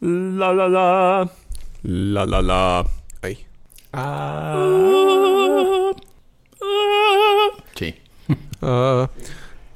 La 0.00 0.52
la 0.52 0.68
la. 0.68 1.30
La 1.82 2.26
la 2.26 2.42
la. 2.42 2.86
Ay. 3.22 3.46
Ah. 3.92 5.92
Sí. 7.74 7.94
Ah. 8.62 9.08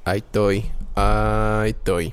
Ahí 0.04 0.18
estoy. 0.18 0.64
Ahí 0.94 1.70
estoy. 1.70 2.12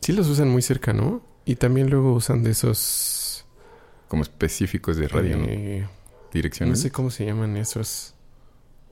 Sí 0.00 0.12
los 0.12 0.28
usan 0.28 0.48
muy 0.48 0.62
cerca, 0.62 0.92
¿no? 0.92 1.22
Y 1.44 1.56
también 1.56 1.90
luego 1.90 2.12
usan 2.12 2.42
de 2.44 2.50
esos... 2.50 3.44
Como 4.08 4.22
específicos 4.22 4.96
de 4.96 5.08
radio, 5.08 5.36
¿no? 5.38 5.44
eh, 5.48 5.88
Direcciones. 6.32 6.78
No 6.78 6.82
sé 6.82 6.92
cómo 6.92 7.10
se 7.10 7.26
llaman 7.26 7.56
esos. 7.56 8.14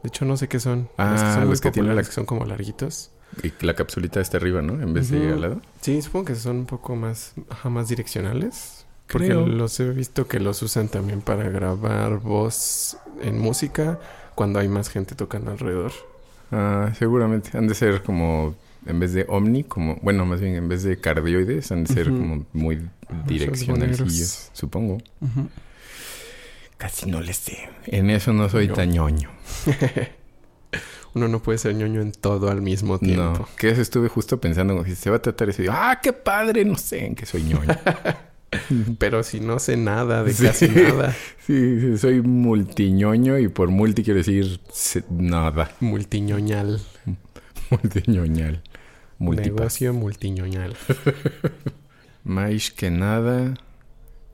De 0.03 0.09
hecho, 0.09 0.25
no 0.25 0.37
sé 0.37 0.49
qué 0.49 0.59
son. 0.59 0.89
Ah, 0.99 1.13
los 1.13 1.23
que 1.23 1.33
son 1.35 1.49
los 1.51 1.61
que 1.61 1.71
tienen 1.71 1.95
la- 1.95 2.03
que 2.03 2.11
son 2.11 2.27
como 2.27 2.45
larguitos. 2.45 3.13
Y 3.43 3.53
la 3.65 3.75
capsulita 3.75 4.21
está 4.21 4.37
arriba, 4.37 4.63
¿no? 4.63 4.81
En 4.81 4.93
vez 4.95 5.11
de 5.11 5.19
Ujú. 5.27 5.35
al 5.35 5.41
lado. 5.41 5.63
Sí, 5.81 6.01
supongo 6.03 6.27
que 6.27 6.35
son 6.37 6.59
un 6.59 6.67
poco 6.67 6.95
más, 6.97 7.33
ajá, 7.51 7.69
más 7.71 7.89
direccionales. 7.89 8.85
Porque 9.07 9.27
Creo. 9.29 9.47
los 9.47 9.79
he 9.81 9.91
visto 9.91 10.27
que 10.29 10.41
los 10.41 10.63
usan 10.63 10.89
también 10.89 11.21
para 11.21 11.49
grabar 11.51 12.19
voz 12.21 12.97
en 13.23 13.39
música 13.39 13.99
cuando 14.35 14.59
hay 14.61 14.69
más 14.69 14.89
gente 14.89 15.15
tocando 15.15 15.51
alrededor. 15.51 15.93
Ah, 16.51 16.93
seguramente. 16.99 17.57
Han 17.57 17.67
de 17.69 17.75
ser 17.75 18.03
como... 18.03 18.55
En 18.87 19.01
vez 19.01 19.13
de 19.15 19.25
omni, 19.29 19.65
como... 19.65 19.97
Bueno, 20.03 20.27
más 20.27 20.41
bien 20.41 20.55
en 20.57 20.69
vez 20.69 20.83
de 20.83 20.99
cardioides, 21.01 21.73
han 21.73 21.85
de 21.85 21.95
ser 21.95 22.09
como 22.11 22.45
muy 22.53 22.83
direccionalillos, 23.27 24.01
boleros. 24.01 24.51
supongo. 24.53 24.99
Casi 26.77 27.11
no 27.11 27.21
les 27.21 27.37
sé. 27.39 27.69
En 27.87 28.11
eso 28.11 28.33
no 28.33 28.49
soy 28.49 28.67
Yo. 28.69 28.75
tan 28.75 28.91
ñoño. 28.91 29.31
Uno 31.15 31.29
no 31.29 31.41
puede 31.41 31.59
ser 31.59 31.75
ñoño 31.75 32.01
en 32.01 32.13
todo 32.13 32.51
al 32.51 32.61
mismo 32.61 32.99
tiempo. 32.99 33.23
No. 33.39 33.49
Que 33.57 33.71
eso 33.71 33.81
estuve 33.81 34.09
justo 34.09 34.41
pensando, 34.41 34.75
como 34.75 34.85
si 34.85 34.95
se 34.97 35.11
va 35.11 35.17
a 35.17 35.23
tratar 35.23 35.55
digo, 35.57 35.73
¡ah, 35.75 36.01
qué 36.03 36.13
padre! 36.13 36.65
No 36.65 36.77
sé 36.77 37.07
en 37.07 37.15
qué 37.15 37.25
soy 37.25 37.45
ñoño. 37.45 37.69
Pero 38.99 39.23
si 39.23 39.41
no 39.41 39.59
sé 39.59 39.77
nada 39.77 40.23
de 40.23 40.33
Sí. 40.33 40.45
casi 40.45 40.69
nada, 40.69 41.13
sí, 41.47 41.81
sí, 41.81 41.99
soy 41.99 42.21
multiñoño 42.21 43.39
y 43.39 43.49
por 43.49 43.71
multi 43.71 44.03
quiero 44.03 44.19
decir 44.19 44.61
nada. 45.11 45.71
multiñoñal. 45.81 46.81
Multiñoñal. 47.71 48.63
Multipass. 49.19 49.57
Negocio 49.57 49.95
multiñoñal. 49.95 50.77
Más 52.23 52.71
que 52.71 52.91
nada, 52.91 53.55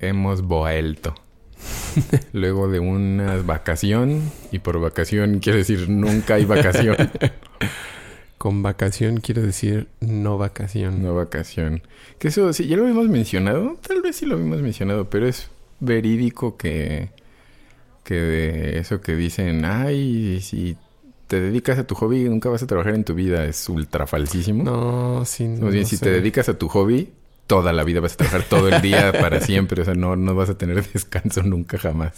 hemos 0.00 0.42
vuelto. 0.42 1.14
Luego 2.32 2.68
de 2.68 2.80
una 2.80 3.36
vacación, 3.42 4.30
y 4.52 4.58
por 4.60 4.80
vacación 4.80 5.40
quiere 5.40 5.58
decir 5.58 5.88
nunca 5.88 6.34
hay 6.34 6.44
vacación. 6.44 6.96
Con 8.38 8.62
vacación 8.62 9.18
quiero 9.20 9.42
decir 9.42 9.88
no 10.00 10.38
vacación. 10.38 11.02
No 11.02 11.14
vacación. 11.14 11.82
Que 12.18 12.28
eso, 12.28 12.52
sí, 12.54 12.66
ya 12.66 12.76
lo 12.76 12.84
habíamos 12.84 13.08
mencionado. 13.08 13.76
Tal 13.86 14.00
vez 14.00 14.16
sí 14.16 14.24
lo 14.26 14.36
habíamos 14.36 14.62
mencionado, 14.62 15.10
pero 15.10 15.26
es 15.28 15.50
verídico 15.78 16.56
que, 16.56 17.10
que 18.02 18.14
de 18.14 18.78
eso 18.78 19.02
que 19.02 19.14
dicen, 19.14 19.64
ay, 19.66 20.40
si 20.40 20.76
te 21.26 21.38
dedicas 21.40 21.78
a 21.78 21.86
tu 21.86 21.94
hobby, 21.94 22.24
nunca 22.24 22.48
vas 22.48 22.62
a 22.62 22.66
trabajar 22.66 22.94
en 22.94 23.04
tu 23.04 23.14
vida, 23.14 23.44
es 23.44 23.68
ultra 23.68 24.06
falsísimo. 24.06 24.64
No, 24.64 25.24
sí, 25.26 25.46
no 25.46 25.66
Más 25.66 25.74
bien, 25.74 25.84
si 25.86 25.96
sé. 25.96 26.06
te 26.06 26.10
dedicas 26.10 26.48
a 26.48 26.58
tu 26.58 26.68
hobby, 26.68 27.10
toda 27.50 27.72
la 27.72 27.82
vida 27.82 27.98
vas 27.98 28.12
a 28.12 28.16
trabajar 28.18 28.44
todo 28.44 28.68
el 28.68 28.80
día 28.80 29.10
para 29.12 29.40
siempre. 29.40 29.82
O 29.82 29.84
sea, 29.84 29.94
no, 29.94 30.14
no 30.14 30.36
vas 30.36 30.48
a 30.50 30.56
tener 30.56 30.82
descanso 30.92 31.42
nunca 31.42 31.78
jamás. 31.78 32.12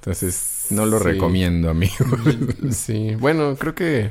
Entonces, 0.00 0.66
no 0.70 0.86
lo 0.86 0.98
Sí. 0.98 1.04
recomiendo, 1.04 1.70
amigo. 1.70 1.94
Sí, 2.72 3.14
bueno, 3.14 3.56
creo 3.56 3.74
que 3.74 4.10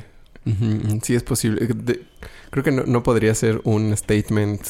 sí 1.02 1.14
es 1.14 1.22
posible. 1.22 1.66
De- 1.66 2.02
creo 2.50 2.64
que 2.64 2.72
no, 2.72 2.84
no 2.86 3.02
podría 3.02 3.34
ser 3.34 3.60
un 3.64 3.96
statement 3.96 4.60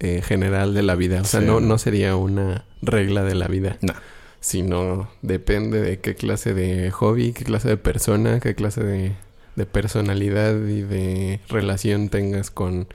eh, 0.00 0.22
general 0.24 0.74
de 0.74 0.82
la 0.82 0.94
vida. 0.94 1.20
O 1.20 1.24
sea, 1.24 1.40
Sí. 1.40 1.46
no, 1.46 1.60
no 1.60 1.78
sería 1.78 2.16
una 2.16 2.64
regla 2.80 3.22
de 3.24 3.34
la 3.34 3.48
vida. 3.48 3.76
No. 3.82 3.92
Sino 4.40 5.08
depende 5.22 5.80
de 5.80 6.00
qué 6.00 6.14
clase 6.16 6.54
de 6.54 6.90
hobby, 6.90 7.32
qué 7.32 7.44
clase 7.44 7.68
de 7.68 7.76
persona, 7.76 8.40
qué 8.40 8.54
clase 8.56 8.82
de, 8.82 9.12
de 9.56 9.66
personalidad 9.66 10.54
y 10.66 10.82
de 10.82 11.40
relación 11.48 12.08
tengas 12.08 12.50
con 12.50 12.88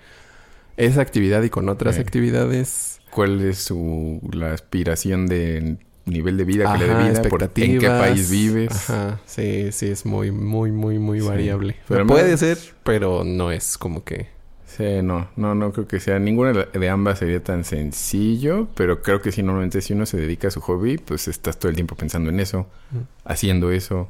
esa 0.78 1.02
actividad 1.02 1.44
y 1.44 1.50
con 1.50 1.70
otras 1.70 1.96
Sí. 1.96 2.02
actividades. 2.02 3.00
¿Cuál 3.12 3.42
es 3.42 3.60
su 3.60 4.20
la 4.32 4.54
aspiración 4.54 5.28
de 5.28 5.78
nivel 6.06 6.38
de 6.38 6.44
vida 6.46 6.72
que 6.74 6.80
le 6.80 6.88
dé 6.88 7.10
vida? 7.10 7.22
Por- 7.24 7.42
¿En 7.44 7.50
qué 7.50 7.76
expectativas. 7.78 8.00
país 8.00 8.30
vives? 8.32 8.90
Ajá, 8.90 9.20
sí, 9.26 9.72
sí, 9.72 9.88
es 9.88 10.06
muy, 10.06 10.32
muy, 10.32 10.72
muy, 10.72 11.00
muy 11.00 11.20
Sí. 11.22 11.28
variable. 11.28 11.76
Pero 11.88 12.06
Puede 12.08 12.38
ser, 12.38 12.58
pero 12.84 13.24
no 13.24 13.52
es 13.52 13.78
como 13.78 14.04
que... 14.04 14.28
Sí, 14.66 15.02
no, 15.02 15.28
no, 15.36 15.56
no 15.56 15.72
creo 15.74 15.88
que 15.88 16.00
sea. 16.00 16.20
Ninguna 16.20 16.54
de 16.54 16.90
ambas 16.90 17.18
sería 17.20 17.44
tan 17.44 17.64
sencillo, 17.64 18.68
pero 18.76 19.02
creo 19.02 19.22
que 19.22 19.32
si 19.32 19.42
normalmente 19.42 19.82
si 19.82 19.94
uno 19.94 20.06
se 20.06 20.18
dedica 20.18 20.50
a 20.50 20.52
su 20.52 20.62
hobby, 20.62 20.98
pues 21.00 21.28
estás 21.28 21.58
todo 21.58 21.70
el 21.70 21.76
tiempo 21.76 21.96
pensando 21.96 22.30
en 22.30 22.40
eso, 22.40 22.68
Mm. 22.92 22.98
haciendo 23.26 23.72
eso. 23.72 24.08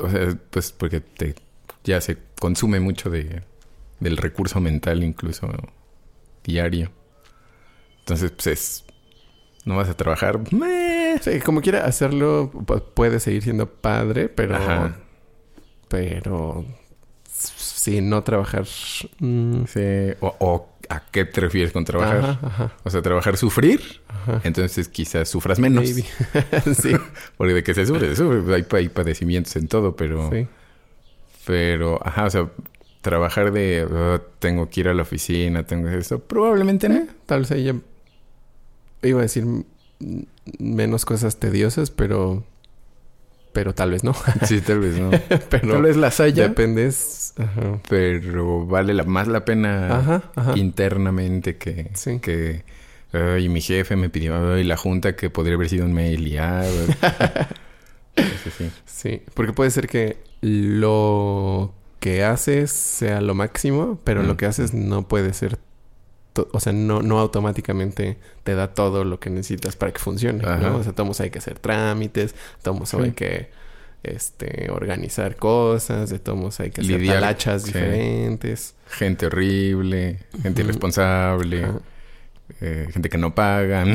O 0.00 0.08
sea, 0.08 0.36
pues 0.50 0.70
porque 0.72 1.00
te 1.00 1.34
ya 1.82 2.00
se 2.00 2.18
consume 2.38 2.78
mucho 2.78 3.10
de 3.10 3.42
del 3.98 4.16
recurso 4.18 4.60
mental 4.60 5.02
incluso 5.02 5.50
diario. 6.44 6.90
Entonces, 8.00 8.30
pues 8.32 8.46
es 8.48 8.84
no 9.64 9.76
vas 9.76 9.88
a 9.88 9.96
trabajar. 9.96 10.40
Sí, 11.20 11.38
como 11.40 11.60
quiera 11.60 11.84
hacerlo, 11.84 12.50
pu- 12.50 12.82
puede 12.94 13.20
seguir 13.20 13.42
siendo 13.42 13.66
padre, 13.70 14.28
pero... 14.28 14.56
Ajá. 14.56 14.96
Pero... 15.88 16.64
Sí, 17.32 18.00
no 18.00 18.22
trabajar... 18.24 18.64
mm, 19.18 19.64
Sí, 19.66 19.80
o, 20.20 20.34
o 20.40 20.68
a 20.88 21.00
qué 21.10 21.24
te 21.24 21.40
refieres 21.40 21.72
con 21.72 21.84
trabajar? 21.84 22.18
Ajá, 22.18 22.38
ajá, 22.42 22.72
O 22.84 22.90
sea, 22.90 23.00
trabajar 23.02 23.36
sufrir, 23.36 24.00
ajá. 24.08 24.40
entonces 24.44 24.88
quizás 24.88 25.28
sufras 25.28 25.58
menos. 25.60 25.84
Maybe. 25.84 26.04
sí, 26.74 26.94
Porque 27.36 27.54
de 27.54 27.62
que 27.62 27.74
se 27.74 27.86
sufre, 27.86 28.08
se 28.08 28.16
sufre. 28.16 28.54
Hay, 28.54 28.66
hay 28.72 28.88
padecimientos 28.88 29.54
en 29.56 29.68
todo, 29.68 29.94
pero... 29.94 30.30
sí. 30.30 30.48
Pero, 31.46 31.98
ajá, 32.04 32.24
o 32.26 32.30
sea, 32.30 32.50
trabajar 33.00 33.52
de... 33.52 33.86
"Ah, 33.90 34.20
tengo 34.38 34.68
que 34.68 34.80
ir 34.80 34.88
a 34.88 34.94
la 34.94 35.02
oficina, 35.02 35.64
tengo 35.66 35.84
que 35.84 35.88
hacer 35.90 36.00
esto. 36.00 36.18
Probablemente 36.20 36.88
no. 36.88 37.06
Tal 37.26 37.40
vez 37.40 37.50
ella... 37.52 37.74
Iba 39.02 39.20
a 39.20 39.22
decir 39.22 39.44
menos 40.58 41.04
cosas 41.04 41.38
tediosas, 41.38 41.90
pero... 41.90 42.44
Pero 43.52 43.74
tal 43.74 43.90
vez 43.90 44.04
no. 44.04 44.14
Sí, 44.46 44.60
tal 44.60 44.80
vez 44.80 44.98
no. 44.98 45.10
pero 45.50 45.72
tal 45.72 45.82
vez 45.82 45.96
las 45.96 46.20
haya, 46.20 46.48
dependes... 46.48 47.34
Ajá. 47.36 47.80
pero 47.88 48.66
vale 48.66 48.92
la, 48.94 49.04
más 49.04 49.28
la 49.28 49.44
pena 49.44 49.96
Ajá, 49.98 50.22
ajá. 50.36 50.52
internamente 50.56 51.56
que... 51.56 51.90
Sí. 51.94 52.18
que 52.20 52.64
Ay, 53.12 53.48
mi 53.48 53.60
jefe 53.60 53.96
me 53.96 54.08
pidió... 54.08 54.54
Ay, 54.54 54.62
la 54.64 54.76
junta 54.76 55.16
que 55.16 55.30
podría 55.30 55.54
haber 55.56 55.68
sido 55.68 55.84
un 55.84 55.92
mail 55.92 56.28
y... 56.28 56.36
Ah, 56.36 56.62
sí, 58.16 58.22
sí, 58.44 58.50
sí. 58.56 58.70
Sí, 58.86 59.22
porque 59.34 59.52
puede 59.52 59.70
ser 59.70 59.88
que 59.88 60.18
lo 60.42 61.74
que 62.00 62.24
haces 62.24 62.70
sea 62.70 63.20
lo 63.20 63.34
máximo, 63.34 64.00
pero 64.04 64.22
lo 64.22 64.36
que 64.36 64.46
haces 64.46 64.72
no 64.72 65.06
puede 65.06 65.34
ser, 65.34 65.58
o 66.52 66.58
sea, 66.58 66.72
no, 66.72 67.02
no 67.02 67.18
automáticamente 67.18 68.18
te 68.42 68.54
da 68.54 68.68
todo 68.74 69.04
lo 69.04 69.20
que 69.20 69.28
necesitas 69.28 69.76
para 69.76 69.92
que 69.92 69.98
funcione, 69.98 70.42
Ajá. 70.44 70.56
¿no? 70.56 70.76
O 70.78 70.82
sea, 70.82 70.92
todos 70.94 71.20
hay 71.20 71.30
que 71.30 71.38
hacer 71.38 71.58
trámites, 71.58 72.34
todos 72.62 72.88
Sí. 72.88 72.96
hay 72.98 73.12
que 73.12 73.50
este, 74.02 74.70
organizar 74.70 75.36
cosas, 75.36 76.08
de 76.08 76.18
todos 76.18 76.58
hay 76.60 76.70
que 76.70 76.80
hacer 76.80 77.06
talachas 77.06 77.62
sí. 77.62 77.68
diferentes. 77.68 78.74
Gente 78.88 79.26
horrible, 79.26 80.20
gente 80.42 80.62
irresponsable, 80.62 81.66
eh, 82.62 82.88
gente 82.92 83.08
que 83.10 83.18
no 83.18 83.34
paga. 83.34 83.84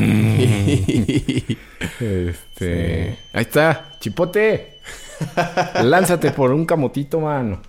Este. 1.99 3.11
Sí. 3.11 3.19
Ahí 3.33 3.41
está, 3.41 3.91
chipote. 3.99 4.79
Lánzate 5.83 6.31
por 6.31 6.51
un 6.51 6.65
camotito, 6.65 7.19
mano. 7.19 7.61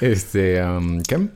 Este, 0.00 0.60
am, 0.60 1.02
¿qué? 1.02 1.28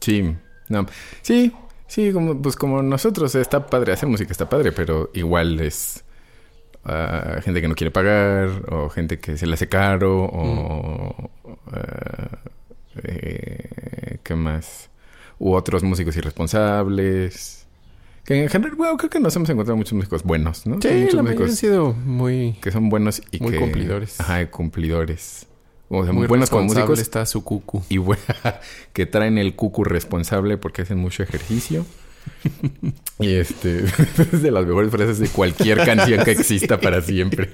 Sí, 0.00 0.34
no. 0.68 0.86
Sí, 1.22 1.52
sí, 1.86 2.12
como, 2.12 2.40
pues 2.40 2.56
como 2.56 2.82
nosotros 2.82 3.34
está 3.34 3.66
padre 3.66 3.92
hacer 3.92 4.08
música, 4.08 4.32
está 4.32 4.48
padre, 4.48 4.72
pero 4.72 5.10
igual 5.14 5.60
es 5.60 6.04
ah, 6.84 7.40
gente 7.42 7.60
que 7.60 7.68
no 7.68 7.74
quiere 7.74 7.90
pagar, 7.90 8.48
o 8.70 8.88
gente 8.88 9.18
que 9.20 9.36
se 9.36 9.46
le 9.46 9.54
hace 9.54 9.68
caro, 9.68 10.24
o. 10.24 11.30
ah, 11.72 12.38
eh, 13.04 14.18
¿Qué 14.22 14.34
más? 14.34 14.90
U 15.38 15.54
otros 15.54 15.82
músicos 15.82 16.16
irresponsables. 16.16 17.66
Que 18.24 18.42
en 18.44 18.48
general, 18.48 18.76
bueno, 18.76 18.96
creo 18.96 19.10
que 19.10 19.18
nos 19.18 19.34
hemos 19.34 19.50
encontrado 19.50 19.76
muchos 19.76 19.94
músicos 19.94 20.22
buenos, 20.22 20.66
¿no? 20.66 20.80
Sí, 20.80 20.88
muchos 20.88 21.14
la 21.14 21.20
han 21.20 21.26
músicos 21.26 21.54
sido 21.56 21.92
muy, 21.92 22.56
que 22.62 22.70
son 22.70 22.88
buenos 22.88 23.20
y 23.32 23.40
Muy 23.40 23.52
que... 23.52 23.58
cumplidores. 23.58 24.20
Ajá, 24.20 24.48
cumplidores. 24.48 25.48
O 25.94 26.04
sea, 26.04 26.12
muy 26.14 26.26
buenos 26.26 26.48
como 26.48 26.64
músicos 26.64 26.98
está 26.98 27.26
su 27.26 27.44
cucu. 27.44 27.84
y 27.90 27.98
bu- 27.98 28.16
que 28.94 29.04
traen 29.06 29.36
el 29.36 29.54
cucu 29.54 29.84
responsable 29.84 30.56
porque 30.56 30.82
hacen 30.82 30.96
mucho 30.98 31.22
ejercicio. 31.22 31.84
y 33.18 33.34
este 33.34 33.84
es 34.32 34.42
de 34.42 34.50
las 34.50 34.64
mejores 34.64 34.90
frases 34.90 35.18
de 35.18 35.28
cualquier 35.28 35.78
canción 35.84 36.24
que 36.24 36.30
exista 36.30 36.80
para 36.80 37.02
siempre. 37.02 37.50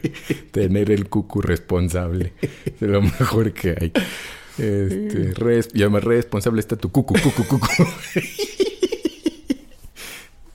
Tener 0.53 0.91
el 0.91 1.09
cucu 1.09 1.41
responsable. 1.43 2.33
Es 2.43 2.81
lo 2.81 3.03
mejor 3.03 3.53
que 3.53 3.71
hay. 3.81 3.93
Este, 4.59 5.33
res, 5.35 5.69
y 5.75 5.83
además 5.83 6.05
responsable 6.05 6.61
está 6.61 6.77
tu 6.77 6.91
cucu, 6.93 7.15
cucu, 7.21 7.45
cucu. 7.47 7.67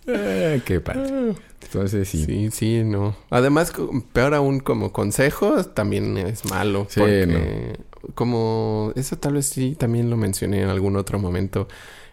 Ah, 0.08 0.58
qué 0.66 0.80
padre. 0.82 1.34
Entonces 1.74 2.08
sí. 2.08 2.26
Sí, 2.26 2.50
sí, 2.52 2.84
no. 2.84 3.16
Además, 3.32 3.74
peor 4.14 4.36
aún 4.36 4.60
como 4.60 4.92
consejo, 4.94 5.64
también 5.64 6.18
es 6.18 6.46
malo. 6.46 6.86
Sí, 6.90 7.00
porque 7.00 7.80
como... 8.14 8.92
Eso 8.96 9.18
tal 9.18 9.34
vez 9.34 9.48
sí 9.48 9.76
también 9.76 10.10
lo 10.10 10.18
mencioné 10.18 10.62
en 10.62 10.70
algún 10.70 10.96
otro 10.98 11.18
momento. 11.18 11.68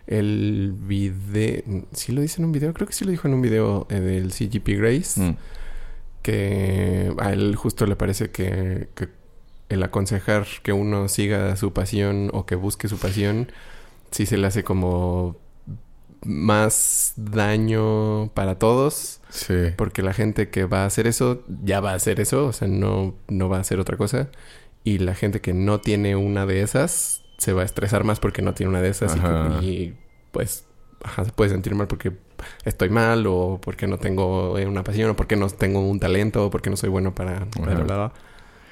El 0.06 0.74
video... 0.74 1.62
¿Sí 1.92 2.12
lo 2.12 2.22
dice 2.22 2.40
en 2.40 2.46
un 2.46 2.52
video? 2.52 2.72
Creo 2.72 2.86
que 2.86 2.94
sí 2.94 3.04
lo 3.04 3.10
dijo 3.10 3.28
en 3.28 3.34
un 3.34 3.42
video 3.42 3.86
eh, 3.90 4.00
del 4.00 4.32
CGP 4.32 4.68
Grace. 4.78 5.20
Mm. 5.20 5.36
Que 6.22 7.14
a 7.18 7.32
él 7.32 7.54
justo 7.54 7.84
le 7.86 7.96
parece 7.96 8.30
que, 8.30 8.88
que 8.94 9.08
el 9.68 9.82
aconsejar 9.82 10.46
que 10.62 10.72
uno 10.72 11.08
siga 11.08 11.54
su 11.56 11.72
pasión 11.72 12.30
o 12.32 12.46
que 12.46 12.54
busque 12.54 12.88
su 12.88 12.98
pasión, 12.98 13.52
sí 14.10 14.24
se 14.26 14.36
le 14.36 14.46
hace 14.46 14.64
como 14.64 15.36
más 16.24 17.14
daño 17.16 18.30
para 18.34 18.58
todos. 18.58 19.20
Sí. 19.30 19.72
Porque 19.76 20.02
la 20.02 20.12
gente 20.12 20.50
que 20.50 20.64
va 20.64 20.82
a 20.82 20.86
hacer 20.86 21.06
eso, 21.06 21.42
ya 21.62 21.80
va 21.80 21.92
a 21.92 21.94
hacer 21.94 22.20
eso, 22.20 22.46
o 22.46 22.52
sea, 22.52 22.68
no, 22.68 23.14
no 23.28 23.48
va 23.48 23.58
a 23.58 23.60
hacer 23.60 23.80
otra 23.80 23.96
cosa. 23.96 24.28
Y 24.84 24.98
la 24.98 25.14
gente 25.14 25.40
que 25.40 25.52
no 25.52 25.80
tiene 25.80 26.16
una 26.16 26.46
de 26.46 26.62
esas, 26.62 27.22
se 27.38 27.52
va 27.52 27.62
a 27.62 27.64
estresar 27.64 28.04
más 28.04 28.20
porque 28.20 28.42
no 28.42 28.54
tiene 28.54 28.70
una 28.70 28.80
de 28.80 28.88
esas. 28.88 29.16
y-. 29.62 29.66
Y, 29.66 29.96
pues, 30.32 30.66
ajá, 31.02 31.24
se 31.24 31.32
puede 31.32 31.50
sentir 31.50 31.74
mal 31.74 31.86
porque 31.86 32.12
estoy 32.64 32.88
mal, 32.90 33.26
o 33.26 33.60
porque 33.62 33.86
no 33.86 33.98
tengo 33.98 34.58
eh, 34.58 34.66
una 34.66 34.84
pasión, 34.84 35.10
o 35.10 35.16
porque 35.16 35.36
no 35.36 35.48
tengo 35.48 35.80
un 35.80 36.00
talento, 36.00 36.46
o 36.46 36.50
porque 36.50 36.70
no 36.70 36.76
soy 36.76 36.88
bueno 36.88 37.14
para... 37.14 37.46
bla. 37.56 38.12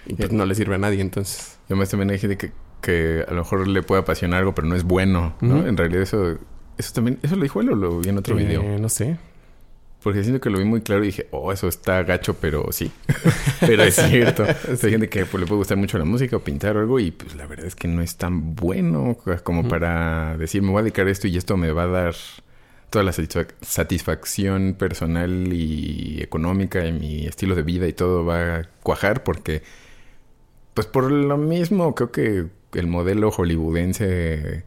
Y 0.07 0.15
pues 0.15 0.33
no 0.33 0.47
le 0.47 0.55
sirve 0.55 0.77
a 0.77 0.79
nadie, 0.79 1.03
entonces... 1.03 1.59
Y 1.69 1.73
además 1.73 1.91
también 1.91 2.11
hay 2.11 2.19
gente 2.19 2.39
que, 2.39 2.53
que 2.81 3.25
a 3.29 3.31
lo 3.33 3.43
mejor 3.43 3.69
le 3.69 3.83
puede 3.83 4.01
apasionar 4.01 4.41
algo, 4.41 4.55
pero 4.55 4.67
no 4.67 4.75
es 4.75 4.85
bueno, 4.85 5.35
¿no? 5.43 5.59
Ujú. 5.59 5.69
En 5.69 5.77
realidad 5.77 6.03
eso... 6.03 6.39
Eso 6.79 6.93
también... 6.95 7.19
¿Eso 7.23 7.37
lo 7.37 7.43
dijo 7.43 7.61
él 7.61 7.71
o 7.71 7.75
lo 7.75 8.01
vi 8.01 8.09
en 8.09 8.19
otro 8.19 8.39
eh, 8.39 8.45
video? 8.45 8.79
No 8.79 8.89
sé. 8.89 9.19
Porque 10.03 10.23
siento 10.23 10.41
que 10.41 10.49
lo 10.49 10.59
vi 10.59 10.65
muy 10.65 10.81
claro 10.81 11.03
y 11.03 11.09
dije, 11.09 11.27
oh, 11.33 11.53
eso 11.53 11.67
está 11.67 12.05
gacho, 12.05 12.35
pero 12.35 12.71
sí. 12.71 12.93
pero 13.61 13.83
es 13.83 13.97
cierto. 13.97 14.45
Hay 14.69 14.91
gente 14.91 15.09
que 15.09 15.27
pues, 15.27 15.41
le 15.41 15.47
puede 15.47 15.59
gustar 15.59 15.77
mucho 15.77 15.99
la 15.99 16.05
música 16.05 16.37
o 16.37 16.41
pintar 16.41 16.77
o 16.77 16.81
algo 16.81 17.01
y 17.01 17.11
pues 17.11 17.35
la 17.35 17.47
verdad 17.47 17.67
es 17.67 17.75
que 17.75 17.89
no 17.89 18.01
es 18.01 18.17
tan 18.17 18.55
bueno 18.55 19.19
como 19.43 19.67
para 19.67 20.37
decir, 20.39 20.63
me 20.63 20.71
voy 20.71 20.81
a 20.81 20.83
dedicar 20.85 21.09
a 21.09 21.11
esto 21.11 21.27
y 21.27 21.37
esto 21.37 21.57
me 21.57 21.73
va 21.73 21.83
a 21.83 21.87
dar 21.89 22.15
toda 22.91 23.05
la 23.05 23.11
satisfac- 23.11 23.55
satisfacción 23.61 24.77
personal 24.79 25.53
y 25.53 26.21
económica 26.23 26.87
y 26.87 26.93
mi 26.93 27.27
estilo 27.27 27.57
de 27.57 27.63
vida 27.63 27.89
y 27.89 27.93
todo 27.93 28.25
va 28.25 28.57
a 28.57 28.63
cuajar 28.85 29.25
porque, 29.25 29.63
pues 30.75 30.87
por 30.87 31.11
lo 31.11 31.37
mismo, 31.37 31.95
creo 31.97 32.13
que 32.13 32.47
el 32.75 32.87
modelo 32.87 33.33
hollywoodense... 33.33 34.63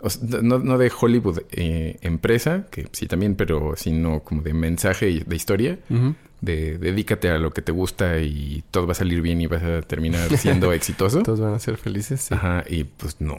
o 0.00 0.10
sea, 0.10 0.22
no, 0.42 0.58
no 0.58 0.78
de 0.78 0.90
Hollywood 0.98 1.40
eh, 1.50 1.96
empresa, 2.02 2.66
que 2.70 2.86
sí 2.92 3.06
también, 3.06 3.34
pero 3.34 3.74
sino 3.76 4.20
como 4.20 4.42
de 4.42 4.54
mensaje 4.54 5.10
y 5.10 5.20
de 5.20 5.36
historia, 5.36 5.78
de 6.40 6.78
dedícate 6.78 7.30
a 7.30 7.38
lo 7.38 7.52
que 7.52 7.62
te 7.62 7.72
gusta 7.72 8.18
y 8.20 8.62
todo 8.70 8.86
va 8.86 8.92
a 8.92 8.94
salir 8.94 9.20
bien 9.22 9.40
y 9.40 9.46
vas 9.48 9.62
a 9.62 9.82
terminar 9.82 10.36
siendo 10.36 10.72
exitoso. 10.74 11.22
Todos 11.22 11.40
van 11.40 11.54
a 11.54 11.58
ser 11.58 11.76
felices. 11.78 12.20
sí. 12.22 12.34
Ajá, 12.34 12.64
y 12.68 12.84
pues 12.84 13.20
no, 13.20 13.38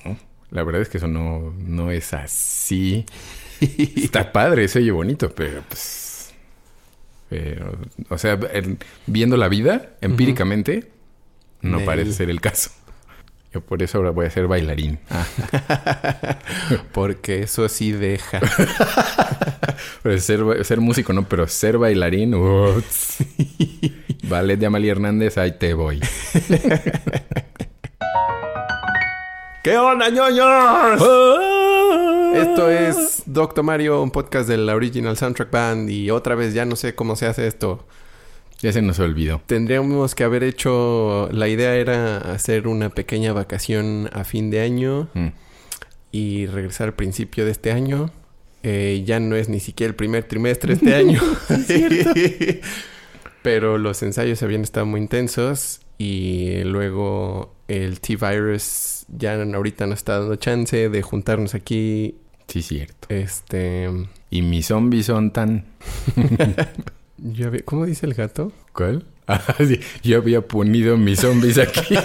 la 0.52 0.64
verdad 0.64 0.82
es 0.82 0.90
que 0.90 0.98
eso 0.98 1.08
no, 1.08 1.54
no 1.60 1.92
es 1.92 2.14
así. 2.14 3.06
Está 3.62 4.32
padre, 4.32 4.68
se 4.68 4.80
oye 4.80 4.92
bonito, 4.92 5.30
pero 5.34 5.62
pues... 5.68 6.34
Pero, 7.30 7.78
o 8.10 8.18
sea, 8.18 8.40
en- 8.54 8.80
viendo 9.06 9.38
la 9.38 9.48
vida 9.50 9.92
empíricamente, 10.02 10.90
no 11.62 11.78
Nel. 11.78 11.86
parece 11.86 12.12
ser 12.14 12.30
el 12.32 12.42
caso. 12.42 12.72
Yo 13.51 13.62
por 13.62 13.81
eso 13.81 13.98
ahora 13.98 14.12
voy 14.12 14.28
a 14.28 14.30
ser 14.30 14.48
bailarín. 14.48 15.00
Porque 16.92 17.42
eso 17.44 17.68
sí 17.69 17.92
deja. 17.92 18.40
Pues 20.04 20.25
ser, 20.25 20.66
ser 20.66 20.81
músico 20.81 21.13
no, 21.13 21.24
pero 21.28 21.48
ser 21.48 21.78
bailarín. 21.78 22.36
Ballet 24.24 24.57
de 24.57 24.66
Amalia 24.66 24.92
Hernández, 24.92 25.38
ahí 25.38 25.54
te 25.57 25.74
voy. 25.74 26.01
¿Qué 29.63 29.78
onda, 29.78 30.10
ñoños? 30.10 30.46
Ah. 31.01 32.31
Esto 32.36 32.69
es 32.69 33.24
Doctor 33.25 33.63
Mario, 33.63 34.01
un 34.01 34.12
podcast 34.12 34.50
de 34.50 34.57
la 34.57 34.75
Original 34.75 35.16
Soundtrack 35.16 35.51
Band. 35.51 35.90
Y 35.90 36.12
otra 36.12 36.36
vez, 36.36 36.54
ya 36.54 36.66
no 36.66 36.75
sé 36.75 36.94
cómo 36.96 37.16
se 37.16 37.28
hace 37.28 37.48
esto. 37.48 37.86
Ya 38.62 38.74
se 38.74 38.82
nos 38.82 39.00
olvidó. 39.00 39.42
Tendríamos 39.46 40.16
que 40.16 40.24
haber 40.24 40.44
hecho. 40.44 41.30
La 41.32 41.48
idea 41.48 41.76
era 41.76 42.18
hacer 42.18 42.68
una 42.68 42.90
pequeña 42.90 43.32
vacación 43.34 44.10
a 44.14 44.24
fin 44.26 44.50
de 44.52 44.62
año 44.62 45.08
Mm. 45.14 45.28
y 46.12 46.46
regresar 46.48 46.88
al 46.90 46.94
principio 46.96 47.46
de 47.46 47.52
este 47.52 47.72
año. 47.72 48.12
Eh, 48.64 49.04
ya 49.06 49.22
no 49.22 49.38
es 49.38 49.48
ni 49.48 49.62
siquiera 49.62 49.90
el 49.92 49.96
primer 49.96 50.26
trimestre 50.26 50.74
este 50.74 50.94
año. 50.94 51.22
Pero 53.42 53.78
los 53.78 54.04
ensayos 54.04 54.44
habían 54.44 54.62
estado 54.64 54.86
muy 54.86 55.00
intensos 55.00 55.80
y 55.98 56.62
luego 56.66 57.56
el 57.70 58.02
T-Virus 58.02 59.06
ya 59.08 59.42
ahorita 59.42 59.88
nos 59.88 60.00
está 60.00 60.20
dando 60.20 60.36
chance 60.36 60.90
de 60.90 61.02
juntarnos 61.02 61.56
aquí. 61.56 62.16
Sí, 62.48 62.62
cierto. 62.62 63.08
Este. 63.10 63.90
Y 64.30 64.42
mis 64.42 64.68
zombies 64.68 65.06
son 65.06 65.32
tan... 65.32 65.66
yo 67.24 67.48
había- 67.48 67.62
¿Cómo 67.66 67.86
dice 67.86 68.06
el 68.06 68.13
gato? 68.13 68.51
¿Cuál? 68.74 69.06
Ah, 69.31 69.44
sí. 69.60 69.80
Yo 70.01 70.18
había 70.18 70.42
ponido 70.42 70.98
mis 70.98 71.19
zombies 71.19 71.60
aquí. 71.60 71.94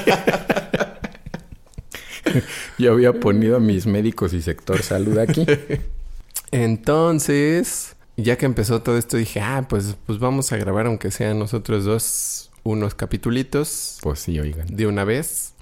Yo 2.79 2.93
había 2.93 3.13
ponido 3.15 3.57
a 3.57 3.61
mis 3.61 3.87
médicos 3.87 4.33
y 4.35 4.43
sector 4.43 4.83
salud 4.83 5.17
aquí. 5.19 5.47
Entonces, 6.51 7.97
ya 8.17 8.37
que 8.37 8.47
empezó 8.47 8.83
todo 8.83 8.99
esto, 8.99 9.17
dije, 9.17 9.41
ah, 9.41 9.67
pues, 9.69 9.97
pues 10.07 10.19
vamos 10.19 10.53
a 10.53 10.57
grabar, 10.57 10.87
aunque 10.87 11.11
sean 11.11 11.39
nosotros 11.39 11.85
dos, 11.85 12.51
unos 12.63 12.95
capitulitos 12.95 13.99
Pues 14.03 14.21
sí, 14.21 14.39
oigan. 14.39 14.67
de 14.69 14.87
una 14.87 15.05
vez. 15.05 15.53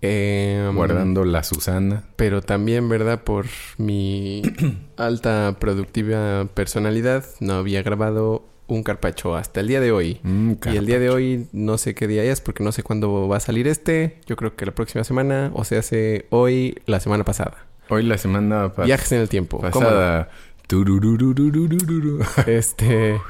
Em, 0.00 0.74
Guardando 0.74 1.24
la 1.24 1.44
Susana. 1.44 2.04
Pero 2.16 2.42
también, 2.42 2.88
¿verdad? 2.88 3.22
Por 3.22 3.46
mi 3.78 4.42
alta 4.96 5.56
productiva 5.60 6.46
personalidad, 6.54 7.24
no 7.40 7.54
había 7.54 7.82
grabado 7.82 8.44
un 8.74 8.82
carpacho 8.82 9.34
hasta 9.36 9.60
el 9.60 9.68
día 9.68 9.80
de 9.80 9.92
hoy. 9.92 10.20
Mm, 10.22 10.52
Y 10.72 10.76
el 10.76 10.86
día 10.86 10.98
de 10.98 11.10
hoy 11.10 11.46
no 11.52 11.78
sé 11.78 11.94
qué 11.94 12.06
día 12.06 12.22
es 12.24 12.40
porque 12.40 12.62
no 12.64 12.72
sé 12.72 12.82
cuándo 12.82 13.28
va 13.28 13.36
a 13.36 13.40
salir 13.40 13.66
este. 13.68 14.18
Yo 14.26 14.36
creo 14.36 14.54
que 14.56 14.66
la 14.66 14.72
próxima 14.72 15.04
semana 15.04 15.50
o 15.54 15.64
se 15.64 15.76
hace 15.78 16.26
hoy, 16.30 16.78
la 16.86 17.00
semana 17.00 17.24
pasada. 17.24 17.66
Hoy 17.88 18.02
la 18.04 18.16
semana 18.18 18.72
pa- 18.72 18.84
Viajes 18.84 19.12
en 19.12 19.20
el 19.20 19.28
tiempo. 19.28 19.58
pasada. 19.60 20.30
Este. 22.46 23.20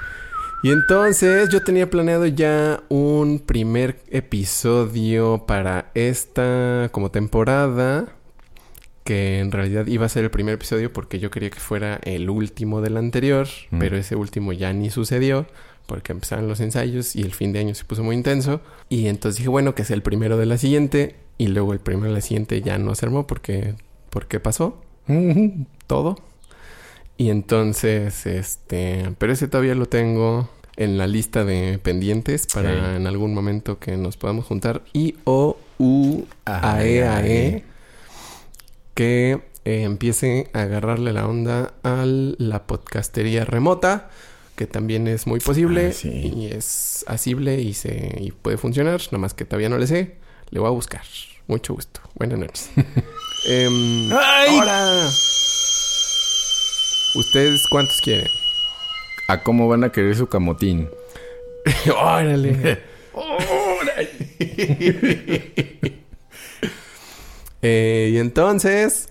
Y 0.65 0.71
entonces 0.71 1.49
yo 1.49 1.61
tenía 1.65 1.91
planeado 1.91 2.25
ya 2.27 2.83
un 2.89 3.41
primer 3.41 3.97
episodio 4.11 5.45
para 5.47 5.91
esta 5.95 6.89
como 6.93 7.11
temporada. 7.11 8.07
Que 9.05 9.41
en 9.41 9.51
realidad 9.51 9.87
iba 9.89 10.07
a 10.07 10.09
ser 10.09 10.25
el 10.25 10.31
primer 10.31 10.55
episodio 10.55 10.93
porque 10.93 11.19
yo 11.19 11.31
quería 11.31 11.51
que 11.51 11.59
fuera 11.61 11.99
el 12.05 12.31
último 12.31 12.81
del 12.81 12.97
anterior. 12.97 13.49
Mm. 13.71 13.79
Pero 13.79 13.97
ese 13.97 14.17
último 14.17 14.53
ya 14.53 14.73
ni 14.73 14.91
sucedió. 14.91 15.47
Porque 15.87 16.13
empezaron 16.13 16.47
los 16.49 16.61
ensayos 16.61 17.17
y 17.17 17.23
el 17.23 17.33
fin 17.35 17.53
de 17.53 17.59
año 17.59 17.75
se 17.75 17.85
puso 17.85 18.03
muy 18.05 18.15
intenso. 18.15 18.61
Y 18.89 19.07
entonces 19.09 19.39
dije, 19.39 19.49
bueno, 19.49 19.75
que 19.75 19.85
sea 19.85 19.95
el 19.97 20.03
primero 20.03 20.37
de 20.37 20.47
la 20.47 20.57
siguiente. 20.57 21.17
Y 21.39 21.49
luego 21.49 21.73
el 21.73 21.81
primero 21.81 22.09
de 22.09 22.15
la 22.15 22.21
siguiente 22.21 22.63
ya 22.63 22.79
no 22.79 22.95
se 22.95 23.07
armó 23.07 23.27
porque... 23.27 23.75
Porque 24.11 24.39
pasó 24.41 24.81
todo. 25.87 26.17
Y 27.17 27.31
entonces, 27.31 28.27
este, 28.27 29.13
pero 29.19 29.33
ese 29.33 29.49
todavía 29.49 29.75
lo 29.75 29.87
tengo 29.87 30.49
en 30.77 30.99
la 30.99 31.07
lista 31.07 31.45
de 31.45 31.79
pendientes 31.83 32.47
para 32.53 32.73
Sí. 32.73 32.97
en 32.97 33.07
algún 33.07 33.35
momento 33.35 33.79
que 33.79 33.97
nos 33.97 34.17
podamos 34.17 34.47
juntar. 34.47 34.83
I 34.93 35.17
O 35.25 35.57
U 35.79 36.25
A 36.47 36.85
E 36.85 37.05
A 37.07 37.27
E 37.27 37.65
que 38.95 39.41
eh, 39.65 39.83
empiece 39.83 40.49
a 40.53 40.63
agarrarle 40.63 41.13
la 41.13 41.27
onda 41.27 41.75
a 41.83 42.05
la 42.07 42.67
podcastería 42.67 43.45
remota, 43.45 44.11
que 44.57 44.67
también 44.67 45.09
es 45.09 45.27
muy 45.27 45.41
posible 45.41 45.89
Ah, 45.89 45.93
sí. 45.93 46.33
y 46.37 46.47
es 46.53 47.05
asible 47.09 47.61
y 47.61 47.75
se 47.75 48.17
y 48.21 48.33
puede 48.33 48.59
funcionar, 48.59 49.01
nada 49.07 49.19
más 49.19 49.35
que 49.35 49.45
todavía 49.45 49.69
no 49.69 49.79
le 49.79 49.87
sé. 49.87 50.17
Le 50.51 50.61
voy 50.61 50.69
a 50.69 50.73
buscar. 50.73 51.03
Mucho 51.47 51.75
gusto. 51.75 52.01
Buenas 52.15 52.39
noches. 52.39 52.71
Em, 53.49 54.11
¡Ay! 54.13 54.59
Ahora. 54.59 55.09
¿Ustedes 57.15 57.67
cuántos 57.69 58.01
quieren? 58.01 58.29
¿A 59.29 59.43
cómo 59.43 59.69
van 59.69 59.85
a 59.85 59.93
querer 59.93 60.17
su 60.17 60.29
camotín? 60.29 60.89
¡Órale! 61.97 62.83
Eh, 67.63 68.11
y 68.13 68.19
entonces, 68.19 69.09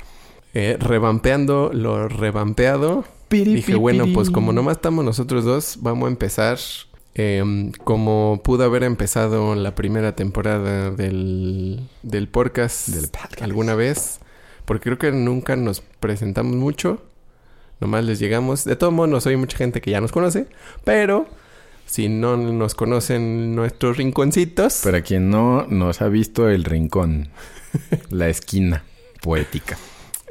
eh, 0.53 0.77
revampeando 0.79 1.71
lo 1.73 2.07
revampeado, 2.07 3.05
dije, 3.29 3.75
bueno, 3.75 4.05
pues 4.13 4.29
como 4.29 4.53
nomás 4.53 4.77
estamos 4.77 5.03
nosotros 5.03 5.45
dos, 5.45 5.77
vamos 5.81 6.07
a 6.07 6.11
empezar 6.11 6.57
Em, 7.13 7.73
como 7.83 8.39
pudo 8.41 8.63
haber 8.63 8.83
empezado 8.83 9.53
la 9.55 9.75
primera 9.75 10.15
temporada 10.15 10.91
del, 10.91 11.81
del 12.03 12.29
podcast 12.29 12.87
Del 12.87 13.09
podcast. 13.09 13.41
alguna 13.41 13.75
vez, 13.75 14.19
porque 14.63 14.83
creo 14.83 14.97
que 14.97 15.11
nunca 15.11 15.57
nos 15.57 15.81
presentamos 15.81 16.55
mucho, 16.55 17.03
nomás 17.81 18.05
les 18.05 18.19
llegamos. 18.19 18.63
De 18.63 18.77
todos 18.77 18.93
modos, 18.93 19.27
hay 19.27 19.35
mucha 19.35 19.57
gente 19.57 19.81
que 19.81 19.91
ya 19.91 19.99
nos 19.99 20.13
conoce, 20.13 20.47
pero 20.85 21.27
si 21.85 22.07
no 22.07 22.37
nos 22.37 22.75
conocen 22.75 23.55
nuestros 23.55 23.97
rinconcitos, 23.97 24.79
Para 24.81 25.01
quien 25.01 25.29
no 25.29 25.67
nos 25.67 26.01
ha 26.01 26.07
visto 26.07 26.47
el 26.47 26.63
rincón, 26.63 27.27
la 28.09 28.29
esquina 28.29 28.83
poética. 29.21 29.77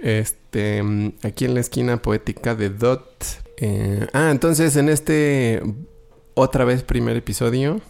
Este, 0.00 0.82
aquí 1.22 1.44
en 1.44 1.54
la 1.54 1.60
esquina 1.60 2.00
poética 2.00 2.54
de 2.54 2.70
Dot. 2.70 3.24
eh, 3.58 4.06
ah, 4.12 4.30
entonces 4.30 4.76
en 4.76 4.88
este 4.88 5.62
otra 6.34 6.64
vez 6.64 6.82
primer 6.82 7.16
episodio 7.16 7.80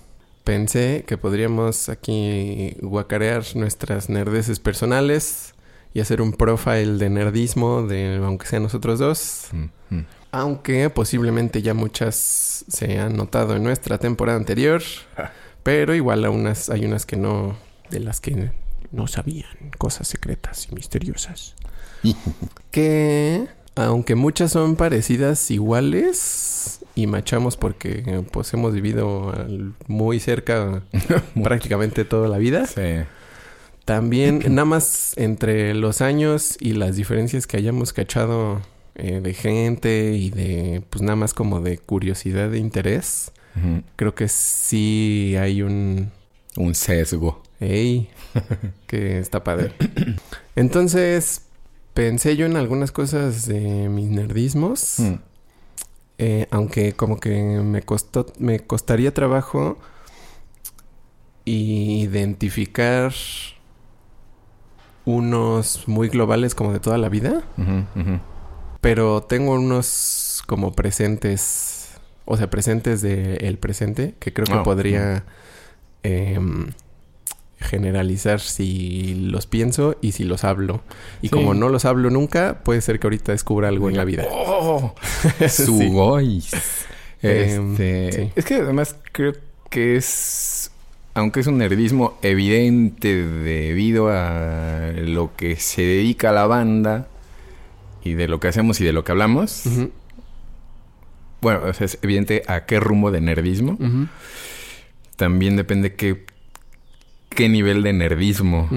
pensé 0.45 1.04
que 1.07 1.16
podríamos 1.16 1.88
aquí 1.88 2.76
guacarear 2.80 3.45
nuestras 3.54 4.09
nerdeces 4.09 4.59
personales 4.59 5.54
y 5.95 6.00
hacer 6.00 6.23
un 6.23 6.33
profile 6.33 6.99
de 6.99 7.11
nerdismo 7.11 7.83
de 7.83 8.16
aunque 8.16 8.47
sean 8.47 8.62
nosotros 8.62 8.99
dos. 8.99 9.49
Mm. 9.52 10.00
Aunque 10.33 10.90
posiblemente 10.90 11.62
ya 11.62 11.75
muchas 11.75 12.64
se 12.69 12.99
han 12.99 13.16
notado 13.16 13.57
en 13.57 13.64
nuestra 13.64 13.99
temporada 13.99 14.38
anterior, 14.38 14.83
pero 15.64 15.95
igual 15.95 16.25
a 16.25 16.30
unas, 16.30 16.71
hay 16.71 16.85
unas 16.85 17.04
que 17.04 17.16
no, 17.16 17.57
de 17.90 18.00
las 18.00 18.21
que 18.21 18.52
no 18.92 19.06
sabían, 19.06 19.70
cosas 19.78 20.09
secretas 20.09 20.68
y 20.70 20.75
misteriosas. 20.75 21.54
que, 22.70 23.47
aunque 23.75 24.14
muchas 24.14 24.52
son 24.52 24.76
parecidas, 24.76 25.50
iguales, 25.50 26.80
y 26.94 27.06
machamos 27.06 27.56
porque 27.56 28.25
pues 28.30 28.52
hemos 28.52 28.75
vivido 28.75 29.32
muy 29.87 30.20
cerca 30.20 30.82
prácticamente 31.42 32.04
toda 32.04 32.28
la 32.28 32.38
vida. 32.38 32.66
Sí. 32.66 33.04
También, 33.85 34.42
nada 34.50 34.66
más 34.66 35.14
entre 35.16 35.75
los 35.75 36.00
años 36.00 36.56
y 36.61 36.75
las 36.75 36.97
diferencias 36.97 37.47
que 37.47 37.56
hayamos 37.56 37.92
cachado 37.92 38.61
eh, 38.94 39.20
de 39.20 39.35
gente 39.35 40.12
y 40.12 40.30
de, 40.30 40.82
pues 40.90 41.02
nada 41.02 41.16
más 41.16 41.35
como 41.35 41.61
de 41.61 41.78
curiosidad 41.78 42.54
e 42.54 42.59
interés, 42.59 43.32
creo 43.97 44.14
que 44.14 44.28
sí 44.28 45.35
hay 45.38 45.62
un... 45.62 46.12
Un 46.56 46.75
sesgo. 46.75 47.42
¡Ey! 47.59 48.09
que 48.87 49.18
está 49.18 49.42
padre. 49.44 49.72
Entonces, 50.56 51.42
pensé 51.94 52.37
yo 52.37 52.46
en 52.46 52.56
algunas 52.56 52.92
cosas 52.92 53.46
de 53.46 53.88
mis 53.88 54.08
nerdismos, 54.10 54.96
Mm. 55.00 55.14
eh, 56.18 56.46
aunque 56.50 56.92
como 56.92 57.18
que 57.18 57.40
me 57.42 57.82
costó, 57.82 58.26
me 58.38 58.60
costaría 58.60 59.12
trabajo 59.14 59.78
identificar 61.44 63.12
unos 65.04 65.88
muy 65.88 66.08
globales 66.08 66.54
como 66.54 66.72
de 66.72 66.80
toda 66.80 66.99
la 66.99 67.08
vida, 67.08 67.42
pero 68.80 69.22
tengo 69.22 69.52
unos 69.54 70.42
como 70.46 70.72
presentes, 70.72 71.92
o 72.25 72.37
sea, 72.37 72.50
presentes 72.50 73.02
del 73.02 73.58
presente, 73.58 74.14
que 74.20 74.32
creo 74.32 74.46
que 74.46 74.52
Ah, 74.54 74.62
podría 74.62 75.25
em, 76.02 76.70
generalizar 77.61 78.40
si 78.40 79.14
los 79.14 79.47
pienso 79.47 79.97
y 80.00 80.12
si 80.12 80.25
los 80.25 80.45
hablo. 80.45 80.83
Y 81.23 81.29
Sí. 81.29 81.31
como 81.35 81.55
no 81.55 81.69
los 81.69 81.85
hablo 81.85 82.11
nunca, 82.11 82.61
puede 82.64 82.81
ser 82.81 82.99
que 82.99 83.07
ahorita 83.07 83.33
descubra 83.33 83.69
algo 83.69 83.88
en 83.90 83.97
la 83.97 84.05
vida. 84.05 84.25
¡Oh! 84.31 84.95
Sí. 85.40 85.64
Sugoi. 85.64 86.43
Em, 87.23 87.73
Este, 87.73 88.12
sí. 88.12 88.33
Es 88.35 88.45
que 88.47 88.55
además 88.57 88.97
creo 89.12 89.35
que 89.69 89.97
es, 89.97 90.71
aunque 91.12 91.40
es 91.40 91.47
un 91.47 91.59
nerdismo 91.59 92.19
evidente 92.23 93.14
debido 93.26 94.09
a 94.11 94.90
lo 94.97 95.37
que 95.37 95.57
se 95.57 95.83
dedica 95.83 96.31
a 96.31 96.33
la 96.33 96.47
banda 96.47 97.09
y 98.02 98.14
de 98.14 98.26
lo 98.26 98.40
que 98.40 98.49
hacemos 98.49 98.81
y 98.81 98.85
de 98.85 98.95
lo 98.95 99.05
que 99.05 99.12
hablamos, 99.12 99.64
bueno, 101.43 101.61
o 101.67 101.73
sea, 101.75 101.85
es 101.85 101.99
evidente 102.02 102.43
a 102.47 102.64
qué 102.64 102.81
rumbo 102.81 103.11
de 103.11 103.21
nerdismo. 103.21 103.76
También 105.17 105.57
depende 105.57 105.95
qué, 105.95 106.25
qué 107.40 107.49
nivel 107.49 107.82
de 107.82 107.92
nerdismo. 107.94 108.68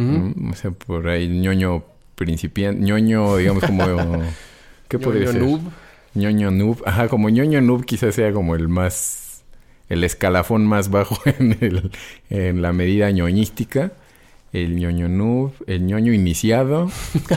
O 0.51 0.55
sea, 0.55 0.71
por 0.71 1.09
ahí 1.09 1.27
ñoño 1.27 1.83
principiante, 2.15 2.81
ñoño, 2.81 3.35
digamos 3.37 3.63
como... 3.65 3.85
¿Qué 4.87 4.97
podría 4.99 5.25
Ñoño 5.25 5.33
ser? 5.33 5.41
noob. 5.41 5.61
ñoño 6.13 6.51
noob. 6.51 6.83
Ajá, 6.85 7.07
como 7.07 7.29
ñoño 7.29 7.61
noob 7.61 7.83
quizás 7.85 8.13
sea 8.15 8.31
como 8.31 8.55
el 8.55 8.67
más... 8.69 9.43
El 9.89 10.03
escalafón 10.05 10.65
más 10.65 10.89
bajo 10.89 11.17
en, 11.25 11.57
el, 11.59 11.91
en 12.29 12.61
la 12.61 12.71
medida 12.73 13.11
ñoñística. 13.11 13.91
El 14.53 14.75
ñoño 14.77 15.09
noob, 15.09 15.51
el 15.67 15.85
ñoño 15.85 16.13
iniciado. 16.13 16.89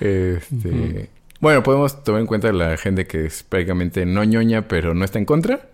este... 0.00 1.10
Bueno, 1.40 1.62
podemos 1.62 2.04
tomar 2.04 2.20
en 2.20 2.26
cuenta 2.26 2.52
la 2.52 2.76
gente 2.76 3.06
que 3.06 3.24
es 3.24 3.42
prácticamente 3.42 4.04
no 4.04 4.22
ñoña, 4.24 4.68
pero 4.68 4.92
no 4.94 5.04
está 5.06 5.18
en 5.18 5.24
contra. 5.24 5.70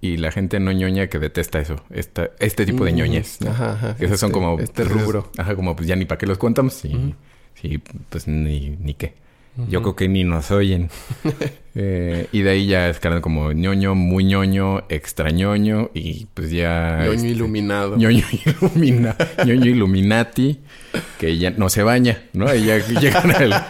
Y 0.00 0.16
la 0.16 0.32
gente 0.32 0.58
no 0.58 0.72
ñoña 0.72 1.06
que 1.06 1.18
detesta 1.20 1.60
eso. 1.60 1.76
Esta, 1.90 2.30
este 2.40 2.66
tipo 2.66 2.84
de 2.84 2.92
Mm, 2.92 2.96
ñoñez. 2.96 3.40
¿no? 3.40 3.50
Ajá, 3.50 3.72
ajá. 3.74 3.96
Esos 4.00 4.18
son 4.18 4.30
Este- 4.30 4.32
como... 4.40 4.58
Este 4.58 4.82
esos- 4.82 4.92
rubro. 4.92 5.30
Ajá, 5.38 5.54
como 5.54 5.76
pues 5.76 5.86
ya 5.88 5.94
ni 5.94 6.04
para 6.04 6.18
qué 6.18 6.26
los 6.26 6.38
contamos. 6.38 6.74
Sí, 6.74 6.88
Ujú. 6.94 7.14
sí 7.54 7.80
pues 8.08 8.26
ni, 8.26 8.70
ni 8.70 8.94
qué. 8.94 9.14
Yo 9.68 9.82
creo 9.82 9.94
que 9.96 10.08
ni 10.08 10.24
nos 10.24 10.50
oyen. 10.50 10.90
Eh, 11.76 12.28
y 12.30 12.42
de 12.42 12.50
ahí 12.50 12.68
ya 12.68 12.88
escalan 12.88 13.20
como 13.20 13.50
ñoño, 13.50 13.96
muy 13.96 14.22
ñoño, 14.22 14.84
extra 14.88 15.32
ñoño. 15.32 15.90
Y 15.92 16.26
pues 16.32 16.52
ya... 16.52 16.98
Ñoño 17.00 17.12
este, 17.14 17.28
iluminado. 17.30 17.96
ñoño, 17.96 18.24
ilumina, 18.46 19.16
ñoño 19.44 19.66
Illuminati. 19.66 20.60
Que 21.18 21.36
ya 21.36 21.50
no 21.50 21.68
se 21.70 21.82
baña, 21.82 22.22
¿no? 22.32 22.46
Ahí 22.46 22.66
ya 22.66 22.78
llegan 23.00 23.28
al... 23.32 23.66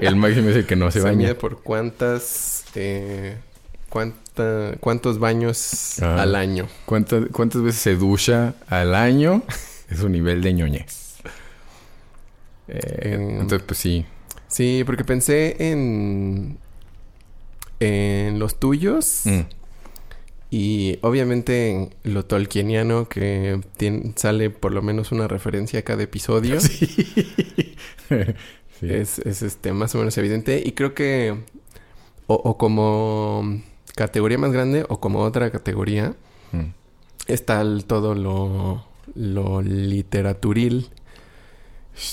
El 0.00 0.14
máximo 0.14 0.50
es 0.50 0.56
el 0.56 0.66
que 0.66 0.76
no 0.76 0.92
se 0.92 1.00
Se 1.00 1.04
baña. 1.08 1.34
por 1.34 1.60
cuántas... 1.64 2.64
eh, 2.76 3.38
cuánta, 3.88 4.74
cuántos 4.78 5.18
baños 5.18 6.00
Ah. 6.00 6.22
al 6.22 6.36
año. 6.36 6.68
¿Cuántas, 6.86 7.24
¿Cuántas 7.32 7.60
veces 7.62 7.80
se 7.80 7.96
ducha 7.96 8.54
al 8.68 8.94
año? 8.94 9.42
Es 9.90 9.98
su 9.98 10.08
nivel 10.08 10.42
de 10.42 10.52
ñoñez. 10.52 11.16
Eh, 12.68 13.14
En- 13.14 13.30
entonces, 13.40 13.62
pues 13.66 13.80
sí. 13.80 14.04
Sí, 14.48 14.82
porque 14.84 15.04
pensé 15.04 15.70
en... 15.70 16.58
En 17.80 18.38
los 18.38 18.58
tuyos. 18.58 19.22
Mm. 19.24 19.40
Y 20.50 20.98
obviamente 21.02 21.90
lo 22.04 22.24
tolkieniano 22.24 23.08
que 23.08 23.60
sale 24.16 24.50
por 24.50 24.72
lo 24.72 24.80
menos 24.82 25.12
una 25.12 25.28
referencia 25.28 25.80
a 25.80 25.82
cada 25.82 26.02
episodio. 26.02 26.58
Sí. 26.60 27.76
Sí. 28.80 28.86
Es, 28.92 29.18
es, 29.18 29.42
este 29.42 29.72
más 29.72 29.92
o 29.96 29.98
menos 29.98 30.16
evidente. 30.18 30.62
Y 30.64 30.70
creo 30.72 30.94
que 30.94 31.36
o, 32.28 32.34
o 32.34 32.56
como 32.56 33.60
categoría 33.96 34.38
más 34.38 34.52
grande 34.52 34.86
o 34.88 35.00
como 35.00 35.20
otra 35.20 35.50
categoría 35.50 36.14
Mm. 36.52 36.70
está 37.26 37.60
el- 37.60 37.84
todo 37.86 38.14
lo, 38.14 38.86
lo 39.16 39.60
literaturil, 39.62 40.88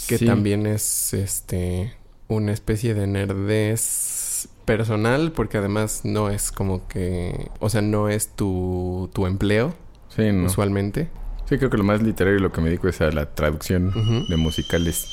que 0.08 0.18
Sí. 0.18 0.26
también 0.26 0.66
es 0.66 1.14
este 1.14 1.94
una 2.28 2.52
especie 2.52 2.94
de 2.94 3.08
nerdez 3.08 4.48
personal, 4.66 5.32
porque 5.32 5.58
además 5.58 6.02
no 6.06 6.30
es 6.30 6.52
como 6.52 6.88
que, 6.88 7.50
o 7.60 7.70
sea, 7.70 7.82
no 7.82 8.10
es 8.10 8.30
tu, 8.30 9.10
tu 9.14 9.28
empleo 9.28 9.74
Sí, 10.16 10.32
no. 10.32 10.46
usualmente. 10.46 11.10
Sí, 11.48 11.58
creo 11.58 11.70
que 11.70 11.78
lo 11.78 11.84
más 11.84 12.02
literario 12.02 12.40
lo 12.40 12.52
que 12.52 12.62
me 12.62 12.70
dedico 12.70 12.88
es 12.88 13.00
a 13.02 13.12
la 13.12 13.28
traducción 13.36 14.26
de 14.28 14.36
musicales 14.38 15.06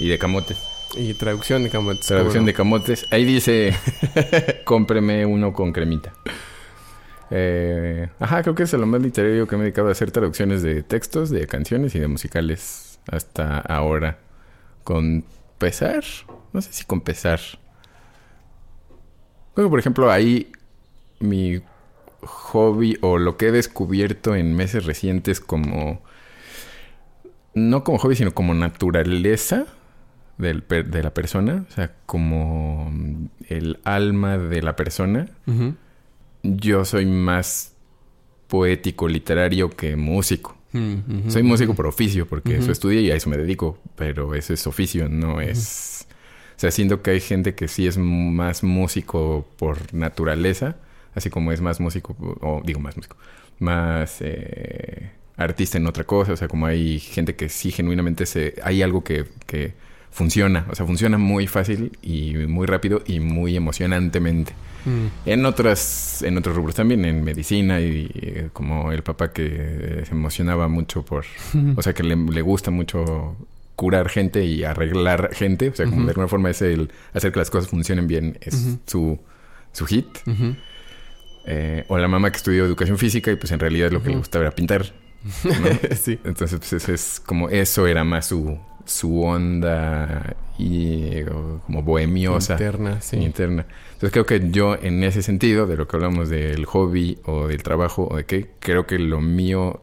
y 0.00 0.08
de 0.08 0.18
camotes. 0.18 0.58
Y 0.96 1.14
traducción 1.14 1.62
de 1.62 1.70
camotes. 1.70 2.06
Traducción 2.06 2.42
¿cómo 2.42 2.46
de 2.46 2.54
camotes. 2.54 3.06
Ahí 3.12 3.24
dice, 3.24 3.72
cómpreme 4.64 5.24
uno 5.26 5.52
con 5.52 5.72
cremita. 5.72 6.12
Eh, 7.30 8.08
ajá, 8.20 8.42
creo 8.42 8.54
que 8.54 8.62
es 8.64 8.72
lo 8.72 8.86
más 8.86 9.00
literario 9.02 9.46
que 9.46 9.56
me 9.56 9.62
he 9.62 9.64
dedicado 9.66 9.88
a 9.88 9.92
hacer 9.92 10.10
traducciones 10.10 10.62
de 10.62 10.82
textos, 10.82 11.30
de 11.30 11.46
canciones 11.46 11.94
y 11.94 11.98
de 11.98 12.08
musicales 12.08 12.98
hasta 13.10 13.58
ahora. 13.58 14.18
Con 14.84 15.24
pesar, 15.58 16.04
no 16.56 16.62
sé 16.62 16.72
si 16.72 16.84
con 16.84 17.02
pesar. 17.02 17.38
Creo 19.54 19.66
que, 19.66 19.70
por 19.70 19.78
ejemplo, 19.78 20.10
ahí 20.10 20.50
mi 21.20 21.60
hobby 22.22 22.98
o 23.02 23.18
lo 23.18 23.36
que 23.36 23.48
he 23.48 23.52
descubierto 23.52 24.34
en 24.34 24.56
meses 24.56 24.86
recientes 24.86 25.38
como... 25.40 26.02
No 27.54 27.84
como 27.84 27.98
hobby, 27.98 28.16
sino 28.16 28.32
como 28.32 28.54
naturaleza 28.54 29.66
del 30.38 30.64
de 30.66 31.02
la 31.02 31.12
persona. 31.12 31.66
O 31.68 31.72
sea, 31.72 31.94
como 32.06 32.90
el 33.48 33.78
alma 33.84 34.38
de 34.38 34.62
la 34.62 34.76
persona. 34.76 35.28
Yo 36.42 36.84
soy 36.84 37.06
más 37.06 37.74
poético, 38.46 39.08
literario 39.08 39.70
que 39.70 39.96
músico. 39.96 40.56
Mm. 40.72 41.30
Soy 41.30 41.42
músico 41.42 41.74
por 41.74 41.86
oficio, 41.86 42.26
porque 42.26 42.56
eso 42.56 42.72
estudié 42.72 43.00
y 43.02 43.10
a 43.10 43.14
eso 43.14 43.30
me 43.30 43.38
dedico. 43.38 43.78
Pero 43.94 44.34
ese 44.34 44.54
es 44.54 44.66
oficio, 44.66 45.08
no 45.08 45.40
es... 45.40 45.95
O 46.56 46.58
sea, 46.58 46.70
siento 46.70 47.02
que 47.02 47.10
hay 47.10 47.20
gente 47.20 47.54
que 47.54 47.68
sí 47.68 47.86
es 47.86 47.98
más 47.98 48.62
músico 48.62 49.46
por 49.58 49.92
naturaleza. 49.92 50.76
así 51.14 51.30
como 51.30 51.52
es 51.52 51.60
más 51.60 51.80
músico, 51.80 52.16
o 52.40 52.62
digo 52.64 52.80
más 52.80 52.96
músico, 52.96 53.16
más 53.58 54.18
eh, 54.20 55.10
artista 55.36 55.78
en 55.78 55.86
otra 55.86 56.04
cosa, 56.04 56.32
o 56.32 56.36
sea, 56.36 56.48
como 56.48 56.66
hay 56.66 56.98
gente 56.98 57.36
que 57.36 57.48
sí 57.48 57.70
genuinamente 57.70 58.26
se, 58.26 58.54
hay 58.62 58.82
algo 58.82 59.02
que, 59.02 59.24
que 59.46 59.74
funciona, 60.10 60.66
o 60.70 60.74
sea, 60.74 60.86
funciona 60.86 61.18
muy 61.18 61.46
fácil 61.46 61.92
y 62.02 62.34
muy 62.48 62.66
rápido 62.66 63.02
y 63.06 63.20
muy 63.20 63.56
emocionantemente. 63.56 64.52
Mm. 64.86 65.28
En 65.28 65.46
otras, 65.46 66.22
en 66.22 66.38
otros 66.38 66.56
rubros 66.56 66.74
también, 66.74 67.04
en 67.04 67.22
medicina 67.22 67.80
y 67.80 68.10
eh, 68.14 68.48
como 68.52 68.92
el 68.92 69.02
papá 69.02 69.32
que 69.32 70.04
se 70.06 70.12
emocionaba 70.12 70.68
mucho 70.68 71.04
por, 71.04 71.26
o 71.76 71.82
sea, 71.82 71.92
que 71.92 72.02
le, 72.02 72.16
le 72.16 72.42
gusta 72.42 72.70
mucho 72.70 73.36
curar 73.76 74.08
gente 74.08 74.44
y 74.44 74.64
arreglar 74.64 75.30
gente, 75.32 75.68
o 75.68 75.74
sea, 75.74 75.86
como 75.86 76.04
de 76.04 76.10
alguna 76.10 76.28
forma 76.28 76.50
es 76.50 76.62
el 76.62 76.90
hacer 77.12 77.30
que 77.30 77.38
las 77.38 77.50
cosas 77.50 77.70
funcionen 77.70 78.06
bien, 78.06 78.38
es 78.40 78.78
su, 78.86 79.18
su 79.72 79.86
hit. 79.86 80.06
Eh, 81.48 81.84
o 81.88 81.98
la 81.98 82.08
mamá 82.08 82.30
que 82.30 82.38
estudió 82.38 82.64
educación 82.64 82.98
física 82.98 83.30
y 83.30 83.36
pues 83.36 83.52
en 83.52 83.60
realidad 83.60 83.92
lo 83.92 84.02
que 84.02 84.08
le 84.08 84.16
gustaba 84.16 84.46
era 84.46 84.54
pintar. 84.54 84.92
¿no? 85.44 85.94
sí. 85.96 86.18
Entonces, 86.24 86.58
pues 86.58 86.72
eso 86.72 86.92
es 86.92 87.22
como 87.24 87.48
eso 87.50 87.86
era 87.86 88.02
más 88.02 88.26
su, 88.26 88.58
su 88.86 89.22
onda 89.22 90.34
y 90.58 91.22
o 91.24 91.60
como 91.66 91.82
bohemiosa 91.82 92.54
Interna, 92.54 93.00
sí. 93.00 93.16
interna. 93.16 93.66
Entonces 93.92 94.10
creo 94.10 94.26
que 94.26 94.50
yo 94.50 94.74
en 94.74 95.04
ese 95.04 95.22
sentido, 95.22 95.66
de 95.66 95.76
lo 95.76 95.86
que 95.86 95.96
hablamos 95.96 96.30
del 96.30 96.64
hobby 96.64 97.18
o 97.24 97.48
del 97.48 97.62
trabajo 97.62 98.08
o 98.10 98.16
de 98.16 98.24
qué, 98.24 98.50
creo 98.58 98.86
que 98.86 98.98
lo 98.98 99.20
mío 99.20 99.82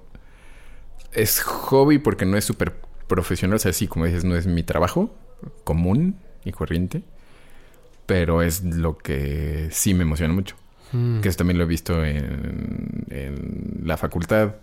es 1.11 1.41
hobby 1.41 1.99
porque 1.99 2.25
no 2.25 2.37
es 2.37 2.45
súper 2.45 2.73
profesional, 3.13 3.55
o 3.55 3.59
sea, 3.59 3.73
sí, 3.73 3.87
como 3.87 4.05
dices, 4.05 4.23
no 4.25 4.35
es 4.35 4.47
mi 4.47 4.63
trabajo 4.63 5.13
común 5.63 6.15
y 6.45 6.51
corriente, 6.51 7.03
pero 8.05 8.41
es 8.41 8.63
lo 8.63 8.97
que 8.97 9.67
sí 9.71 9.93
me 9.93 10.01
emociona 10.03 10.33
mucho. 10.33 10.55
Mm. 10.91 11.21
Que 11.21 11.29
eso 11.29 11.37
también 11.37 11.57
lo 11.57 11.63
he 11.63 11.67
visto 11.67 12.03
en, 12.03 13.05
en 13.09 13.81
la 13.85 13.97
facultad, 13.97 14.55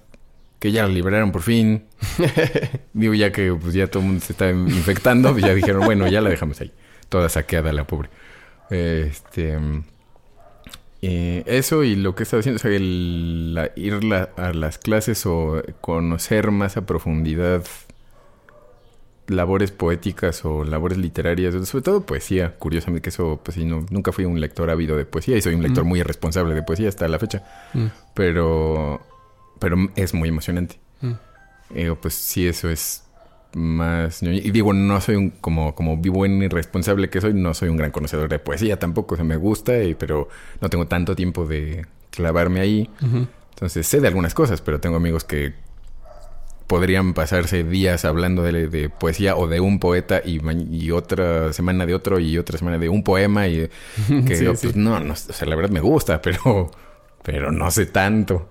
que 0.58 0.72
ya 0.72 0.82
la 0.82 0.88
liberaron 0.92 1.32
por 1.32 1.42
fin. 1.42 1.84
Digo, 2.92 3.14
ya 3.14 3.32
que 3.32 3.52
pues, 3.54 3.72
ya 3.74 3.86
todo 3.86 4.02
el 4.02 4.08
mundo 4.08 4.24
se 4.24 4.32
está 4.32 4.50
infectando, 4.50 5.32
pues 5.32 5.44
ya 5.44 5.54
dijeron, 5.54 5.84
bueno, 5.84 6.06
ya 6.08 6.20
la 6.20 6.30
dejamos 6.30 6.60
ahí. 6.60 6.72
Toda 7.08 7.28
saqueada 7.28 7.72
la 7.72 7.86
pobre. 7.86 8.08
Este... 8.70 9.58
eh, 11.02 11.42
eso 11.46 11.82
y 11.82 11.96
lo 11.96 12.14
que 12.14 12.22
está 12.24 12.38
haciendo, 12.38 12.56
o 12.56 12.60
sea, 12.60 12.70
el, 12.70 13.54
la- 13.54 13.70
ir 13.74 14.04
la- 14.04 14.30
a 14.36 14.52
las 14.52 14.78
clases 14.78 15.24
o 15.26 15.62
conocer 15.80 16.50
más 16.50 16.76
a 16.76 16.86
profundidad 16.86 17.64
labores 19.30 19.70
poéticas 19.70 20.44
o 20.44 20.64
labores 20.64 20.98
literarias, 20.98 21.54
sobre 21.68 21.82
todo 21.82 22.00
poesía, 22.04 22.56
curiosamente 22.58 23.02
que 23.02 23.08
eso, 23.10 23.40
pues 23.42 23.54
sí, 23.54 23.64
no, 23.64 23.86
nunca 23.90 24.12
fui 24.12 24.24
un 24.24 24.40
lector 24.40 24.68
ávido 24.70 24.96
de 24.96 25.04
poesía 25.06 25.36
y 25.36 25.42
soy 25.42 25.54
un 25.54 25.62
lector 25.62 25.84
Mm. 25.84 25.88
muy 25.88 26.00
irresponsable 26.00 26.54
de 26.54 26.62
poesía 26.62 26.88
hasta 26.88 27.06
la 27.08 27.18
fecha, 27.18 27.44
Mm. 27.74 27.86
pero, 28.14 29.00
pero 29.58 29.76
es 29.96 30.14
muy 30.14 30.28
emocionante. 30.28 30.78
Mm. 31.00 31.12
Digo, 31.74 31.96
pues 31.96 32.14
sí, 32.14 32.46
eso 32.48 32.68
es 32.68 33.04
más... 33.54 34.22
Y 34.22 34.50
digo, 34.50 34.72
no 34.72 35.00
soy 35.00 35.16
un... 35.16 35.30
Como, 35.30 35.74
como 35.74 35.96
buen 35.96 36.42
irresponsable 36.42 37.08
que 37.10 37.20
soy, 37.20 37.34
no 37.34 37.54
soy 37.54 37.68
un 37.68 37.76
gran 37.76 37.90
conocedor 37.90 38.28
de 38.28 38.38
poesía 38.38 38.78
tampoco. 38.78 39.14
O 39.14 39.16
sea, 39.16 39.24
me 39.24 39.36
gusta, 39.36 39.82
y- 39.82 39.94
pero 39.94 40.28
no 40.60 40.68
tengo 40.68 40.86
tanto 40.86 41.14
tiempo 41.16 41.46
de 41.46 41.86
clavarme 42.10 42.60
ahí. 42.60 42.90
Entonces 43.50 43.86
sé 43.86 44.00
de 44.00 44.08
algunas 44.08 44.34
cosas, 44.34 44.60
pero 44.60 44.80
tengo 44.80 44.96
amigos 44.96 45.24
que 45.24 45.54
podrían 46.70 47.14
pasarse 47.14 47.64
días 47.64 48.04
hablando 48.04 48.44
de, 48.44 48.68
de 48.68 48.88
poesía 48.90 49.34
o 49.34 49.48
de 49.48 49.58
un 49.58 49.80
poeta 49.80 50.22
y, 50.24 50.40
y 50.70 50.92
otra 50.92 51.52
semana 51.52 51.84
de 51.84 51.94
otro 51.96 52.20
y 52.20 52.38
otra 52.38 52.58
semana 52.58 52.78
de 52.78 52.88
un 52.88 53.02
poema 53.02 53.48
y 53.48 53.68
que 54.24 54.36
Sí, 54.36 54.44
yo, 54.44 54.54
sí. 54.54 54.68
pues, 54.68 54.76
no, 54.76 55.00
no, 55.00 55.14
o 55.14 55.16
sea, 55.16 55.48
la 55.48 55.56
verdad 55.56 55.70
me 55.72 55.80
gusta, 55.80 56.22
pero, 56.22 56.70
pero 57.24 57.50
no 57.50 57.68
sé 57.72 57.86
tanto. 57.86 58.48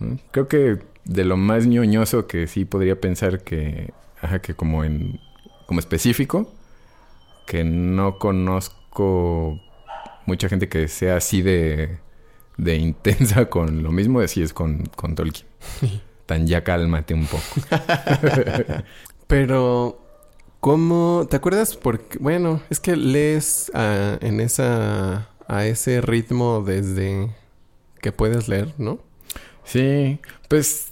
¿no? 0.00 0.18
Creo 0.32 0.48
que 0.48 0.80
de 1.06 1.24
lo 1.24 1.38
más 1.38 1.66
ñoñoso 1.66 2.26
que 2.26 2.46
sí 2.46 2.66
podría 2.66 3.00
pensar 3.00 3.42
que, 3.42 3.94
ajá, 4.20 4.40
que 4.42 4.52
como 4.54 4.84
en, 4.84 5.18
como 5.66 5.80
específico, 5.80 6.52
que 7.46 7.64
no 7.64 8.18
conozco 8.18 9.62
mucha 10.26 10.48
gente 10.50 10.68
que 10.68 10.88
sea 10.88 11.16
así 11.16 11.40
de, 11.42 12.00
de 12.58 12.76
intensa 12.78 13.46
con 13.46 13.82
lo 13.82 13.92
mismo, 13.92 14.20
así 14.20 14.42
es 14.42 14.52
con, 14.52 14.84
con 14.96 15.14
Tolkien. 15.14 15.46
Tan 16.26 16.46
ya 16.46 16.64
cálmate 16.64 17.14
un 17.14 17.26
poco. 17.26 17.44
Pero, 19.26 20.00
¿cómo? 20.60 21.26
¿Te 21.30 21.36
acuerdas? 21.36 21.76
Porque, 21.76 22.18
bueno, 22.18 22.60
es 22.70 22.80
que 22.80 22.96
lees 22.96 23.70
a, 23.74 24.18
en 24.20 24.40
esa, 24.40 25.28
a 25.48 25.66
ese 25.66 26.00
ritmo 26.00 26.62
desde 26.66 27.30
que 28.00 28.12
puedes 28.12 28.48
leer, 28.48 28.72
¿no? 28.78 28.98
Sí, 29.64 30.20
pues 30.48 30.88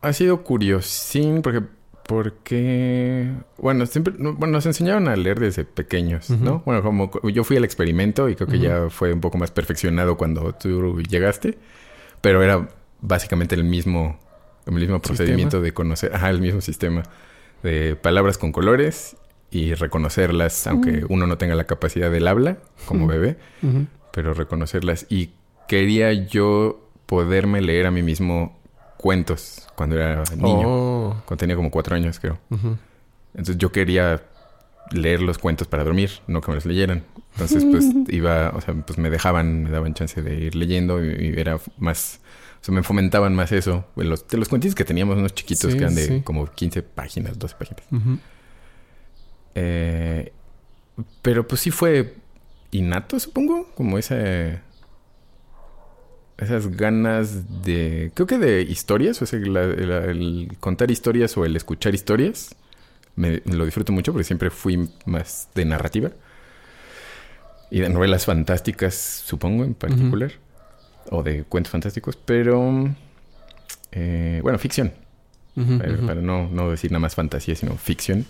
ha 0.00 0.12
sido 0.12 0.42
curiosín 0.44 1.42
porque, 1.42 1.62
porque 2.06 3.32
bueno, 3.58 3.86
siempre, 3.86 4.14
no- 4.18 4.34
bueno, 4.34 4.52
nos 4.52 4.66
enseñaron 4.66 5.08
a 5.08 5.16
leer 5.16 5.40
desde 5.40 5.64
pequeños, 5.64 6.30
¿no? 6.30 6.62
Bueno, 6.64 6.82
como 6.82 7.10
co- 7.10 7.28
yo 7.30 7.42
fui 7.42 7.56
al 7.56 7.64
experimento 7.64 8.28
y 8.28 8.36
creo 8.36 8.46
que 8.48 8.58
ya 8.60 8.90
fue 8.90 9.12
un 9.12 9.20
poco 9.20 9.38
más 9.38 9.50
perfeccionado 9.50 10.16
cuando 10.16 10.52
tú 10.54 11.00
llegaste, 11.02 11.58
pero 12.20 12.42
era 12.44 12.68
básicamente 13.00 13.54
el 13.56 13.64
mismo, 13.64 14.20
el 14.66 14.72
mismo 14.74 15.00
procedimiento 15.00 15.60
de 15.60 15.72
conocer, 15.72 16.14
ajá, 16.14 16.30
el 16.30 16.40
mismo 16.40 16.60
sistema 16.60 17.02
de 17.62 17.96
palabras 17.96 18.38
con 18.38 18.52
colores 18.52 19.16
y 19.50 19.74
reconocerlas, 19.74 20.66
aunque 20.66 21.04
uno 21.08 21.26
no 21.26 21.38
tenga 21.38 21.54
la 21.54 21.64
capacidad 21.64 22.10
del 22.10 22.26
habla 22.28 22.58
como 22.86 23.04
Mm. 23.06 23.08
bebé 23.08 23.36
pero 24.12 24.32
reconocerlas. 24.34 25.06
Y 25.08 25.30
quería 25.68 26.12
yo 26.12 26.88
poderme 27.06 27.60
leer 27.60 27.86
a 27.86 27.90
mí 27.90 28.02
mismo 28.02 28.58
cuentos 28.96 29.66
cuando 29.74 29.96
era 29.96 30.22
niño, 30.36 30.66
Oh. 30.66 31.22
cuando 31.26 31.40
tenía 31.40 31.56
como 31.56 31.70
cuatro 31.70 31.94
años, 31.96 32.20
creo. 32.20 32.38
Entonces 33.32 33.58
yo 33.58 33.72
quería 33.72 34.22
leer 34.92 35.20
los 35.22 35.38
cuentos 35.38 35.66
para 35.66 35.82
dormir, 35.84 36.10
no 36.26 36.40
que 36.40 36.50
me 36.50 36.54
los 36.56 36.64
leyeran. 36.66 37.02
Entonces, 37.32 37.64
pues 37.64 37.84
iba, 38.08 38.50
o 38.54 38.60
sea, 38.60 38.74
pues 38.74 38.98
me 38.98 39.10
dejaban, 39.10 39.64
me 39.64 39.70
daban 39.70 39.94
chance 39.94 40.22
de 40.22 40.34
ir 40.36 40.54
leyendo 40.54 41.04
y, 41.04 41.34
y 41.34 41.40
era 41.40 41.58
más, 41.78 42.20
o 42.64 42.66
sea, 42.66 42.74
me 42.74 42.82
fomentaban 42.82 43.34
más 43.34 43.52
eso. 43.52 43.84
De 43.94 44.04
los, 44.04 44.26
de 44.26 44.38
los 44.38 44.48
cuentitos 44.48 44.74
que 44.74 44.86
teníamos, 44.86 45.18
unos 45.18 45.34
chiquitos 45.34 45.70
Sí, 45.70 45.76
que 45.76 45.84
eran 45.84 45.94
de 45.94 46.06
sí. 46.06 46.20
como 46.24 46.46
15 46.50 46.82
páginas, 46.82 47.38
12 47.38 47.54
páginas. 47.58 47.84
Eh, 49.54 50.32
pero 51.20 51.46
pues 51.46 51.60
sí 51.60 51.70
fue 51.70 52.14
innato, 52.70 53.20
supongo, 53.20 53.68
como 53.74 53.98
esa 53.98 54.62
esas 56.36 56.68
ganas 56.76 57.62
de 57.62 58.10
creo 58.14 58.26
que 58.26 58.38
de 58.38 58.62
historias, 58.62 59.22
o 59.22 59.26
sea, 59.26 59.38
la- 59.40 59.66
la- 59.66 60.04
el 60.06 60.48
contar 60.58 60.90
historias 60.90 61.36
o 61.36 61.44
el 61.44 61.54
escuchar 61.56 61.94
historias 61.94 62.56
me, 63.14 63.40
me 63.44 63.54
lo 63.54 63.64
disfruto 63.64 63.92
mucho 63.92 64.10
porque 64.12 64.24
siempre 64.24 64.50
fui 64.50 64.88
más 65.06 65.48
de 65.54 65.64
narrativa 65.64 66.10
y 67.70 67.80
de 67.80 67.88
novelas 67.88 68.24
fantásticas, 68.26 68.94
supongo 68.94 69.62
en 69.64 69.74
particular, 69.74 70.32
o 71.10 71.22
de 71.22 71.44
cuentos 71.44 71.70
fantásticos, 71.70 72.16
pero 72.16 72.88
eh, 73.92 74.40
bueno, 74.42 74.58
ficción 74.58 74.92
para, 76.06 76.14
no, 76.16 76.48
no 76.50 76.70
decir 76.70 76.90
nada 76.90 77.00
más 77.00 77.14
fantasía, 77.14 77.54
sino 77.54 77.76
ficción. 77.76 78.26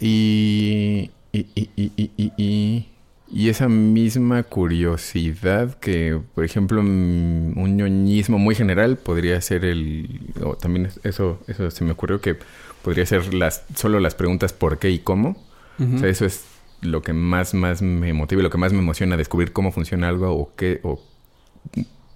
Y, 0.00 1.10
y, 1.32 1.46
y, 1.54 1.70
y, 1.76 2.86
y, 3.28 3.48
esa 3.48 3.68
misma 3.68 4.42
curiosidad 4.42 5.74
que, 5.78 6.20
por 6.34 6.44
ejemplo, 6.44 6.80
un 6.80 7.76
ñoñismo 7.76 8.38
muy 8.38 8.54
general 8.54 8.96
podría 8.96 9.40
ser 9.40 9.64
el... 9.64 10.20
O 10.42 10.56
también 10.56 10.86
es- 10.86 11.00
eso, 11.04 11.38
eso 11.46 11.70
se 11.70 11.84
me 11.84 11.92
ocurrió 11.92 12.20
que 12.20 12.36
podría 12.82 13.06
ser 13.06 13.32
las, 13.34 13.64
solo 13.74 14.00
las 14.00 14.14
preguntas 14.14 14.52
por 14.52 14.78
qué 14.78 14.90
y 14.90 14.98
cómo. 14.98 15.36
O 15.78 15.98
sea, 15.98 16.08
eso 16.08 16.24
es 16.24 16.44
lo 16.80 17.02
que 17.02 17.12
más, 17.12 17.52
más 17.54 17.82
me 17.82 18.12
motiva, 18.12 18.40
y 18.40 18.42
lo 18.42 18.50
que 18.50 18.58
más 18.58 18.72
me 18.72 18.78
emociona, 18.80 19.16
descubrir 19.16 19.52
cómo 19.52 19.72
funciona 19.72 20.08
algo 20.08 20.30
o 20.32 20.54
qué, 20.56 20.80
o 20.82 21.00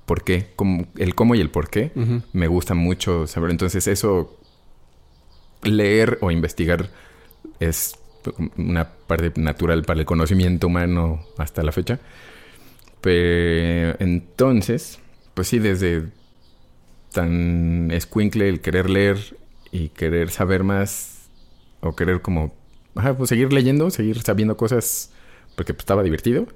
por 0.06 0.24
qué, 0.24 0.48
el 0.98 1.14
cómo 1.14 1.34
y 1.34 1.40
el 1.40 1.50
por 1.50 1.70
qué 1.70 1.92
me 2.32 2.48
gusta 2.48 2.74
mucho 2.74 3.26
saber. 3.26 3.50
Entonces, 3.50 3.86
eso, 3.86 4.36
leer 5.62 6.18
o 6.20 6.30
investigar 6.30 6.90
es 7.60 7.96
una 8.56 8.88
parte 9.06 9.32
natural 9.40 9.84
para 9.84 10.00
el 10.00 10.06
conocimiento 10.06 10.66
humano 10.66 11.24
hasta 11.38 11.62
la 11.62 11.72
fecha. 11.72 12.00
Pero 13.00 13.96
entonces, 13.98 14.98
pues 15.34 15.48
sí, 15.48 15.58
desde 15.58 16.08
tan 17.12 17.90
escuincle 17.90 18.48
el 18.48 18.60
querer 18.60 18.90
leer 18.90 19.36
y 19.72 19.88
querer 19.88 20.30
saber 20.30 20.64
más 20.64 21.28
o 21.80 21.96
querer 21.96 22.20
como, 22.20 22.54
ajá, 22.94 23.16
pues 23.16 23.28
seguir 23.28 23.52
leyendo, 23.52 23.90
seguir 23.90 24.20
sabiendo 24.22 24.56
cosas 24.56 25.12
porque 25.54 25.72
pues, 25.72 25.82
estaba 25.82 26.02
divertido 26.02 26.46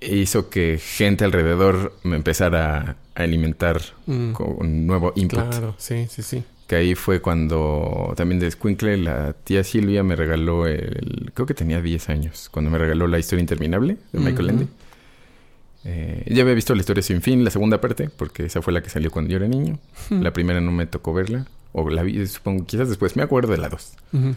hizo 0.00 0.50
que 0.50 0.78
gente 0.78 1.24
alrededor 1.24 1.94
me 2.02 2.16
empezara 2.16 2.96
a 3.14 3.22
alimentar 3.22 3.80
Mm. 4.06 4.32
con 4.32 4.86
nuevo 4.86 5.12
input. 5.16 5.38
Claro, 5.48 5.74
sí, 5.78 6.06
sí, 6.10 6.22
sí. 6.22 6.44
Que 6.66 6.76
ahí 6.76 6.94
fue 6.96 7.20
cuando 7.20 8.12
también 8.16 8.40
de 8.40 8.50
Squinkle 8.50 8.96
la 8.96 9.32
tía 9.34 9.62
Silvia 9.62 10.02
me 10.02 10.16
regaló 10.16 10.66
el... 10.66 11.30
Creo 11.32 11.46
que 11.46 11.54
tenía 11.54 11.80
10 11.80 12.08
años. 12.08 12.48
Cuando 12.50 12.70
me 12.72 12.78
regaló 12.78 13.06
La 13.06 13.18
historia 13.20 13.40
interminable 13.40 13.98
de 14.12 14.18
Michael. 14.18 14.50
Ende. 14.50 14.66
Eh, 15.84 16.24
ya 16.26 16.42
había 16.42 16.54
visto 16.54 16.74
la 16.74 16.80
historia 16.80 17.02
sin 17.02 17.22
fin, 17.22 17.44
la 17.44 17.50
segunda 17.50 17.80
parte, 17.80 18.10
porque 18.10 18.46
esa 18.46 18.60
fue 18.62 18.72
la 18.72 18.82
que 18.82 18.90
salió 18.90 19.12
cuando 19.12 19.30
yo 19.30 19.36
era 19.36 19.46
niño. 19.46 19.78
Hmm. 20.10 20.22
La 20.22 20.32
primera 20.32 20.60
no 20.60 20.72
me 20.72 20.86
tocó 20.86 21.14
verla. 21.14 21.46
O 21.72 21.88
la 21.88 22.02
vi, 22.02 22.26
supongo, 22.26 22.66
quizás 22.66 22.88
después. 22.88 23.14
Me 23.14 23.22
acuerdo 23.22 23.52
de 23.52 23.58
la 23.58 23.68
dos. 23.68 23.92
Ujú. 24.12 24.34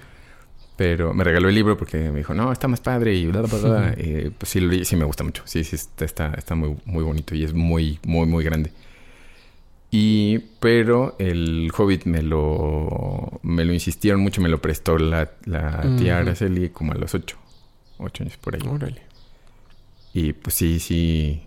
Pero 0.80 1.14
me 1.14 1.26
regaló 1.26 1.50
el 1.50 1.56
libro 1.56 1.78
porque 1.78 1.98
me 2.10 2.20
dijo, 2.20 2.34
no, 2.34 2.54
está 2.54 2.70
más 2.70 2.80
padre 2.80 3.14
y 3.14 3.28
bla, 3.28 3.42
bla, 3.42 3.60
bla. 3.60 3.70
bla. 3.70 3.94
Eh, 3.98 4.32
pues 4.38 4.50
sí, 4.50 4.62
lo 4.62 4.70
leí, 4.70 4.86
sí 4.86 4.96
me 4.96 5.04
gusta 5.04 5.26
mucho. 5.26 5.44
Sí, 5.44 5.66
sí, 5.66 5.76
está, 5.76 6.06
está, 6.06 6.34
está 6.38 6.56
muy, 6.56 6.78
muy 6.86 7.04
bonito 7.04 7.36
y 7.36 7.44
es 7.44 7.54
muy, 7.54 8.00
muy, 8.06 8.26
muy 8.26 8.46
grande. 8.46 8.72
Y, 9.92 10.40
pero 10.62 11.18
el 11.20 11.70
Hobbit 11.78 12.06
me 12.06 12.22
lo, 12.22 13.42
me 13.44 13.66
lo 13.66 13.74
insistieron 13.74 14.22
mucho, 14.22 14.40
me 14.40 14.48
lo 14.48 14.62
prestó 14.62 14.98
la, 14.98 15.30
la 15.44 15.82
tía 15.98 16.14
Ujú. 16.14 16.22
Araceli 16.22 16.70
como 16.70 16.94
a 16.94 16.96
los 16.96 17.14
ocho, 17.14 17.36
ocho 17.98 18.24
años 18.24 18.38
por 18.38 18.56
ahí. 18.56 18.62
Órale. 18.66 19.02
Y 20.14 20.32
pues 20.32 20.56
sí, 20.56 20.80
sí, 20.80 21.42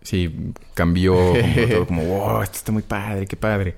sí, 0.00 0.52
cambió 0.74 1.12
como 1.32 1.66
todo, 1.66 1.86
como, 1.88 2.04
wow, 2.18 2.42
esto 2.42 2.56
está 2.56 2.70
muy 2.70 2.82
padre, 2.82 3.26
qué 3.26 3.36
padre. 3.36 3.74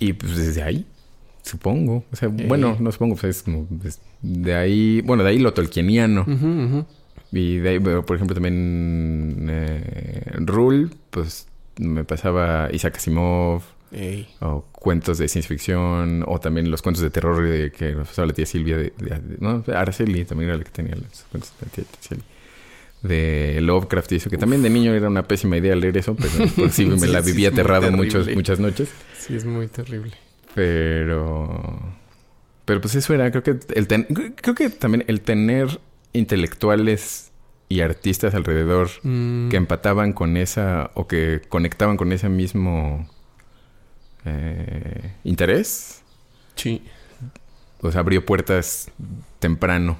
Y 0.00 0.14
pues 0.14 0.36
desde 0.36 0.64
ahí, 0.64 0.84
supongo, 1.44 2.04
o 2.10 2.16
sea, 2.16 2.28
Eh. 2.28 2.44
bueno, 2.48 2.76
no 2.80 2.90
supongo, 2.90 3.14
pues 3.16 3.36
es 3.36 3.42
como, 3.44 3.68
de 4.22 4.54
ahí, 4.54 5.00
bueno, 5.02 5.22
de 5.22 5.30
ahí 5.30 5.38
lo 5.38 5.52
tolkieniano. 5.54 6.24
Y 7.30 7.58
de 7.58 7.68
ahí, 7.68 7.78
por 7.80 8.14
ejemplo, 8.16 8.34
también 8.34 9.46
eh, 9.50 10.22
Rule, 10.38 10.88
pues 11.10 11.46
me 11.78 12.04
pasaba 12.04 12.68
Isaac 12.72 12.96
Asimov, 12.96 13.62
Ey. 13.92 14.28
o 14.40 14.64
cuentos 14.72 15.18
de 15.18 15.28
ciencia 15.28 15.48
ficción, 15.48 16.24
o 16.26 16.38
también 16.40 16.70
los 16.70 16.80
cuentos 16.82 17.02
de 17.02 17.10
terror 17.10 17.46
de 17.46 17.70
que 17.72 17.92
nos 17.92 18.08
pasaba 18.08 18.26
la 18.28 18.32
tía 18.34 18.46
Silvia, 18.46 18.76
de, 18.76 18.92
de- 18.98 19.10
de- 19.20 19.36
no, 19.40 19.64
Araceli 19.74 20.24
también 20.24 20.50
era 20.50 20.58
la 20.58 20.64
que 20.64 20.70
tenía 20.70 20.94
los 20.94 21.24
cuentos 21.30 21.52
de 21.60 21.66
la 21.66 21.72
tía 21.72 21.84
Araceli. 21.92 22.22
De 23.02 23.60
Lovecraft 23.60 24.12
y 24.12 24.16
eso, 24.16 24.30
que 24.30 24.38
también 24.38 24.62
de 24.62 24.70
niño 24.70 24.94
era 24.94 25.08
una 25.08 25.24
pésima 25.24 25.58
idea 25.58 25.74
leer 25.76 25.98
eso, 25.98 26.14
pero 26.16 26.70
sí 26.70 26.86
me 26.86 26.98
Sí, 26.98 27.06
la 27.08 27.20
sí, 27.22 27.32
vivía 27.32 27.48
es 27.48 27.54
muy 27.54 27.60
aterrado 27.60 27.92
muchos, 27.92 28.28
muchas 28.34 28.58
noches. 28.60 28.88
Sí, 29.18 29.34
es 29.36 29.44
muy 29.44 29.66
terrible. 29.66 30.12
Pero. 30.54 31.80
Pero 32.64 32.80
pues 32.80 32.94
eso 32.94 33.12
era, 33.12 33.30
creo 33.30 33.42
que 33.42 33.58
el 33.74 33.86
ten- 33.86 34.04
creo 34.36 34.54
que 34.54 34.70
también 34.70 35.04
el 35.06 35.20
tener 35.20 35.80
intelectuales 36.14 37.30
y 37.68 37.80
artistas 37.80 38.34
alrededor 38.34 38.88
Mm, 39.02 39.48
que 39.50 39.56
empataban 39.56 40.12
con 40.12 40.36
esa 40.36 40.90
o 40.94 41.06
que 41.06 41.42
conectaban 41.48 41.96
con 41.96 42.12
ese 42.12 42.28
mismo 42.28 43.06
eh, 44.24 45.12
interés, 45.24 46.02
Sí. 46.54 46.82
pues 47.80 47.96
abrió 47.96 48.24
puertas 48.24 48.90
temprano. 49.40 49.98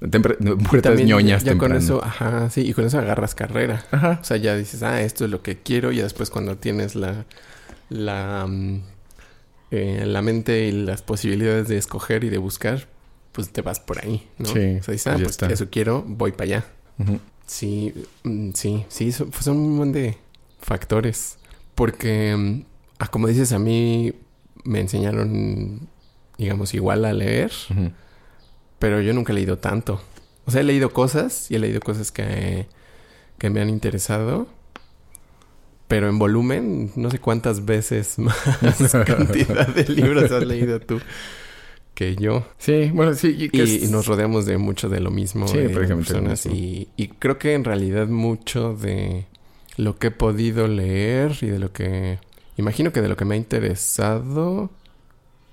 No, 0.00 0.56
puertas 0.58 0.82
También 0.92 1.08
ñoñas 1.08 1.42
ya 1.44 1.52
con 1.52 1.60
temprano. 1.72 1.74
eso, 1.84 2.02
ajá, 2.04 2.48
sí, 2.50 2.62
y 2.66 2.72
con 2.72 2.86
eso 2.86 2.98
agarras 2.98 3.34
carrera. 3.34 3.84
Ajá. 3.90 4.18
O 4.20 4.24
sea, 4.24 4.36
ya 4.36 4.56
dices, 4.56 4.82
ah, 4.82 5.02
esto 5.02 5.24
es 5.24 5.30
lo 5.30 5.42
que 5.42 5.58
quiero, 5.58 5.90
y 5.92 5.98
después 5.98 6.30
cuando 6.30 6.56
tienes 6.56 6.94
la, 6.94 7.24
la, 7.88 8.46
mm, 8.46 8.82
eh, 9.70 10.04
la 10.06 10.22
mente 10.22 10.66
y 10.66 10.72
las 10.72 11.02
posibilidades 11.02 11.68
de 11.68 11.76
escoger 11.78 12.24
y 12.24 12.28
de 12.30 12.38
buscar, 12.38 12.88
pues 13.32 13.50
te 13.50 13.62
vas 13.62 13.80
por 13.80 14.04
ahí, 14.04 14.26
¿no? 14.38 14.46
Sí, 14.46 14.76
O 14.78 14.82
sea, 14.82 14.92
dices, 14.92 15.06
ah, 15.06 15.14
pues 15.16 15.30
está. 15.30 15.46
eso 15.46 15.68
quiero, 15.70 16.02
voy 16.06 16.32
para 16.32 16.44
allá. 16.44 16.64
Ujú. 16.98 17.20
Sí, 17.46 17.94
mm, 18.24 18.50
sí, 18.54 18.84
sí, 18.88 19.12
son, 19.12 19.32
son 19.32 19.56
un 19.56 19.76
montón 19.76 19.92
de 19.92 20.16
factores. 20.60 21.38
Porque, 21.74 22.34
mm, 22.36 22.62
ah, 22.98 23.08
como 23.08 23.28
dices, 23.28 23.52
a 23.52 23.58
mí 23.58 24.12
me 24.64 24.80
enseñaron, 24.80 25.88
digamos, 26.36 26.74
igual 26.74 27.04
a 27.04 27.12
leer, 27.12 27.52
pero 28.78 29.00
yo 29.00 29.12
nunca 29.14 29.32
he 29.32 29.34
leído 29.34 29.58
tanto. 29.58 30.00
O 30.46 30.50
sea, 30.50 30.60
he 30.62 30.64
leído 30.64 30.92
cosas 30.92 31.50
y 31.50 31.56
he 31.56 31.58
leído 31.58 31.80
cosas 31.80 32.10
que, 32.10 32.66
que 33.38 33.50
me 33.50 33.60
han 33.60 33.68
interesado. 33.68 34.46
Pero 35.88 36.08
en 36.08 36.18
volumen, 36.18 36.92
no 36.96 37.10
sé 37.10 37.18
cuántas 37.18 37.64
veces 37.64 38.18
más 38.18 38.36
cantidad 39.06 39.66
de 39.68 39.84
libros 39.88 40.30
has 40.30 40.46
leído 40.46 40.80
tú 40.80 41.00
que 41.94 42.14
yo. 42.14 42.46
Sí, 42.58 42.90
bueno, 42.94 43.14
sí. 43.14 43.34
Y, 43.38 43.48
que 43.48 43.58
Y, 43.58 43.60
es- 43.62 43.82
y 43.88 43.92
nos 43.92 44.06
rodeamos 44.06 44.46
de 44.46 44.56
mucho 44.58 44.88
de 44.88 45.00
lo 45.00 45.10
mismo. 45.10 45.48
Sí, 45.48 45.58
personas. 45.68 46.46
Y, 46.46 46.88
y 46.96 47.08
creo 47.08 47.38
que 47.38 47.54
en 47.54 47.64
realidad 47.64 48.06
mucho 48.06 48.74
de 48.74 49.26
lo 49.76 49.98
que 49.98 50.08
he 50.08 50.10
podido 50.12 50.68
leer 50.68 51.36
y 51.40 51.46
de 51.46 51.58
lo 51.58 51.72
que... 51.72 52.18
Imagino 52.56 52.92
que 52.92 53.00
de 53.02 53.08
lo 53.08 53.16
que 53.16 53.24
me 53.24 53.34
ha 53.34 53.38
interesado 53.38 54.70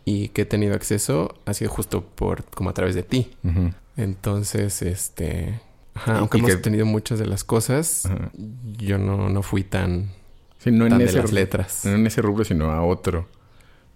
y 0.05 0.27
que 0.29 0.41
he 0.43 0.45
tenido 0.45 0.75
acceso 0.75 1.33
ha 1.45 1.53
sido 1.53 1.71
justo 1.71 2.03
por 2.03 2.43
como 2.45 2.69
a 2.69 2.73
través 2.73 2.93
de 2.95 3.03
ti. 3.03 3.31
Entonces, 3.97 4.81
este... 4.81 5.61
Ajá, 5.95 6.17
aunque 6.19 6.37
hemos 6.39 6.51
que- 6.51 6.57
tenido 6.57 6.85
muchas 6.85 7.19
de 7.19 7.25
las 7.25 7.43
cosas, 7.43 8.03
yo 8.77 8.97
no, 8.97 9.29
no 9.29 9.41
fui 9.41 9.63
tan, 9.63 10.09
Sí, 10.65 10.71
no 10.71 10.85
en 10.87 10.97
de 10.97 11.05
ese 11.05 11.19
las 11.21 11.31
letras. 11.31 11.85
No 11.85 11.91
en 11.93 12.05
ese 12.07 12.21
rubro, 12.21 12.43
sino 12.43 12.71
a 12.71 12.83
otro. 12.83 13.29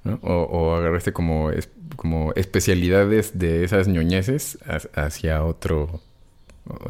¿no? 0.05 0.17
O, 0.23 0.34
o 0.43 0.75
agarraste 0.75 1.12
como, 1.12 1.51
es- 1.51 1.69
como 1.97 2.32
especialidades 2.38 3.38
de 3.38 3.65
esas 3.65 3.89
ñoñeces 3.89 4.58
ha- 4.65 5.03
hacia 5.05 5.43
otro, 5.43 5.99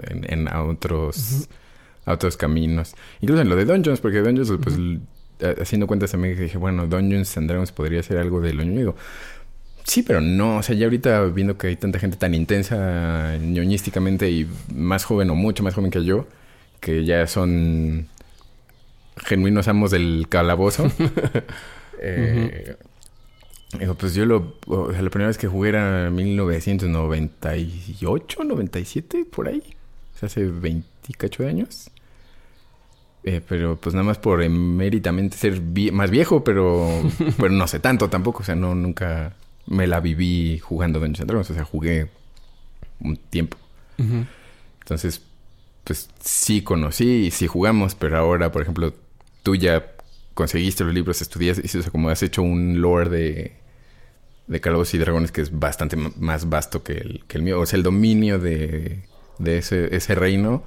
en, 0.08 0.32
en- 0.32 0.48
a 0.48 0.62
otros, 0.64 1.50
a 2.06 2.14
otros 2.14 2.38
caminos. 2.38 2.94
Incluso 3.22 3.42
en 3.42 3.50
lo 3.50 3.56
de 3.56 3.66
Dungeons, 3.66 4.00
porque 4.00 4.20
Dungeons, 4.22 4.52
pues, 4.62 4.78
haciendo 5.60 5.88
cuentas 5.88 6.12
también 6.12 6.36
que 6.36 6.44
dije, 6.44 6.58
bueno, 6.60 6.86
Dungeons 6.86 7.36
and 7.38 7.48
Dragons 7.48 7.72
podría 7.72 8.04
ser 8.04 8.18
algo 8.20 8.42
de 8.42 8.54
lo 8.54 8.64
ñoño. 8.64 8.94
Sí, 9.86 10.04
pero 10.04 10.22
no, 10.22 10.58
o 10.58 10.64
sea, 10.64 10.76
ya 10.76 10.86
ahorita 10.86 11.24
viendo 11.28 11.58
que 11.58 11.68
hay 11.68 11.76
tanta 11.78 11.98
gente 11.98 12.18
tan 12.18 12.36
intensa 12.36 13.38
ñoñísticamente 13.42 14.30
y 14.30 14.48
más 14.76 15.04
joven 15.04 15.32
o 15.32 15.36
mucho 15.36 15.64
más 15.64 15.74
joven 15.74 15.90
que 15.90 16.04
yo, 16.06 16.28
que 16.80 17.06
ya 17.06 17.26
son 17.26 18.08
genuinos 19.26 19.68
amos 19.68 19.92
del 19.92 20.28
calabozo. 20.30 20.90
eh, 22.02 22.76
digo, 23.78 23.96
pues 23.96 24.14
yo 24.16 24.26
lo, 24.26 24.56
o 24.68 24.92
sea, 24.92 25.02
la 25.02 25.10
primera 25.10 25.28
vez 25.28 25.38
que 25.38 25.48
jugué 25.48 25.70
era 25.70 26.08
en 26.08 26.16
1998, 26.16 28.44
97, 28.44 29.26
por 29.32 29.48
ahí. 29.48 29.64
O 30.16 30.20
sea, 30.20 30.28
hace 30.28 30.46
20 30.46 30.88
y 31.08 31.14
cacho 31.14 31.44
de 31.44 31.50
años. 31.50 31.90
Eh, 33.24 33.42
pero 33.48 33.76
pues 33.76 33.94
nada 33.94 34.06
más 34.06 34.18
por 34.18 34.42
eméritamamente 34.42 35.36
ser 35.38 35.62
vie- 35.62 35.92
más 35.92 36.10
viejo, 36.10 36.44
pero, 36.44 36.90
pero 37.38 37.50
no 37.50 37.68
sé 37.68 37.80
tanto 37.80 38.10
tampoco. 38.10 38.42
O 38.44 38.46
sea, 38.46 38.56
no, 38.56 38.76
nunca 38.76 39.34
me 39.68 39.88
la 39.88 40.00
viví 40.00 40.58
jugando 40.60 41.00
Dungeons 41.00 41.22
and 41.22 41.28
Dragons. 41.30 41.52
O 41.52 41.54
sea, 41.54 41.64
jugué 41.66 42.10
un 43.02 43.18
tiempo. 43.18 43.58
Entonces, 44.80 45.22
pues 45.84 46.10
sí 46.22 46.62
conocí 46.62 47.26
y 47.28 47.32
sí 47.32 47.48
jugamos, 47.48 47.96
pero 47.96 48.18
ahora, 48.18 48.50
por 48.52 48.62
ejemplo, 48.62 48.94
tú 49.44 49.56
ya 49.56 49.92
conseguiste 50.34 50.84
los 50.84 50.94
libros, 50.94 51.22
estudiaste, 51.22 51.64
y, 51.66 51.82
como 51.90 52.10
has 52.10 52.24
hecho 52.24 52.42
un 52.42 52.82
lore 52.82 53.10
de, 53.10 53.54
de 54.48 54.62
Calabozos 54.62 54.94
y 54.94 54.98
Dragones 54.98 55.32
que 55.32 55.42
es 55.42 55.58
bastante 55.58 55.96
más 55.96 56.50
vasto 56.50 56.84
que 56.84 56.94
el, 56.94 57.24
que 57.28 57.38
el 57.38 57.44
mío. 57.44 57.60
O 57.60 57.66
sea, 57.66 57.78
el 57.78 57.84
dominio 57.84 58.40
de, 58.40 59.04
de 59.38 59.58
ese, 59.58 59.96
ese 59.96 60.16
reino 60.16 60.64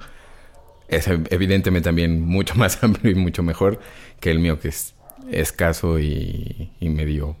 es 0.87 1.07
ev- 1.07 1.27
evidentemente 1.31 1.85
también 1.87 2.21
mucho 2.21 2.55
más 2.57 2.83
amplio 2.83 3.11
y 3.11 3.15
mucho 3.15 3.43
mejor 3.43 3.79
que 4.19 4.31
el 4.31 4.39
mío, 4.39 4.59
que 4.59 4.69
es 4.69 4.93
escaso 5.31 5.99
y, 5.99 6.71
y 6.79 6.89
medio 6.89 7.37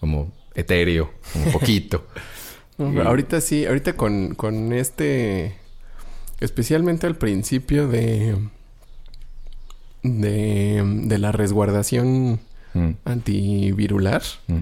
como 0.00 0.32
etéreo, 0.54 1.12
un 1.34 1.52
poquito. 1.52 2.06
Ahorita 3.04 3.40
sí, 3.40 3.64
ahorita 3.64 3.96
con, 3.96 4.34
con 4.34 4.72
este, 4.72 5.54
especialmente 6.40 7.06
al 7.06 7.16
principio 7.16 7.86
de, 7.86 8.36
de, 10.02 10.82
de 11.04 11.18
la 11.18 11.32
resguardación 11.32 12.40
Mm, 12.74 12.92
antivirular, 13.04 14.22
mm. 14.46 14.60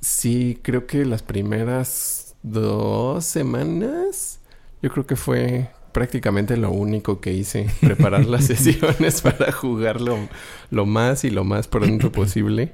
sí 0.00 0.58
creo 0.60 0.86
que 0.86 1.06
las 1.06 1.22
primeras 1.22 2.34
dos 2.42 3.24
semanas, 3.24 4.40
yo 4.82 4.90
creo 4.90 5.06
que 5.06 5.16
fue 5.16 5.70
prácticamente 5.92 6.58
lo 6.58 6.70
único 6.70 7.22
que 7.22 7.32
hice, 7.32 7.70
preparar 7.80 8.26
las 8.26 8.44
sesiones 8.44 9.22
para 9.22 9.52
jugar 9.52 10.02
lo, 10.02 10.86
más 10.86 11.24
y 11.24 11.30
lo 11.30 11.44
más 11.44 11.66
pronto 11.66 12.12
posible, 12.12 12.72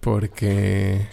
porque 0.00 1.06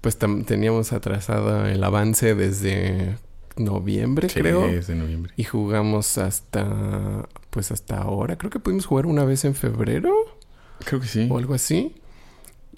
pues 0.00 0.18
teníamos 0.18 0.92
atrasado 0.92 1.66
el 1.66 1.82
avance 1.82 2.36
desde 2.36 3.16
noviembre, 3.56 4.28
Sí, 4.28 4.40
creo. 4.40 4.66
es 4.66 4.86
de 4.86 4.94
noviembre. 4.94 5.32
Y 5.36 5.44
jugamos 5.44 6.18
hasta, 6.18 7.28
pues 7.50 7.72
hasta 7.72 7.98
ahora. 7.98 8.36
Creo 8.36 8.50
que 8.50 8.58
pudimos 8.60 8.86
jugar 8.86 9.06
una 9.06 9.24
vez 9.24 9.44
en 9.44 9.54
febrero 9.54 10.12
Creo 10.84 11.00
que 11.00 11.06
sí. 11.08 11.26
o 11.30 11.38
algo 11.38 11.54
así. 11.54 11.96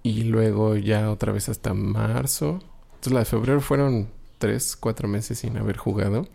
Y 0.02 0.24
luego 0.24 0.76
ya 0.76 1.10
otra 1.10 1.32
vez 1.32 1.48
hasta 1.48 1.74
marzo. 1.74 2.60
Entonces 2.94 3.12
la 3.12 3.18
de 3.20 3.24
febrero 3.26 3.60
fueron 3.60 4.08
tres, 4.38 4.76
cuatro 4.76 5.08
meses 5.08 5.38
sin 5.40 5.56
haber 5.58 5.76
jugado. 5.76 6.28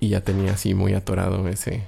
Y 0.00 0.10
ya 0.10 0.20
tenía 0.20 0.52
así 0.52 0.74
muy 0.74 0.92
atorado 0.94 1.48
ese... 1.48 1.84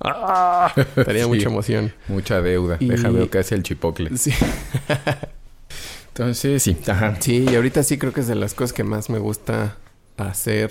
¡Ah! 0.00 0.70
Tenía 1.06 1.22
Sí. 1.22 1.28
mucha 1.28 1.48
emoción. 1.48 1.92
Mucha 2.08 2.42
deuda. 2.42 2.76
Y- 2.80 2.88
Deja 2.88 3.08
veo 3.08 3.30
casi 3.30 3.54
el 3.54 3.62
chipocle. 3.62 4.14
Sí. 4.18 4.30
Entonces, 6.08 6.62
sí. 6.62 6.76
Ajá. 6.86 7.16
sí, 7.20 7.46
y 7.50 7.54
ahorita 7.54 7.82
sí 7.82 7.98
creo 7.98 8.12
que 8.12 8.20
es 8.20 8.26
de 8.28 8.34
las 8.34 8.54
cosas 8.54 8.72
que 8.72 8.84
más 8.84 9.10
me 9.10 9.18
gusta 9.18 9.76
hacer. 10.16 10.70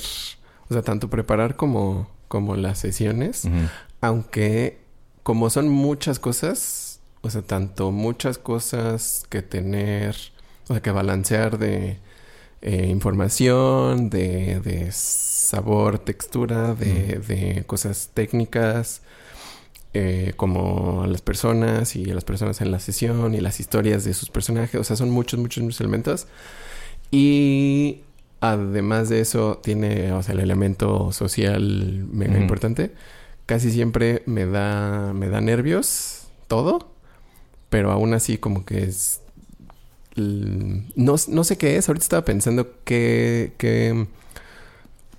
O 0.69 0.73
sea, 0.73 0.81
tanto 0.81 1.09
preparar 1.09 1.55
como, 1.55 2.09
como 2.27 2.55
las 2.55 2.79
sesiones, 2.79 3.47
aunque 4.01 4.79
como 5.23 5.49
son 5.49 5.69
muchas 5.69 6.19
cosas, 6.19 6.99
o 7.21 7.29
sea, 7.29 7.41
tanto 7.41 7.91
muchas 7.91 8.37
cosas 8.37 9.23
que 9.29 9.41
tener, 9.41 10.15
o 10.67 10.73
sea, 10.73 10.81
que 10.81 10.91
balancear 10.91 11.57
de 11.57 11.97
eh, 12.61 12.87
información, 12.89 14.09
de, 14.09 14.59
de 14.59 14.91
sabor, 14.91 15.99
textura, 15.99 16.73
de, 16.75 17.19
de 17.19 17.63
cosas 17.65 18.09
técnicas, 18.13 19.01
eh, 19.97 20.33
como 20.35 21.03
a 21.03 21.07
las 21.07 21.21
personas 21.21 21.95
y 21.95 22.11
a 22.11 22.13
las 22.13 22.25
personas 22.25 22.59
en 22.59 22.69
la 22.69 22.79
sesión 22.79 23.33
y 23.33 23.39
las 23.39 23.61
historias 23.61 24.03
de 24.03 24.13
sus 24.13 24.29
personajes, 24.29 24.79
o 24.79 24.83
sea, 24.83 24.97
son 24.97 25.09
muchos, 25.09 25.39
muchos, 25.39 25.63
muchos 25.63 25.79
elementos. 25.79 26.27
Y 27.11 28.01
además 28.41 29.09
de 29.09 29.21
eso, 29.21 29.59
tiene, 29.63 30.11
o 30.13 30.21
sea, 30.23 30.33
el 30.33 30.39
elemento 30.41 31.11
social 31.11 32.05
mega 32.11 32.37
importante. 32.39 32.91
Casi 33.45 33.71
siempre 33.71 34.23
me 34.25 34.45
da, 34.45 35.13
me 35.13 35.29
da 35.29 35.41
nervios 35.41 36.27
todo, 36.47 36.89
pero 37.69 37.91
aún 37.91 38.13
así 38.13 38.37
como 38.37 38.65
que 38.65 38.83
es... 38.83 39.21
l- 40.15 40.83
No, 40.95 41.15
no 41.27 41.43
sé 41.43 41.57
qué 41.57 41.77
es, 41.77 41.87
ahorita 41.87 42.03
estaba 42.03 42.25
pensando 42.25 42.67
qué, 42.83 43.53
qué 43.57 44.07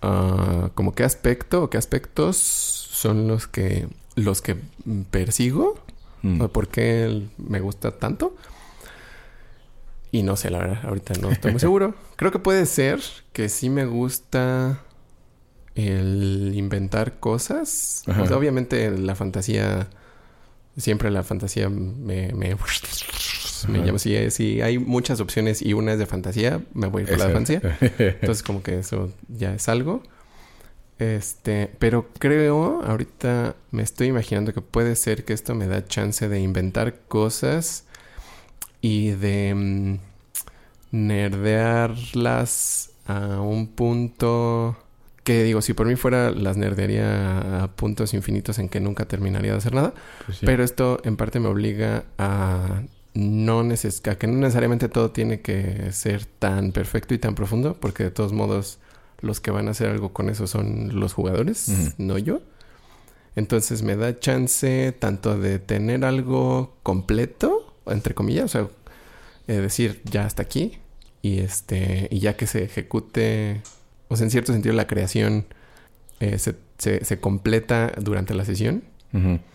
ah, 0.03 0.71
como 0.75 0.95
qué 0.95 1.05
aspecto 1.05 1.63
o 1.65 1.71
qué 1.71 1.79
aspectos 1.79 2.37
son 2.37 3.29
los 3.29 3.47
que, 3.47 3.89
los 4.15 4.43
que 4.43 4.55
mm, 4.85 5.03
persigo 5.11 5.75
Mm. 6.23 6.41
o 6.41 6.49
por 6.49 6.67
qué 6.69 7.25
me 7.37 7.61
gusta 7.61 7.93
tanto. 7.93 8.35
Y 10.17 10.23
no 10.23 10.35
sé, 10.35 10.49
la 10.49 10.57
verdad, 10.57 10.79
ahorita 10.85 11.13
no 11.21 11.31
estoy 11.31 11.51
muy 11.51 11.61
seguro. 11.61 11.95
Creo 12.17 12.33
que 12.33 12.39
puede 12.39 12.65
ser 12.65 13.01
que 13.35 13.51
sí 13.51 13.69
me 13.69 13.85
gusta 13.85 14.81
el 15.75 16.53
inventar 16.55 17.21
cosas. 17.21 18.03
Obviamente 18.35 18.91
la 18.93 19.15
fantasía, 19.15 19.89
siempre 20.79 21.11
la 21.11 21.23
fantasía 21.23 21.69
me... 21.69 22.33
me 22.33 22.57
me 23.69 23.85
llama, 23.85 23.99
si, 23.99 24.31
si 24.31 24.63
hay 24.63 24.79
muchas 24.79 25.21
opciones 25.21 25.61
y 25.61 25.75
una 25.75 25.93
es 25.93 25.99
de 25.99 26.07
fantasía, 26.07 26.63
me 26.73 26.87
voy 26.87 27.03
a 27.03 27.05
ir 27.05 27.11
por 27.11 27.19
la 27.19 27.31
fantasía. 27.31 27.79
Entonces, 27.99 28.43
como 28.43 28.63
que 28.63 28.79
eso 28.79 29.13
ya 29.29 29.55
es 29.55 29.69
algo. 29.69 30.03
Este, 30.99 31.71
pero 31.79 32.09
creo, 32.19 32.83
ahorita 32.85 33.55
me 33.71 33.83
estoy 33.83 34.07
imaginando 34.07 34.55
que 34.55 34.63
puede 34.63 34.97
ser 34.97 35.27
que 35.27 35.35
esto 35.35 35.55
me 35.55 35.67
da 35.67 35.85
chance 35.85 36.27
de 36.27 36.41
inventar 36.41 37.01
cosas 37.09 37.85
y 38.81 39.11
de 39.11 39.55
mm, 39.55 39.99
nerdearlas 40.91 42.91
a 43.07 43.41
un 43.41 43.69
punto 43.69 44.77
que 45.25 45.43
digo, 45.43 45.61
si 45.61 45.73
por 45.73 45.87
mí 45.87 45.97
fuera, 45.97 46.31
las 46.31 46.57
nerdearía 46.57 47.65
a 47.65 47.69
puntos 47.73 48.15
infinitos 48.15 48.61
en 48.61 48.69
que 48.69 48.79
nunca 48.79 49.07
terminaría 49.07 49.53
de 49.53 49.59
hacer 49.59 49.75
nada. 49.75 49.93
Pues 50.25 50.39
sí. 50.39 50.47
Pero 50.47 50.63
esto 50.63 51.01
en 51.03 51.17
parte 51.17 51.41
me 51.41 51.49
obliga 51.49 52.05
a 52.17 52.83
no 53.15 53.63
neces 53.63 54.03
a 54.07 54.17
que 54.17 54.27
no 54.27 54.35
necesariamente 54.35 54.89
todo 54.89 55.11
tiene 55.11 55.41
que 55.41 55.91
ser 55.93 56.27
tan 56.27 56.71
perfecto 56.71 57.15
y 57.15 57.19
tan 57.19 57.35
profundo, 57.35 57.77
porque 57.81 58.05
de 58.05 58.11
todos 58.11 58.33
modos 58.33 58.79
los 59.21 59.41
que 59.41 59.51
van 59.51 59.69
a 59.69 59.73
hacer 59.73 59.91
algo 59.91 60.13
con 60.13 60.29
eso 60.29 60.47
son 60.47 61.01
los 61.01 61.13
jugadores, 61.13 61.95
no 61.99 62.19
yo. 62.19 62.41
Entonces 63.35 63.83
me 63.83 63.97
da 63.97 64.21
chance 64.21 64.95
tanto 64.99 65.39
de 65.39 65.59
tener 65.59 66.05
algo 66.05 66.77
completo, 66.83 67.75
entre 67.87 68.15
comillas, 68.15 68.45
o 68.45 68.49
sea, 68.49 68.69
eh, 69.49 69.55
decir 69.55 70.03
ya 70.05 70.25
hasta 70.25 70.43
aquí 70.43 70.79
y 71.23 71.39
este 71.41 72.09
y 72.11 72.21
ya 72.21 72.37
que 72.37 72.47
se 72.47 72.65
ejecute, 72.65 73.63
o 74.09 74.17
sea, 74.17 74.25
en 74.25 74.31
cierto 74.31 74.53
sentido 74.53 74.75
la 74.75 74.87
creación 74.87 75.47
eh, 76.21 76.39
se, 76.39 76.55
se- 76.79 77.05
se 77.05 77.21
completa 77.21 77.93
durante 78.01 78.35
la 78.35 78.45
sesión. 78.45 78.83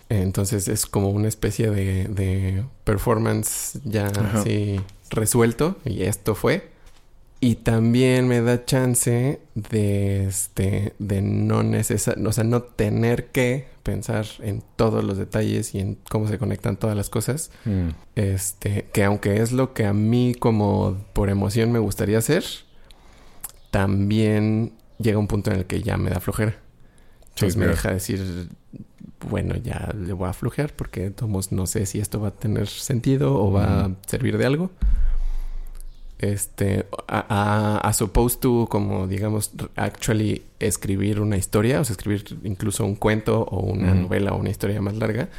Entonces 0.09 0.67
es 0.67 0.85
como 0.87 1.09
una 1.09 1.27
especie 1.27 1.69
de, 1.69 2.05
de 2.07 2.63
performance 2.83 3.79
ya 3.83 4.07
así 4.39 4.81
resuelto. 5.11 5.77
Y 5.85 6.03
esto 6.03 6.33
fue. 6.35 6.70
Y 7.43 7.55
también 7.55 8.27
me 8.27 8.39
da 8.41 8.65
chance 8.65 9.41
de 9.55 10.27
este 10.27 10.93
de 10.99 11.23
no 11.23 11.63
necesar, 11.63 12.15
o 12.19 12.31
sea, 12.31 12.43
no 12.43 12.61
tener 12.61 13.31
que 13.31 13.67
pensar 13.81 14.27
en 14.41 14.63
todos 14.75 15.03
los 15.03 15.17
detalles 15.17 15.73
y 15.73 15.79
en 15.79 15.97
cómo 16.07 16.27
se 16.27 16.37
conectan 16.37 16.77
todas 16.77 16.95
las 16.95 17.09
cosas. 17.09 17.49
Mm. 17.65 17.89
Este, 18.15 18.85
que 18.93 19.03
aunque 19.03 19.41
es 19.41 19.53
lo 19.53 19.73
que 19.73 19.87
a 19.87 19.93
mí 19.93 20.35
como 20.37 21.03
por 21.13 21.31
emoción 21.31 21.71
me 21.71 21.79
gustaría 21.79 22.19
hacer, 22.19 22.43
también 23.71 24.73
llega 24.99 25.17
un 25.17 25.27
punto 25.27 25.49
en 25.49 25.57
el 25.57 25.65
que 25.65 25.81
ya 25.81 25.97
me 25.97 26.11
da 26.11 26.19
flojera. 26.19 26.57
Entonces 27.29 27.57
me 27.57 27.65
deja 27.65 27.91
decir, 27.91 28.49
bueno, 29.27 29.55
ya 29.55 29.93
le 29.97 30.13
voy 30.13 30.29
a 30.29 30.33
flojear 30.33 30.73
porque 30.75 31.11
no 31.49 31.65
sé 31.65 31.87
si 31.87 31.99
esto 31.99 32.19
va 32.21 32.27
a 32.27 32.31
tener 32.35 32.67
sentido 32.67 33.33
o 33.33 33.51
va 33.51 33.85
a 33.85 33.91
servir 34.05 34.37
de 34.37 34.45
algo. 34.45 34.69
Este, 36.21 36.85
a, 37.07 37.25
a, 37.29 37.77
as 37.79 37.99
opposed 38.01 38.39
to, 38.41 38.67
como 38.69 39.07
digamos, 39.07 39.51
actually 39.75 40.43
escribir 40.59 41.19
una 41.19 41.35
historia, 41.35 41.79
o 41.79 41.83
sea, 41.83 41.93
escribir 41.95 42.23
incluso 42.43 42.85
un 42.85 42.95
cuento 42.95 43.41
o 43.41 43.59
una 43.61 43.95
novela 43.95 44.33
o 44.33 44.37
una 44.37 44.51
historia 44.51 44.79
más 44.81 44.95
larga, 44.95 45.29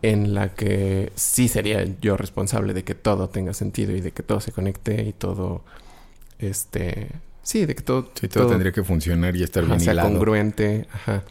en 0.00 0.32
la 0.34 0.54
que 0.54 1.12
sí 1.16 1.48
sería 1.48 1.84
yo 2.00 2.16
responsable 2.16 2.72
de 2.72 2.82
que 2.82 2.94
todo 2.94 3.28
tenga 3.28 3.52
sentido 3.52 3.94
y 3.94 4.00
de 4.00 4.12
que 4.12 4.22
todo 4.22 4.40
se 4.40 4.52
conecte 4.52 5.02
y 5.02 5.12
todo, 5.12 5.64
este, 6.38 7.08
sí, 7.42 7.66
de 7.66 7.74
que 7.74 7.82
todo, 7.82 8.10
Sí, 8.18 8.28
todo, 8.28 8.46
tendría 8.48 8.72
que 8.72 8.82
funcionar 8.84 9.36
y 9.36 9.42
estar 9.42 9.64
Ajá, 9.64 9.72
bien 9.74 9.80
sea 9.80 9.92
hilado. 9.92 10.08
congruente. 10.08 10.86
Ajá. 10.92 11.24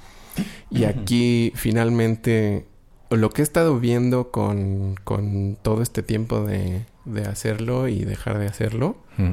Y 0.70 0.84
aquí 0.84 1.54
finalmente 1.56 2.66
lo 3.10 3.30
que 3.30 3.42
he 3.42 3.44
estado 3.44 3.80
viendo 3.80 4.30
con, 4.32 4.96
con 5.04 5.58
todo 5.62 5.82
este 5.82 6.04
tiempo 6.04 6.42
de, 6.46 6.86
de 7.06 7.24
hacerlo 7.26 7.88
y 7.88 8.04
dejar 8.06 8.38
de 8.40 8.48
hacerlo 8.48 8.98
Mm. 9.18 9.32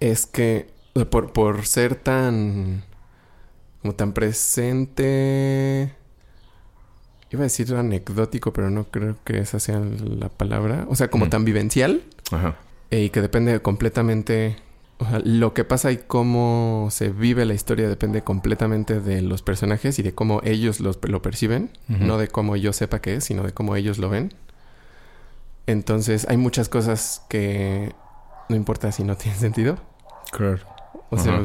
es 0.00 0.26
que 0.26 0.68
por, 1.10 1.32
por 1.32 1.66
ser 1.66 1.94
tan 1.96 2.84
como 3.82 3.94
tan 3.94 4.12
presente 4.12 5.92
iba 7.30 7.40
a 7.40 7.44
decir 7.44 7.74
anecdótico 7.74 8.52
pero 8.52 8.70
no 8.70 8.84
creo 8.84 9.16
que 9.24 9.38
esa 9.38 9.58
sea 9.60 9.80
la 9.80 10.28
palabra 10.28 10.86
o 10.88 10.94
sea 10.96 11.08
como 11.10 11.26
Mm. 11.26 11.30
tan 11.30 11.44
vivencial 11.44 12.02
Ajá. 12.30 12.56
eh, 12.90 13.04
y 13.04 13.10
que 13.10 13.20
depende 13.20 13.60
completamente, 13.60 14.56
o 14.98 15.04
sea, 15.08 15.20
lo 15.24 15.52
que 15.54 15.64
pasa 15.64 15.90
y 15.92 15.96
cómo 15.98 16.88
se 16.90 17.10
vive 17.10 17.44
la 17.44 17.54
historia 17.54 17.88
depende 17.88 18.22
completamente 18.22 19.00
de 19.00 19.22
los 19.22 19.42
personajes 19.42 19.98
y 19.98 20.02
de 20.02 20.14
cómo 20.14 20.40
ellos 20.44 20.80
los, 20.80 20.98
lo 21.02 21.20
perciben, 21.22 21.70
no 21.88 22.16
de 22.18 22.28
cómo 22.28 22.56
yo 22.56 22.72
sepa 22.72 23.00
qué 23.00 23.16
es, 23.16 23.24
sino 23.24 23.42
de 23.42 23.52
cómo 23.52 23.74
ellos 23.76 23.98
lo 23.98 24.08
ven. 24.08 24.32
Entonces 25.66 26.26
hay 26.28 26.36
muchas 26.36 26.68
cosas 26.68 27.22
que 27.28 27.92
no 28.48 28.56
importa 28.56 28.92
si 28.92 29.02
no 29.04 29.16
tienen 29.16 29.38
sentido. 29.40 29.78
Claro. 30.32 30.58
O 31.10 31.18
sea, 31.18 31.42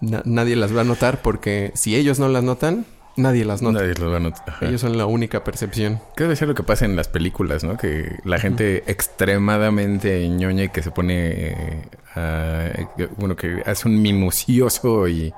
na- 0.00 0.22
nadie 0.24 0.56
las 0.56 0.74
va 0.76 0.82
a 0.82 0.84
notar 0.84 1.22
porque 1.22 1.72
si 1.74 1.96
ellos 1.96 2.18
no 2.18 2.28
las 2.28 2.44
notan, 2.44 2.86
nadie 3.16 3.44
las 3.44 3.62
nota. 3.62 3.80
Nadie 3.80 3.94
lo 3.94 4.10
va 4.10 4.16
a 4.18 4.20
notar. 4.20 4.44
Ajá. 4.48 4.66
Ellos 4.66 4.80
son 4.80 4.96
la 4.96 5.06
única 5.06 5.42
percepción. 5.44 6.00
Que 6.16 6.24
debe 6.24 6.36
ser 6.36 6.48
lo 6.48 6.54
que 6.54 6.62
pasa 6.62 6.84
en 6.84 6.94
las 6.96 7.08
películas, 7.08 7.64
¿no? 7.64 7.76
Que 7.76 8.16
la 8.24 8.38
gente 8.38 8.84
extremadamente 8.90 10.28
ñoña 10.28 10.64
y 10.64 10.68
que 10.68 10.82
se 10.82 10.90
pone 10.90 11.88
a- 12.14 12.70
que- 12.96 13.06
bueno, 13.16 13.34
que 13.36 13.62
hace 13.66 13.88
un 13.88 14.00
minucioso 14.02 15.08
y 15.08 15.32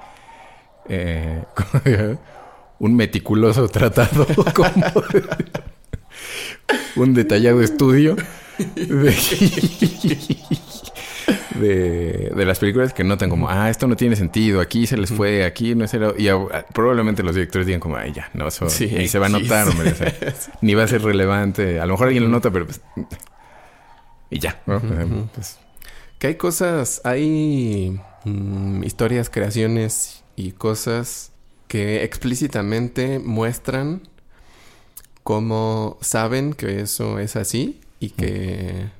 eh, 0.88 1.42
un 2.78 2.96
meticuloso 2.96 3.68
tratado 3.68 4.26
como 4.54 4.68
un 6.96 7.14
detallado 7.14 7.60
estudio 7.62 8.16
de, 8.76 9.14
de, 11.54 12.32
de 12.34 12.44
las 12.44 12.58
películas 12.58 12.92
que 12.92 13.04
notan 13.04 13.30
como, 13.30 13.48
ah, 13.48 13.70
esto 13.70 13.86
no 13.86 13.96
tiene 13.96 14.16
sentido, 14.16 14.60
aquí 14.60 14.86
se 14.86 14.96
les 14.96 15.10
fue, 15.10 15.44
aquí 15.44 15.74
no 15.74 15.84
es 15.84 15.94
el... 15.94 16.14
Y 16.18 16.28
a- 16.28 16.66
probablemente 16.72 17.22
los 17.22 17.34
directores 17.34 17.66
digan 17.66 17.80
como, 17.80 17.96
ay, 17.96 18.12
ya, 18.12 18.30
no, 18.34 18.48
eso 18.48 18.68
Sí, 18.68 18.86
ni 18.96 19.08
se 19.08 19.18
va 19.18 19.26
a 19.26 19.30
notar, 19.30 19.66
X. 19.68 19.74
hombre, 19.74 19.92
o 19.92 19.94
sea, 19.94 20.14
ni 20.60 20.74
va 20.74 20.84
a 20.84 20.88
ser 20.88 21.02
relevante. 21.02 21.80
A 21.80 21.86
lo 21.86 21.94
mejor 21.94 22.08
alguien 22.08 22.24
lo 22.24 22.30
nota, 22.30 22.50
pero 22.50 22.66
pues... 22.66 22.80
Y 24.30 24.38
ya, 24.38 24.60
¿no? 24.66 24.76
Ujú. 24.78 25.28
Pues, 25.34 25.58
Que 26.18 26.28
hay 26.28 26.34
cosas, 26.36 27.00
hay 27.04 27.98
mm, 28.24 28.82
historias, 28.84 29.30
creaciones 29.30 30.22
y 30.36 30.52
cosas 30.52 31.32
que 31.68 32.02
explícitamente 32.04 33.18
muestran 33.20 34.02
cómo 35.24 35.98
saben 36.00 36.52
que 36.52 36.80
eso 36.80 37.18
es 37.18 37.34
así 37.34 37.80
y 37.98 38.10
que 38.10 38.90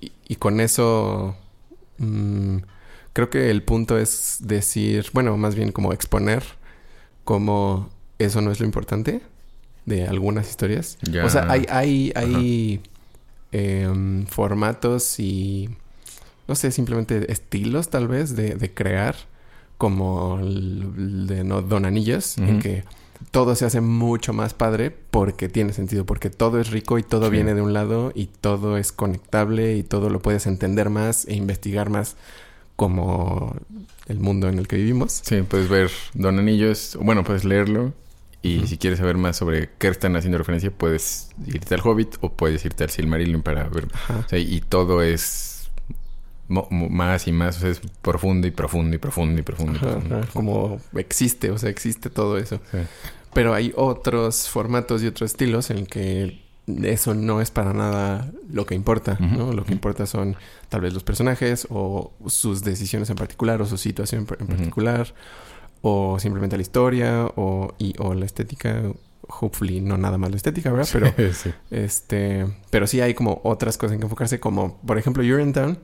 y, 0.00 0.12
y 0.26 0.36
con 0.36 0.60
eso 0.60 1.36
mm, 1.98 2.58
creo 3.12 3.28
que 3.28 3.50
el 3.50 3.62
punto 3.62 3.98
es 3.98 4.38
decir, 4.40 5.10
bueno, 5.12 5.36
más 5.36 5.54
bien 5.54 5.72
como 5.72 5.92
exponer 5.92 6.42
cómo 7.24 7.90
eso 8.18 8.40
no 8.40 8.52
es 8.52 8.60
lo 8.60 8.66
importante 8.66 9.20
de 9.84 10.06
algunas 10.06 10.48
historias. 10.48 10.98
O 11.24 11.28
sea, 11.28 11.46
hay, 11.48 11.66
hay, 11.68 12.12
hay 12.14 12.80
em, 13.52 14.26
formatos 14.26 15.18
y 15.18 15.70
no 16.46 16.54
sé, 16.54 16.70
simplemente 16.70 17.30
estilos 17.32 17.88
tal 17.88 18.06
vez 18.06 18.36
de, 18.36 18.54
de 18.54 18.72
crear 18.72 19.16
como 19.78 20.38
el 20.40 21.26
de 21.26 21.44
no, 21.44 21.62
Don 21.62 21.84
Anillos, 21.84 22.38
en 22.38 22.54
Ujú. 22.54 22.58
que 22.60 22.84
todo 23.30 23.54
se 23.54 23.64
hace 23.64 23.80
mucho 23.80 24.32
más 24.32 24.54
padre 24.54 24.90
porque 25.10 25.48
tiene 25.48 25.72
sentido, 25.72 26.04
porque 26.06 26.30
todo 26.30 26.60
es 26.60 26.70
rico 26.70 26.98
y 26.98 27.02
todo 27.02 27.26
Sí. 27.26 27.32
viene 27.32 27.54
de 27.54 27.62
un 27.62 27.72
lado 27.72 28.12
y 28.14 28.26
todo 28.26 28.76
es 28.76 28.92
conectable 28.92 29.76
y 29.76 29.82
todo 29.82 30.10
lo 30.10 30.20
puedes 30.20 30.46
entender 30.46 30.90
más 30.90 31.26
e 31.26 31.34
investigar 31.34 31.90
más 31.90 32.16
como 32.76 33.56
el 34.06 34.20
mundo 34.20 34.48
en 34.48 34.58
el 34.58 34.68
que 34.68 34.76
vivimos. 34.76 35.20
Sí, 35.24 35.42
puedes 35.42 35.68
ver 35.68 35.90
Don 36.14 36.38
Anillos, 36.38 36.96
bueno, 37.00 37.24
puedes 37.24 37.44
leerlo. 37.44 37.92
Y 38.42 38.66
si 38.68 38.78
quieres 38.78 39.00
saber 39.00 39.16
más 39.16 39.36
sobre 39.36 39.70
qué 39.78 39.88
están 39.88 40.14
haciendo 40.14 40.38
referencia, 40.38 40.70
puedes 40.70 41.30
irte 41.46 41.74
al 41.74 41.80
Hobbit 41.82 42.16
o 42.20 42.30
puedes 42.32 42.64
irte 42.64 42.84
al 42.84 42.90
Silmarillion 42.90 43.42
para 43.42 43.64
ver. 43.68 43.88
O 44.24 44.28
sea, 44.28 44.38
y 44.38 44.60
todo 44.60 45.02
es 45.02 45.55
más 46.48 47.26
y 47.26 47.32
más, 47.32 47.58
o 47.58 47.60
sea, 47.60 47.70
es 47.70 47.80
profundo 48.02 48.46
y 48.46 48.50
profundo 48.50 48.94
y 48.96 48.98
profundo 48.98 49.38
y 49.40 49.42
profundo. 49.42 49.74
y 49.74 49.76
Ajá, 49.76 49.86
profundo, 49.86 50.14
ajá, 50.16 50.24
profundo. 50.24 50.50
como 50.90 51.00
existe, 51.00 51.50
o 51.50 51.58
sea, 51.58 51.70
existe 51.70 52.10
todo 52.10 52.38
eso. 52.38 52.60
Sí. 52.70 52.78
Pero 53.32 53.52
hay 53.54 53.72
otros 53.76 54.48
formatos 54.48 55.02
y 55.02 55.06
otros 55.06 55.30
estilos 55.32 55.70
en 55.70 55.86
que 55.86 56.42
eso 56.82 57.14
no 57.14 57.40
es 57.40 57.50
para 57.50 57.72
nada 57.72 58.30
lo 58.50 58.66
que 58.66 58.74
importa, 58.74 59.18
¿no? 59.20 59.52
Lo 59.52 59.64
que 59.64 59.72
importa 59.72 60.06
son 60.06 60.36
tal 60.68 60.80
vez 60.80 60.94
los 60.94 61.04
personajes 61.04 61.66
o 61.70 62.12
sus 62.26 62.62
decisiones 62.62 63.08
en 63.10 63.16
particular 63.16 63.60
o 63.62 63.66
su 63.66 63.76
situación 63.76 64.26
en 64.40 64.46
particular 64.46 65.14
o 65.82 66.18
simplemente 66.18 66.56
la 66.56 66.62
historia 66.62 67.26
o, 67.36 67.74
y, 67.78 67.94
o 67.98 68.14
la 68.14 68.24
estética. 68.26 68.82
Hopefully 69.40 69.80
no 69.80 69.96
nada 69.98 70.18
más 70.18 70.30
la 70.30 70.36
estética, 70.36 70.70
¿verdad? 70.70 70.88
Pero 70.92 71.12
sí. 71.34 71.50
este, 71.70 72.46
pero 72.70 72.86
sí 72.86 73.00
hay 73.00 73.14
como 73.14 73.40
otras 73.44 73.76
cosas 73.76 73.94
en 73.94 74.00
que 74.00 74.04
enfocarse, 74.06 74.38
como 74.40 74.78
por 74.86 74.98
ejemplo 74.98 75.22
Urinetown, 75.24 75.78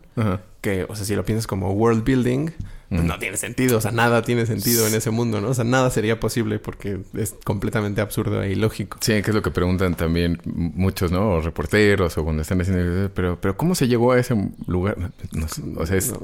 que, 0.60 0.84
o 0.88 0.94
sea, 0.94 1.04
si 1.04 1.16
lo 1.16 1.24
piensas 1.24 1.46
como 1.48 1.72
world 1.72 2.04
building, 2.04 2.50
pues 2.88 3.04
no 3.04 3.18
tiene 3.18 3.36
sentido, 3.38 3.78
o 3.78 3.80
sea, 3.80 3.90
nada 3.90 4.22
tiene 4.22 4.44
sentido 4.46 4.86
en 4.86 4.94
ese 4.94 5.10
mundo, 5.10 5.40
¿no? 5.40 5.48
O 5.48 5.54
sea, 5.54 5.64
nada 5.64 5.88
sería 5.90 6.20
posible 6.20 6.58
porque 6.58 7.00
es 7.14 7.34
completamente 7.42 8.02
absurdo 8.02 8.42
e 8.42 8.52
ilógico. 8.52 8.98
Sí, 9.00 9.22
que 9.22 9.30
es 9.30 9.34
lo 9.34 9.40
que 9.42 9.50
preguntan 9.50 9.94
también 9.96 10.40
muchos, 10.44 11.10
¿no? 11.10 11.30
O 11.30 11.40
reporteros 11.40 12.16
o 12.18 12.22
cuando 12.24 12.42
están 12.42 12.60
haciendo... 12.60 13.10
Pero, 13.14 13.40
pero 13.40 13.56
¿cómo 13.56 13.74
se 13.74 13.88
llegó 13.88 14.12
a 14.12 14.20
ese 14.20 14.36
lugar? 14.66 14.98
No 15.32 15.46
o 15.78 15.86
sea, 15.86 15.96
es 15.96 16.12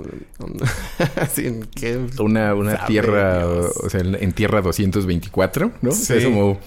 una, 2.18 2.54
una 2.54 2.86
tierra, 2.86 3.38
Dios. 3.46 3.76
o 3.82 3.90
sea, 3.90 4.00
en 4.00 4.32
tierra 4.32 4.60
224, 4.60 5.72
¿no? 5.82 5.90
O 5.90 5.92
sea, 5.92 6.16
Sí. 6.18 6.22
es 6.22 6.24
como 6.24 6.58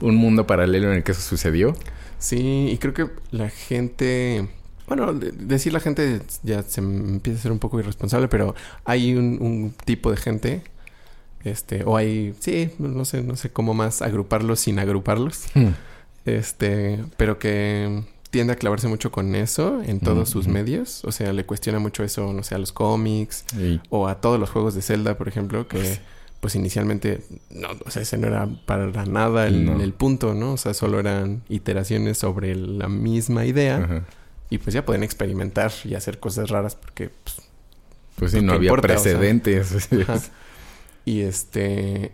un 0.00 0.16
mundo 0.16 0.46
paralelo 0.46 0.90
en 0.90 0.98
el 0.98 1.02
que 1.02 1.12
eso 1.12 1.20
sucedió. 1.22 1.74
Sí, 2.18 2.68
y 2.70 2.78
creo 2.78 2.94
que 2.94 3.08
la 3.30 3.48
gente... 3.50 4.48
Bueno, 4.86 5.14
de- 5.14 5.30
decir 5.32 5.72
la 5.72 5.80
gente 5.80 6.20
ya 6.42 6.62
se 6.62 6.80
empieza 6.80 7.38
a 7.38 7.42
ser 7.42 7.52
un 7.52 7.58
poco 7.60 7.78
irresponsable, 7.78 8.28
pero 8.28 8.54
hay 8.84 9.14
un, 9.14 9.38
un 9.40 9.72
tipo 9.84 10.10
de 10.10 10.16
gente, 10.16 10.62
este, 11.44 11.84
o 11.84 11.96
hay, 11.96 12.34
sí, 12.40 12.70
no 12.78 13.04
sé, 13.04 13.22
no 13.22 13.36
sé 13.36 13.50
cómo 13.50 13.72
más 13.72 14.02
agruparlos 14.02 14.58
sin 14.60 14.78
agruparlos, 14.80 15.44
este, 16.24 16.98
pero 17.16 17.38
que 17.38 18.02
tiende 18.30 18.52
a 18.52 18.56
clavarse 18.56 18.88
mucho 18.88 19.10
con 19.10 19.34
eso 19.34 19.82
en 19.84 20.00
todos 20.00 20.28
sus 20.28 20.46
Ujú. 20.46 20.54
medios, 20.54 21.04
o 21.04 21.12
sea, 21.12 21.32
le 21.32 21.44
cuestiona 21.46 21.78
mucho 21.78 22.04
eso, 22.04 22.32
no 22.32 22.42
sé, 22.42 22.54
a 22.54 22.58
los 22.58 22.72
cómics 22.72 23.44
o 23.90 24.08
a 24.08 24.20
todos 24.20 24.38
los 24.38 24.50
juegos 24.50 24.74
de 24.74 24.82
Zelda, 24.82 25.16
por 25.16 25.28
ejemplo, 25.28 25.66
que 25.68 25.98
pues 26.40 26.54
inicialmente, 26.54 27.22
no, 27.50 27.68
o 27.84 27.90
sea, 27.90 28.02
ese 28.02 28.16
no 28.16 28.26
era 28.26 28.48
para 28.66 28.86
nada 29.06 29.46
el, 29.46 29.64
No. 29.66 29.80
el 29.80 29.92
punto, 29.92 30.34
¿no? 30.34 30.52
O 30.52 30.56
sea, 30.56 30.72
solo 30.74 30.98
eran 30.98 31.42
iteraciones 31.48 32.18
sobre 32.18 32.54
la 32.54 32.88
misma 32.88 33.44
idea 33.44 33.76
ajá. 33.84 34.04
y 34.48 34.58
pues 34.58 34.72
ya 34.74 34.84
pueden 34.86 35.02
experimentar 35.02 35.70
y 35.84 35.94
hacer 35.94 36.18
cosas 36.18 36.48
raras 36.50 36.76
porque, 36.76 37.10
pues, 37.24 37.36
Pues 38.16 38.32
sí, 38.32 38.38
¿Qué 38.38 38.42
no 38.46 38.52
había 38.54 38.70
importa? 38.70 38.94
O 38.94 38.98
sea, 38.98 39.12
precedentes. 39.18 39.88
Y 41.06 41.20
este. 41.22 42.12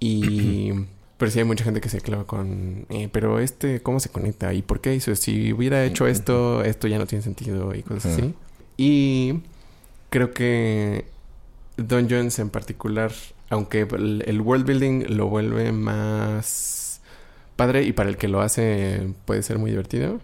Y. 0.00 0.72
Pero 1.18 1.30
sí 1.30 1.38
hay 1.38 1.44
mucha 1.46 1.64
gente 1.64 1.80
que 1.80 1.88
se 1.88 2.00
clava 2.02 2.26
con. 2.26 2.84
eh, 2.90 3.08
pero 3.10 3.38
este, 3.40 3.80
¿cómo 3.80 4.00
se 4.00 4.10
conecta? 4.10 4.52
¿Y 4.52 4.60
por 4.60 4.82
qué 4.82 4.94
hizo? 4.94 5.14
Si 5.16 5.50
hubiera 5.50 5.82
hecho 5.82 6.06
esto, 6.06 6.62
esto 6.62 6.88
ya 6.88 6.98
no 6.98 7.06
tiene 7.06 7.22
sentido 7.24 7.74
y 7.74 7.82
cosas 7.82 8.04
Ajá. 8.06 8.14
así. 8.16 8.34
Y 8.76 9.40
creo 10.10 10.32
que 10.32 11.06
Dungeons 11.78 12.38
en 12.38 12.50
particular, 12.50 13.12
aunque 13.50 13.82
el, 13.82 14.24
el 14.26 14.40
world 14.40 14.66
building 14.66 15.04
lo 15.16 15.28
vuelve 15.28 15.72
más 15.72 17.00
padre 17.56 17.82
y 17.84 17.92
para 17.92 18.08
el 18.10 18.16
que 18.16 18.28
lo 18.28 18.40
hace 18.42 19.08
puede 19.24 19.42
ser 19.42 19.58
muy 19.58 19.70
divertido. 19.70 20.20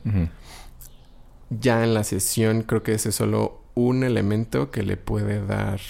Ya 1.50 1.84
en 1.84 1.94
la 1.94 2.04
sesión 2.04 2.62
creo 2.62 2.82
que 2.82 2.94
ese 2.94 3.10
es 3.10 3.14
solo 3.14 3.60
un 3.74 4.04
elemento 4.04 4.70
que 4.70 4.82
le 4.82 4.96
puede 4.96 5.44
dar 5.44 5.80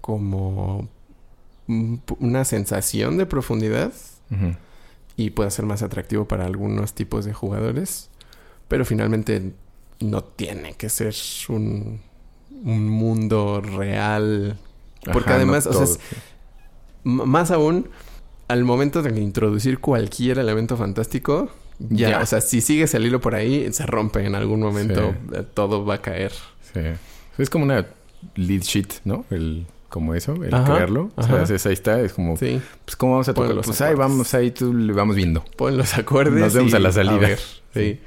como 0.00 0.88
un- 1.68 2.02
una 2.20 2.44
sensación 2.44 3.16
de 3.16 3.26
profundidad 3.26 3.92
y 5.16 5.30
puede 5.30 5.50
ser 5.50 5.64
más 5.66 5.82
atractivo 5.82 6.26
para 6.26 6.44
algunos 6.46 6.92
tipos 6.94 7.24
de 7.24 7.32
jugadores. 7.32 8.10
Pero 8.68 8.84
finalmente 8.84 9.52
no 10.00 10.22
tiene 10.24 10.74
que 10.74 10.88
ser 10.90 11.14
un, 11.48 12.00
un 12.64 12.88
mundo 12.88 13.60
real. 13.62 14.58
Porque 15.04 15.30
Ajá, 15.30 15.36
además, 15.36 15.64
no 15.66 15.70
o 15.72 15.74
sea, 15.74 15.84
es- 15.84 15.98
más 17.06 17.50
aún, 17.50 17.88
al 18.48 18.64
momento 18.64 19.02
de 19.02 19.18
introducir 19.20 19.78
cualquier 19.80 20.38
elemento 20.38 20.76
fantástico, 20.76 21.50
ya, 21.78 22.10
Ya. 22.10 22.20
o 22.20 22.26
sea, 22.26 22.40
si 22.40 22.60
sigues 22.60 22.94
el 22.94 23.06
hilo 23.06 23.20
por 23.20 23.34
ahí, 23.34 23.72
se 23.72 23.86
rompe 23.86 24.24
en 24.24 24.34
algún 24.34 24.60
momento, 24.60 25.14
Sí. 25.30 25.36
eh, 25.36 25.44
todo 25.54 25.84
va 25.84 25.94
a 25.94 26.02
caer. 26.02 26.32
Sí. 26.72 26.80
Es 27.38 27.50
como 27.50 27.64
una 27.64 27.86
lead 28.34 28.62
sheet, 28.62 28.88
¿no? 29.04 29.24
El, 29.30 29.66
como 29.88 30.14
eso, 30.14 30.34
el 30.42 30.52
Ajá, 30.54 30.74
crearlo. 30.74 31.10
O 31.16 31.20
ajá. 31.20 31.28
sea, 31.32 31.42
haces- 31.42 31.66
ahí 31.66 31.72
está, 31.74 32.00
es 32.00 32.12
como, 32.12 32.36
Sí, 32.36 32.60
pues, 32.84 32.96
¿cómo 32.96 33.12
vamos 33.12 33.28
a 33.28 33.34
tocar? 33.34 33.54
Pues 33.62 33.80
ahí 33.82 33.94
vamos, 33.94 34.34
ahí 34.34 34.50
tú 34.50 34.72
le 34.74 34.92
vamos 34.92 35.16
viendo. 35.16 35.44
pon 35.56 35.76
los 35.76 35.96
acordes. 35.96 36.34
Nos 36.40 36.54
vemos 36.54 36.72
y 36.72 36.76
a 36.76 36.78
la 36.80 36.92
salida. 36.92 37.18
ver. 37.18 37.38
Sí. 37.74 38.00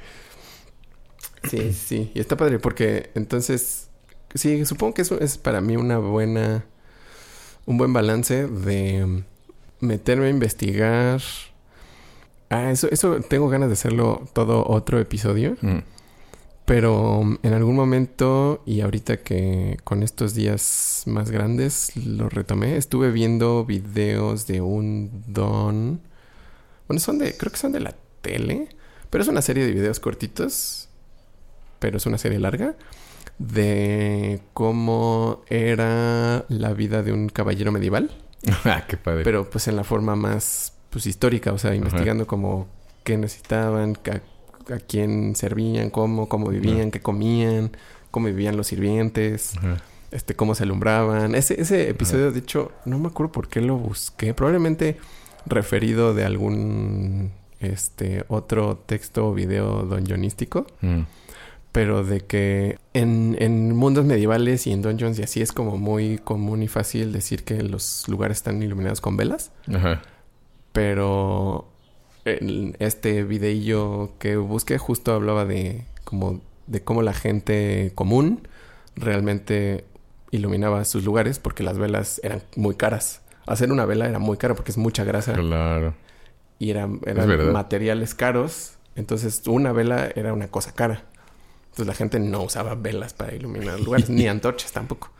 sí, 1.48 1.72
sí. 1.72 2.10
Y 2.14 2.20
está 2.20 2.36
padre 2.36 2.58
porque 2.58 3.10
entonces, 3.14 3.88
sí, 4.34 4.64
supongo 4.66 4.94
que 4.94 5.02
eso 5.02 5.18
es 5.20 5.38
para 5.38 5.60
mí 5.60 5.76
una 5.76 5.98
buena, 5.98 6.64
un 7.70 7.78
buen 7.78 7.92
balance 7.92 8.48
de 8.48 9.22
meterme 9.78 10.26
a 10.26 10.30
investigar. 10.30 11.22
Ah, 12.50 12.72
eso, 12.72 12.88
eso 12.90 13.20
tengo 13.20 13.48
ganas 13.48 13.68
de 13.68 13.74
hacerlo 13.74 14.28
todo 14.32 14.66
otro 14.66 14.98
episodio. 14.98 15.56
Mm. 15.60 15.78
Pero 16.64 17.18
um, 17.20 17.38
en 17.44 17.52
algún 17.52 17.76
momento, 17.76 18.62
y 18.66 18.80
ahorita 18.80 19.18
que 19.18 19.78
con 19.84 20.02
estos 20.02 20.34
días 20.34 21.04
más 21.06 21.30
grandes 21.30 21.96
lo 21.96 22.28
retomé, 22.28 22.76
estuve 22.76 23.12
viendo 23.12 23.64
videos 23.64 24.48
de 24.48 24.60
un 24.60 25.22
don. 25.28 26.00
Bueno, 26.88 26.98
son 26.98 27.18
de. 27.18 27.36
Creo 27.36 27.52
que 27.52 27.58
son 27.58 27.70
de 27.70 27.80
la 27.80 27.94
tele. 28.20 28.68
Pero 29.10 29.22
es 29.22 29.28
una 29.28 29.42
serie 29.42 29.64
de 29.64 29.72
videos 29.72 30.00
cortitos. 30.00 30.88
Pero 31.78 31.98
es 31.98 32.06
una 32.06 32.18
serie 32.18 32.40
larga. 32.40 32.74
De 33.40 34.42
cómo 34.52 35.42
era 35.48 36.44
la 36.48 36.74
vida 36.74 37.02
de 37.02 37.12
un 37.12 37.30
caballero 37.30 37.72
medieval. 37.72 38.10
ah, 38.64 38.84
qué 38.86 38.98
padre. 38.98 39.24
Pero 39.24 39.48
pues 39.48 39.66
en 39.66 39.76
la 39.76 39.84
forma 39.84 40.14
más 40.14 40.74
pues 40.90 41.06
histórica, 41.06 41.52
o 41.52 41.58
sea, 41.58 41.74
investigando 41.74 42.26
como 42.26 42.68
qué 43.02 43.16
necesitaban, 43.16 43.96
a, 44.10 44.74
a 44.74 44.78
quién 44.78 45.34
servían, 45.36 45.88
cómo, 45.88 46.28
cómo 46.28 46.48
vivían, 46.48 46.90
qué 46.90 47.00
comían, 47.00 47.70
cómo 48.10 48.26
vivían 48.26 48.56
los 48.56 48.66
sirvientes, 48.66 49.56
Ajá. 49.56 49.78
este, 50.10 50.34
cómo 50.34 50.54
se 50.54 50.64
alumbraban. 50.64 51.34
Ese, 51.34 51.60
ese 51.60 51.88
episodio, 51.88 52.32
de 52.32 52.40
hecho, 52.40 52.72
no 52.84 52.98
me 52.98 53.08
acuerdo 53.08 53.32
por 53.32 53.48
qué 53.48 53.62
lo 53.62 53.76
busqué. 53.76 54.34
Probablemente 54.34 54.98
referido 55.46 56.12
de 56.12 56.24
algún 56.24 57.32
este 57.60 58.24
otro 58.28 58.76
texto 58.78 59.28
o 59.28 59.34
video 59.34 59.84
donjonístico. 59.84 60.66
Mm. 60.80 61.00
Pero 61.72 62.02
de 62.04 62.20
que 62.22 62.78
en, 62.94 63.36
en 63.38 63.76
mundos 63.76 64.04
medievales 64.04 64.66
y 64.66 64.72
en 64.72 64.82
dungeons 64.82 65.18
y 65.20 65.22
así 65.22 65.40
es 65.40 65.52
como 65.52 65.76
muy 65.76 66.18
común 66.18 66.62
y 66.64 66.68
fácil 66.68 67.12
decir 67.12 67.44
que 67.44 67.62
los 67.62 68.08
lugares 68.08 68.38
están 68.38 68.60
iluminados 68.62 69.00
con 69.00 69.16
velas. 69.16 69.52
Ajá. 69.72 70.02
Pero 70.72 71.68
el- 72.24 72.76
este 72.78 73.24
videillo 73.24 74.10
que 74.18 74.36
busqué 74.36 74.78
justo 74.78 75.12
hablaba 75.12 75.44
de 75.44 75.84
como 76.04 76.40
de 76.66 76.82
cómo 76.82 77.02
la 77.02 77.12
gente 77.12 77.92
común 77.94 78.46
realmente 78.96 79.84
iluminaba 80.30 80.84
sus 80.84 81.04
lugares 81.04 81.38
porque 81.38 81.62
las 81.62 81.78
velas 81.78 82.20
eran 82.24 82.42
muy 82.56 82.74
caras. 82.76 83.22
Hacer 83.46 83.72
una 83.72 83.84
vela 83.84 84.08
era 84.08 84.18
muy 84.18 84.36
caro 84.36 84.54
porque 84.54 84.70
es 84.70 84.78
mucha 84.78 85.02
grasa 85.04 85.32
Claro. 85.34 85.94
y 86.58 86.70
eran, 86.70 87.00
eran 87.06 87.52
materiales 87.52 88.14
caros. 88.14 88.74
Entonces 88.96 89.42
una 89.46 89.72
vela 89.72 90.10
era 90.14 90.32
una 90.32 90.48
cosa 90.48 90.72
cara. 90.72 91.04
Entonces 91.80 91.86
la 91.86 91.94
gente 91.94 92.20
no 92.20 92.42
usaba 92.42 92.74
velas 92.74 93.14
para 93.14 93.34
iluminar 93.34 93.80
lugares, 93.80 94.10
ni 94.10 94.26
antorchas 94.28 94.72
tampoco. 94.72 95.10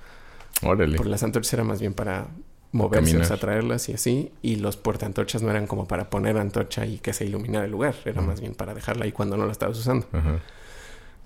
Órale. 0.63 0.97
Porque 0.97 1.11
las 1.11 1.23
antorchas 1.23 1.53
eran 1.55 1.67
más 1.67 1.81
bien 1.81 1.95
para 1.95 2.29
moverse, 2.73 3.13
o 3.23 3.25
sea, 3.25 3.37
traerlas 3.39 3.89
y 3.89 3.95
así. 3.95 4.31
Y 4.43 4.57
los 4.57 4.77
portaantorchas 4.77 5.43
no 5.43 5.51
eran 5.51 5.67
como 5.67 5.89
para 5.89 6.11
poner 6.11 6.37
antorcha 6.39 6.85
y 6.87 6.99
que 6.99 7.13
se 7.13 7.25
iluminara 7.25 7.65
el 7.65 7.71
lugar. 7.73 7.95
Era 8.05 8.21
más 8.21 8.41
bien 8.41 8.55
para 8.55 8.75
dejarla 8.75 9.07
ahí 9.07 9.13
cuando 9.13 9.37
no 9.37 9.47
la 9.47 9.53
estabas 9.53 9.79
usando. 9.79 10.07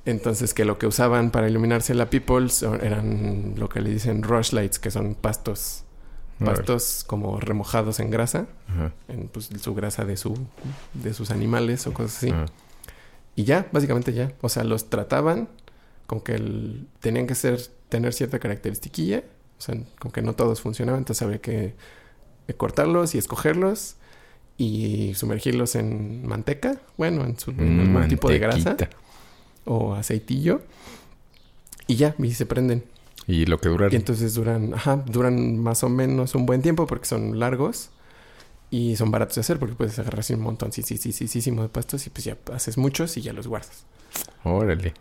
Entonces, 0.07 0.53
que 0.53 0.65
lo 0.67 0.79
que 0.79 0.87
usaban 0.87 1.31
para 1.31 1.49
iluminarse 1.49 1.95
la 1.95 2.11
people 2.11 2.49
son- 2.51 2.85
eran 2.85 3.55
lo 3.57 3.69
que 3.71 3.81
le 3.81 3.91
dicen 3.91 4.23
rush 4.23 4.53
lights, 4.53 4.79
que 4.79 4.91
son 4.91 5.15
pastos 5.15 5.81
pastos 6.45 7.05
como 7.07 7.39
remojados 7.39 8.01
en 8.01 8.11
grasa, 8.11 8.47
en 9.09 9.29
pues, 9.29 9.51
su 9.61 9.73
grasa 9.75 10.05
de 10.05 10.17
su 10.17 10.37
de 10.93 11.15
sus 11.15 11.31
animales 11.31 11.87
o 11.87 11.93
cosas 11.95 12.17
así. 12.19 12.35
Y 13.37 13.45
ya, 13.45 13.67
básicamente 13.73 14.13
ya. 14.13 14.33
O 14.41 14.49
sea, 14.49 14.65
los 14.65 14.91
trataban 14.91 15.49
con 16.07 16.21
que 16.21 16.35
el- 16.35 16.87
tenían 17.01 17.27
que 17.27 17.35
ser, 17.35 17.61
tener 17.89 18.13
cierta 18.13 18.39
caracteristiquilla. 18.39 19.25
O 19.59 19.61
sea, 19.61 19.77
con 19.99 20.11
que 20.13 20.23
no 20.23 20.35
todos 20.35 20.61
funcionaban. 20.61 21.01
Entonces 21.01 21.23
había 21.23 21.39
que 21.39 21.75
eh, 22.49 22.55
cortarlos 22.55 23.15
y 23.15 23.19
escogerlos 23.19 23.97
y 24.59 25.15
sumergirlos 25.15 25.75
en 25.75 26.27
manteca. 26.27 26.81
Bueno, 26.97 27.25
en, 27.25 27.39
su, 27.39 27.51
en 27.51 27.81
algún 27.81 28.09
tipo 28.09 28.29
de 28.29 28.39
grasa 28.39 28.71
o 29.65 29.95
aceitillo. 29.95 30.63
Y 31.87 31.97
ya, 31.97 32.15
y 32.19 32.33
se 32.35 32.47
prenden. 32.47 32.85
Y 33.27 33.47
lo 33.47 33.59
que 33.59 33.69
dura. 33.69 33.89
Y 33.91 33.97
entonces 33.97 34.35
duran, 34.35 34.75
ajá, 34.75 34.97
duran 35.07 35.59
más 35.59 35.83
o 35.83 35.89
menos 35.89 36.35
un 36.35 36.47
buen 36.47 36.63
tiempo 36.63 36.87
porque 36.87 37.07
son 37.07 37.39
largos 37.39 37.91
y 38.75 38.97
son 38.97 39.13
baratos 39.13 39.37
de 39.37 39.43
hacer 39.43 39.61
porque 39.61 39.77
puedes 39.77 39.97
agarrar 40.01 40.19
así 40.19 40.35
un 40.35 40.41
montón, 40.41 40.73
sí, 40.73 40.83
sí, 40.83 40.97
sí, 40.97 41.13
sí, 41.13 41.29
sí, 41.29 41.41
sí, 41.41 41.51
de 41.53 41.69
pastos 41.69 42.05
y 42.09 42.11
pues 42.11 42.25
ya 42.25 42.37
haces 42.53 42.77
muchos 42.77 43.17
y 43.17 43.23
ya 43.23 43.33
los 43.33 43.47
guardas. 43.47 43.87
Órale. 44.43 44.95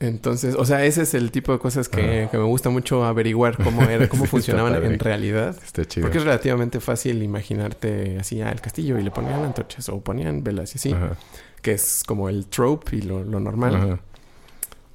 Entonces, 0.00 0.54
o 0.56 0.64
sea, 0.64 0.82
ese 0.86 1.02
es 1.02 1.12
el 1.12 1.30
tipo 1.30 1.52
de 1.52 1.58
cosas 1.58 1.90
que, 1.90 2.28
que 2.30 2.38
me 2.38 2.44
gusta 2.44 2.70
mucho 2.70 3.04
averiguar 3.04 3.62
cómo 3.62 3.82
era, 3.90 4.08
cómo 4.08 4.24
Sí, 4.24 4.30
funcionaban 4.30 4.74
en 4.74 4.98
realidad. 4.98 5.54
Está 5.62 5.84
chido. 5.84 6.06
Porque 6.06 6.16
es 6.16 6.24
relativamente 6.24 6.80
fácil 6.80 7.22
imaginarte 7.22 8.16
así, 8.18 8.40
ah, 8.40 8.50
el 8.50 8.62
castillo 8.62 8.98
y 8.98 9.02
le 9.02 9.10
ponían 9.10 9.44
antorchas 9.44 9.90
o 9.90 10.00
ponían 10.00 10.42
velas 10.42 10.74
y 10.74 10.78
así, 10.78 10.92
Ajá. 10.92 11.18
que 11.60 11.72
es 11.72 12.02
como 12.06 12.30
el 12.30 12.46
trope 12.46 12.96
y 12.96 13.02
lo, 13.02 13.22
lo 13.22 13.38
normal. 13.38 13.76
Ajá. 13.76 14.00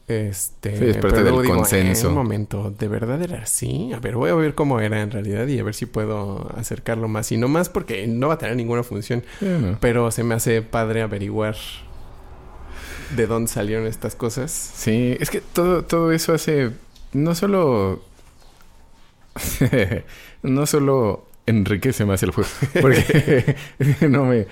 Este, 0.07 0.77
Sí, 0.77 0.85
es 0.85 0.97
parte 0.97 1.09
pero 1.17 1.21
luego 1.21 1.37
del 1.39 1.47
digo, 1.47 1.55
consenso. 1.57 2.05
"Eh, 2.07 2.09
un 2.09 2.15
momento, 2.15 2.71
¿de 2.71 2.87
verdad 2.87 3.21
era 3.21 3.43
así? 3.43 3.91
A 3.93 3.99
ver, 3.99 4.15
voy 4.15 4.29
a 4.29 4.35
ver 4.35 4.55
cómo 4.55 4.79
era 4.79 5.01
en 5.01 5.11
realidad 5.11 5.45
y 5.47 5.59
a 5.59 5.63
ver 5.63 5.75
si 5.75 5.85
puedo 5.85 6.49
acercarlo 6.57 7.09
más. 7.09 7.29
Y 7.33 7.37
no 7.37 7.49
más 7.49 7.67
porque 7.67 8.07
no 8.07 8.29
va 8.29 8.35
a 8.35 8.37
tener 8.37 8.55
ninguna 8.55 8.83
función, 8.83 9.23
pero 9.81 10.09
se 10.11 10.23
me 10.23 10.35
hace 10.35 10.61
padre 10.61 11.01
averiguar 11.01 11.55
de 13.17 13.27
dónde 13.27 13.51
salieron 13.51 13.85
estas 13.85 14.15
cosas. 14.15 14.51
Sí, 14.51 15.17
es 15.19 15.29
que 15.29 15.41
todo, 15.41 15.83
todo 15.83 16.11
eso 16.13 16.33
hace. 16.33 16.71
No 17.11 17.35
solo. 17.35 18.01
no 20.43 20.65
solo 20.65 21.25
enriquece 21.45 22.05
más 22.05 22.23
el 22.23 22.31
juego. 22.31 22.49
Porque 22.81 23.55
no 24.09 24.25
me. 24.25 24.47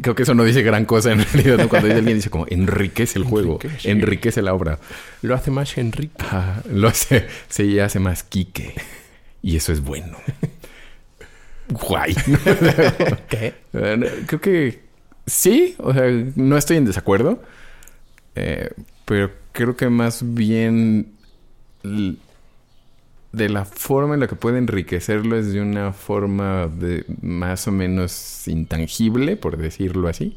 Creo 0.00 0.14
que 0.14 0.22
eso 0.24 0.34
no 0.34 0.44
dice 0.44 0.62
gran 0.62 0.84
cosa 0.84 1.12
en 1.12 1.24
realidad. 1.32 1.58
¿no? 1.58 1.68
Cuando 1.68 1.92
alguien 1.92 2.16
dice 2.16 2.30
como 2.30 2.46
enriquece 2.48 3.18
el 3.18 3.24
juego, 3.24 3.58
Enriquece. 3.62 3.90
enriquece 3.90 4.42
la 4.42 4.54
obra. 4.54 4.78
Lo 5.22 5.34
hace 5.34 5.50
más 5.50 5.76
Enrique. 5.78 6.12
Lo 6.70 6.88
hace, 6.88 7.26
sí, 7.48 7.78
hace 7.78 7.98
más 7.98 8.22
Quique. 8.22 8.74
Y 9.42 9.56
eso 9.56 9.72
es 9.72 9.80
bueno. 9.80 10.16
Guay. 11.68 12.14
¿Qué? 13.28 13.54
Creo 14.26 14.40
que 14.40 14.80
sí, 15.26 15.74
o 15.78 15.92
sea, 15.92 16.04
no 16.36 16.56
estoy 16.56 16.76
en 16.76 16.84
desacuerdo, 16.84 17.42
eh, 18.34 18.70
pero 19.04 19.30
creo 19.52 19.76
que 19.76 19.88
más 19.88 20.22
bien 20.34 21.12
de 23.32 23.48
la 23.48 23.64
forma 23.64 24.14
en 24.14 24.20
la 24.20 24.26
que 24.28 24.36
puede 24.36 24.58
enriquecerlo 24.58 25.36
es 25.38 25.52
de 25.52 25.60
una 25.60 25.92
forma 25.92 26.68
de 26.68 27.04
más 27.22 27.66
o 27.66 27.72
menos 27.72 28.46
intangible, 28.48 29.36
por 29.36 29.56
decirlo 29.56 30.08
así, 30.08 30.36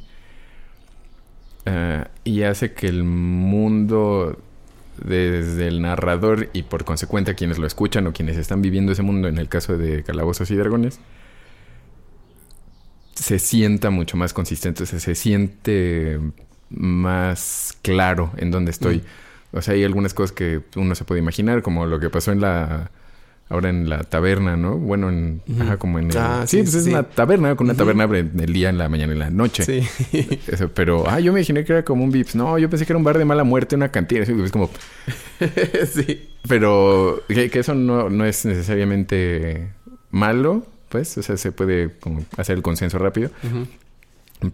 Ah, 1.66 2.10
y 2.24 2.44
hace 2.44 2.74
que 2.74 2.88
el 2.88 3.04
mundo 3.04 4.38
desde 5.04 5.68
el 5.68 5.82
narrador 5.82 6.50
y 6.54 6.64
por 6.64 6.86
consecuente 6.86 7.36
quienes 7.36 7.58
lo 7.58 7.68
escuchan 7.68 8.08
o 8.08 8.14
quienes 8.14 8.38
están 8.38 8.62
viviendo 8.62 8.92
ese 8.92 9.02
mundo, 9.02 9.28
en 9.28 9.38
el 9.40 9.50
caso 9.50 9.78
de 9.78 10.04
Calabozos 10.04 10.52
y 10.52 10.56
Dragones, 10.56 11.00
se 13.16 13.40
sienta 13.40 13.90
mucho 13.90 14.18
más 14.18 14.34
consistente, 14.34 14.86
se 14.86 15.16
siente 15.16 16.20
más 16.70 17.78
claro 17.82 18.32
en 18.38 18.52
dónde 18.52 18.72
estoy. 18.72 19.04
O 19.56 19.62
sea, 19.62 19.74
hay 19.74 19.84
algunas 19.84 20.14
cosas 20.14 20.34
que 20.34 20.62
uno 20.76 20.96
se 20.96 21.06
puede 21.06 21.22
imaginar, 21.22 21.62
como 21.62 21.86
lo 21.86 22.00
que 22.00 22.10
pasó 22.10 22.32
en 22.32 22.42
la... 22.42 22.92
Ahora 23.48 23.70
en 23.70 23.90
la 23.90 24.04
taberna, 24.04 24.58
¿no? 24.58 24.76
Bueno, 24.76 25.10
en... 25.10 25.40
Ajá, 25.62 25.78
como 25.78 26.00
en 26.00 26.10
el... 26.10 26.18
Ah, 26.18 26.46
sí, 26.48 26.58
sí, 26.58 26.64
pues 26.64 26.76
es 26.76 26.88
una 26.88 27.04
taberna, 27.04 27.56
con 27.56 27.68
una 27.68 27.76
taberna 27.76 28.04
abre 28.04 28.22
el 28.22 28.54
día, 28.54 28.70
en 28.70 28.80
la 28.80 28.90
mañana 28.90 29.14
y 29.14 29.14
en 29.14 29.20
la 29.20 29.30
noche. 29.30 29.64
Sí. 29.64 29.88
Eso, 30.48 30.70
pero, 30.70 31.08
ah, 31.08 31.20
yo 31.20 31.32
me 31.32 31.42
imaginé 31.42 31.64
que 31.64 31.74
era 31.74 31.86
como 31.86 32.04
un 32.04 32.10
Vips. 32.10 32.36
No, 32.36 32.58
yo 32.58 32.72
pensé 32.72 32.88
que 32.88 32.94
era 32.94 32.98
un 32.98 33.04
bar 33.04 33.20
de 33.20 33.24
mala 33.24 33.44
muerte, 33.44 33.76
una 33.76 33.92
cantina. 33.92 34.24
Es 34.24 34.52
como, 34.52 34.72
sí. 35.94 36.28
pero 36.48 37.22
que, 37.28 37.52
que 37.52 37.60
eso 37.60 37.76
no, 37.76 38.10
no 38.10 38.26
es 38.26 38.46
necesariamente 38.46 39.70
malo, 40.10 40.66
pues. 40.90 41.16
O 41.20 41.22
sea, 41.22 41.38
se 41.38 41.52
puede 41.52 41.92
como 42.00 42.26
hacer 42.38 42.58
el 42.58 42.64
consenso 42.64 42.98
rápido. 42.98 43.30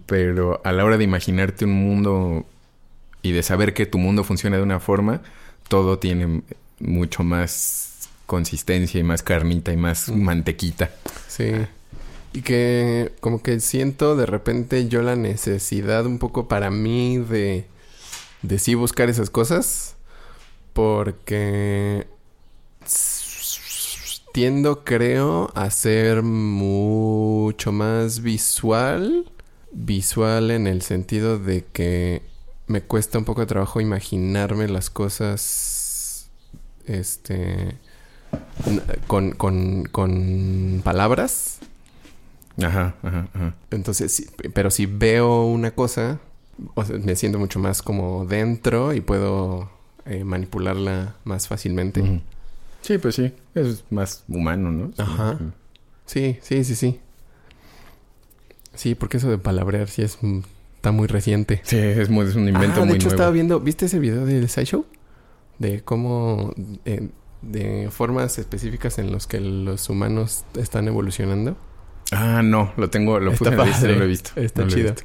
Pero 0.05 0.59
a 0.65 0.73
la 0.73 0.83
hora 0.83 0.97
de 0.97 1.05
imaginarte 1.05 1.63
un 1.63 1.73
mundo 1.73 2.45
y 3.21 3.31
de 3.31 3.43
saber 3.43 3.73
que 3.73 3.85
tu 3.85 3.97
mundo 3.97 4.23
funciona 4.23 4.57
de 4.57 4.63
una 4.63 4.79
forma, 4.79 5.21
todo 5.67 5.99
tiene 5.99 6.41
mucho 6.79 7.23
más 7.23 8.09
consistencia 8.25 8.99
y 8.99 9.03
más 9.03 9.23
carnita 9.23 9.71
y 9.73 9.77
más 9.77 10.09
Mm. 10.09 10.21
mantequita. 10.21 10.89
Sí. 11.27 11.51
Y 12.33 12.41
que 12.43 13.11
como 13.19 13.43
que 13.43 13.59
siento 13.59 14.15
de 14.15 14.25
repente 14.25 14.87
yo 14.87 15.01
la 15.01 15.15
necesidad 15.17 16.05
un 16.05 16.17
poco 16.17 16.47
para 16.47 16.71
mí 16.71 17.17
de, 17.17 17.65
de 18.41 18.59
sí 18.59 18.73
buscar 18.75 19.09
esas 19.09 19.29
cosas. 19.29 19.95
Porque 20.73 22.07
tiendo, 24.33 24.83
creo, 24.85 25.51
a 25.55 25.69
ser 25.69 26.23
mucho 26.23 27.71
más 27.71 28.21
visual. 28.21 29.29
Visual 29.73 30.51
en 30.51 30.67
el 30.67 30.81
sentido 30.81 31.37
de 31.39 31.65
que 31.71 32.21
me 32.71 32.81
cuesta 32.81 33.17
un 33.17 33.25
poco 33.25 33.41
de 33.41 33.47
trabajo 33.47 33.81
imaginarme 33.81 34.67
las 34.67 34.89
cosas. 34.89 36.29
Este. 36.85 37.77
Con, 39.07 39.31
con, 39.33 39.83
con 39.91 40.81
palabras. 40.83 41.59
Ajá, 42.61 42.95
ajá, 43.03 43.27
ajá. 43.33 43.55
Entonces, 43.71 44.11
sí, 44.13 44.27
pero 44.53 44.71
si 44.71 44.85
veo 44.85 45.45
una 45.45 45.71
cosa, 45.71 46.19
o 46.75 46.85
sea, 46.85 46.97
me 46.97 47.15
siento 47.15 47.39
mucho 47.39 47.59
más 47.59 47.81
como 47.81 48.25
dentro 48.25 48.93
y 48.93 49.01
puedo 49.01 49.69
eh, 50.05 50.23
manipularla 50.23 51.15
más 51.23 51.47
fácilmente. 51.47 52.21
Sí, 52.81 52.97
pues 52.97 53.15
sí. 53.15 53.33
Es 53.53 53.83
más 53.89 54.23
humano, 54.27 54.71
¿no? 54.71 54.91
Ajá. 54.97 55.39
Sí, 56.05 56.39
sí, 56.41 56.63
sí, 56.63 56.75
sí. 56.75 56.99
Sí, 58.73 58.95
porque 58.95 59.17
eso 59.17 59.29
de 59.29 59.37
palabrear 59.37 59.89
sí 59.89 60.01
es 60.01 60.17
está 60.81 60.91
muy 60.91 61.07
reciente. 61.07 61.61
Sí, 61.63 61.77
es, 61.77 62.09
muy, 62.09 62.25
es 62.25 62.33
un 62.33 62.47
invento 62.47 62.77
ah, 62.77 62.79
de 62.79 62.85
muy 62.87 62.95
hecho 62.95 63.05
nuevo. 63.05 63.15
estaba 63.15 63.29
viendo, 63.29 63.59
¿viste 63.59 63.85
ese 63.85 63.99
video 63.99 64.25
del 64.25 64.49
SciShow? 64.49 64.83
De 65.59 65.83
cómo 65.83 66.55
eh, 66.85 67.09
de 67.43 67.89
formas 67.91 68.39
específicas 68.39 68.97
en 68.97 69.11
los 69.11 69.27
que 69.27 69.39
los 69.39 69.87
humanos 69.91 70.43
están 70.57 70.87
evolucionando. 70.87 71.55
Ah, 72.11 72.41
no, 72.43 72.73
lo 72.77 72.89
tengo, 72.89 73.19
lo 73.19 73.31
puse 73.31 73.51
en 73.51 73.57
la 73.57 73.65
lista, 73.65 73.87
no 73.87 73.93
lo 73.93 74.03
he 74.05 74.07
visto. 74.07 74.31
Está 74.37 74.63
No 74.63 74.69
chido. 74.69 74.93
visto. 74.93 75.03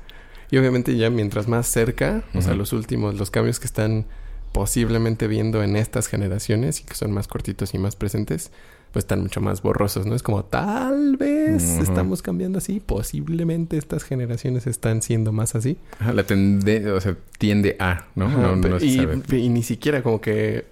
Y 0.51 0.57
obviamente 0.57 0.97
ya 0.97 1.11
mientras 1.11 1.47
más 1.47 1.67
cerca, 1.67 2.23
o 2.35 2.41
sea, 2.41 2.55
los 2.55 2.73
últimos, 2.73 3.17
los 3.17 3.31
cambios 3.31 3.61
que 3.61 3.67
están 3.67 4.07
posiblemente 4.53 5.27
viendo 5.27 5.63
en 5.63 5.77
estas 5.77 6.07
generaciones 6.07 6.81
y 6.81 6.85
que 6.85 6.95
son 6.95 7.13
más 7.13 7.29
cortitos 7.29 7.75
y 7.75 7.79
más 7.79 7.97
presentes, 7.97 8.51
pues 8.97 9.05
están 9.05 9.21
mucho 9.21 9.43
más 9.43 9.61
borrosos, 9.61 10.07
¿no? 10.07 10.15
Es 10.15 10.23
como 10.23 10.43
tal 10.47 11.19
vez 11.19 11.81
estamos 11.81 12.23
cambiando 12.23 12.57
así, 12.57 12.81
posiblemente 12.81 13.77
estas 13.77 14.05
generaciones 14.05 14.67
están 14.67 15.03
siendo 15.03 15.33
más 15.33 15.55
así. 15.55 15.77
Ajá, 15.99 16.15
la 16.15 16.23
tende, 16.25 16.91
o 16.93 16.99
sea, 16.99 17.15
tiende 17.37 17.77
a, 17.79 18.07
¿no? 18.15 18.25
Ajá, 18.25 18.55
no, 18.55 18.61
pe- 18.63 18.69
no 18.71 18.81
se 18.81 18.87
y, 18.87 19.49
ni 19.51 19.63
siquiera 19.63 20.03
como 20.03 20.23
que 20.23 20.65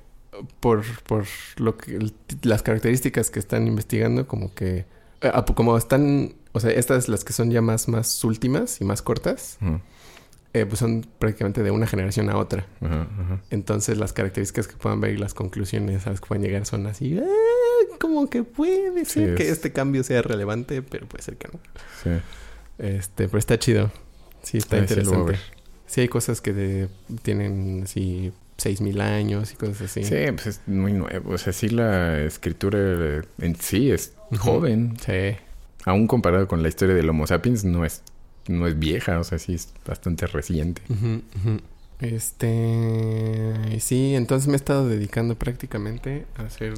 por, 0.60 0.84
por 1.06 1.26
lo 1.58 1.76
que 1.76 1.98
las 2.44 2.62
características 2.62 3.30
que 3.30 3.40
están 3.40 3.66
investigando, 3.66 4.26
como 4.26 4.54
que 4.54 4.86
eh, 5.20 5.30
como 5.54 5.76
están, 5.76 6.32
o 6.52 6.60
sea, 6.60 6.70
estas 6.70 7.10
las 7.10 7.24
que 7.24 7.34
son 7.34 7.50
ya 7.50 7.60
más, 7.60 7.88
más 7.88 8.24
últimas 8.24 8.80
y 8.80 8.84
más 8.84 9.02
cortas, 9.02 9.58
eh, 10.54 10.64
pues 10.66 10.78
son 10.78 11.04
prácticamente 11.18 11.62
de 11.62 11.70
una 11.72 11.86
generación 11.86 12.30
a 12.30 12.38
otra. 12.38 12.64
ajá, 12.80 13.02
ajá. 13.02 13.40
Entonces 13.50 13.98
las 13.98 14.12
características 14.14 14.66
que 14.68 14.76
puedan 14.76 15.00
ver 15.00 15.12
y 15.12 15.18
las 15.18 15.34
conclusiones 15.34 16.06
a 16.06 16.10
las 16.10 16.20
que 16.20 16.26
pueden 16.28 16.42
llegar 16.44 16.64
son 16.64 16.86
así, 16.86 17.18
"Ah, 17.18 17.24
como 17.98 18.28
que 18.30 18.42
puede 18.44 19.04
ser 19.04 19.30
Sí, 19.30 19.34
que 19.36 19.44
es- 19.44 19.50
este 19.52 19.72
cambio 19.72 20.02
sea 20.04 20.22
relevante, 20.22 20.82
pero 20.82 21.06
puede 21.06 21.22
ser 21.22 21.36
que 21.36 21.48
no. 21.52 21.60
Sí. 22.02 22.10
Este, 22.78 23.26
pero 23.28 23.38
está 23.38 23.58
chido. 23.58 23.90
Sí, 24.42 24.58
está 24.58 24.76
Ah, 24.76 24.80
sí, 24.80 24.94
interesante. 24.94 25.30
ver. 25.32 25.40
Sí, 25.86 26.00
hay 26.02 26.08
cosas 26.08 26.40
que 26.40 26.52
de- 26.52 26.88
tienen 27.22 27.82
así 27.84 28.32
seis 28.56 28.80
mil 28.80 29.00
años 29.00 29.52
y 29.52 29.56
cosas 29.56 29.82
así. 29.82 30.04
Sí, 30.04 30.14
pues 30.32 30.46
es 30.46 30.60
muy 30.66 30.92
nuevo. 30.92 31.32
O 31.32 31.38
sea, 31.38 31.52
sí 31.52 31.68
la 31.68 32.20
escritura 32.22 32.78
eh, 32.80 33.22
en 33.38 33.56
sí 33.56 33.90
es 33.90 34.12
joven. 34.38 34.96
Sí. 35.04 35.36
Aún 35.84 36.06
comparado 36.06 36.48
con 36.48 36.62
la 36.62 36.68
historia 36.68 36.94
del 36.94 37.08
Homo 37.08 37.26
sapiens, 37.26 37.64
no 37.64 37.84
es, 37.84 38.02
no 38.48 38.66
es 38.66 38.78
vieja. 38.78 39.18
O 39.20 39.24
sea, 39.24 39.38
sí 39.38 39.54
es 39.54 39.68
bastante 39.86 40.26
reciente. 40.26 40.82
Este. 42.00 43.78
Sí, 43.80 44.14
entonces 44.14 44.46
me 44.48 44.54
he 44.54 44.56
estado 44.56 44.88
dedicando 44.88 45.36
prácticamente 45.36 46.26
a 46.36 46.42
hacer 46.42 46.74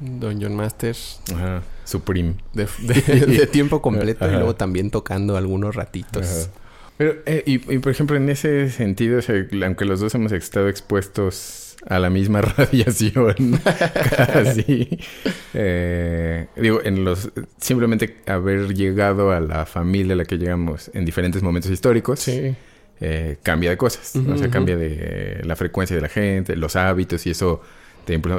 Dungeon 0.00 0.54
Master. 0.54 0.94
Ajá. 1.34 1.62
Supreme. 1.84 2.34
De, 2.52 2.66
de- 2.80 3.26
de 3.26 3.46
tiempo 3.52 3.80
completo 3.82 4.26
y 4.28 4.32
luego 4.32 4.54
también 4.56 4.90
tocando 4.90 5.36
algunos 5.36 5.74
ratitos. 5.76 6.26
Ajá. 6.26 6.50
Pero, 6.98 7.14
eh, 7.26 7.42
y, 7.46 7.54
y, 7.74 7.78
por 7.78 7.92
ejemplo, 7.92 8.16
en 8.16 8.28
ese 8.30 8.70
sentido, 8.70 9.18
o 9.18 9.22
sea, 9.22 9.34
aunque 9.64 9.84
los 9.84 10.00
dos 10.00 10.14
hemos 10.14 10.32
estado 10.32 10.68
expuestos 10.68 11.76
a 11.88 11.98
la 11.98 12.08
misma 12.10 12.40
radiación, 12.56 13.34
casi, 14.16 14.98
eh, 15.54 16.46
digo, 16.56 16.80
en 16.82 17.04
los, 17.04 17.30
simplemente 17.60 18.16
haber 18.26 18.74
llegado 18.74 19.30
a 19.32 19.40
la 19.40 19.66
familia 19.66 20.14
a 20.14 20.16
la 20.16 20.24
que 20.24 20.38
llegamos 20.38 20.90
en 20.94 21.04
diferentes 21.04 21.42
momentos 21.42 21.70
históricos, 21.70 22.20
Sí. 22.20 22.54
eh, 23.00 23.36
cambia 23.42 23.70
de 23.70 23.76
cosas, 23.76 24.16
Ujú, 24.16 24.32
o 24.32 24.38
sea, 24.38 24.48
cambia 24.50 24.76
de 24.76 24.96
eh, 24.98 25.40
la 25.44 25.54
frecuencia 25.56 25.94
de 25.96 26.02
la 26.02 26.08
gente, 26.08 26.56
los 26.56 26.76
hábitos 26.76 27.26
y 27.26 27.30
eso, 27.30 27.60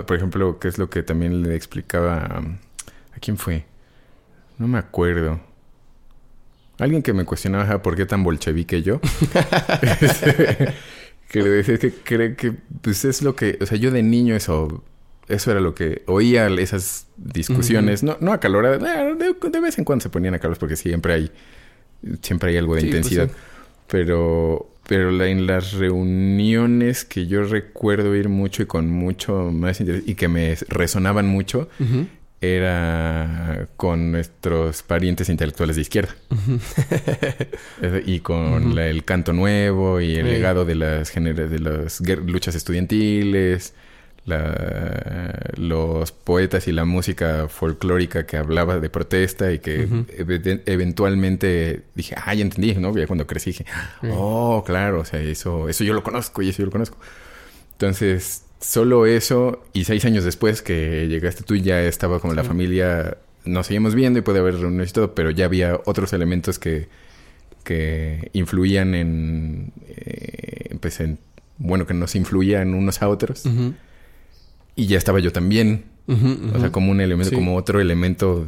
por 0.06 0.16
ejemplo, 0.18 0.60
que 0.60 0.68
es 0.68 0.78
lo 0.78 0.90
que 0.90 1.04
también 1.04 1.44
le 1.44 1.56
explicaba 1.56 2.18
a, 2.18 2.38
¿a 2.40 3.20
quién 3.20 3.38
fue? 3.38 3.66
No 4.58 4.68
me 4.68 4.78
acuerdo. 4.80 5.40
Alguien 6.80 7.02
que 7.02 7.12
me 7.14 7.26
cuestionaba 7.26 7.64
"Ajá, 7.64 7.82
por 7.82 7.96
qué 7.96 8.06
tan 8.06 8.24
bolchevique 8.24 8.82
yo. 8.84 9.00
Este, 10.02 10.74
que 11.30 11.42
le 11.42 11.50
decía 11.50 11.78
que 11.78 11.92
cree 11.92 12.36
que 12.36 12.54
pues 12.82 13.04
es 13.06 13.22
lo 13.22 13.36
que, 13.36 13.58
o 13.62 13.66
sea, 13.66 13.78
yo 13.78 13.92
de 13.92 14.02
niño 14.04 14.36
eso 14.36 14.84
eso 15.28 15.52
era 15.52 15.60
lo 15.60 15.76
que 15.76 16.04
oía 16.08 16.48
esas 16.48 17.08
discusiones, 17.18 18.02
no 18.04 18.18
no 18.22 18.32
acaloradas, 18.32 18.82
eh, 18.82 19.16
de, 19.16 19.50
de 19.50 19.60
vez 19.60 19.78
en 19.78 19.84
cuando 19.84 20.04
se 20.04 20.10
ponían 20.10 20.34
acaloradas 20.36 20.60
porque 20.60 20.78
siempre 20.78 21.14
hay 21.14 21.32
siempre 22.22 22.52
hay 22.52 22.58
algo 22.58 22.76
de 22.76 22.82
Sí, 22.82 22.88
pues 22.88 22.98
intensidad. 23.00 23.28
sí. 23.28 23.34
Pero 23.88 24.70
pero 24.88 25.12
la- 25.12 25.28
en 25.28 25.46
las 25.48 25.74
reuniones 25.74 27.04
que 27.06 27.28
yo 27.28 27.44
recuerdo 27.44 28.16
ir 28.16 28.30
mucho 28.30 28.64
y 28.64 28.66
con 28.66 28.90
mucho 28.90 29.52
más 29.52 29.80
interés 29.82 30.04
y 30.06 30.16
que 30.16 30.28
me 30.28 30.56
resonaban 30.70 31.28
mucho 31.28 31.70
era 32.40 33.68
con 33.78 34.12
nuestros 34.12 34.84
parientes 34.84 35.28
intelectuales 35.30 35.76
de 35.76 35.82
izquierda. 35.82 36.16
Y 38.06 38.20
con 38.20 38.76
la- 38.76 38.88
el 38.88 39.04
canto 39.04 39.34
nuevo 39.34 40.00
y 40.02 40.16
el 40.16 40.26
legado 40.28 40.66
de 40.66 40.76
las, 40.76 41.14
de 41.14 41.60
las 41.60 42.02
luchas 42.26 42.56
estudiantiles, 42.56 43.74
la- 44.28 45.40
los 45.58 46.12
poetas 46.12 46.68
y 46.68 46.72
la 46.72 46.86
música 46.86 47.48
folclórica 47.50 48.26
que 48.26 48.38
hablaba 48.38 48.80
de 48.80 48.90
protesta 48.90 49.52
y 49.52 49.60
que 49.60 49.86
Ujú. 49.86 50.06
eve- 50.16 50.62
eventualmente 50.66 51.82
dije, 51.96 52.16
ah, 52.24 52.34
ya 52.36 52.44
entendí, 52.44 52.76
¿no? 52.76 52.96
Ya 52.96 53.08
cuando 53.08 53.26
crecí 53.26 53.52
dije, 53.52 53.66
oh, 54.12 54.64
claro, 54.66 55.00
o 55.02 55.06
sea, 55.06 55.20
eso, 55.22 55.70
eso 55.70 55.84
yo 55.84 55.94
lo 55.94 56.04
conozco 56.04 56.42
y 56.42 56.50
eso 56.50 56.60
yo 56.60 56.66
lo 56.66 56.72
conozco. 56.72 56.98
Entonces, 57.74 58.44
solo 58.60 59.06
eso 59.06 59.64
y 59.74 59.84
seis 59.86 60.04
años 60.06 60.24
después 60.24 60.62
que 60.62 61.08
llegaste 61.08 61.44
tú 61.44 61.56
ya 61.56 61.82
estaba 61.82 62.20
como 62.20 62.34
la 62.34 62.42
Sí. 62.44 62.48
familia, 62.50 63.18
nos 63.46 63.68
seguimos 63.68 63.96
viendo 63.96 64.20
y 64.20 64.22
puede 64.24 64.40
haber 64.40 64.56
reuniones 64.56 64.90
y 64.90 64.94
todo, 64.94 65.16
pero 65.16 65.32
ya 65.32 65.46
había 65.46 65.80
otros 65.86 66.12
elementos 66.14 66.60
que, 66.60 66.88
que 67.64 68.30
influían 68.34 68.94
en, 68.96 69.72
eh, 69.88 70.76
pues 70.82 71.00
en, 71.00 71.18
bueno, 71.58 71.86
que 71.86 71.94
nos 71.94 72.16
influían 72.16 72.74
unos 72.74 73.02
a 73.02 73.10
otros. 73.10 73.46
Ujú. 73.46 73.74
Y 74.78 74.86
ya 74.88 74.98
estaba 74.98 75.20
yo 75.20 75.34
también, 75.34 75.84
o 76.08 76.60
sea, 76.60 76.72
como 76.72 76.92
un 76.92 77.02
elemento, 77.02 77.32
Sí. 77.32 77.36
como 77.36 77.58
otro 77.58 77.82
elemento 77.82 78.48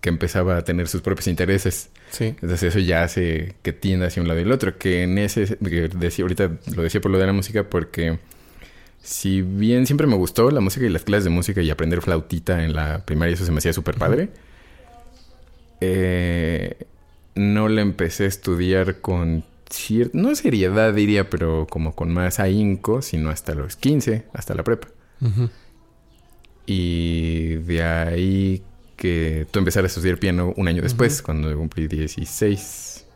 que 0.00 0.08
empezaba 0.08 0.56
a 0.56 0.64
tener 0.64 0.88
sus 0.88 1.02
propios 1.02 1.28
intereses. 1.28 1.90
Sí. 2.10 2.24
Entonces 2.24 2.64
eso 2.64 2.78
ya 2.80 3.04
hace 3.04 3.54
que 3.62 3.72
tienda 3.72 4.06
hacia 4.08 4.20
un 4.22 4.26
lado 4.28 4.40
y 4.40 4.42
el 4.42 4.50
otro. 4.52 4.76
Que 4.78 5.04
en 5.04 5.18
ese, 5.18 5.56
que 5.58 5.88
decía, 5.88 6.24
ahorita 6.24 6.50
lo 6.74 6.82
decía 6.82 7.00
por 7.00 7.12
lo 7.12 7.18
de 7.18 7.26
la 7.26 7.32
música, 7.32 7.62
porque 7.70 8.18
si 9.02 9.42
bien 9.42 9.86
siempre 9.86 10.06
me 10.08 10.16
gustó 10.16 10.50
la 10.50 10.60
música 10.60 10.84
y 10.84 10.88
las 10.88 11.04
clases 11.04 11.24
de 11.24 11.30
música 11.30 11.62
y 11.62 11.70
aprender 11.70 12.00
flautita 12.02 12.64
en 12.64 12.72
la 12.74 13.04
primaria, 13.04 13.34
eso 13.34 13.44
se 13.44 13.52
me 13.52 13.58
hacía 13.58 13.72
súper 13.72 13.94
padre. 13.96 14.30
eh, 15.80 16.86
no 17.34 17.68
la 17.68 17.82
empecé 17.82 18.24
a 18.24 18.28
estudiar 18.28 19.00
con 19.00 19.44
cierta, 19.68 20.16
no 20.18 20.34
seriedad 20.34 20.94
diría, 20.94 21.28
pero 21.28 21.66
como 21.68 21.94
con 21.94 22.12
más 22.12 22.40
ahínco, 22.40 23.02
sino 23.02 23.28
hasta 23.30 23.54
los 23.54 23.76
15, 23.76 24.24
hasta 24.32 24.54
la 24.54 24.62
prepa. 24.64 24.88
Ujú. 25.20 25.50
Y 26.66 27.54
de 27.56 27.82
ahí 27.82 28.62
que 28.96 29.46
tú 29.50 29.58
empezaras 29.60 29.92
a 29.92 30.00
estudiar 30.00 30.18
piano 30.18 30.52
un 30.56 30.68
año 30.68 30.82
después, 30.82 31.22
cuando 31.22 31.54
cumplí 31.56 31.86
16. 31.86 33.06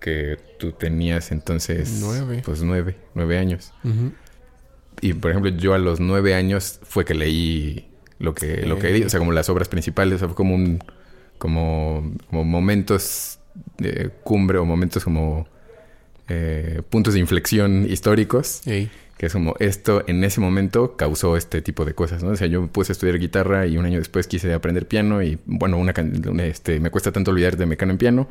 Que 0.00 0.38
tú 0.58 0.72
tenías 0.72 1.32
entonces... 1.32 1.98
Nueve. 2.00 2.42
Pues 2.44 2.62
nueve, 2.62 2.96
nueve 3.14 3.36
años. 3.36 3.72
Y 5.02 5.12
por 5.12 5.30
ejemplo, 5.30 5.50
yo 5.50 5.74
a 5.74 5.78
los 5.78 6.00
nueve 6.00 6.34
años 6.34 6.80
fue 6.82 7.04
que 7.04 7.14
leí 7.14 7.88
lo 8.18 8.34
que, 8.34 8.66
lo 8.66 8.78
que 8.78 9.04
o 9.04 9.08
sea, 9.10 9.18
como 9.18 9.32
las 9.32 9.48
obras 9.50 9.68
principales, 9.68 10.16
o 10.16 10.18
sea, 10.18 10.28
fue 10.28 10.36
como 10.36 10.54
un... 10.54 10.82
Como, 11.38 12.14
como 12.28 12.44
momentos 12.44 13.38
de 13.78 14.10
cumbre 14.24 14.58
o 14.58 14.64
momentos 14.64 15.04
como... 15.04 15.46
eh, 16.28 16.82
puntos 16.88 17.14
de 17.14 17.20
inflexión 17.20 17.86
históricos 17.90 18.66
Ey. 18.66 18.90
Que 19.20 19.26
es 19.26 19.34
como 19.34 19.54
esto 19.58 20.02
en 20.06 20.24
ese 20.24 20.40
momento 20.40 20.96
causó 20.96 21.36
este 21.36 21.60
tipo 21.60 21.84
de 21.84 21.92
cosas, 21.92 22.22
¿no? 22.22 22.30
O 22.30 22.36
sea, 22.36 22.46
yo 22.46 22.62
me 22.62 22.68
puse 22.68 22.92
a 22.92 22.94
estudiar 22.94 23.18
guitarra 23.18 23.66
y 23.66 23.76
un 23.76 23.84
año 23.84 23.98
después 23.98 24.26
quise 24.26 24.50
aprender 24.54 24.88
piano 24.88 25.22
y 25.22 25.38
bueno, 25.44 25.76
una, 25.76 25.92
una, 26.26 26.44
este, 26.46 26.80
me 26.80 26.88
cuesta 26.88 27.12
tanto 27.12 27.30
olvidar 27.30 27.58
de 27.58 27.66
Mecano 27.66 27.92
en 27.92 27.98
piano 27.98 28.28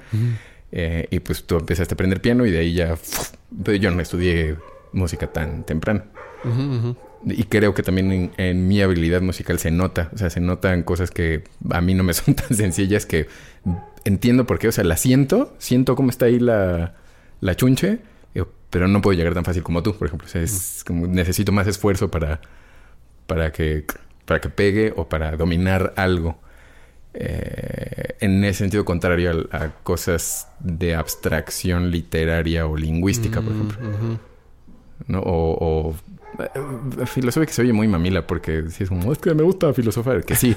eh, 0.72 1.08
y 1.12 1.20
pues 1.20 1.44
tú 1.44 1.58
empezaste 1.58 1.94
a 1.94 1.96
aprender 1.96 2.22
piano 2.22 2.44
y 2.44 2.50
de 2.50 2.58
ahí 2.58 2.74
ya, 2.74 2.96
¡fuf! 2.96 3.34
pero 3.64 3.78
yo 3.78 3.92
no 3.92 4.02
estudié 4.02 4.56
música 4.92 5.28
tan 5.28 5.64
temprano. 5.64 6.06
Y 7.24 7.44
creo 7.44 7.76
que 7.76 7.84
también 7.84 8.12
en, 8.12 8.32
en 8.38 8.68
mi 8.68 8.82
habilidad 8.82 9.22
musical 9.22 9.60
se 9.60 9.70
nota, 9.70 10.10
o 10.12 10.18
sea, 10.18 10.32
se 10.32 10.40
notan 10.40 10.82
cosas 10.82 11.12
que 11.12 11.44
a 11.70 11.82
mí 11.82 11.94
no 11.94 12.02
me 12.04 12.14
son 12.16 12.34
tan 12.34 12.58
sencillas 12.58 13.06
que 13.06 13.28
entiendo 14.06 14.48
por 14.48 14.58
qué, 14.58 14.70
o 14.70 14.72
sea, 14.72 14.86
la 14.86 14.98
siento, 14.98 15.54
siento 15.60 15.96
cómo 15.96 16.10
está 16.10 16.26
ahí 16.26 16.40
la, 16.40 16.96
la 17.42 17.56
chunche, 17.56 18.00
pero 18.70 18.88
no 18.88 19.02
puedo 19.02 19.18
llegar 19.18 19.34
tan 19.34 19.46
fácil 19.46 19.64
como 19.64 19.82
tú, 19.84 19.96
por 19.96 20.08
ejemplo. 20.08 20.28
O 20.28 20.30
sea, 20.30 20.42
es 20.42 20.84
como 20.86 21.08
necesito 21.08 21.52
más 21.52 21.68
esfuerzo 21.68 22.12
para, 22.12 22.42
para, 23.28 23.52
que, 23.52 23.86
para 24.26 24.40
que 24.40 24.50
pegue 24.50 24.94
o 24.96 25.10
para 25.10 25.36
dominar 25.36 25.94
algo. 25.96 26.40
Eh, 27.16 28.16
en 28.20 28.44
ese 28.44 28.60
sentido 28.60 28.86
contrario 28.86 29.48
a, 29.52 29.64
a 29.64 29.70
cosas 29.82 30.48
de 30.60 30.94
abstracción 30.94 31.90
literaria 31.90 32.68
o 32.68 32.78
lingüística, 32.78 33.42
por 33.42 33.54
ejemplo. 33.54 34.20
¿no? 35.08 35.20
O, 35.22 35.90
o 35.90 35.96
filosofía 37.06 37.46
que 37.46 37.54
se 37.54 37.62
oye 37.62 37.74
muy 37.74 37.88
mamila 37.88 38.26
porque 38.26 38.70
si 38.70 38.84
es 38.84 38.90
como, 38.90 39.12
es 39.12 39.20
que 39.20 39.34
me 39.34 39.44
gusta 39.44 39.74
filosofar, 39.74 40.24
que 40.24 40.36
sí, 40.36 40.56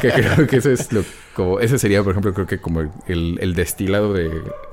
que 0.00 0.10
creo 0.10 0.46
que 0.46 0.56
eso 0.56 0.70
es 0.70 0.92
lo, 0.92 1.02
como, 1.34 1.60
ese 1.60 1.78
sería, 1.78 2.02
por 2.02 2.12
ejemplo, 2.12 2.32
creo 2.34 2.46
que 2.46 2.58
como 2.58 2.80
el, 3.06 3.38
el 3.40 3.54
destilado 3.54 4.12
de, 4.12 4.30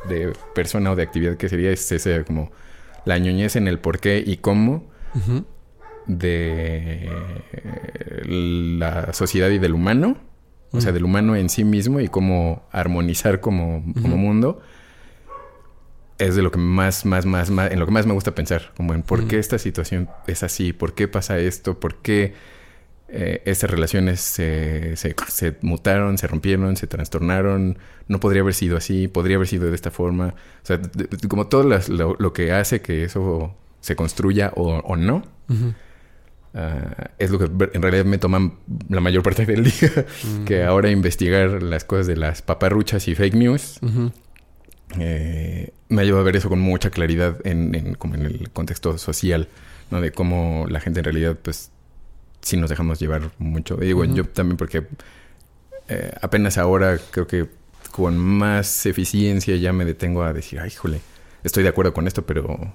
de 0.08 0.34
persona 0.54 0.92
o 0.92 0.96
de 0.96 1.04
actividad 1.04 1.38
que 1.38 1.50
sería 1.50 1.72
es 1.72 1.92
ese 1.92 2.24
como 2.24 2.52
la 3.06 3.18
ñoñez 3.18 3.56
en 3.56 3.68
el 3.68 3.80
por 3.80 4.00
qué 4.00 4.24
y 4.26 4.38
cómo 4.38 4.90
de 6.08 7.10
la 8.26 9.14
sociedad 9.14 9.50
y 9.50 9.60
del 9.60 9.74
humano, 9.74 10.18
o 10.72 10.82
sea, 10.82 10.92
del 10.92 11.04
humano 11.04 11.36
en 11.36 11.50
sí 11.50 11.64
mismo 11.64 12.00
y 12.00 12.08
cómo 12.08 12.64
armonizar 12.72 13.40
como, 13.40 13.82
mundo, 13.82 14.62
es 16.28 16.36
de 16.36 16.42
lo 16.42 16.52
que 16.52 16.60
más, 16.60 17.06
más, 17.06 17.26
más, 17.26 17.50
más, 17.50 17.72
en 17.72 17.80
lo 17.80 17.86
que 17.86 17.92
más 17.92 18.06
me 18.06 18.14
gusta 18.14 18.34
pensar, 18.36 18.72
como 18.78 18.94
en 18.94 19.02
por 19.04 19.28
qué 19.28 19.40
esta 19.40 19.58
situación 19.58 20.10
es 20.28 20.44
así, 20.44 20.74
por 20.74 20.94
qué 20.94 21.08
pasa 21.08 21.38
esto, 21.40 21.80
por 21.80 21.96
qué 21.96 22.34
eh, 23.10 23.42
estas 23.46 23.70
relaciones 23.70 24.22
se, 24.22 24.96
se, 24.96 25.16
se 25.28 25.56
mutaron, 25.62 26.18
se 26.18 26.28
rompieron, 26.28 26.78
se 26.78 26.88
trastornaron, 26.88 27.78
no 28.08 28.20
podría 28.20 28.42
haber 28.42 28.54
sido 28.54 28.78
así, 28.78 29.08
podría 29.08 29.36
haber 29.36 29.48
sido 29.48 29.68
de 29.70 29.76
esta 29.76 29.92
forma, 29.92 30.28
o 30.64 30.66
sea, 30.66 30.78
de- 30.78 31.06
de- 31.08 31.28
como 31.28 31.48
todo 31.48 31.64
las- 31.64 31.90
lo, 31.90 32.16
lo 32.20 32.32
que 32.34 32.52
hace 32.54 32.82
que 32.82 33.04
eso 33.04 33.56
se 33.82 33.96
construya 33.96 34.54
o, 34.56 34.78
o 34.78 34.96
no. 34.96 35.24
Ah, 36.54 37.12
es 37.18 37.32
lo 37.32 37.40
que 37.40 37.46
en 37.74 37.82
realidad 37.82 38.04
me 38.04 38.18
toman 38.18 38.54
la 38.90 39.00
mayor 39.00 39.24
parte 39.24 39.46
del 39.46 39.64
día. 39.64 40.06
que 40.46 40.64
ahora 40.64 40.90
investigar 40.92 41.64
las 41.64 41.86
cosas 41.86 42.08
de 42.08 42.18
las 42.18 42.42
paparruchas 42.42 43.08
y 43.08 43.16
fake 43.16 43.36
news. 43.36 43.80
Eh, 45.00 45.72
me 45.90 46.02
ha 46.02 46.06
llevado 46.06 46.22
a 46.22 46.26
ver 46.26 46.36
eso 46.36 46.50
con 46.50 46.60
mucha 46.60 46.90
claridad 46.90 47.38
en, 47.46 47.74
en- 47.76 47.96
como 47.96 48.16
en 48.16 48.24
el 48.26 48.50
contexto 48.52 48.98
social, 48.98 49.48
¿no? 49.90 50.02
De 50.02 50.12
cómo 50.12 50.66
la 50.70 50.80
gente 50.80 51.00
en 51.00 51.04
realidad, 51.06 51.38
pues, 51.42 51.72
sí 52.42 52.58
nos 52.58 52.70
dejamos 52.70 53.00
llevar 53.00 53.32
mucho. 53.38 53.78
Y 53.82 53.86
digo, 53.88 54.04
yo 54.06 54.26
también 54.26 54.58
porque 54.58 54.84
eh, 55.90 56.12
apenas 56.22 56.58
ahora 56.58 56.98
creo 57.12 57.28
que 57.28 57.48
con 57.92 58.18
más 58.18 58.86
eficiencia 58.86 59.56
ya 59.58 59.74
me 59.74 59.86
detengo 59.86 60.24
a 60.24 60.34
decir, 60.34 60.60
ay, 60.60 60.70
híjole, 60.70 61.02
estoy 61.44 61.64
de 61.64 61.70
acuerdo 61.70 61.94
con 61.94 62.08
esto, 62.08 62.26
pero 62.26 62.74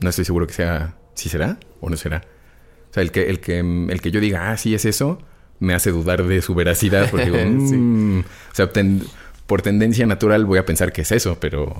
no 0.00 0.08
estoy 0.10 0.24
seguro 0.24 0.46
que 0.46 0.52
sea, 0.52 0.94
si 1.14 1.28
será 1.28 1.58
o 1.80 1.88
no 1.88 1.96
será. 1.96 2.22
O 2.90 2.94
sea, 2.94 3.02
el 3.02 3.10
que, 3.10 3.30
el 3.30 3.40
que, 3.40 3.58
el 3.60 4.00
que 4.02 4.10
yo 4.10 4.20
diga, 4.20 4.50
ah, 4.50 4.56
sí 4.58 4.74
es 4.74 4.84
eso, 4.84 5.18
me 5.60 5.74
hace 5.74 5.90
dudar 5.90 6.22
de 6.24 6.42
su 6.42 6.54
veracidad, 6.54 7.08
porque 7.10 7.26
digo, 7.30 7.38
Sí. 7.68 7.76
"Mm". 7.76 8.20
o 8.20 8.54
sea, 8.54 8.70
ten- 8.70 9.02
por 9.52 9.60
tendencia 9.60 10.06
natural 10.06 10.46
voy 10.46 10.58
a 10.58 10.64
pensar 10.64 10.94
que 10.94 11.02
es 11.02 11.12
eso, 11.12 11.36
pero, 11.38 11.76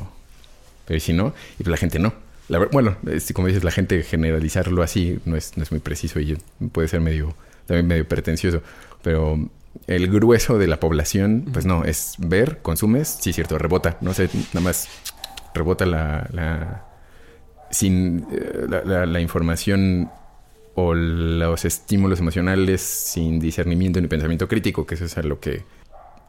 pero 0.85 1.01
si 1.01 1.15
no, 1.15 1.33
y 1.59 1.65
la 1.65 1.79
gente 1.79 1.99
no. 1.99 2.13
La 2.49 2.59
bueno, 2.59 2.99
es- 3.11 3.33
como 3.33 3.49
dices, 3.49 3.65
la 3.65 3.71
gente 3.71 4.03
generalizarlo 4.03 4.83
así 4.83 5.19
no 5.25 5.37
es, 5.37 5.57
no 5.57 5.63
es 5.63 5.71
muy 5.71 5.81
preciso 5.81 6.21
y 6.21 6.37
puede 6.71 6.87
ser 6.89 7.01
medio 7.01 7.35
también 7.65 7.87
medio 7.87 8.07
pretencioso, 8.07 8.61
pero 9.01 9.39
el 9.87 10.09
grueso 10.09 10.59
de 10.59 10.67
la 10.67 10.81
población, 10.81 11.47
pues 11.51 11.65
no, 11.65 11.87
es 11.87 12.17
ver, 12.19 12.59
consumes, 12.61 13.09
sí, 13.23 13.33
cierto, 13.33 13.57
rebota, 13.57 13.97
no 14.03 14.13
sé, 14.13 14.29
nada 14.53 14.61
más 14.61 14.89
rebota 15.55 15.87
la, 15.87 16.29
la 16.31 16.85
sin 17.71 18.27
eh, 18.33 18.67
la, 18.69 19.07
la, 19.07 19.21
información 19.23 20.11
o 20.75 20.93
los 20.93 21.65
estímulos 21.65 22.21
emocionales 22.21 22.83
sin 22.83 23.41
discernimiento 23.41 23.99
ni 23.99 24.09
pensamiento 24.09 24.47
crítico, 24.47 24.85
que 24.85 24.97
eso 24.97 25.07
es 25.07 25.17
a 25.17 25.23
lo 25.23 25.41
que 25.41 25.65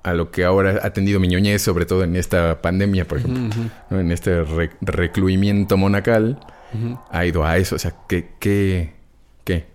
a 0.04 0.14
lo 0.14 0.32
que 0.32 0.44
ahora 0.44 0.82
ha 0.84 0.92
tendido 0.92 1.20
mi 1.20 1.30
ñoñez, 1.30 1.62
sobre 1.62 1.86
todo 1.86 2.04
en 2.04 2.16
esta 2.16 2.62
pandemia, 2.62 3.08
por 3.08 3.20
ejemplo, 3.20 3.72
en 3.90 4.12
este 4.12 4.44
recluimiento 4.82 5.78
monacal, 5.78 6.40
ha 7.10 7.26
ido 7.26 7.46
a 7.46 7.58
eso, 7.58 7.76
o 7.76 7.80
sea, 7.80 7.96
¿qué, 8.08 8.32
qué, 8.40 8.94
qué, 9.46 9.66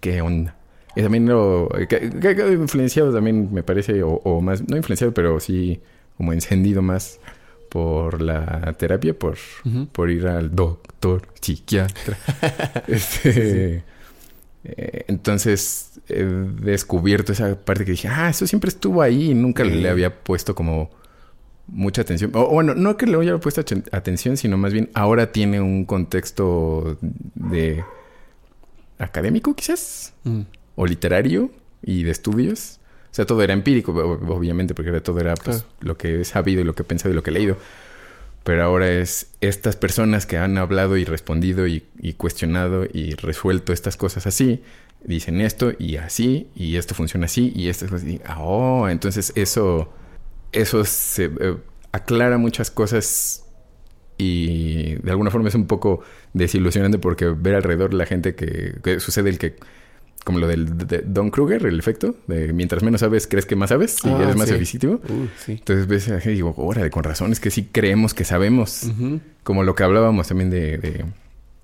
qué 0.00 0.20
onda? 0.20 0.56
Y 0.94 1.02
también 1.02 1.26
lo 1.26 1.68
que, 1.88 2.10
influenciado 2.52 3.14
también, 3.14 3.52
me 3.52 3.62
parece, 3.62 4.02
o, 4.04 4.40
más, 4.42 4.68
no 4.68 4.76
influenciado, 4.76 5.14
pero 5.14 5.40
sí 5.40 5.80
como 6.18 6.34
encendido 6.34 6.82
más 6.82 7.18
por 7.70 8.20
la 8.20 8.74
terapia, 8.74 9.14
por, 9.18 9.38
por 9.92 10.10
ir 10.10 10.26
al 10.26 10.54
doctor, 10.54 11.22
psiquiatra. 11.40 12.18
este, 12.86 13.82
eh, 14.64 15.04
entonces 15.08 15.91
descubierto 16.12 17.32
esa 17.32 17.56
parte 17.56 17.84
que 17.84 17.92
dije, 17.92 18.08
ah, 18.08 18.30
eso 18.30 18.46
siempre 18.46 18.68
estuvo 18.68 19.02
ahí 19.02 19.30
y 19.30 19.34
nunca 19.34 19.64
le 19.64 19.88
había 19.88 20.22
puesto 20.22 20.54
como 20.54 20.90
mucha 21.66 22.02
atención. 22.02 22.30
O 22.34 22.48
bueno, 22.48 22.74
no 22.74 22.96
que 22.96 23.06
le 23.06 23.18
haya 23.18 23.38
puesto 23.38 23.62
atención, 23.92 24.36
sino 24.36 24.56
más 24.56 24.72
bien 24.72 24.90
ahora 24.94 25.32
tiene 25.32 25.60
un 25.60 25.84
contexto 25.84 26.98
de 27.34 27.84
académico 28.98 29.54
quizás. 29.54 30.14
Mm 30.24 30.42
o 30.74 30.86
literario 30.86 31.50
y 31.82 32.02
de 32.02 32.10
estudios. 32.10 32.80
O 33.10 33.14
sea, 33.14 33.26
todo 33.26 33.42
era 33.42 33.52
empírico, 33.52 33.92
obviamente, 33.92 34.74
porque 34.74 35.00
todo 35.00 35.20
era 35.20 35.34
pues, 35.34 35.66
lo 35.80 35.98
que 35.98 36.22
he 36.22 36.24
sabido 36.24 36.62
y 36.62 36.64
lo 36.64 36.74
que 36.74 36.82
he 36.82 36.84
pensado 36.84 37.12
y 37.12 37.14
lo 37.14 37.22
que 37.22 37.30
he 37.30 37.34
leído. 37.34 37.56
Pero 38.44 38.64
ahora 38.64 38.90
es 38.90 39.30
estas 39.40 39.76
personas 39.76 40.26
que 40.26 40.36
han 40.36 40.58
hablado 40.58 40.96
y 40.96 41.04
respondido 41.04 41.66
y, 41.66 41.82
cuestionado 42.16 42.84
y 42.92 43.14
resuelto 43.14 43.72
estas 43.72 43.96
cosas 43.96 44.26
así, 44.26 44.62
dicen 45.04 45.40
esto 45.40 45.72
y 45.78 45.96
así, 45.96 46.48
y 46.54 46.76
esto 46.76 46.94
funciona 46.94 47.26
así, 47.26 47.52
y 47.54 47.68
esto 47.68 47.86
es 47.86 47.92
así. 47.92 48.20
Oh, 48.36 48.88
entonces 48.88 49.32
eso, 49.36 49.92
eso 50.50 50.84
se 50.84 51.26
eh, 51.26 51.56
aclara 51.92 52.38
muchas 52.38 52.70
cosas 52.70 53.44
y 54.18 54.94
de 54.96 55.10
alguna 55.10 55.30
forma 55.30 55.48
es 55.48 55.54
un 55.54 55.66
poco 55.66 56.02
desilusionante 56.32 56.98
porque 56.98 57.26
ver 57.26 57.54
alrededor 57.54 57.94
la 57.94 58.06
gente 58.06 58.34
que, 58.34 58.74
que 58.82 59.00
sucede 59.00 59.30
el 59.30 59.38
que 59.38 59.56
como 60.24 60.38
lo 60.38 60.46
del 60.46 60.76
de 60.78 61.02
Don 61.04 61.30
Kruger, 61.30 61.66
el 61.66 61.78
efecto 61.78 62.14
de 62.26 62.52
mientras 62.52 62.82
menos 62.82 63.00
sabes, 63.00 63.26
crees 63.26 63.46
que 63.46 63.56
más 63.56 63.70
sabes 63.70 63.98
y 64.04 64.08
ah, 64.08 64.18
eres 64.22 64.36
más 64.36 64.48
sí. 64.48 64.78
Uh, 64.86 65.28
Entonces 65.48 65.86
ves 65.86 66.26
y 66.26 66.30
digo, 66.30 66.54
órale, 66.56 66.90
con 66.90 67.04
razón, 67.04 67.32
es 67.32 67.40
que 67.40 67.50
sí 67.50 67.68
creemos 67.70 68.14
que 68.14 68.24
sabemos. 68.24 68.90
Como 69.42 69.64
lo 69.64 69.74
que 69.74 69.82
hablábamos 69.82 70.28
también 70.28 70.50
de, 70.50 71.04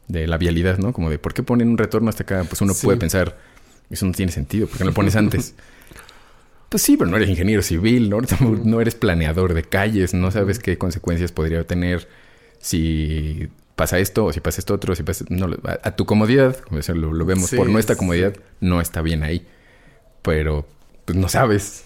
de, 0.09 0.27
la 0.27 0.39
vialidad, 0.39 0.79
¿no? 0.79 0.93
Como 0.93 1.11
de 1.11 1.19
por 1.19 1.35
qué 1.35 1.43
ponen 1.43 1.69
un 1.69 1.79
retorno 1.79 2.09
hasta 2.09 2.25
acá. 2.25 2.45
Pues 2.49 2.61
uno 2.61 2.75
puede 2.75 2.99
pensar, 2.99 3.39
eso 3.91 4.07
no 4.07 4.13
tiene 4.13 4.33
sentido, 4.33 4.67
¿por 4.67 4.79
qué 4.79 4.85
no 4.85 4.91
lo 4.91 4.95
pones 4.95 5.15
antes? 5.15 5.55
pues 6.69 6.83
sí, 6.83 6.97
pero 6.97 7.11
no 7.11 7.17
eres 7.17 7.29
ingeniero 7.29 7.63
civil, 7.63 8.11
¿no? 8.11 8.19
No 8.65 8.81
eres 8.81 8.95
planeador 8.95 9.55
de 9.55 9.63
calles, 9.63 10.15
no 10.15 10.31
sabes 10.31 10.59
qué 10.59 10.79
consecuencias 10.79 11.33
podría 11.33 11.65
tener 11.65 12.09
si 12.61 13.49
pasa 13.79 13.99
esto 13.99 14.27
o 14.27 14.33
si 14.33 14.41
pasa 14.41 14.61
esto 14.61 14.75
otro, 14.75 14.95
si 14.95 15.05
pasa... 15.05 15.25
No, 15.31 15.49
a, 15.65 15.93
tu 15.93 16.05
comodidad, 16.05 16.57
como 16.57 16.81
lo, 16.95 17.13
lo 17.15 17.25
vemos, 17.25 17.51
por 17.53 17.71
nuestra 17.71 17.97
comodidad, 17.97 18.35
no 18.61 18.83
está 18.83 19.01
bien 19.01 19.23
ahí. 19.23 19.47
Pero, 20.21 20.67
pues 21.05 21.17
no 21.17 21.29
sabes. 21.29 21.85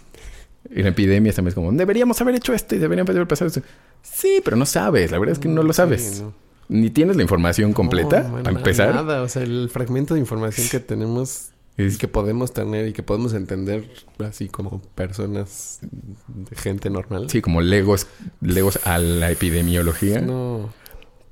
En 0.70 0.86
epidemias 0.86 1.36
también 1.36 1.50
es 1.50 1.54
como, 1.54 1.70
deberíamos 1.70 2.20
haber 2.20 2.34
hecho 2.34 2.54
esto 2.54 2.74
y 2.74 2.78
deberíamos 2.78 3.14
haber 3.14 3.28
pasado 3.28 3.48
esto. 3.48 3.62
Sí, 4.00 4.40
pero 4.42 4.56
no 4.56 4.64
sabes, 4.64 5.10
la 5.10 5.18
verdad 5.18 5.34
es 5.34 5.38
que 5.38 5.48
no 5.48 5.62
lo 5.62 5.72
sabes. 5.72 6.24
Ni 6.68 6.88
tienes 6.88 7.16
la 7.16 7.22
información 7.22 7.74
completa, 7.74 8.26
para 8.42 8.56
empezar. 8.56 8.94
Nada, 8.94 9.22
o 9.22 9.28
sea, 9.28 9.42
el 9.42 9.68
fragmento 9.68 10.14
de 10.14 10.20
información 10.20 10.68
que 10.70 10.80
tenemos 10.80 11.50
es... 11.76 11.98
que 11.98 12.08
podemos 12.08 12.54
tener 12.54 12.88
y 12.88 12.92
que 12.94 13.02
podemos 13.02 13.34
entender 13.34 13.86
así 14.18 14.48
como 14.48 14.80
personas 14.94 15.80
de 16.26 16.56
gente 16.56 16.88
normal. 16.88 17.28
Sí, 17.28 17.42
como 17.42 17.60
legos, 17.60 18.06
legos 18.40 18.80
a 18.84 18.96
la 18.96 19.30
epidemiología. 19.30 20.22
No. 20.22 20.70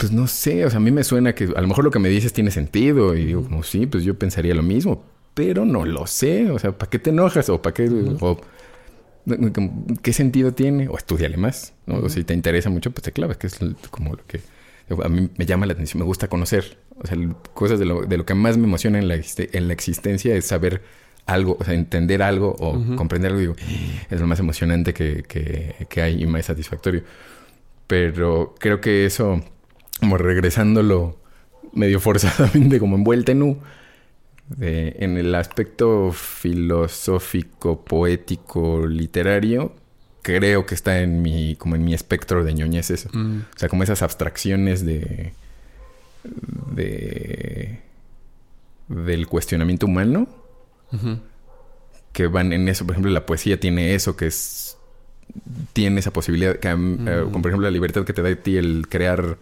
Pues 0.00 0.12
no 0.12 0.26
sé, 0.28 0.64
o 0.64 0.70
sea, 0.70 0.78
a 0.78 0.80
mí 0.80 0.90
me 0.90 1.04
suena 1.04 1.34
que 1.34 1.44
a 1.44 1.60
lo 1.60 1.68
mejor 1.68 1.84
lo 1.84 1.90
que 1.90 1.98
me 1.98 2.08
dices 2.08 2.32
tiene 2.32 2.50
sentido 2.50 3.14
y 3.14 3.26
digo, 3.26 3.44
como 3.44 3.62
sí, 3.62 3.84
pues 3.84 4.02
yo 4.02 4.18
pensaría 4.18 4.54
lo 4.54 4.62
mismo, 4.62 5.04
pero 5.34 5.66
no 5.66 5.84
lo 5.84 6.06
sé, 6.06 6.50
o 6.50 6.58
sea, 6.58 6.72
¿para 6.72 6.88
qué 6.88 6.98
te 6.98 7.10
enojas 7.10 7.50
o 7.50 7.60
para 7.60 7.74
qué 7.74 7.90
o, 8.20 8.40
qué 10.00 10.12
sentido 10.14 10.54
tiene 10.54 10.88
o 10.88 10.96
estudiale 10.96 11.36
más, 11.36 11.74
¿no? 11.84 11.98
O 11.98 12.08
si 12.08 12.24
te 12.24 12.32
interesa 12.32 12.70
mucho, 12.70 12.92
pues 12.92 13.02
te 13.02 13.12
clavas, 13.12 13.36
que 13.36 13.48
es 13.48 13.58
como 13.90 14.14
lo 14.14 14.26
que 14.26 14.40
a 15.04 15.08
mí 15.10 15.28
me 15.36 15.44
llama 15.44 15.66
la 15.66 15.74
atención, 15.74 15.98
me 15.98 16.06
gusta 16.06 16.28
conocer, 16.28 16.78
o 16.96 17.06
sea, 17.06 17.18
cosas 17.52 17.78
de 17.78 17.84
lo, 17.84 18.00
de 18.06 18.16
lo 18.16 18.24
que 18.24 18.32
más 18.32 18.56
me 18.56 18.64
emociona 18.64 18.98
en 18.98 19.06
la, 19.06 19.16
en 19.16 19.68
la 19.68 19.74
existencia 19.74 20.34
es 20.34 20.46
saber 20.46 20.80
algo, 21.26 21.58
o 21.60 21.64
sea, 21.64 21.74
entender 21.74 22.22
algo 22.22 22.56
o 22.58 22.96
comprender 22.96 23.32
algo, 23.32 23.40
digo, 23.40 23.54
es 24.08 24.18
lo 24.18 24.26
más 24.26 24.40
emocionante 24.40 24.94
que, 24.94 25.24
que, 25.28 25.74
que 25.90 26.00
hay 26.00 26.22
y 26.22 26.26
más 26.26 26.46
satisfactorio. 26.46 27.02
Pero 27.86 28.54
creo 28.58 28.80
que 28.80 29.04
eso 29.04 29.42
como 30.00 30.16
regresándolo 30.16 31.18
medio 31.72 32.00
forzadamente, 32.00 32.78
como 32.78 32.96
envuelta 32.96 33.32
en 33.32 33.42
U, 33.42 33.58
en 34.58 35.16
el 35.16 35.34
aspecto 35.34 36.10
filosófico, 36.12 37.84
poético, 37.84 38.86
literario, 38.86 39.72
creo 40.22 40.66
que 40.66 40.74
está 40.74 41.00
en 41.00 41.22
mi, 41.22 41.54
como 41.56 41.76
en 41.76 41.84
mi 41.84 41.94
espectro 41.94 42.42
de 42.42 42.54
ñoñez 42.54 42.90
eso. 42.90 43.08
Mm. 43.12 43.42
O 43.54 43.58
sea, 43.58 43.68
como 43.68 43.84
esas 43.84 44.02
abstracciones 44.02 44.84
de, 44.84 45.32
de 46.74 47.80
del 48.88 49.28
cuestionamiento 49.28 49.86
humano 49.86 50.28
que 52.12 52.26
van 52.26 52.52
en 52.52 52.68
eso. 52.68 52.84
Por 52.84 52.94
ejemplo, 52.94 53.12
la 53.12 53.24
poesía 53.24 53.60
tiene 53.60 53.94
eso 53.94 54.16
que 54.16 54.26
es 54.26 54.76
tiene 55.72 56.00
esa 56.00 56.12
posibilidad, 56.12 56.56
que, 56.56 56.68
eh, 56.68 56.74
como 56.74 57.42
por 57.42 57.50
ejemplo 57.50 57.60
la 57.60 57.70
libertad 57.70 58.04
que 58.04 58.12
te 58.12 58.20
da 58.20 58.30
a 58.30 58.34
ti 58.34 58.56
el 58.56 58.88
crear 58.88 59.38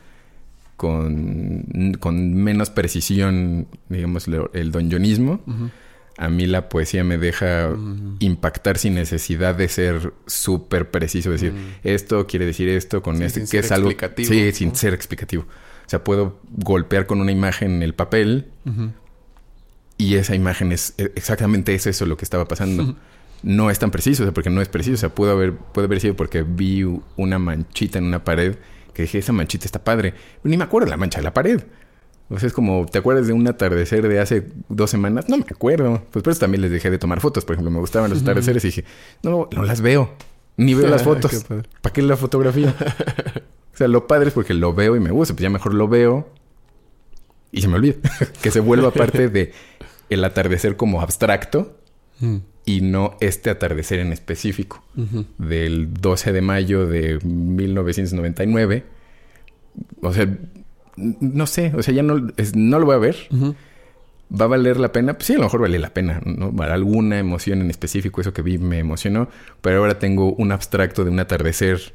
con, 0.79 1.97
con 1.99 2.35
menos 2.35 2.71
precisión, 2.71 3.67
digamos, 3.91 4.29
el 4.55 4.73
donjonismo. 4.73 5.43
A 6.17 6.29
mí 6.31 6.47
la 6.47 6.69
poesía 6.69 7.05
me 7.05 7.19
deja 7.19 7.71
impactar 8.21 8.79
sin 8.79 8.95
necesidad 8.95 9.55
de 9.57 9.69
ser 9.69 10.15
súper 10.27 10.91
preciso. 10.91 11.31
Decir, 11.31 11.53
esto 11.83 12.27
quiere 12.27 12.47
decir 12.47 12.69
esto 12.69 13.03
con 13.03 13.21
esto, 13.23 13.41
que 13.51 13.59
es 13.59 13.73
algo... 13.73 13.91
Explicativo. 13.91 14.29
Sí, 14.29 14.53
sin 14.53 14.75
ser 14.75 14.95
explicativo. 14.95 15.43
O 15.43 15.91
sea, 15.91 16.05
puedo 16.05 16.41
golpear 16.57 17.07
con 17.07 17.21
una 17.21 17.33
imagen 17.33 17.73
en 17.73 17.83
el 17.83 17.95
papel 17.95 18.47
y 19.97 20.15
esa 20.15 20.37
imagen 20.37 20.71
es 20.71 20.95
e, 20.97 21.11
exactamente 21.17 21.75
eso, 21.75 21.91
eso 21.91 22.07
lo 22.07 22.17
que 22.17 22.25
estaba 22.25 22.47
pasando. 22.47 22.95
No 23.43 23.69
es 23.71 23.81
tan 23.81 23.91
preciso, 23.91 24.23
o 24.23 24.27
sea, 24.27 24.33
porque 24.33 24.51
no 24.51 24.61
es 24.61 24.69
preciso. 24.69 24.95
O 24.95 24.99
sea, 24.99 25.15
pudo 25.15 25.33
haber, 25.33 25.55
puede 25.55 25.87
haber 25.87 26.01
sido 26.01 26.15
porque 26.15 26.45
vi 26.45 26.85
una 27.17 27.41
manchita 27.41 27.99
en 27.99 28.05
una 28.05 28.23
pared 28.23 28.57
que 28.99 29.03
dije, 29.03 29.19
esa 29.19 29.33
manchita 29.33 29.65
está 29.65 29.85
padre. 29.85 30.13
Ni 30.43 30.57
me 30.57 30.65
acuerdo 30.65 30.87
de 30.87 30.91
la 30.91 30.97
mancha 30.97 31.21
de 31.21 31.23
la 31.23 31.33
pared. 31.33 31.63
O 32.31 32.37
sea, 32.41 32.49
es 32.49 32.53
como, 32.53 32.85
¿te 32.85 32.99
acuerdas 32.99 33.29
de 33.29 33.33
un 33.33 33.47
atardecer 33.47 34.09
de 34.09 34.19
hace 34.19 34.49
dos 34.69 34.91
semanas? 34.91 35.29
No 35.29 35.37
me 35.37 35.45
acuerdo. 35.49 36.03
Pues 36.11 36.25
por 36.25 36.33
eso 36.33 36.41
también 36.41 36.63
les 36.63 36.73
dejé 36.73 36.91
de 36.91 36.99
tomar 36.99 37.21
fotos. 37.21 37.45
Por 37.45 37.55
ejemplo, 37.55 37.71
me 37.71 37.79
gustaban 37.79 38.11
los 38.11 38.23
atardeceres 38.23 38.65
y 38.65 38.69
dije, 38.69 38.85
no, 39.23 39.49
no 39.55 39.63
las 39.63 39.83
veo. 39.83 40.15
Ni 40.57 40.75
veo 40.75 40.89
las 40.91 41.05
fotos. 41.05 41.47
¿Para 41.81 41.93
qué 41.93 42.03
la 42.03 42.17
fotografía? 42.17 42.75
o 43.73 43.77
sea, 43.77 43.87
lo 43.87 44.09
padre 44.09 44.29
es 44.29 44.35
porque 44.35 44.53
lo 44.53 44.75
veo 44.75 44.97
y 44.97 45.01
me 45.01 45.13
gusta. 45.13 45.33
Pues 45.33 45.43
ya 45.43 45.49
mejor 45.49 45.75
lo 45.75 45.87
veo 45.87 46.29
y 47.53 47.63
se 47.63 47.69
me 47.69 47.77
olvida. 47.77 47.95
que 48.43 48.51
se 48.51 48.59
vuelva 48.59 48.91
parte 48.91 49.29
de 49.29 49.53
el 50.11 50.25
atardecer 50.25 50.77
como 50.77 51.03
abstracto 51.03 51.78
mm. 52.21 52.37
y 52.65 52.81
no 52.81 53.17
este 53.21 53.51
atardecer 53.51 53.99
en 54.01 54.13
específico. 54.13 54.83
Del 55.39 55.95
12 55.95 56.33
de 56.33 56.41
mayo 56.41 56.87
de 56.87 57.19
1999 57.25 58.99
o 60.03 60.13
sea, 60.13 60.29
no 60.97 61.47
sé, 61.47 61.73
o 61.77 61.83
sea, 61.83 61.95
ya 61.95 62.03
no, 62.03 62.31
no 62.55 62.79
lo 62.79 62.87
voy 62.87 62.95
a 62.95 62.99
ver. 62.99 63.17
¿Va 64.31 64.45
a 64.45 64.49
valer 64.49 64.79
la 64.79 64.93
pena? 64.93 65.15
Pues 65.15 65.27
sí, 65.27 65.35
a 65.35 65.37
lo 65.37 65.45
mejor 65.45 65.63
vale 65.63 65.79
la 65.79 65.95
pena, 65.95 66.21
¿no? 66.25 66.55
Para 66.55 66.75
alguna 66.75 67.19
emoción 67.19 67.63
en 67.63 67.71
específico, 67.71 68.21
eso 68.21 68.35
que 68.35 68.43
vi 68.43 68.59
me 68.59 68.79
emocionó, 68.79 69.29
pero 69.63 69.79
ahora 69.79 69.99
tengo 69.99 70.35
un 70.35 70.53
abstracto 70.53 71.05
de 71.05 71.11
un 71.11 71.21
atardecer 71.21 71.95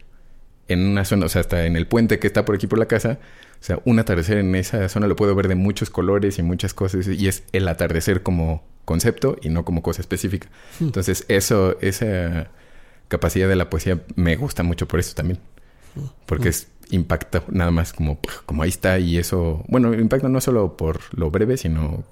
en 0.67 0.79
una 0.79 1.05
zona, 1.05 1.27
o 1.27 1.29
sea, 1.29 1.41
hasta 1.41 1.65
en 1.65 1.75
el 1.75 1.85
puente 1.85 2.17
que 2.17 2.27
está 2.27 2.45
por 2.45 2.55
aquí 2.55 2.65
por 2.65 2.79
la 2.79 2.87
casa, 2.87 3.19
o 3.63 3.65
sea, 3.65 3.79
un 3.85 3.97
atardecer 3.97 4.39
en 4.39 4.53
esa 4.55 4.89
zona 4.89 5.07
lo 5.07 5.15
puedo 5.15 5.33
ver 5.35 5.47
de 5.47 5.55
muchos 5.55 5.89
colores 5.89 6.37
y 6.37 6.43
muchas 6.43 6.73
cosas, 6.73 7.07
y 7.07 7.29
es 7.29 7.43
el 7.53 7.65
atardecer 7.69 8.21
como 8.21 8.61
concepto 8.83 9.37
y 9.41 9.47
no 9.47 9.63
como 9.63 9.81
cosa 9.81 10.01
específica. 10.01 10.49
Entonces, 10.81 11.23
eso, 11.29 11.79
esa 11.79 12.51
capacidad 13.07 13.47
de 13.47 13.55
la 13.55 13.69
poesía 13.69 14.01
me 14.17 14.35
gusta 14.35 14.63
mucho 14.63 14.85
por 14.85 14.99
eso 14.99 15.15
también. 15.15 15.39
Porque 16.25 16.49
es 16.49 16.67
impacta 16.89 17.41
nada 17.47 17.71
más 17.71 17.93
como, 17.93 18.19
como 18.45 18.63
ahí 18.63 18.69
está 18.69 18.99
y 18.99 19.17
eso, 19.17 19.63
bueno, 19.69 19.93
impacta 19.93 20.27
no 20.27 20.41
solo 20.41 20.75
por 20.75 20.99
lo 21.17 21.31
breve, 21.31 21.55
sino 21.55 22.03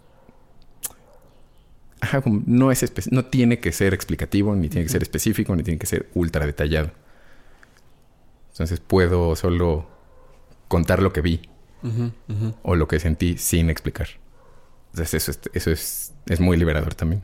ajá, 1.99 2.23
no 2.25 2.71
es 2.71 3.11
no 3.11 3.25
tiene 3.25 3.59
que 3.59 3.73
ser 3.73 3.93
explicativo, 3.93 4.55
ni 4.55 4.69
tiene 4.69 4.85
que 4.85 4.91
ser 4.93 5.01
específico, 5.01 5.53
ni 5.53 5.63
tiene 5.63 5.79
que 5.79 5.85
ser 5.85 6.07
ultra 6.13 6.45
detallado. 6.45 6.91
Entonces 8.53 8.79
puedo 8.79 9.35
solo 9.35 9.90
contar 10.71 11.01
lo 11.01 11.11
que 11.11 11.19
vi 11.19 11.41
o 12.63 12.75
lo 12.75 12.87
que 12.87 12.99
sentí 12.99 13.37
sin 13.37 13.69
explicar. 13.69 14.07
Entonces 14.91 15.13
eso, 15.15 15.31
es, 15.31 15.39
eso 15.53 15.71
es, 15.71 16.13
es 16.27 16.39
muy 16.39 16.55
liberador 16.55 16.95
también. 16.95 17.23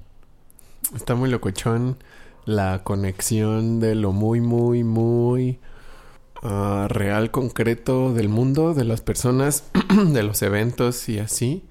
Está 0.93 1.15
muy 1.15 1.29
locochón 1.29 1.97
la 2.43 2.83
conexión 2.83 3.79
de 3.79 3.95
lo 3.95 4.11
muy, 4.11 4.41
muy, 4.41 4.83
muy 4.83 5.59
ah, 6.43 6.87
real, 6.89 7.31
concreto 7.31 8.13
del 8.13 8.27
mundo, 8.27 8.73
de 8.73 8.83
las 8.83 8.99
personas, 8.99 9.63
de 10.13 10.23
los 10.23 10.41
eventos 10.41 11.07
y 11.07 11.19
así, 11.19 11.63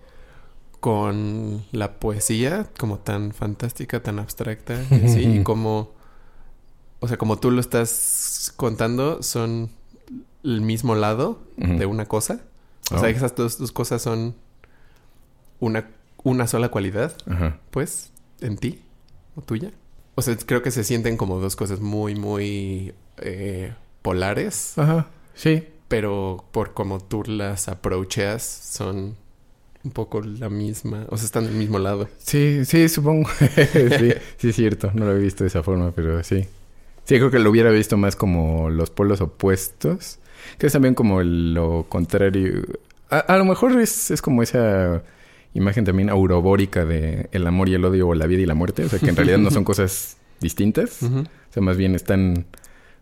con 0.81 1.63
la 1.73 1.99
poesía 1.99 2.71
como 2.79 3.01
tan 3.01 3.33
fantástica, 3.33 4.03
tan 4.03 4.19
abstracta 4.19 4.83
y 4.91 5.05
así, 5.05 5.25
y 5.25 5.43
como, 5.45 5.93
o 7.01 7.09
sea, 7.09 7.19
como 7.19 7.39
tú 7.39 7.51
lo 7.51 7.61
estás 7.61 8.53
contando, 8.57 9.23
son 9.23 9.71
el 10.55 10.61
mismo 10.61 10.95
lado 10.95 11.41
de 11.57 11.87
una 11.87 12.07
cosa. 12.07 12.41
O 12.93 12.97
Oh. 12.97 13.01
sea, 13.01 13.09
esas 13.09 13.35
dos, 13.35 13.59
dos 13.59 13.73
cosas 13.73 14.01
son 14.03 14.35
una, 15.61 15.89
una 16.23 16.47
sola 16.47 16.69
cualidad 16.69 17.17
pues, 17.71 18.11
en 18.41 18.57
ti 18.59 18.81
o 19.35 19.43
tuya. 19.43 19.73
O 20.15 20.23
sea, 20.23 20.37
creo 20.37 20.63
que 20.63 20.71
se 20.71 20.85
sienten 20.85 21.17
como 21.17 21.41
dos 21.41 21.57
cosas 21.57 21.81
muy, 21.81 22.15
muy 22.15 22.95
eh, 23.19 23.73
polares, 24.03 24.79
Ajá. 24.79 25.07
Sí. 25.35 25.67
pero 25.89 26.45
por 26.53 26.73
como 26.75 27.01
tú 27.01 27.23
las 27.27 27.69
approacheas 27.69 28.43
son 28.43 29.17
un 29.85 29.91
poco 29.93 30.21
la 30.23 30.49
misma, 30.49 31.07
o 31.11 31.17
sea, 31.17 31.27
están 31.27 31.45
del 31.45 31.55
mismo 31.55 31.79
lado. 31.79 32.09
Sí, 32.19 32.65
sí, 32.65 32.89
supongo. 32.89 33.29
sí, 33.39 34.13
sí, 34.39 34.49
es 34.49 34.57
cierto. 34.57 34.91
No 34.95 35.05
lo 35.05 35.13
he 35.17 35.19
visto 35.19 35.45
de 35.45 35.49
esa 35.49 35.63
forma, 35.63 35.93
pero 35.93 36.23
sí. 36.25 36.43
Sí, 37.05 37.17
creo 37.19 37.31
que 37.31 37.39
lo 37.39 37.51
hubiera 37.51 37.71
visto 37.71 37.97
más 37.97 38.17
como 38.17 38.69
los 38.71 38.91
polos 38.91 39.21
opuestos. 39.21 40.19
Que 40.59 40.67
es 40.67 40.73
también 40.73 40.95
como 40.95 41.23
lo 41.23 41.87
contrario. 41.89 42.63
A, 43.11 43.19
a 43.19 43.39
lo 43.39 43.45
mejor 43.45 43.81
es, 43.81 44.11
es 44.11 44.23
como 44.23 44.43
esa 44.43 45.03
imagen 45.55 45.85
también 45.85 46.11
aurobórica 46.11 46.85
de 46.85 47.29
el 47.33 47.47
amor 47.47 47.69
y 47.69 47.75
el 47.75 47.85
odio 47.85 48.09
o 48.09 48.15
la 48.15 48.27
vida 48.27 48.43
y 48.43 48.47
la 48.47 48.55
muerte. 48.55 48.85
O 48.85 48.89
sea, 48.89 48.99
que 48.99 49.09
en 49.09 49.17
realidad 49.17 49.39
no 49.39 49.51
son 49.51 49.65
cosas 49.65 50.17
distintas. 50.41 51.03
O 51.03 51.25
sea, 51.51 51.63
más 51.63 51.77
bien 51.77 51.95
están... 51.95 52.47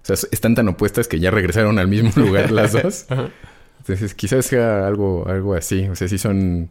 O 0.03 0.07
sea, 0.07 0.17
están 0.31 0.55
tan 0.55 0.69
opuestas 0.69 1.09
que 1.09 1.19
ya 1.19 1.31
regresaron 1.31 1.79
al 1.79 1.89
mismo 1.89 2.11
lugar 2.17 2.51
las 2.51 2.73
dos. 2.83 3.07
Entonces, 3.79 4.15
quizás 4.15 4.47
sea 4.47 4.87
algo, 4.87 5.27
algo 5.29 5.55
así. 5.55 5.89
O 5.89 5.97
sea, 5.97 6.09
sí 6.09 6.19
son 6.19 6.69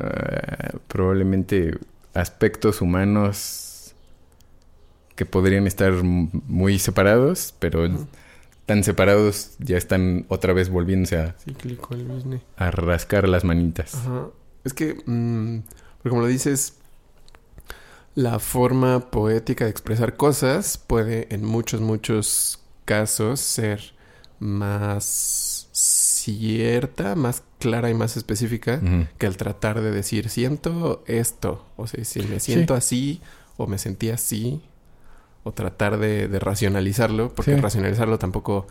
ah, 0.00 0.72
probablemente 0.88 1.78
aspectos 2.14 2.80
humanos 2.82 3.94
que 5.14 5.26
podrían 5.26 5.66
estar 5.66 5.92
muy 6.02 6.78
separados, 6.78 7.54
pero. 7.58 7.88
Tan 8.68 8.84
separados 8.84 9.52
ya 9.60 9.78
están 9.78 10.26
otra 10.28 10.52
vez 10.52 10.68
volviéndose 10.68 11.16
a, 11.16 11.34
Cíclico 11.42 11.94
el 11.94 12.04
business. 12.04 12.42
a 12.58 12.70
rascar 12.70 13.26
las 13.26 13.42
manitas. 13.42 13.94
Ajá. 13.94 14.26
Es 14.62 14.74
que, 14.74 15.02
mm, 15.06 15.60
porque 15.96 16.10
como 16.10 16.20
lo 16.20 16.26
dices, 16.26 16.74
la 18.14 18.38
forma 18.38 19.10
poética 19.10 19.64
de 19.64 19.70
expresar 19.70 20.18
cosas 20.18 20.76
puede 20.76 21.34
en 21.34 21.46
muchos, 21.46 21.80
muchos 21.80 22.62
casos 22.84 23.40
ser 23.40 23.94
más 24.38 25.70
cierta, 25.72 27.14
más 27.14 27.42
clara 27.58 27.88
y 27.88 27.94
más 27.94 28.18
específica 28.18 28.82
que 29.16 29.26
el 29.26 29.38
tratar 29.38 29.80
de 29.80 29.92
decir 29.92 30.28
siento 30.28 31.02
esto, 31.06 31.64
o 31.76 31.86
sea, 31.86 32.04
si 32.04 32.20
me 32.20 32.38
siento 32.38 32.74
así 32.74 33.22
o 33.56 33.66
me 33.66 33.78
sentí 33.78 34.10
así, 34.10 34.60
o 35.44 35.52
tratar 35.52 35.98
de, 35.98 36.28
de 36.28 36.38
racionalizarlo, 36.38 37.34
porque 37.34 37.54
Sí. 37.54 37.60
racionalizarlo 37.60 38.18
tampoco 38.18 38.66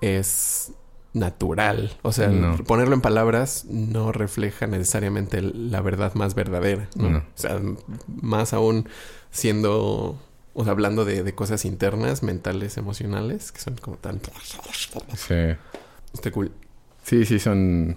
es 0.00 0.72
natural, 1.12 1.96
o 2.02 2.12
sea, 2.12 2.28
No. 2.28 2.56
ponerlo 2.58 2.94
en 2.94 3.00
palabras 3.00 3.64
no 3.68 4.12
refleja 4.12 4.66
necesariamente 4.68 5.42
la 5.42 5.80
verdad 5.80 6.14
más 6.14 6.34
verdadera, 6.36 6.88
¿no? 6.94 7.10
No. 7.10 7.18
O 7.18 7.22
sea, 7.34 7.60
más 8.22 8.52
aún 8.52 8.88
siendo, 9.32 10.16
o 10.54 10.62
sea, 10.64 10.70
hablando 10.72 11.04
de, 11.04 11.24
de 11.24 11.34
cosas 11.34 11.64
internas, 11.64 12.22
mentales, 12.22 12.76
emocionales, 12.76 13.50
que 13.50 13.60
son 13.60 13.74
como 13.76 13.96
tan... 13.96 14.20
Sí. 15.16 15.34
Está 16.14 16.30
cool. 16.30 16.52
Sí, 17.02 17.24
sí, 17.24 17.38
son. 17.40 17.96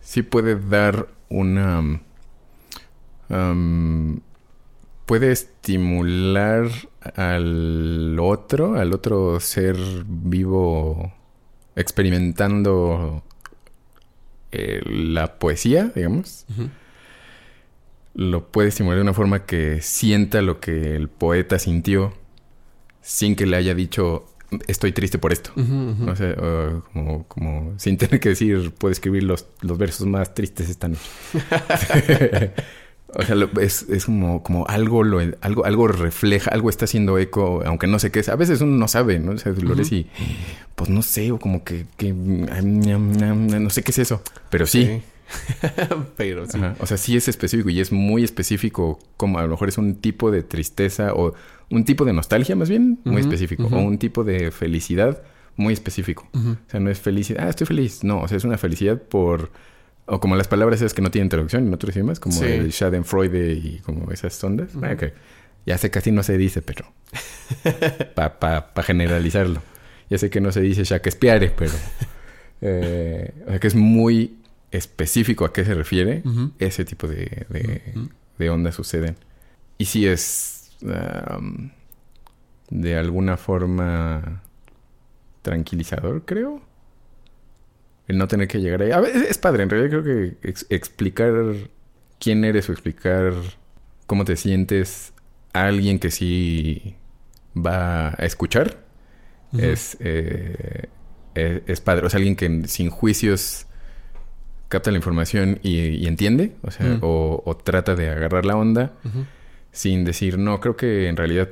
Sí 0.00 0.22
puede 0.22 0.54
dar 0.56 1.08
una. 1.28 2.00
um, 3.30 4.20
puede 5.06 5.32
estimular 5.32 6.68
al 7.14 8.18
otro, 8.20 8.76
al 8.76 8.92
otro 8.92 9.38
ser 9.40 9.76
vivo 10.06 11.12
experimentando 11.76 13.22
eh, 14.52 14.80
la 14.86 15.38
poesía, 15.38 15.92
digamos. 15.94 16.46
Lo 18.14 18.48
puede 18.48 18.68
estimular 18.68 18.96
de 18.96 19.02
una 19.02 19.14
forma 19.14 19.44
que 19.44 19.80
sienta 19.82 20.40
lo 20.40 20.60
que 20.60 20.94
el 20.94 21.08
poeta 21.08 21.58
sintió 21.58 22.14
sin 23.02 23.36
que 23.36 23.44
le 23.44 23.56
haya 23.56 23.74
dicho 23.74 24.26
estoy 24.68 24.92
triste 24.92 25.18
por 25.18 25.32
esto. 25.32 25.50
Ujú, 25.56 25.90
ujú. 25.90 26.04
No 26.04 26.16
sé, 26.16 26.30
uh, 26.30 26.80
como, 26.92 27.24
como 27.26 27.74
sin 27.78 27.98
tener 27.98 28.20
que 28.20 28.30
decir, 28.30 28.72
puedo 28.72 28.92
escribir 28.92 29.24
los, 29.24 29.46
los 29.60 29.76
versos 29.76 30.06
más 30.06 30.32
tristes 30.32 30.70
esta 30.70 30.88
noche. 30.88 31.02
o 33.16 33.22
sea, 33.22 33.34
lo- 33.34 33.50
es, 33.60 33.82
es 33.88 34.04
como, 34.06 34.42
como 34.42 34.66
algo, 34.66 35.02
lo, 35.04 35.20
algo, 35.40 35.64
algo 35.64 35.88
refleja, 35.88 36.50
algo 36.50 36.70
está 36.70 36.84
haciendo 36.86 37.18
eco, 37.18 37.62
aunque 37.64 37.86
no 37.86 37.98
sé 37.98 38.10
qué 38.10 38.20
es. 38.20 38.28
A 38.28 38.36
veces 38.36 38.60
uno 38.60 38.76
no 38.76 38.88
sabe, 38.88 39.18
¿no? 39.18 39.32
O 39.32 39.38
sea, 39.38 39.52
lo 39.52 39.74
lees 39.74 39.92
y, 39.92 40.06
pues 40.74 40.90
no 40.90 41.02
sé, 41.02 41.30
o 41.32 41.38
como 41.38 41.64
que, 41.64 41.86
que 41.96 42.12
no 42.12 43.70
sé 43.70 43.82
qué 43.82 43.90
es 43.90 43.98
eso. 43.98 44.22
Pero 44.50 44.66
sí. 44.66 45.02
Pero 46.16 46.46
sí. 46.46 46.58
Ajá. 46.58 46.76
O 46.80 46.86
sea, 46.86 46.96
sí 46.96 47.16
es 47.16 47.28
específico 47.28 47.70
y 47.70 47.80
es 47.80 47.92
muy 47.92 48.24
específico, 48.24 48.98
como 49.16 49.38
a 49.38 49.42
lo 49.42 49.48
mejor 49.48 49.68
es 49.68 49.78
un 49.78 49.96
tipo 49.96 50.30
de 50.30 50.42
tristeza 50.42 51.12
o 51.14 51.34
un 51.70 51.84
tipo 51.84 52.04
de 52.04 52.12
nostalgia 52.12 52.54
más 52.56 52.68
bien, 52.68 52.98
muy 53.04 53.20
específico, 53.22 53.64
o 53.70 53.78
un 53.78 53.98
tipo 53.98 54.22
de 54.24 54.50
felicidad 54.50 55.22
muy 55.56 55.72
específico. 55.72 56.28
O 56.34 56.56
sea, 56.70 56.80
no 56.80 56.90
es 56.90 56.98
felicidad, 57.00 57.44
ah, 57.46 57.50
estoy 57.50 57.66
feliz. 57.66 58.04
No, 58.04 58.20
o 58.20 58.28
sea, 58.28 58.36
es 58.36 58.44
una 58.44 58.58
felicidad 58.58 59.00
por... 59.00 59.50
O 60.06 60.20
como 60.20 60.36
las 60.36 60.48
palabras 60.48 60.80
esas 60.80 60.92
que 60.94 61.00
no 61.02 61.10
tienen 61.10 61.28
traducción 61.30 61.66
en 61.66 61.72
otros 61.74 61.94
idiomas, 61.94 62.20
como 62.20 62.34
Sí. 62.36 62.44
el 62.44 62.70
Schadenfreude 62.72 63.52
y 63.54 63.78
como 63.84 64.10
esas 64.10 64.42
ondas. 64.44 64.70
Ah. 64.82 64.94
Ya 65.66 65.78
sé 65.78 65.90
que 65.90 65.98
así 65.98 66.12
no 66.12 66.22
se 66.22 66.36
dice, 66.36 66.60
pero... 66.60 66.84
Para 68.14 68.38
pa, 68.38 68.74
pa 68.74 68.82
generalizarlo. 68.82 69.62
Ya 70.10 70.18
sé 70.18 70.28
que 70.28 70.40
no 70.40 70.52
se 70.52 70.60
dice 70.60 70.84
Shakespeare, 70.84 71.54
pero... 71.56 71.72
eh, 72.60 73.32
o 73.46 73.50
sea, 73.50 73.58
que 73.60 73.66
es 73.66 73.74
muy 73.74 74.38
específico 74.70 75.44
a 75.44 75.52
qué 75.52 75.64
se 75.64 75.72
refiere 75.74 76.22
ese 76.58 76.84
tipo 76.84 77.06
de, 77.06 77.46
de, 78.38 78.50
ondas 78.50 78.74
suceden. 78.74 79.16
Y 79.78 79.84
sí 79.86 80.06
es 80.06 80.72
um, 80.82 81.70
de 82.70 82.96
alguna 82.98 83.36
forma 83.36 84.42
tranquilizador, 85.42 86.24
creo. 86.24 86.60
El 88.08 88.18
no 88.18 88.28
tener 88.28 88.48
que 88.48 88.60
llegar 88.60 88.82
ahí. 88.82 88.90
A 88.92 89.00
ver, 89.00 89.16
es, 89.16 89.38
padre, 89.38 89.62
en 89.62 89.70
realidad 89.70 90.00
creo 90.00 90.04
que 90.04 90.36
ex- 90.48 90.66
explicar 90.68 91.32
quién 92.20 92.44
eres 92.44 92.68
o 92.68 92.72
explicar 92.72 93.32
cómo 94.06 94.24
te 94.24 94.36
sientes 94.36 95.12
a 95.52 95.66
alguien 95.66 95.98
que 95.98 96.10
sí 96.10 96.96
va 97.56 98.08
a 98.10 98.24
escuchar 98.26 98.82
es, 99.56 99.96
eh, 100.00 100.88
es, 101.34 101.62
es 101.66 101.80
padre. 101.80 102.06
O 102.06 102.10
sea, 102.10 102.18
alguien 102.18 102.36
que 102.36 102.66
sin 102.68 102.90
juicios 102.90 103.66
capta 104.68 104.90
la 104.90 104.96
información 104.96 105.60
y, 105.62 105.78
y 105.78 106.06
entiende, 106.06 106.52
o 106.62 106.70
sea, 106.70 106.98
o, 107.02 107.42
o 107.46 107.56
trata 107.56 107.94
de 107.94 108.10
agarrar 108.10 108.44
la 108.44 108.56
onda 108.56 108.92
sin 109.72 110.04
decir, 110.04 110.38
no, 110.38 110.60
creo 110.60 110.76
que 110.76 111.08
en 111.08 111.16
realidad 111.16 111.48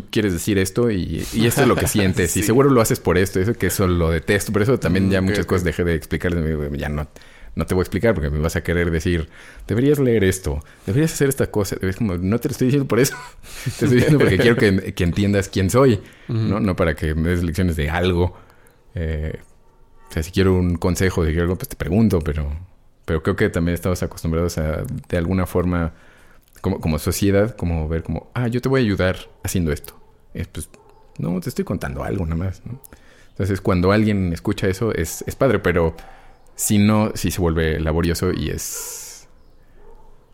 tú 0.00 0.08
quieres 0.10 0.32
decir 0.32 0.58
esto 0.58 0.90
y, 0.90 1.26
y 1.32 1.46
esto 1.46 1.62
es 1.62 1.68
lo 1.68 1.76
que 1.76 1.86
sientes 1.96 2.36
y 2.36 2.42
seguro 2.42 2.70
lo 2.70 2.80
haces 2.80 3.00
por 3.00 3.18
esto, 3.18 3.40
eso 3.40 3.54
que 3.54 3.68
eso 3.68 3.86
lo 3.86 4.10
detesto, 4.10 4.52
por 4.52 4.62
eso 4.62 4.78
también 4.78 5.08
Mm, 5.08 5.10
ya 5.10 5.20
muchas 5.20 5.46
cosas 5.46 5.64
dejé 5.64 5.84
de 5.84 5.94
explicar, 5.94 6.32
ya 6.76 6.88
no, 6.88 7.08
no 7.54 7.66
te 7.66 7.74
voy 7.74 7.80
a 7.80 7.84
explicar 7.84 8.14
porque 8.14 8.30
me 8.30 8.38
vas 8.38 8.56
a 8.56 8.62
querer 8.62 8.90
decir, 8.90 9.28
deberías 9.66 9.98
leer 9.98 10.24
esto, 10.24 10.62
deberías 10.86 11.12
hacer 11.12 11.28
esta 11.28 11.50
cosa, 11.50 11.76
es 11.80 11.96
como, 11.96 12.16
no 12.16 12.38
te 12.38 12.48
lo 12.48 12.52
estoy 12.52 12.66
diciendo 12.66 12.86
por 12.88 13.00
eso, 13.00 13.16
te 13.64 13.70
estoy 13.70 13.88
diciendo 13.88 14.18
porque 14.18 14.38
quiero 14.38 14.56
que, 14.56 14.94
que 14.94 15.04
entiendas 15.04 15.48
quién 15.48 15.70
soy. 15.70 16.00
¿no? 16.28 16.60
No 16.60 16.76
para 16.76 16.94
que 16.94 17.14
me 17.14 17.30
des 17.30 17.42
lecciones 17.42 17.76
de 17.76 17.88
algo. 17.90 18.36
Eh, 18.94 19.38
o 20.08 20.12
sea, 20.12 20.22
si 20.22 20.30
quiero 20.30 20.54
un 20.54 20.76
consejo, 20.76 21.24
si 21.24 21.30
quiero 21.30 21.44
algo, 21.44 21.56
pues 21.56 21.68
te 21.68 21.76
pregunto, 21.76 22.20
pero, 22.20 22.50
pero 23.04 23.22
creo 23.22 23.36
que 23.36 23.48
también 23.48 23.74
estamos 23.74 24.02
acostumbrados 24.02 24.58
a, 24.58 24.84
de 25.08 25.16
alguna 25.16 25.46
forma, 25.46 25.92
como, 26.60 26.80
como 26.80 26.98
sociedad, 26.98 27.54
como 27.56 27.88
ver 27.88 28.02
como, 28.02 28.30
ah, 28.34 28.48
yo 28.48 28.60
te 28.60 28.68
voy 28.68 28.80
a 28.80 28.84
ayudar 28.84 29.16
haciendo 29.42 29.72
esto. 29.72 29.94
Es, 30.34 30.46
pues, 30.48 30.68
no, 31.18 31.40
te 31.40 31.48
estoy 31.48 31.64
contando 31.64 32.04
algo 32.04 32.24
nada 32.24 32.36
más, 32.36 32.62
¿no? 32.64 32.80
Entonces, 33.30 33.60
cuando 33.60 33.92
alguien 33.92 34.32
escucha 34.32 34.66
eso, 34.68 34.92
es, 34.92 35.22
es 35.26 35.36
padre, 35.36 35.58
pero 35.60 35.94
si 36.56 36.78
no, 36.78 37.12
sí 37.14 37.30
se 37.30 37.40
vuelve 37.40 37.78
laborioso 37.80 38.32
y 38.32 38.50
es... 38.50 39.28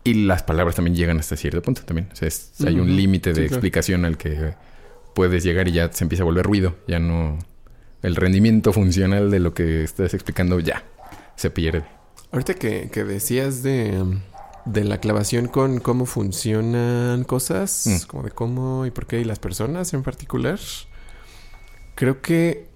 Y 0.03 0.25
las 0.25 0.43
palabras 0.43 0.75
también 0.75 0.95
llegan 0.95 1.19
hasta 1.19 1.35
cierto 1.35 1.61
punto 1.61 1.81
también. 1.83 2.09
O 2.11 2.15
sea, 2.15 2.27
es- 2.27 2.53
hay 2.65 2.79
un 2.79 2.95
límite 2.95 3.29
de 3.31 3.35
Sí, 3.35 3.41
claro. 3.41 3.55
explicación 3.55 4.05
al 4.05 4.17
que 4.17 4.53
puedes 5.15 5.43
llegar 5.43 5.67
y 5.67 5.71
ya 5.71 5.91
se 5.91 6.03
empieza 6.03 6.23
a 6.23 6.25
volver 6.25 6.45
ruido. 6.45 6.75
Ya 6.87 6.99
no... 6.99 7.39
El 8.03 8.15
rendimiento 8.15 8.71
funcional 8.71 9.31
de 9.31 9.39
lo 9.39 9.53
que 9.55 9.83
estás 9.83 10.13
explicando 10.13 10.59
ya 10.59 10.83
se 11.35 11.49
pierde. 11.49 11.83
Ahorita 12.31 12.53
que, 12.53 12.89
que 12.91 13.03
decías 13.03 13.63
de, 13.63 13.99
um, 13.99 14.19
de 14.65 14.83
la 14.83 14.99
clavación 14.99 15.47
con 15.47 15.79
cómo 15.79 16.05
funcionan 16.05 17.23
cosas, 17.23 17.85
Mm. 17.87 18.07
como 18.07 18.23
de 18.23 18.31
cómo 18.31 18.85
y 18.85 18.91
por 18.91 19.05
qué 19.05 19.21
y 19.21 19.23
las 19.23 19.39
personas 19.39 19.93
en 19.93 20.03
particular, 20.03 20.59
creo 21.95 22.21
que 22.21 22.67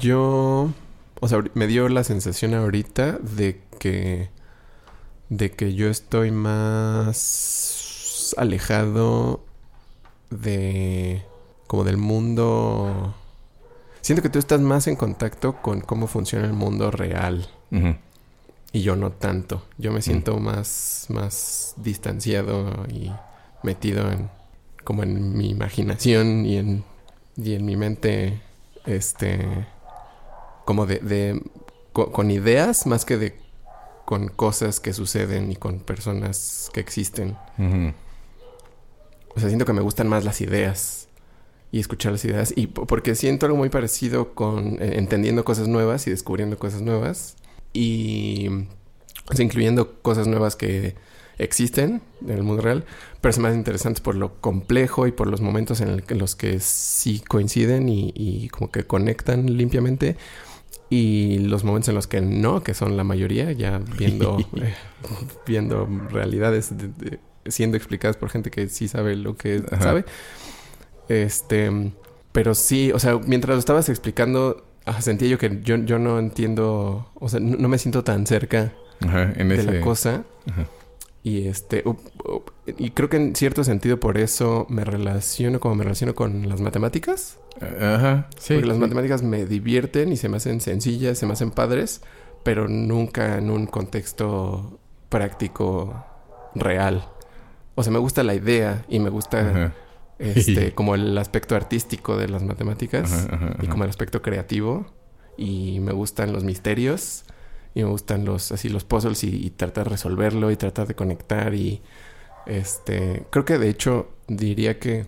yo, 0.00 0.70
o 1.20 1.28
sea, 1.28 1.42
me 1.54 1.66
dio 1.66 1.88
la 1.88 2.04
sensación 2.04 2.54
ahorita 2.54 3.18
de 3.20 3.60
que, 3.78 4.28
de 5.30 5.50
que 5.52 5.74
yo 5.74 5.88
estoy 5.88 6.30
más 6.30 8.34
alejado 8.36 9.42
de, 10.30 11.22
como 11.66 11.84
del 11.84 11.96
mundo. 11.96 13.14
Siento 14.02 14.22
que 14.22 14.28
tú 14.28 14.38
estás 14.38 14.60
más 14.60 14.86
en 14.86 14.96
contacto 14.96 15.60
con 15.62 15.80
cómo 15.80 16.06
funciona 16.06 16.44
el 16.46 16.52
mundo 16.52 16.90
real. 16.90 17.48
Y 18.72 18.82
yo 18.82 18.94
no 18.96 19.10
tanto. 19.12 19.62
Yo 19.78 19.90
me 19.92 20.00
siento 20.02 20.38
más, 20.38 21.06
más 21.08 21.74
distanciado 21.76 22.86
y 22.88 23.10
metido 23.62 24.10
en 24.10 24.30
como 24.84 25.02
en 25.02 25.36
mi 25.36 25.50
imaginación 25.50 26.46
y 26.46 26.56
en, 26.56 26.84
y 27.36 27.54
en 27.54 27.64
mi 27.66 27.76
mente, 27.76 28.40
este, 28.86 29.66
como 30.64 30.86
de, 30.86 30.98
de 31.00 31.42
co- 31.92 32.10
con 32.12 32.30
ideas 32.30 32.86
más 32.86 33.04
que 33.04 33.16
de 33.18 33.38
con 34.06 34.28
cosas 34.28 34.80
que 34.80 34.92
suceden 34.92 35.52
y 35.52 35.56
con 35.56 35.80
personas 35.80 36.70
que 36.72 36.80
existen. 36.80 37.36
O 39.36 39.38
sea, 39.40 39.48
siento 39.48 39.64
que 39.64 39.72
me 39.72 39.80
gustan 39.82 40.08
más 40.08 40.24
las 40.24 40.40
ideas 40.40 41.08
y 41.70 41.78
escuchar 41.78 42.12
las 42.12 42.24
ideas. 42.24 42.52
Y 42.56 42.68
po- 42.68 42.86
porque 42.86 43.14
siento 43.14 43.46
algo 43.46 43.58
muy 43.58 43.68
parecido 43.68 44.34
con 44.34 44.82
eh, 44.82 44.94
entendiendo 44.98 45.44
cosas 45.44 45.68
nuevas 45.68 46.06
y 46.06 46.10
descubriendo 46.10 46.58
cosas 46.58 46.82
nuevas. 46.82 47.36
Y 47.72 48.48
incluyendo 49.38 50.00
cosas 50.02 50.26
nuevas 50.26 50.56
que 50.56 50.94
existen 51.38 52.02
en 52.22 52.30
el 52.30 52.42
mundo 52.42 52.62
real, 52.62 52.84
pero 53.20 53.36
me 53.40 53.48
hacen 53.48 53.60
interesantes 53.60 54.00
por 54.02 54.14
lo 54.14 54.34
complejo 54.40 55.06
y 55.06 55.12
por 55.12 55.26
los 55.28 55.40
momentos 55.40 55.80
en, 55.80 55.88
el- 55.88 56.04
en 56.08 56.18
los 56.18 56.34
que 56.36 56.60
sí 56.60 57.20
coinciden 57.26 57.88
y, 57.88 58.12
y 58.14 58.48
como 58.48 58.70
que 58.70 58.84
conectan 58.84 59.56
limpiamente. 59.56 60.16
Y 60.92 61.38
los 61.38 61.62
momentos 61.62 61.88
en 61.90 61.94
los 61.94 62.08
que 62.08 62.20
no, 62.20 62.62
que 62.64 62.74
son 62.74 62.96
la 62.96 63.04
mayoría, 63.04 63.52
ya 63.52 63.78
viendo, 63.96 64.36
eh, 64.56 64.74
viendo 65.46 65.86
realidades 66.10 66.76
de- 66.76 66.88
de- 66.88 67.20
siendo 67.46 67.76
explicadas 67.76 68.16
por 68.16 68.28
gente 68.30 68.50
que 68.50 68.68
sí 68.68 68.88
sabe 68.88 69.14
lo 69.16 69.36
que 69.36 69.62
Ajá. 69.70 69.82
sabe. 69.82 70.04
Este, 71.08 71.92
pero 72.32 72.54
sí, 72.54 72.92
o 72.92 72.98
sea, 72.98 73.18
mientras 73.18 73.54
lo 73.56 73.58
estabas 73.60 73.88
explicando, 73.88 74.64
ah, 74.86 75.00
sentía 75.02 75.28
yo 75.28 75.38
que 75.38 75.60
yo, 75.62 75.76
yo 75.76 75.98
no 75.98 76.18
entiendo, 76.18 77.10
o 77.14 77.28
sea, 77.28 77.40
no, 77.40 77.56
no 77.56 77.68
me 77.68 77.78
siento 77.78 78.04
tan 78.04 78.26
cerca 78.26 78.72
Ajá, 79.00 79.32
en 79.36 79.48
de 79.48 79.54
ese... 79.56 79.72
la 79.72 79.80
cosa. 79.80 80.24
Ajá. 80.50 80.66
Y 81.22 81.48
este, 81.48 81.82
up- 81.84 82.00
up- 82.24 82.52
y 82.78 82.90
creo 82.92 83.10
que 83.10 83.18
en 83.18 83.36
cierto 83.36 83.62
sentido 83.62 84.00
por 84.00 84.16
eso 84.16 84.66
me 84.70 84.84
relaciono 84.84 85.60
como 85.60 85.74
me 85.74 85.84
relaciono 85.84 86.14
con 86.14 86.48
las 86.48 86.60
matemáticas. 86.62 87.38
Ajá, 87.60 88.28
sí. 88.38 88.54
porque 88.54 88.68
las 88.68 88.76
sí. 88.76 88.80
matemáticas 88.80 89.22
me 89.22 89.44
divierten 89.44 90.12
y 90.12 90.16
se 90.16 90.28
me 90.30 90.38
hacen 90.38 90.62
sencillas, 90.62 91.18
se 91.18 91.26
me 91.26 91.34
hacen 91.34 91.50
padres, 91.50 92.00
pero 92.42 92.68
nunca 92.68 93.36
en 93.36 93.50
un 93.50 93.66
contexto 93.66 94.78
práctico 95.10 96.06
real. 96.54 97.06
O 97.74 97.82
sea, 97.82 97.92
me 97.92 97.98
gusta 97.98 98.22
la 98.22 98.34
idea 98.34 98.84
y 98.88 98.98
me 98.98 99.10
gusta 99.10 99.40
Ajá. 99.40 99.74
Este 100.20 100.74
como 100.74 100.94
el 100.94 101.16
aspecto 101.18 101.56
artístico 101.56 102.16
de 102.16 102.28
las 102.28 102.42
matemáticas 102.42 103.12
Ajá, 103.12 103.34
ajá, 103.34 103.56
y 103.62 103.66
como 103.66 103.84
el 103.84 103.90
aspecto 103.90 104.22
creativo. 104.22 104.86
Y 105.36 105.80
me 105.80 105.92
gustan 105.92 106.32
los 106.32 106.44
misterios 106.44 107.24
y 107.74 107.82
me 107.82 107.88
gustan 107.88 108.24
los 108.24 108.52
así 108.52 108.68
los 108.68 108.84
puzzles 108.84 109.24
y, 109.24 109.46
y 109.46 109.50
tratar 109.50 109.84
de 109.84 109.90
resolverlo 109.90 110.50
y 110.50 110.56
tratar 110.56 110.86
de 110.86 110.94
conectar 110.94 111.54
y 111.54 111.80
este 112.46 113.24
creo 113.30 113.44
que 113.44 113.58
de 113.58 113.68
hecho 113.68 114.08
diría 114.26 114.78
que 114.78 115.06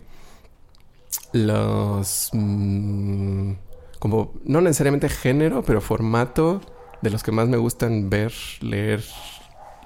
los 1.32 2.30
mm, 2.32 3.52
como 3.98 4.32
no 4.44 4.60
necesariamente 4.60 5.08
género 5.08 5.62
pero 5.62 5.80
formato 5.80 6.60
de 7.00 7.10
los 7.10 7.22
que 7.22 7.32
más 7.32 7.48
me 7.48 7.56
gustan 7.56 8.10
ver 8.10 8.32
leer 8.60 9.02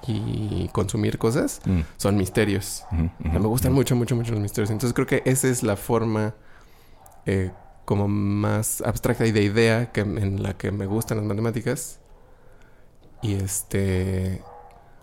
y 0.07 0.69
consumir 0.71 1.17
cosas 1.17 1.61
Mm, 1.65 1.81
son 1.97 2.15
misterios 2.17 2.83
o 2.91 3.29
sea, 3.29 3.39
me 3.39 3.47
gustan 3.47 3.73
mucho, 3.73 3.95
mucho, 3.95 4.15
mucho 4.15 4.31
los 4.31 4.41
misterios. 4.41 4.69
Entonces 4.71 4.93
creo 4.93 5.07
que 5.07 5.21
esa 5.25 5.47
es 5.47 5.63
la 5.63 5.75
forma 5.75 6.33
eh, 7.25 7.51
como 7.85 8.07
más 8.07 8.81
abstracta 8.81 9.25
y 9.25 9.31
de 9.31 9.43
idea 9.43 9.91
que, 9.91 10.01
en 10.01 10.41
la 10.43 10.55
que 10.57 10.71
me 10.71 10.85
gustan 10.85 11.17
las 11.17 11.25
matemáticas. 11.25 11.99
Y 13.21 13.33
este... 13.35 14.41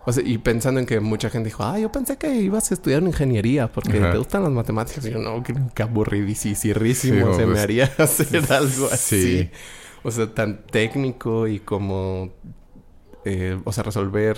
O 0.07 0.13
sea, 0.13 0.23
y 0.23 0.37
pensando 0.37 0.79
en 0.79 0.85
que 0.85 0.99
mucha 0.99 1.31
gente 1.31 1.47
dijo, 1.49 1.63
ah, 1.63 1.79
yo 1.79 1.91
pensé 1.91 2.17
que 2.17 2.35
ibas 2.35 2.69
a 2.69 2.75
estudiar 2.75 3.01
ingeniería 3.01 3.71
porque 3.71 3.97
Ajá. 3.97 4.11
te 4.11 4.17
gustan 4.19 4.43
las 4.43 4.51
matemáticas. 4.51 5.03
Y 5.05 5.09
yo, 5.11 5.17
no, 5.19 5.41
qué, 5.41 5.55
qué 5.73 5.81
aburridísimo 5.83 6.55
Sí, 6.55 6.73
se 6.73 7.21
pues, 7.23 7.47
me 7.47 7.59
haría 7.59 7.85
hacer 7.97 8.43
algo 8.53 8.87
así. 8.91 9.21
sí. 9.21 9.51
O 10.03 10.11
sea, 10.11 10.31
tan 10.33 10.65
técnico 10.67 11.47
y 11.47 11.59
como... 11.59 12.31
eh, 13.25 13.59
o 13.63 13.71
sea, 13.71 13.83
resolver 13.83 14.37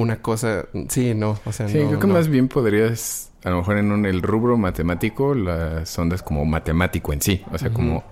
una 0.00 0.22
cosa... 0.22 0.66
Sí, 0.88 1.14
no, 1.14 1.38
o 1.44 1.52
sea, 1.52 1.68
Sí, 1.68 1.78
no, 1.78 1.88
creo 1.88 1.98
que 2.00 2.06
no. 2.06 2.14
más 2.14 2.28
bien 2.28 2.48
podrías, 2.48 3.30
a 3.44 3.50
lo 3.50 3.58
mejor 3.58 3.78
en 3.78 3.90
un, 3.90 4.06
el 4.06 4.22
rubro 4.22 4.56
matemático, 4.56 5.34
las 5.34 5.98
ondas 5.98 6.22
como 6.22 6.44
matemático 6.44 7.12
en 7.12 7.20
sí. 7.20 7.42
O 7.52 7.58
sea, 7.58 7.70
como 7.72 8.04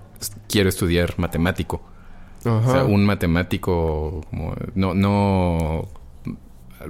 quiero 0.49 0.69
estudiar 0.69 1.15
matemático. 1.19 1.81
Ajá. 2.45 2.59
O 2.69 2.73
sea, 2.73 2.85
un 2.85 3.05
matemático 3.05 4.21
como... 4.31 4.55
No, 4.75 4.95
no, 4.95 5.89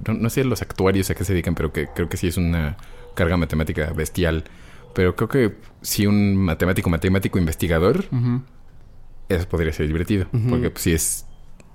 no, 0.06 0.14
no 0.14 0.30
sé 0.30 0.44
los 0.44 0.62
actuarios 0.62 1.10
a 1.10 1.14
qué 1.14 1.24
se 1.24 1.32
dedican, 1.32 1.54
pero 1.54 1.72
que 1.72 1.88
creo 1.88 2.08
que 2.08 2.16
sí 2.16 2.26
es 2.28 2.36
una 2.36 2.76
carga 3.14 3.36
matemática 3.36 3.92
bestial. 3.94 4.44
Pero 4.94 5.14
creo 5.14 5.28
que 5.28 5.56
si 5.82 6.06
un 6.06 6.36
matemático, 6.36 6.88
matemático 6.88 7.38
investigador, 7.38 8.04
Ujú. 8.10 8.42
eso 9.28 9.48
podría 9.48 9.72
ser 9.72 9.86
divertido. 9.88 10.26
Porque 10.48 10.70
pues, 10.70 10.82
sí 10.82 10.92
es 10.92 11.26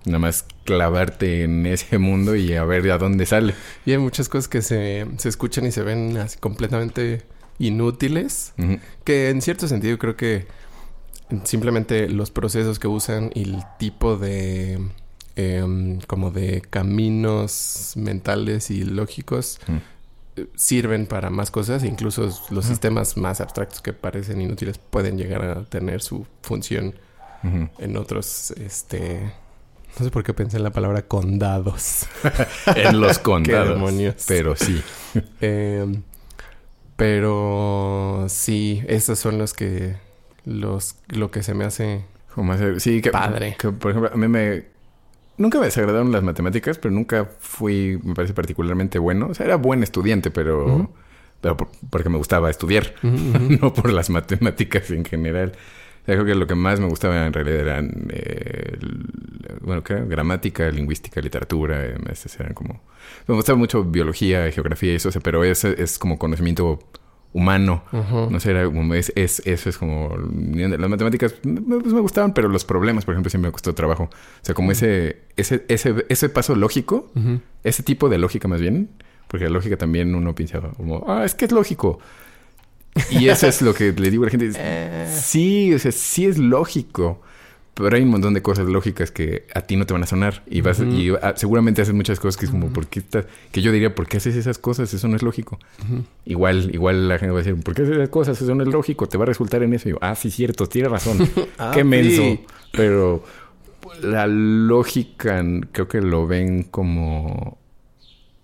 nada 0.06 0.20
más 0.20 0.46
clavarte 0.66 1.44
en 1.44 1.66
ese 1.66 1.98
mundo 1.98 2.36
y 2.36 2.54
a 2.54 2.64
ver 2.64 2.90
a 2.92 2.98
dónde 2.98 3.26
sale. 3.26 3.54
Y 3.86 3.92
hay 3.92 3.98
muchas 3.98 4.30
cosas 4.30 4.48
que 4.48 4.62
se, 4.62 5.06
se 5.18 5.30
escuchan 5.30 5.66
y 5.66 5.72
se 5.72 5.84
ven 5.84 6.18
así 6.18 6.38
completamente 6.40 7.24
inútiles. 7.60 8.54
Que 9.04 9.30
en 9.30 9.42
cierto 9.42 9.68
sentido 9.68 9.98
creo 9.98 10.16
que 10.16 10.48
simplemente 11.44 12.10
los 12.10 12.32
procesos 12.32 12.80
que 12.80 12.88
usan 12.88 13.32
y 13.34 13.44
el 13.44 13.64
tipo 13.78 14.18
de... 14.18 14.80
em, 15.36 16.00
como 16.08 16.32
de 16.32 16.62
caminos 16.62 17.94
mentales 17.96 18.70
y 18.72 18.84
lógicos 18.84 19.60
eh, 20.36 20.48
sirven 20.56 21.06
para 21.06 21.30
más 21.30 21.52
cosas. 21.52 21.84
Incluso 21.84 22.30
los 22.50 22.66
sistemas 22.66 23.16
más 23.18 23.40
abstractos 23.40 23.82
que 23.82 23.94
parecen 23.94 24.42
inútiles 24.42 24.78
pueden 24.78 25.18
llegar 25.18 25.44
a 25.44 25.64
tener 25.66 26.02
su 26.02 26.26
función 26.42 26.96
en 27.44 27.98
otros, 27.98 28.52
este... 28.52 29.32
No 30.00 30.06
sé 30.06 30.12
por 30.12 30.24
qué 30.24 30.34
pensé 30.34 30.58
en 30.58 30.64
la 30.64 30.72
palabra 30.72 31.04
condados. 31.08 32.08
en 32.76 33.00
los 33.02 33.20
condados. 33.20 33.70
demonios? 33.70 34.16
Pero 34.28 34.56
sí. 34.56 34.82
Eh, 35.42 35.86
pero 36.96 38.26
sí, 38.30 38.84
esos 38.88 39.20
son 39.20 39.38
los 39.38 39.54
que 39.54 39.96
los 40.46 40.96
lo 41.10 41.32
que 41.32 41.44
se 41.44 41.54
me 41.54 41.66
hace 41.66 42.06
Como 42.36 42.54
hacer- 42.54 42.80
sí, 42.80 43.02
que, 43.02 43.12
Padre. 43.12 43.56
que, 43.60 43.70
por 43.72 43.92
ejemplo, 43.92 44.12
a 44.14 44.18
mí 44.18 44.28
me... 44.28 44.66
Nunca 45.38 45.60
me 45.60 45.66
desagradaron 45.66 46.12
las 46.12 46.22
matemáticas, 46.24 46.78
pero 46.78 46.94
nunca 46.94 47.28
fui, 47.40 48.00
me 48.04 48.14
parece, 48.14 48.34
particularmente 48.34 49.00
bueno. 49.00 49.28
O 49.32 49.34
sea, 49.34 49.46
era 49.48 49.56
buen 49.56 49.82
estudiante, 49.84 50.30
pero... 50.32 50.92
Pero 51.42 51.58
por- 51.58 51.70
porque 51.90 52.10
me 52.10 52.18
gustaba 52.18 52.52
estudiar, 52.52 52.94
no 53.02 53.74
por 53.74 53.92
las 53.92 54.12
matemáticas 54.12 54.92
en 54.92 55.04
general. 55.04 55.54
Sea, 56.06 56.16
creo 56.16 56.26
que 56.26 56.36
lo 56.36 56.48
que 56.48 56.56
más 56.56 56.80
me 56.80 56.88
gustaba 56.88 57.26
en 57.28 57.34
realidad 57.34 57.60
eran... 57.60 58.08
eh, 58.12 58.78
el- 58.82 59.60
bueno, 59.62 59.84
¿qué? 59.84 59.96
Gramática, 59.96 60.70
lingüística, 60.72 61.22
literatura. 61.22 61.86
eh, 61.86 61.96
esas 62.12 62.40
eran 62.40 62.54
como... 62.54 62.82
Me 63.28 63.36
gustaba 63.36 63.58
mucho 63.58 63.84
biología, 63.84 64.50
geografía 64.52 64.94
y 64.94 64.96
eso, 64.96 65.10
o 65.10 65.12
sea, 65.12 65.22
pero 65.22 65.44
ese 65.44 65.82
es 65.82 66.00
como 66.00 66.18
conocimiento 66.18 66.80
humano. 67.34 67.84
No 68.30 68.40
sé, 68.40 68.52
era 68.52 68.66
como 68.66 68.94
es, 68.94 69.12
es- 69.16 69.42
eso 69.46 69.70
es 69.70 69.78
como 69.78 70.16
las 70.18 70.90
matemáticas 70.90 71.36
me, 71.44 71.62
pues 71.80 71.94
me 71.94 72.02
gustaban, 72.02 72.34
pero 72.34 72.50
los 72.50 72.66
problemas, 72.66 73.06
por 73.06 73.14
ejemplo, 73.14 73.30
siempre 73.30 73.50
me 73.50 73.52
costó 73.54 73.74
trabajo. 73.76 74.06
O 74.06 74.46
sea, 74.46 74.56
como 74.56 74.72
ese, 74.72 75.22
ese, 75.38 75.64
ese, 75.70 76.06
ese 76.10 76.30
paso 76.30 76.56
lógico, 76.56 77.12
ese 77.64 77.84
tipo 77.84 78.10
de 78.10 78.18
lógica 78.18 78.48
más 78.48 78.60
bien, 78.60 78.90
porque 79.28 79.46
la 79.46 79.52
lógica 79.52 79.78
también 79.78 80.14
uno 80.16 80.36
piensa 80.36 80.60
como, 80.60 81.06
ah, 81.08 81.24
es 81.24 81.36
que 81.36 81.46
es 81.46 81.52
lógico. 81.52 82.00
Y 83.10 83.30
eso 83.30 83.48
es 83.48 83.62
lo 83.62 83.74
que 83.74 83.92
le 83.94 84.12
digo 84.12 84.24
a 84.24 84.26
la 84.28 84.32
gente. 84.32 84.52
Eh. 84.56 85.08
Sí, 85.22 85.74
o 85.74 85.80
sea, 85.80 85.92
sí 85.92 86.26
es 86.26 86.38
lógico, 86.38 87.22
pero 87.74 87.96
hay 87.96 88.04
un 88.04 88.10
montón 88.10 88.34
de 88.34 88.42
cosas 88.42 88.68
lógicas 88.68 89.12
que 89.12 89.46
a 89.56 89.62
ti 89.62 89.78
no 89.78 89.86
te 89.86 89.94
van 89.94 90.04
a 90.04 90.08
sonar 90.08 90.44
y 90.46 90.62
vas 90.62 90.80
y 90.82 91.12
seguramente 91.36 91.82
haces 91.82 91.94
muchas 91.94 92.20
cosas 92.20 92.38
que 92.38 92.46
es 92.46 92.52
como 92.52 92.72
¿por 92.74 92.88
qué 92.88 93.00
estás? 93.00 93.26
que 93.52 93.62
yo 93.62 93.72
diría 93.72 93.96
¿por 93.96 94.08
qué 94.08 94.18
haces 94.18 94.36
esas 94.36 94.58
cosas? 94.58 94.94
Eso 94.94 95.08
no 95.08 95.16
es 95.16 95.24
lógico. 95.24 95.58
Igual 96.26 96.70
igual 96.74 97.08
la 97.08 97.18
gente 97.18 97.32
va 97.32 97.40
a 97.40 97.44
decir 97.44 97.62
¿por 97.64 97.74
qué 97.74 97.84
haces 97.84 97.96
esas 97.96 98.10
cosas? 98.10 98.42
Eso 98.42 98.54
no 98.56 98.64
es 98.64 98.70
lógico, 98.70 99.08
te 99.08 99.18
va 99.18 99.24
a 99.24 99.28
resultar 99.28 99.64
en 99.64 99.74
eso. 99.74 99.88
Y 99.88 99.94
yo, 99.94 99.98
ah, 100.02 100.16
sí 100.16 100.32
cierto, 100.32 100.68
tiene 100.68 100.90
razón. 100.90 101.18
Ah, 101.58 101.72
qué 101.74 101.84
menso. 101.84 102.22
sí. 102.22 102.42
Pero 102.72 103.24
la 104.02 104.28
lógica 104.28 105.44
creo 105.72 105.88
que 105.88 106.02
lo 106.02 106.28
ven 106.28 106.64
como 106.64 107.58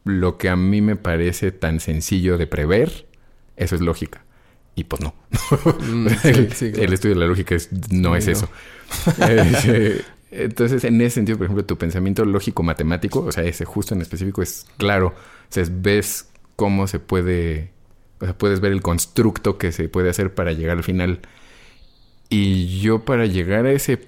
lo 0.04 0.38
que 0.38 0.50
a 0.50 0.56
mí 0.56 0.82
me 0.82 0.96
parece 0.96 1.52
tan 1.52 1.80
sencillo 1.80 2.38
de 2.38 2.48
prever, 2.48 3.08
eso 3.56 3.76
es 3.76 3.82
lógica. 3.82 4.24
Y 4.78 4.86
pues 4.86 5.02
no. 5.02 5.14
Mm, 5.82 6.08
sí, 6.24 6.28
el, 6.30 6.54
sí, 6.54 6.66
el 6.68 6.74
claro. 6.74 6.94
estudio 6.94 7.16
de 7.16 7.22
la 7.22 7.28
lógica 7.28 7.56
es- 7.56 7.70
no 7.92 8.16
es 8.16 8.28
no. 8.28 8.32
eso. 8.34 8.50
Eh, 9.20 10.02
Entonces, 10.32 10.84
en 10.84 11.02
ese 11.02 11.16
sentido, 11.16 11.38
por 11.38 11.46
ejemplo, 11.46 11.66
tu 11.66 11.78
pensamiento 11.78 12.26
lógico 12.26 12.64
matemático, 12.64 13.22
o 13.22 13.32
sea, 13.32 13.44
ese 13.44 13.66
justo 13.66 13.96
en 13.96 14.02
específico 14.02 14.42
es 14.42 14.68
claro. 14.78 15.08
O 15.10 15.52
sea, 15.52 15.64
es- 15.64 15.82
ves 15.82 16.30
cómo 16.56 16.88
se 16.88 17.00
puede, 17.00 17.72
o 18.22 18.26
sea, 18.26 18.38
puedes 18.38 18.60
ver 18.62 18.72
el 18.72 18.82
constructo 18.82 19.58
que 19.58 19.72
se 19.72 19.90
puede 19.90 20.10
hacer 20.10 20.34
para 20.36 20.54
llegar 20.54 20.78
al 20.78 20.84
final. 20.84 21.22
Y 22.30 22.80
yo 22.82 23.06
para 23.06 23.26
llegar 23.26 23.66
a 23.66 23.72
ese 23.72 24.00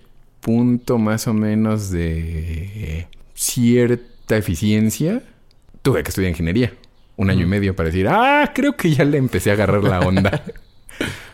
punto 0.42 0.98
más 0.98 1.28
o 1.28 1.34
menos 1.34 1.90
de 1.92 3.08
cierta 3.34 4.38
eficiencia, 4.38 5.24
tuve 5.82 6.04
que 6.04 6.10
estudiar 6.10 6.32
ingeniería. 6.32 6.74
Un 7.20 7.30
año 7.30 7.44
y 7.44 7.50
medio 7.50 7.76
para 7.76 7.88
decir, 7.88 8.08
ah, 8.08 8.50
creo 8.56 8.78
que 8.78 8.92
ya 8.92 9.04
le 9.04 9.18
empecé 9.18 9.50
a 9.50 9.54
agarrar 9.54 9.84
la 9.84 10.00
onda. 10.00 10.42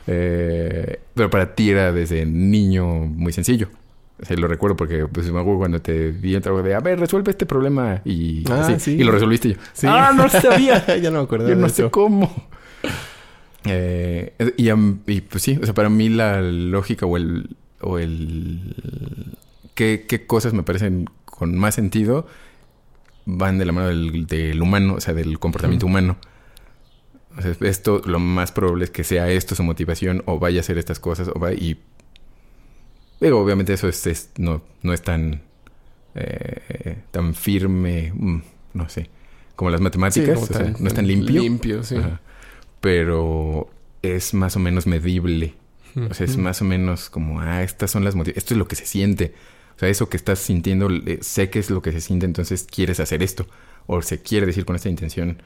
Eh, 0.07 0.99
pero 1.15 1.31
para 1.31 1.55
ti 1.55 1.71
era 1.71 1.91
desde 1.91 2.23
niño 2.27 2.86
muy 2.86 3.33
sencillo. 3.33 3.69
O 4.21 4.25
sea, 4.25 4.38
lo 4.38 4.47
recuerdo 4.47 4.75
porque 4.75 5.07
pues, 5.07 5.31
me 5.31 5.39
acuerdo 5.39 5.57
cuando 5.57 5.81
te 5.81 6.11
vi 6.11 6.36
el 6.36 6.43
trabajo 6.43 6.61
de, 6.63 6.75
a 6.75 6.79
ver, 6.79 6.99
resuelve 6.99 7.31
este 7.31 7.47
problema 7.47 8.01
y, 8.05 8.43
Ah, 8.51 8.67
así, 8.67 8.79
sí. 8.79 8.91
y 9.01 9.03
lo 9.03 9.11
resolviste 9.11 9.53
yo. 9.53 9.55
Sí. 9.73 9.88
Ah, 9.89 10.13
no 10.15 10.29
sabía. 10.29 10.86
ya 11.01 11.09
no 11.09 11.17
me 11.17 11.23
acuerdo. 11.23 11.45
Yo 11.49 11.55
de 11.55 11.61
no 11.61 11.65
eso. 11.65 11.86
sé 11.86 11.89
cómo. 11.89 12.47
Eh, 13.65 14.33
y, 14.57 14.69
y, 14.71 15.21
pues 15.21 15.41
sí, 15.41 15.57
o 15.59 15.65
sea, 15.65 15.73
para 15.73 15.89
mí 15.89 16.09
la 16.09 16.39
lógica 16.41 17.07
o 17.07 17.17
el... 17.17 17.55
O 17.81 17.97
el 17.97 18.75
¿qué, 19.73 20.05
qué 20.07 20.27
cosas 20.27 20.53
me 20.53 20.61
parecen 20.61 21.09
con 21.25 21.57
más 21.57 21.73
sentido 21.73 22.27
van 23.26 23.57
de 23.57 23.65
la 23.65 23.71
mano 23.71 23.88
del, 23.88 24.28
del 24.28 24.61
humano, 24.61 24.95
o 24.95 25.01
sea, 25.01 25.13
del 25.13 25.39
comportamiento 25.39 25.86
humano. 25.86 26.17
O 27.38 27.41
sea, 27.41 27.55
esto 27.61 28.01
lo 28.05 28.19
más 28.19 28.51
probable 28.51 28.86
es 28.86 28.91
que 28.91 29.03
sea 29.03 29.30
esto 29.30 29.55
su 29.55 29.63
motivación 29.63 30.23
o 30.26 30.39
vaya 30.39 30.59
a 30.59 30.61
hacer 30.61 30.78
estas 30.78 30.99
cosas 30.99 31.28
o 31.28 31.39
va 31.39 31.53
y... 31.53 31.80
Pero 33.19 33.39
obviamente 33.39 33.73
eso 33.73 33.88
es, 33.88 34.05
es- 34.07 34.30
no, 34.38 34.61
no 34.82 34.93
es 34.93 35.01
tan, 35.01 35.41
eh, 36.15 36.97
tan 37.11 37.34
firme, 37.34 38.11
mm, 38.13 38.41
no 38.73 38.89
sé, 38.89 39.09
como 39.55 39.69
las 39.71 39.80
Sí, 39.80 39.84
matemáticas, 39.84 40.30
como 40.36 40.43
o 40.43 40.47
sea, 40.47 40.57
tan- 40.73 40.76
no 40.80 40.88
es 40.88 40.93
tan 40.93 41.07
limpio. 41.07 41.41
Limpio, 41.41 41.84
sí. 41.84 41.95
Ajá. 41.95 42.21
Pero 42.82 43.69
es 44.01 44.34
más 44.34 44.55
o 44.55 44.59
menos 44.59 44.86
medible. 44.88 45.55
O 46.09 46.13
sea, 46.13 46.26
es 46.26 46.36
más 46.36 46.61
o 46.61 46.65
menos 46.65 47.09
como, 47.09 47.39
ah, 47.39 47.63
estas 47.63 47.89
son 47.89 48.03
las 48.03 48.15
motivaciones. 48.15 48.43
Esto 48.43 48.53
es 48.53 48.57
lo 48.57 48.67
que 48.67 48.76
se 48.76 48.86
siente. 48.86 49.34
O 49.76 49.80
sea, 49.80 49.89
eso 49.89 50.07
que 50.09 50.17
estás 50.17 50.39
sintiendo, 50.39 50.89
sé 51.21 51.49
que 51.49 51.59
es 51.59 51.69
lo 51.69 51.82
que 51.82 51.91
se 51.91 52.01
siente, 52.01 52.26
entonces 52.26 52.65
quieres 52.69 52.99
hacer 52.99 53.21
esto. 53.23 53.45
O 53.88 54.01
se 54.01 54.21
quiere 54.21 54.45
decir 54.45 54.65
con 54.65 54.76
esta 54.76 54.89
intención. 54.89 55.41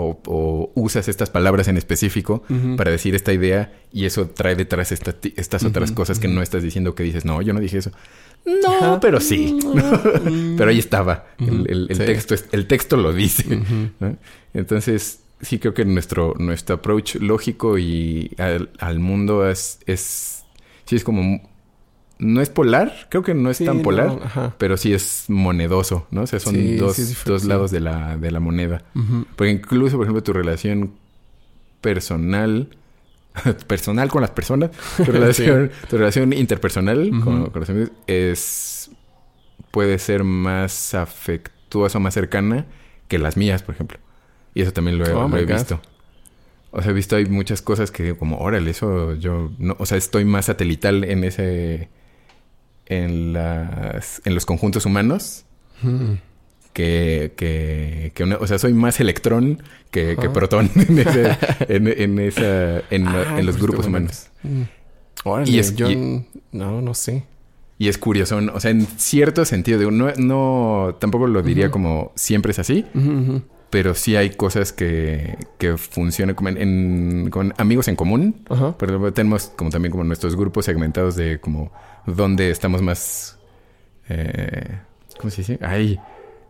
O, 0.00 0.20
o 0.26 0.70
usas 0.76 1.08
estas 1.08 1.28
palabras 1.28 1.66
en 1.66 1.76
específico 1.76 2.44
para 2.76 2.92
decir 2.92 3.16
esta 3.16 3.32
idea 3.32 3.72
y 3.92 4.04
eso 4.04 4.28
trae 4.28 4.54
detrás 4.54 4.92
esta- 4.92 5.16
estas 5.34 5.64
otras 5.64 5.90
cosas 5.90 6.20
que 6.20 6.28
no 6.28 6.40
estás 6.40 6.62
diciendo 6.62 6.94
que 6.94 7.02
dices, 7.02 7.24
no, 7.24 7.42
yo 7.42 7.52
no 7.52 7.58
dije 7.58 7.78
eso. 7.78 7.90
No, 8.46 8.72
Ajá. 8.76 9.00
pero 9.00 9.18
sí. 9.18 9.58
Mm. 9.60 10.56
pero 10.56 10.70
ahí 10.70 10.78
estaba. 10.78 11.26
El, 11.40 11.66
el- 11.68 11.86
el 11.90 11.96
sí. 11.96 12.04
texto, 12.04 12.34
es- 12.34 12.44
el 12.52 12.68
texto 12.68 12.96
lo 12.96 13.12
dice. 13.12 13.60
Entonces, 14.54 15.20
sí 15.40 15.58
creo 15.58 15.74
que 15.74 15.84
nuestro, 15.84 16.34
nuestro 16.38 16.76
approach 16.76 17.16
lógico 17.16 17.78
y 17.78 18.30
al, 18.38 18.70
al 18.78 18.98
mundo 19.00 19.48
es, 19.48 19.80
es... 19.86 20.44
Sí 20.84 20.96
es 20.96 21.04
como... 21.04 21.42
No 22.18 22.40
es 22.40 22.50
polar, 22.50 23.06
creo 23.10 23.22
que 23.22 23.34
no 23.34 23.48
es 23.50 23.58
Sí, 23.58 23.64
tan 23.64 23.82
polar, 23.82 24.54
pero 24.58 24.76
sí 24.76 24.92
es 24.92 25.26
monedoso, 25.28 26.06
¿no? 26.10 26.22
O 26.22 26.26
sea, 26.26 26.40
son 26.40 26.54
Sí, 26.54 26.76
dos, 26.76 26.96
sí 26.96 27.16
dos 27.24 27.44
lados 27.44 27.70
de 27.70 27.80
la, 27.80 28.16
de 28.16 28.30
la 28.32 28.40
moneda. 28.40 28.82
Ujú. 28.94 29.24
Porque 29.36 29.52
incluso, 29.52 29.96
por 29.96 30.06
ejemplo, 30.06 30.22
tu 30.22 30.32
relación 30.32 30.92
personal... 31.80 32.68
personal 33.68 34.08
con 34.08 34.22
las 34.22 34.32
personas, 34.32 34.70
tu 34.96 35.12
relación, 35.12 35.70
tu 35.88 35.96
relación 35.96 36.32
interpersonal 36.32 37.10
con, 37.22 37.50
los 37.54 37.70
amigos 37.70 37.92
es... 38.06 38.90
Puede 39.70 39.98
ser 39.98 40.24
más 40.24 40.94
afectuosa 40.94 41.98
o 41.98 42.00
más 42.00 42.14
cercana 42.14 42.66
que 43.06 43.18
las 43.18 43.36
mías, 43.36 43.62
por 43.62 43.74
ejemplo. 43.74 43.98
Y 44.54 44.62
eso 44.62 44.72
también 44.72 44.98
lo 44.98 45.06
he, 45.06 45.12
Oh, 45.12 45.28
lo 45.28 45.36
he 45.36 45.44
visto. 45.44 45.80
O 46.70 46.82
sea, 46.82 46.90
he 46.90 46.94
visto 46.94 47.16
hay 47.16 47.26
muchas 47.26 47.62
cosas 47.62 47.90
que 47.90 48.16
como, 48.16 48.38
órale, 48.38 48.70
eso 48.70 49.14
yo 49.14 49.50
no, 49.58 49.76
o 49.78 49.86
sea, 49.86 49.96
estoy 49.96 50.24
más 50.24 50.46
satelital 50.46 51.04
en 51.04 51.24
ese 51.24 51.88
en 52.88 53.32
las 53.32 54.20
en 54.24 54.34
los 54.34 54.44
conjuntos 54.46 54.86
humanos 54.86 55.44
Ujú. 55.82 56.18
que, 56.72 57.32
que, 57.36 58.12
que 58.14 58.22
una- 58.24 58.36
o 58.36 58.46
sea, 58.46 58.58
soy 58.58 58.72
más 58.72 58.98
electrón 59.00 59.62
que, 59.90 60.16
que 60.20 60.28
protón 60.30 60.70
en, 60.76 60.98
ese- 60.98 61.36
en, 61.68 61.86
en 61.88 62.18
esa 62.18 62.78
en, 62.90 63.06
Ah, 63.08 63.38
en 63.38 63.46
los 63.46 63.58
grupos 63.60 63.86
humanos. 63.86 64.28
Mm. 64.42 64.62
Órale, 65.24 65.50
Y 65.50 65.58
es- 65.58 65.74
yo 65.76 65.90
y- 65.90 66.24
no, 66.52 66.80
no 66.80 66.94
sé. 66.94 67.24
Y 67.80 67.88
es 67.88 67.96
curioso, 67.98 68.38
o 68.54 68.58
sea, 68.60 68.72
en 68.72 68.86
cierto 68.86 69.44
sentido, 69.44 69.88
no, 69.92 70.10
no 70.16 70.96
tampoco 70.98 71.28
lo 71.28 71.42
diría 71.42 71.70
como 71.70 72.10
siempre 72.16 72.50
es 72.50 72.58
así, 72.58 72.84
ujú. 72.92 73.42
Pero 73.70 73.94
sí 73.94 74.16
hay 74.16 74.30
cosas 74.30 74.72
que, 74.72 75.36
que 75.58 75.76
funcionan 75.76 76.34
como 76.34 76.48
en, 76.48 76.56
en- 76.58 77.30
con 77.30 77.52
amigos 77.58 77.88
en 77.88 77.96
común. 77.96 78.36
Ajá. 78.48 78.74
Ejemplo, 78.80 79.12
tenemos 79.12 79.52
como 79.56 79.70
también 79.70 79.90
como 79.92 80.04
nuestros 80.04 80.36
grupos 80.36 80.64
segmentados 80.64 81.16
de 81.16 81.38
como 81.40 81.70
dónde 82.06 82.50
estamos 82.50 82.80
más... 82.82 83.38
eh, 84.08 84.78
¿Cómo 85.18 85.30
se 85.30 85.38
dice? 85.42 85.58
Ay, 85.62 85.98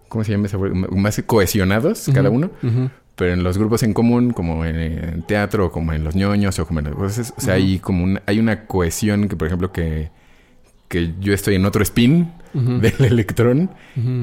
¿cómo 0.09 0.25
se 0.25 0.33
llama 0.33 0.47
esa 0.47 0.59
Más 0.59 1.23
cohesionados 1.27 2.07
cada 2.15 2.31
uno. 2.31 2.51
Pero 3.17 3.33
en 3.33 3.43
los 3.43 3.59
grupos 3.59 3.83
en 3.83 3.95
común, 3.95 4.33
como 4.33 4.65
en, 4.65 4.77
en 4.77 5.23
teatro, 5.27 5.67
o 5.67 5.73
como 5.73 5.93
en 5.93 6.05
los 6.05 6.15
ñoños, 6.15 6.57
o 6.61 6.67
como 6.67 6.79
en 6.79 6.85
las 6.87 6.95
cosas, 6.95 7.35
o 7.37 7.41
sea, 7.41 7.55
hay 7.55 7.81
como 7.81 8.05
un, 8.05 8.21
hay 8.27 8.39
una 8.39 8.67
cohesión 8.67 9.29
que, 9.29 9.35
por 9.35 9.49
ejemplo, 9.49 9.73
que, 9.73 10.11
que 10.87 11.15
yo 11.19 11.35
estoy 11.35 11.57
en 11.57 11.67
otro 11.67 11.83
spin 11.83 12.31
del 12.55 12.95
electrón 13.05 13.71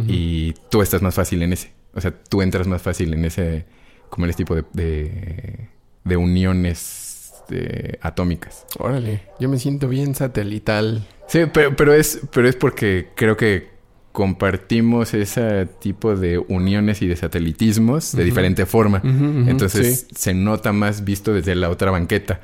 y 0.07 0.53
tú 0.69 0.81
estás 0.81 1.01
más 1.01 1.13
fácil 1.15 1.41
en 1.43 1.51
ese. 1.53 1.71
O 1.95 2.01
sea, 2.01 2.11
tú 2.11 2.41
entras 2.41 2.67
más 2.67 2.81
fácil 2.81 3.13
en 3.13 3.25
ese, 3.25 3.65
como 4.09 4.25
en 4.25 4.29
ese 4.29 4.37
tipo 4.37 4.55
de, 4.55 4.63
de, 4.73 5.69
de 6.03 6.17
uniones 6.17 7.33
eh, 7.49 7.97
atómicas. 8.01 8.65
Órale, 8.77 9.23
yo 9.39 9.49
me 9.49 9.57
siento 9.57 9.87
bien 9.87 10.13
satelital. 10.15 11.07
Sí, 11.27 11.41
pero, 11.51 11.75
pero 11.75 11.93
es, 11.93 12.21
pero 12.31 12.47
es 12.47 12.55
porque 12.55 13.09
creo 13.15 13.37
que 13.37 13.75
compartimos 14.11 15.13
ese 15.13 15.65
tipo 15.79 16.15
de 16.15 16.37
uniones 16.37 17.01
y 17.01 17.07
de 17.07 17.15
satelitismos 17.17 18.15
de 18.15 18.23
diferente 18.23 18.65
forma. 18.65 19.01
Entonces 19.03 20.07
se 20.15 20.33
nota 20.33 20.71
más 20.71 21.03
visto 21.03 21.33
desde 21.33 21.53
la 21.55 21.69
otra 21.69 21.91
banqueta. 21.91 22.39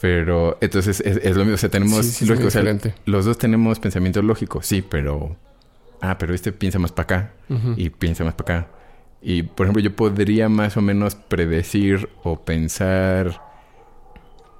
Pero 0.00 0.58
entonces 0.60 1.00
es, 1.00 1.18
es 1.18 1.36
lo 1.36 1.44
mismo. 1.44 1.54
O 1.54 1.58
sea, 1.58 1.70
tenemos 1.70 2.04
Sí, 2.04 2.12
sí, 2.12 2.26
lógico, 2.26 2.48
o 2.48 2.50
sea, 2.50 2.64
los 3.06 3.24
dos 3.24 3.38
tenemos 3.38 3.78
pensamiento 3.78 4.20
lógico, 4.22 4.60
sí, 4.60 4.82
pero. 4.82 5.36
Ah, 6.00 6.18
pero 6.18 6.34
este 6.34 6.52
piensa 6.52 6.78
más 6.78 6.92
para 6.92 7.04
acá 7.04 7.32
y 7.76 7.90
piensa 7.90 8.24
más 8.24 8.34
para 8.34 8.58
acá. 8.58 8.68
Y 9.22 9.42
por 9.44 9.66
ejemplo, 9.66 9.82
yo 9.82 9.94
podría 9.96 10.48
más 10.48 10.76
o 10.76 10.82
menos 10.82 11.14
predecir 11.14 12.08
o 12.22 12.40
pensar 12.44 13.40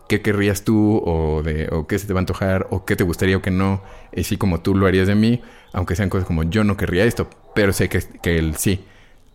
qué 0.09 0.21
querrías 0.23 0.65
tú 0.65 1.03
o 1.05 1.43
de 1.43 1.69
o 1.73 1.87
qué 1.87 1.99
se 1.99 2.07
te 2.07 2.13
va 2.13 2.21
a 2.21 2.23
antojar 2.23 2.67
o 2.71 2.85
qué 2.85 2.95
te 2.97 3.05
gustaría 3.05 3.37
o 3.37 3.43
qué 3.43 3.51
no, 3.51 3.83
así 4.17 4.37
como 4.37 4.61
tú 4.61 4.75
lo 4.75 4.87
harías 4.87 5.07
de 5.07 5.15
mí, 5.15 5.41
aunque 5.73 5.97
sean 5.97 6.09
cosas 6.11 6.27
como 6.27 6.43
yo 6.45 6.63
no 6.65 6.77
querría 6.77 7.05
esto, 7.05 7.29
pero 7.55 7.73
sé 7.73 7.89
que, 7.89 8.01
que 8.23 8.39
él 8.39 8.55
sí. 8.57 8.85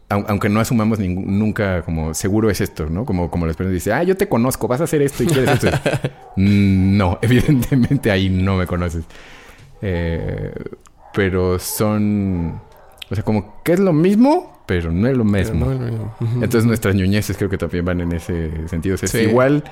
Au- 0.10 0.26
Aunque 0.28 0.50
no 0.50 0.60
asumamos 0.60 0.98
ningún- 1.00 1.38
nunca 1.38 1.84
como 1.84 2.14
seguro 2.16 2.50
es 2.50 2.62
esto, 2.62 2.88
¿no? 2.90 3.06
Como, 3.06 3.30
como 3.30 3.46
las 3.46 3.56
personas 3.56 3.74
dicen, 3.76 3.94
ah, 3.94 4.04
yo 4.04 4.18
te 4.18 4.28
conozco, 4.28 4.68
vas 4.68 4.82
a 4.82 4.86
hacer 4.86 5.02
esto 5.04 5.24
y 5.24 5.28
quieres 5.28 5.64
esto. 5.64 5.70
Mm, 6.36 6.96
no, 6.98 7.20
evidentemente 7.24 8.10
ahí 8.12 8.30
no 8.30 8.56
me 8.56 8.66
conoces. 8.66 9.04
Eh, 9.82 10.54
pero 11.14 11.60
son, 11.60 12.62
o 13.10 13.16
sea, 13.16 13.24
como 13.24 13.62
que 13.64 13.74
es 13.74 13.80
lo 13.80 13.94
mismo, 13.94 14.62
pero 14.66 14.92
no 14.92 15.08
es 15.08 15.18
lo 15.18 15.24
mismo. 15.24 15.66
no 15.66 15.72
es 15.74 15.80
lo 15.80 15.86
mismo. 15.88 16.16
Entonces 16.36 16.66
nuestras 16.66 16.96
ñoñeces 16.96 17.38
creo 17.38 17.50
que 17.50 17.58
también 17.58 17.86
van 17.86 18.02
en 18.02 18.12
ese 18.14 18.68
sentido. 18.68 18.96
O 18.96 18.98
sea, 18.98 19.08
Sí. 19.08 19.18
es 19.20 19.28
igual, 19.30 19.64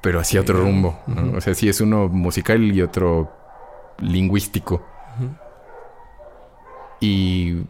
pero 0.00 0.20
hacia 0.20 0.40
otro 0.40 0.58
rumbo. 0.60 0.98
O 1.34 1.40
sea, 1.40 1.54
sí 1.54 1.68
es 1.68 1.80
uno 1.80 2.08
musical 2.08 2.62
y 2.62 2.80
otro 2.82 3.30
lingüístico. 4.00 4.82
Y 7.00 7.62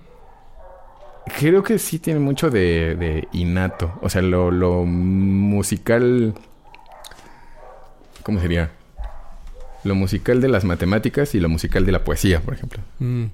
creo 1.39 1.63
que 1.65 1.79
sí 1.79 1.99
tiene 1.99 2.21
mucho 2.21 2.51
de, 2.51 2.95
de 2.95 3.29
innato. 3.33 3.99
O 4.03 4.09
sea, 4.09 4.23
lo, 4.23 4.51
lo 4.51 4.85
musical... 4.85 6.35
¿Cómo 8.23 8.41
sería? 8.41 8.71
Lo 9.85 9.95
musical 9.95 10.41
de 10.41 10.49
las 10.49 10.65
matemáticas 10.65 11.35
y 11.35 11.41
lo 11.41 11.49
musical 11.49 11.85
de 11.87 11.93
la 11.93 12.05
poesía, 12.05 12.41
por 12.41 12.55
ejemplo. 12.55 12.83
Mm. 12.99 13.25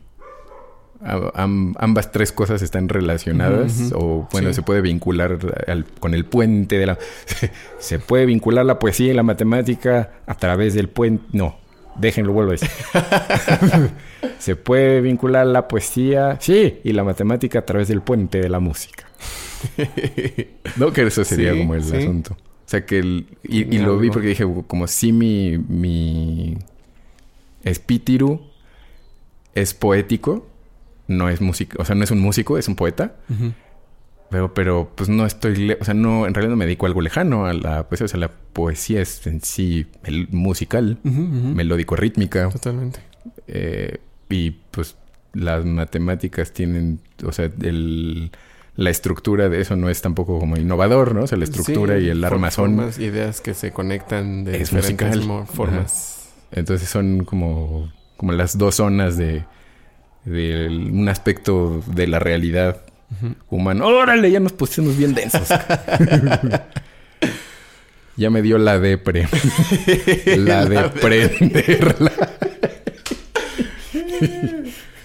Am- 1.34 1.74
ambas 1.80 2.12
tres 2.12 2.30
cosas 2.30 2.62
están 2.62 2.88
relacionadas 2.88 3.90
o 3.92 4.28
bueno 4.30 4.50
Sí. 4.50 4.54
se 4.54 4.62
puede 4.62 4.82
vincular 4.82 5.36
al- 5.66 5.84
con 5.98 6.14
el 6.14 6.24
puente 6.24 6.78
de 6.78 6.86
la 6.86 6.96
se 7.80 7.98
puede 7.98 8.24
vincular 8.24 8.64
la 8.64 8.78
poesía 8.78 9.10
y 9.10 9.14
la 9.14 9.24
matemática 9.24 10.12
a 10.28 10.36
través 10.36 10.74
del 10.74 10.88
puente 10.88 11.24
no 11.32 11.56
déjenlo 11.96 12.32
vuelvo 12.32 12.52
a 12.52 12.54
decir 12.54 12.70
se 14.38 14.54
puede 14.54 15.00
vincular 15.00 15.44
la 15.44 15.66
poesía 15.66 16.36
sí 16.40 16.78
y 16.84 16.92
la 16.92 17.02
matemática 17.02 17.58
a 17.58 17.66
través 17.66 17.88
del 17.88 18.00
puente 18.02 18.40
de 18.40 18.48
la 18.48 18.60
música 18.60 19.04
no 20.76 20.92
que 20.92 21.02
eso 21.02 21.24
sería 21.24 21.52
Sí, 21.52 21.58
como 21.58 21.74
el 21.74 21.82
sí. 21.82 21.96
asunto 21.96 22.36
sea 22.72 22.86
que 22.86 22.98
el, 22.98 23.26
y, 23.44 23.78
lo 23.78 23.98
vi 23.98 24.10
porque 24.10 24.28
dije 24.28 24.44
como 24.66 24.86
si 24.86 25.12
mi 25.12 25.58
mi 25.58 26.56
espíritu 27.64 28.40
es 29.54 29.74
poético 29.74 30.46
no 31.12 31.28
es 31.28 31.40
músico, 31.40 31.80
o 31.80 31.84
sea, 31.84 31.94
no 31.94 32.04
es 32.04 32.10
un 32.10 32.20
músico, 32.20 32.58
es 32.58 32.68
un 32.68 32.76
poeta. 32.76 33.16
Pero, 34.30 34.54
pero 34.54 34.90
pues 34.94 35.10
no 35.10 35.26
estoy, 35.26 35.76
o 35.78 35.84
sea, 35.84 35.92
no, 35.94 36.26
en 36.26 36.32
realidad 36.32 36.52
no 36.52 36.56
me 36.56 36.64
dedico 36.64 36.86
a 36.86 36.88
algo 36.88 37.02
lejano 37.02 37.44
a 37.46 37.52
la 37.52 37.88
poesía. 37.88 38.06
O 38.06 38.08
sea, 38.08 38.18
la 38.20 38.30
poesía 38.30 39.02
es 39.02 39.26
en 39.26 39.42
sí 39.42 39.86
el 40.04 40.28
musical, 40.30 40.98
melódico, 41.02 41.96
rítmica. 41.96 42.48
Totalmente. 42.48 43.00
eh, 43.46 43.98
y 44.30 44.52
pues 44.70 44.96
las 45.34 45.64
matemáticas 45.66 46.52
tienen, 46.52 47.00
o 47.24 47.32
sea, 47.32 47.50
el, 47.60 48.30
la 48.74 48.90
estructura 48.90 49.48
de 49.48 49.60
eso 49.60 49.76
no 49.76 49.90
es 49.90 50.00
tampoco 50.00 50.38
como 50.38 50.56
innovador, 50.56 51.14
¿no? 51.14 51.24
O 51.24 51.26
sea, 51.26 51.38
la 51.38 51.44
estructura 51.44 51.98
Sí, 51.98 52.06
y 52.06 52.08
el 52.08 52.24
armazón. 52.24 52.76
formas, 52.76 52.98
ideas 52.98 53.40
que 53.40 53.54
se 53.54 53.70
conectan 53.72 54.44
de 54.44 54.60
Es 54.60 54.70
diferentes 54.70 55.16
musical. 55.26 55.46
formas. 55.46 56.30
Entonces 56.52 56.88
son 56.88 57.24
como, 57.24 57.92
como 58.16 58.32
las 58.32 58.56
dos 58.58 58.76
zonas 58.76 59.16
de, 59.16 59.44
de 60.24 60.68
un 60.68 61.08
aspecto 61.08 61.82
de 61.86 62.06
la 62.06 62.18
realidad 62.18 62.82
humana. 63.50 63.84
¡Órale! 63.84 64.30
Ya 64.30 64.40
nos 64.40 64.52
pusimos 64.54 64.96
bien 64.96 65.14
densos. 65.14 65.48
ya 68.16 68.30
me 68.30 68.40
dio 68.42 68.56
la 68.58 68.78
depre. 68.78 69.28
la 70.38 70.64
de 70.64 70.88
prenderla. 70.88 72.12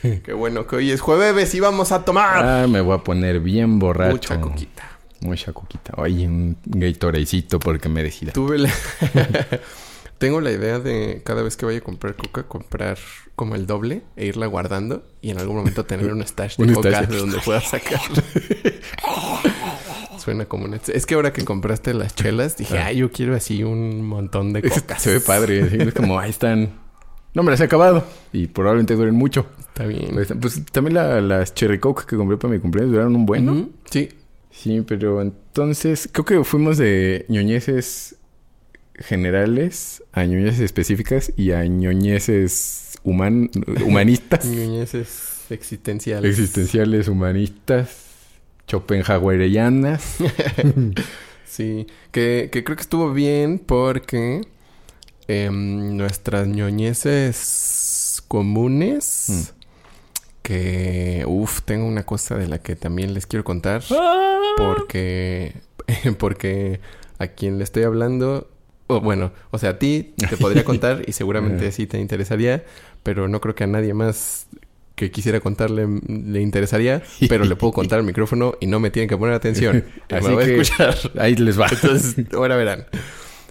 Qué 0.24 0.34
bueno 0.34 0.68
que 0.68 0.76
hoy 0.78 0.92
es 0.92 1.02
jueves 1.02 1.54
y 1.56 1.60
vamos 1.60 1.92
a 1.92 2.04
tomar 2.06 2.44
Ah, 2.46 2.68
me 2.68 2.82
voy 2.82 2.96
a 2.96 3.04
poner 3.04 3.40
bien 3.40 3.80
borracho. 3.80 4.12
mucha 4.14 4.42
coquita. 4.42 4.84
Mucha 5.22 5.52
coquita. 5.54 5.94
Oye, 5.98 6.28
un 6.28 6.58
Gatoradecito 6.66 7.60
porque 7.60 7.90
me 7.90 8.04
decida. 8.04 8.32
Tuve 8.34 8.60
la... 8.60 8.70
Tengo 10.20 10.42
la 10.42 10.52
idea 10.52 10.80
de 10.80 11.22
cada 11.24 11.44
vez 11.44 11.58
que 11.58 11.66
vaya 11.68 11.78
a 11.78 11.82
comprar 11.82 12.16
coca, 12.16 12.44
comprar 12.44 12.98
como 13.36 13.54
el 13.54 13.68
doble 13.68 14.02
e 14.16 14.26
irla 14.26 14.48
guardando 14.48 15.04
y 15.22 15.30
en 15.30 15.38
algún 15.40 15.58
momento 15.58 15.86
tener 15.86 16.12
un 16.12 16.24
stash 16.24 16.58
de 16.58 16.64
Un 16.64 16.74
coca 16.74 16.90
stash. 16.90 17.08
de 17.10 17.18
donde 17.18 17.38
pueda 17.40 17.62
sacar. 17.62 18.00
Suena 20.18 20.46
como 20.46 20.66
un... 20.66 20.74
Es 20.88 21.06
que 21.06 21.16
ahora 21.16 21.32
que 21.34 21.46
compraste 21.46 21.94
las 21.94 22.16
chelas 22.16 22.58
dije, 22.58 22.78
Ah. 22.80 22.88
ay, 22.88 22.98
yo 22.98 23.12
quiero 23.12 23.36
así 23.36 23.64
un 23.64 24.06
montón 24.06 24.54
de 24.54 24.64
cocas. 24.64 25.02
Se 25.02 25.12
ve 25.14 25.20
padre. 25.20 25.84
Es 25.88 25.94
como, 25.94 26.20
ahí 26.20 26.32
están. 26.32 26.72
No 27.38 27.44
me 27.44 27.52
las 27.52 27.60
he 27.62 27.66
acabado. 27.66 28.04
Y 28.34 28.48
probablemente 28.48 28.96
duren 28.96 29.14
mucho. 29.14 29.46
Está 29.60 29.86
bien. 29.86 30.10
Pues, 30.14 30.34
pues, 30.42 30.66
también 30.72 30.96
la- 30.96 31.22
las 31.22 31.54
Cherry 31.54 31.80
Coke 31.80 32.06
que 32.08 32.18
compré 32.18 32.36
para 32.38 32.52
mi 32.54 32.60
cumpleaños 32.60 32.92
duraron 32.94 33.16
un 33.16 33.26
buen, 33.28 33.72
Sí. 33.92 34.10
Sí, 34.50 34.84
pero 34.88 35.22
entonces 35.22 36.10
creo 36.12 36.26
que 36.26 36.44
fuimos 36.44 36.80
de 36.80 37.26
ñoñeces 37.30 38.16
generales 38.96 40.04
a 40.14 40.26
ñoñeces 40.26 40.62
específicas 40.62 41.32
y 41.38 41.52
a 41.52 41.64
ñoñeces 41.64 42.98
human, 43.04 43.52
humanistas, 43.86 44.44
Ñuñeces 44.48 45.46
existenciales. 45.52 46.32
existenciales 46.40 47.08
humanistas, 47.08 48.08
schopenhauerianas. 48.68 50.18
Sí, 51.46 51.88
que, 52.12 52.50
que 52.52 52.64
creo 52.64 52.76
que 52.76 52.82
estuvo 52.82 53.14
bien 53.14 53.58
porque 53.58 54.42
em, 55.28 55.96
nuestras 55.98 56.48
ñoñeces 56.48 58.24
comunes, 58.28 59.26
Mm. 59.30 59.42
que, 60.42 61.24
uff, 61.28 61.62
tengo 61.64 61.86
una 61.86 62.06
cosa 62.06 62.36
de 62.38 62.48
la 62.48 62.60
que 62.60 62.76
también 62.76 63.14
les 63.14 63.26
quiero 63.28 63.44
contar, 63.44 63.84
Ah. 63.92 64.40
porque, 64.58 65.54
porque 66.20 66.80
a 67.20 67.28
quien 67.28 67.58
le 67.58 67.64
estoy 67.64 67.84
hablando, 67.84 68.50
o 68.88 69.02
bueno, 69.02 69.32
o 69.52 69.58
sea, 69.58 69.72
a 69.72 69.80
ti 69.80 70.14
te 70.30 70.38
podría 70.38 70.64
contar 70.66 71.04
y 71.08 71.12
seguramente 71.12 71.72
sí 71.72 71.88
te 71.88 72.00
interesaría, 72.00 72.64
pero 73.04 73.28
no 73.28 73.42
creo 73.42 73.56
que 73.56 73.66
a 73.66 73.68
nadie 73.68 73.94
más 73.94 74.48
que 74.96 75.12
quisiera 75.12 75.40
contarle 75.42 75.86
le 76.08 76.42
interesaría, 76.42 77.04
pero 77.30 77.46
le 77.46 77.56
puedo 77.56 77.72
contar 77.74 78.00
al 78.00 78.06
micrófono 78.06 78.56
y 78.60 78.66
no 78.66 78.80
me 78.80 78.90
tienen 78.90 79.08
que 79.10 79.18
poner 79.18 79.36
atención. 79.36 79.84
Así 80.10 80.34
a 80.34 80.38
que- 80.38 80.60
escuchar. 80.62 80.96
Ahí 81.20 81.36
les 81.36 81.60
va. 81.60 81.68
Entonces, 81.70 82.16
ahora 82.34 82.56
verán. 82.56 82.86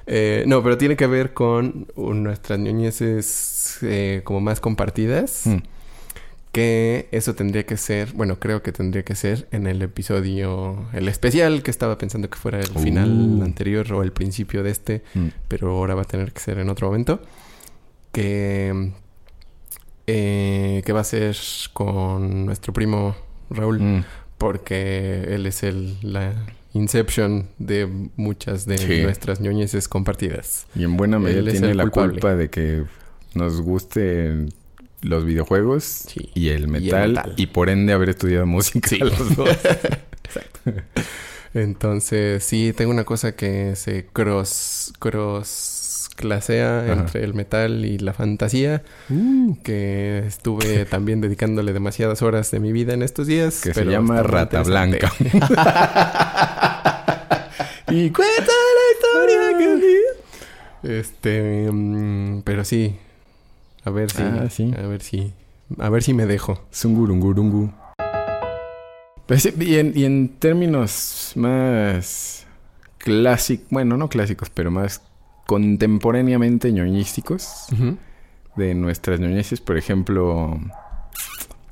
Eh, 0.06 0.44
no, 0.46 0.62
pero 0.62 0.78
tiene 0.78 0.96
que 0.96 1.06
ver 1.06 1.32
con 1.34 1.88
nuestras 1.96 2.58
ñoñeces 2.58 3.78
eh, 3.82 4.20
como 4.24 4.40
más 4.40 4.60
compartidas. 4.60 5.42
Mm. 5.46 5.56
Que 6.52 7.08
eso 7.12 7.34
tendría 7.34 7.66
que 7.66 7.76
ser, 7.76 8.12
bueno, 8.14 8.38
creo 8.38 8.62
que 8.62 8.72
tendría 8.72 9.02
que 9.04 9.14
ser 9.14 9.46
en 9.50 9.66
el 9.66 9.82
episodio, 9.82 10.86
el 10.94 11.06
especial, 11.08 11.62
que 11.62 11.70
estaba 11.70 11.98
pensando 11.98 12.30
que 12.30 12.38
fuera 12.38 12.58
el 12.60 12.68
final 12.68 13.10
Uh. 13.40 13.44
anterior 13.44 13.92
o 13.92 14.02
el 14.02 14.10
principio 14.12 14.62
de 14.62 14.70
este, 14.70 15.02
Mm. 15.14 15.26
pero 15.48 15.70
ahora 15.76 15.94
va 15.94 16.02
a 16.02 16.06
tener 16.06 16.32
que 16.32 16.40
ser 16.40 16.58
en 16.58 16.70
otro 16.70 16.86
momento. 16.86 17.20
Que, 18.12 18.92
eh, 20.06 20.82
que 20.86 20.92
va 20.92 21.00
a 21.00 21.04
ser 21.04 21.36
con 21.74 22.46
nuestro 22.46 22.72
primo 22.72 23.14
Raúl 23.50 23.80
Mm. 23.80 24.04
porque 24.38 25.24
él 25.34 25.44
es 25.46 25.62
el 25.62 25.96
la 26.02 26.32
inception 26.76 27.48
de 27.58 27.88
muchas 28.16 28.66
de 28.66 28.78
Sí. 28.78 29.02
nuestras 29.02 29.40
ñoñeces 29.40 29.88
compartidas. 29.88 30.66
Y 30.74 30.84
en 30.84 30.96
buena 30.96 31.18
medida 31.18 31.40
Él 31.40 31.50
tiene 31.50 31.74
la 31.74 31.84
culpable. 31.84 32.12
culpa 32.12 32.34
de 32.36 32.50
que 32.50 32.84
nos 33.34 33.60
gusten 33.60 34.52
los 35.02 35.24
videojuegos 35.24 35.84
Sí. 35.84 36.30
y, 36.34 36.48
el 36.48 36.68
metal, 36.68 37.10
y 37.10 37.14
metal. 37.14 37.48
por 37.52 37.68
ende 37.70 37.92
haber 37.92 38.10
estudiado 38.10 38.46
música 38.46 38.88
Sí. 38.88 38.98
los 38.98 39.36
dos. 39.36 39.48
Entonces, 41.54 42.44
sí, 42.44 42.72
tengo 42.76 42.90
una 42.90 43.04
cosa 43.04 43.32
que 43.32 43.76
se 43.76 44.06
cross 44.12 44.92
cross 44.98 46.10
clasea 46.16 46.80
Ajá. 46.84 46.92
entre 46.92 47.24
el 47.24 47.34
metal 47.34 47.84
y 47.84 47.98
la 47.98 48.12
fantasía, 48.14 48.82
que 49.62 50.24
estuve 50.26 50.86
también 50.86 51.20
dedicándole 51.20 51.72
demasiadas 51.74 52.22
horas 52.22 52.50
de 52.50 52.58
mi 52.60 52.72
vida 52.72 52.94
en 52.94 53.02
estos 53.02 53.26
días. 53.26 53.60
que 53.62 53.74
se 53.74 53.84
llama 53.84 54.22
Rata 54.22 54.62
Blanca. 54.62 55.12
y 57.88 58.10
cuenta 58.10 58.52
la 58.52 58.84
historia 58.94 59.58
que 59.58 59.76
vi. 59.76 59.96
Este, 60.98 61.68
mm, 61.72 62.42
pero 62.42 62.64
sí, 62.64 62.96
a 63.84 63.90
ver 63.90 64.10
si, 64.10 64.22
Ah, 64.22 64.48
sí. 64.50 64.72
a 64.76 64.86
ver 64.86 65.02
si, 65.02 65.32
a 65.78 65.88
ver 65.88 66.02
si 66.02 66.14
me 66.14 66.26
dejo. 66.26 66.64
Zungurungurungu. 66.72 67.72
Pues 69.26 69.46
y, 69.58 69.78
en, 69.78 69.92
y 69.96 70.04
en 70.04 70.28
términos 70.38 71.32
más 71.34 72.46
clásicos, 72.98 73.66
bueno, 73.70 73.96
no 73.96 74.08
clásicos, 74.08 74.50
pero 74.50 74.70
más 74.70 75.02
contemporáneamente 75.46 76.70
ñoñísticos 76.72 77.66
de 78.56 78.74
nuestras 78.74 79.18
ñoñeces, 79.20 79.60
por 79.60 79.76
ejemplo, 79.78 80.58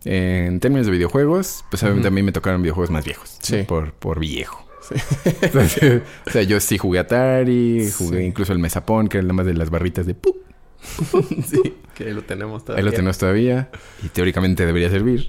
en 0.05 0.59
términos 0.61 0.87
de 0.87 0.93
videojuegos, 0.93 1.65
pues 1.71 1.83
obviamente 1.85 2.09
Ujú. 2.09 2.15
a 2.15 2.17
mí 2.17 2.23
me 2.23 2.33
tocaron 2.33 2.63
videojuegos 2.63 2.91
más 2.91 3.05
viejos, 3.05 3.39
Sí. 3.41 3.59
¿no? 3.59 3.65
por, 3.67 3.93
por 3.95 4.19
viejo. 4.19 4.65
Entonces, 5.43 6.03
o 6.27 6.31
sea, 6.31 6.43
yo 6.43 6.61
sí 6.61 6.79
jugué 6.79 6.99
Atari, 7.01 7.91
jugué 7.97 8.19
Sí. 8.21 8.25
incluso 8.25 8.53
el 8.53 8.59
Mesapón, 8.59 9.09
que 9.09 9.19
era 9.19 9.23
nada 9.25 9.35
más 9.35 9.47
de 9.47 9.55
las 9.55 9.71
barritas 9.71 10.07
de 10.07 10.15
¡pup! 10.15 10.37
sí, 11.47 11.75
que 11.95 12.13
lo 12.13 12.23
tenemos 12.23 12.65
todavía. 12.65 12.81
Ahí 12.81 12.85
lo 12.85 12.93
tenemos 12.93 13.17
todavía 13.19 13.71
y 14.03 14.09
teóricamente 14.09 14.67
debería 14.67 14.91
servir. 14.91 15.29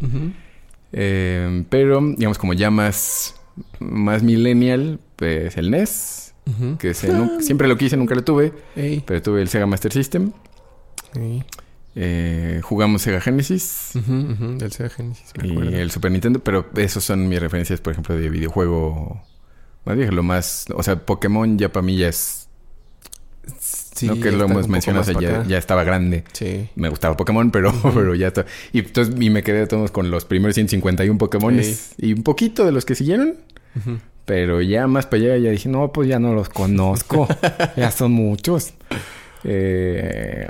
Eh, 0.91 1.63
pero, 1.69 2.01
digamos, 2.17 2.37
como 2.37 2.53
ya 2.53 2.69
más, 2.71 3.35
más 3.79 4.23
millennial, 4.23 4.99
pues 5.15 5.57
el 5.57 5.71
NES, 5.71 6.33
que 6.79 6.93
se- 6.93 7.11
nu- 7.11 7.41
siempre 7.41 7.67
lo 7.67 7.77
quise, 7.77 7.97
nunca 7.97 8.15
lo 8.15 8.23
tuve, 8.23 8.53
Ey, 8.75 9.03
pero 9.05 9.21
tuve 9.21 9.41
el 9.41 9.47
Sega 9.47 9.65
Master 9.65 9.91
System. 9.91 10.31
ey. 11.15 11.43
Eh, 11.97 12.59
jugamos 12.61 13.03
Sega 13.03 13.21
Genesis 13.21 13.91
Del 13.93 14.69
Sega 14.73 14.89
Genesis, 14.89 15.31
me 15.41 15.47
y 15.47 15.51
acuerdo. 15.51 15.71
el 15.77 15.91
Super 15.91 16.11
Nintendo, 16.11 16.39
pero 16.43 16.65
esos 16.75 17.05
son 17.05 17.29
mis 17.29 17.39
referencias, 17.39 17.79
por 17.79 17.93
ejemplo, 17.93 18.17
de 18.17 18.29
videojuego 18.29 19.23
más 19.85 19.95
viejo. 19.95 20.11
Lo 20.11 20.23
más, 20.23 20.65
o 20.73 20.83
sea, 20.83 21.05
Pokémon 21.05 21.57
ya 21.57 21.71
para 21.71 21.85
mí 21.85 21.97
ya 21.97 22.09
es, 22.09 22.45
Sí, 23.95 24.07
no 24.07 24.19
que 24.19 24.29
lo 24.31 24.43
hemos 24.43 24.67
mencionado, 24.67 25.03
o 25.03 25.05
sea, 25.05 25.21
ya, 25.21 25.45
ya 25.47 25.57
estaba 25.57 25.85
grande. 25.85 26.25
Sí. 26.33 26.67
Me 26.75 26.89
gustaba 26.89 27.15
Pokémon, 27.15 27.49
pero, 27.49 27.73
pero 27.93 28.13
ya 28.13 28.27
está. 28.27 28.45
Y 28.73 28.79
entonces 28.79 29.15
y 29.17 29.29
me 29.29 29.41
quedé 29.41 29.59
de 29.59 29.67
todos 29.67 29.91
con 29.91 30.11
los 30.11 30.25
primeros 30.25 30.55
151 30.55 31.17
Pokémon 31.17 31.61
y 31.97 32.13
un 32.13 32.23
poquito 32.23 32.65
de 32.65 32.73
los 32.73 32.83
que 32.83 32.95
siguieron. 32.95 33.35
Pero 34.25 34.61
ya 34.61 34.87
más 34.87 35.05
para 35.05 35.23
allá 35.23 35.37
ya 35.37 35.51
dije, 35.51 35.69
no, 35.69 35.93
pues 35.93 36.09
ya 36.09 36.19
no 36.19 36.33
los 36.33 36.49
conozco. 36.49 37.27
ya 37.77 37.89
son 37.91 38.11
muchos. 38.11 38.73
Eh, 39.45 40.49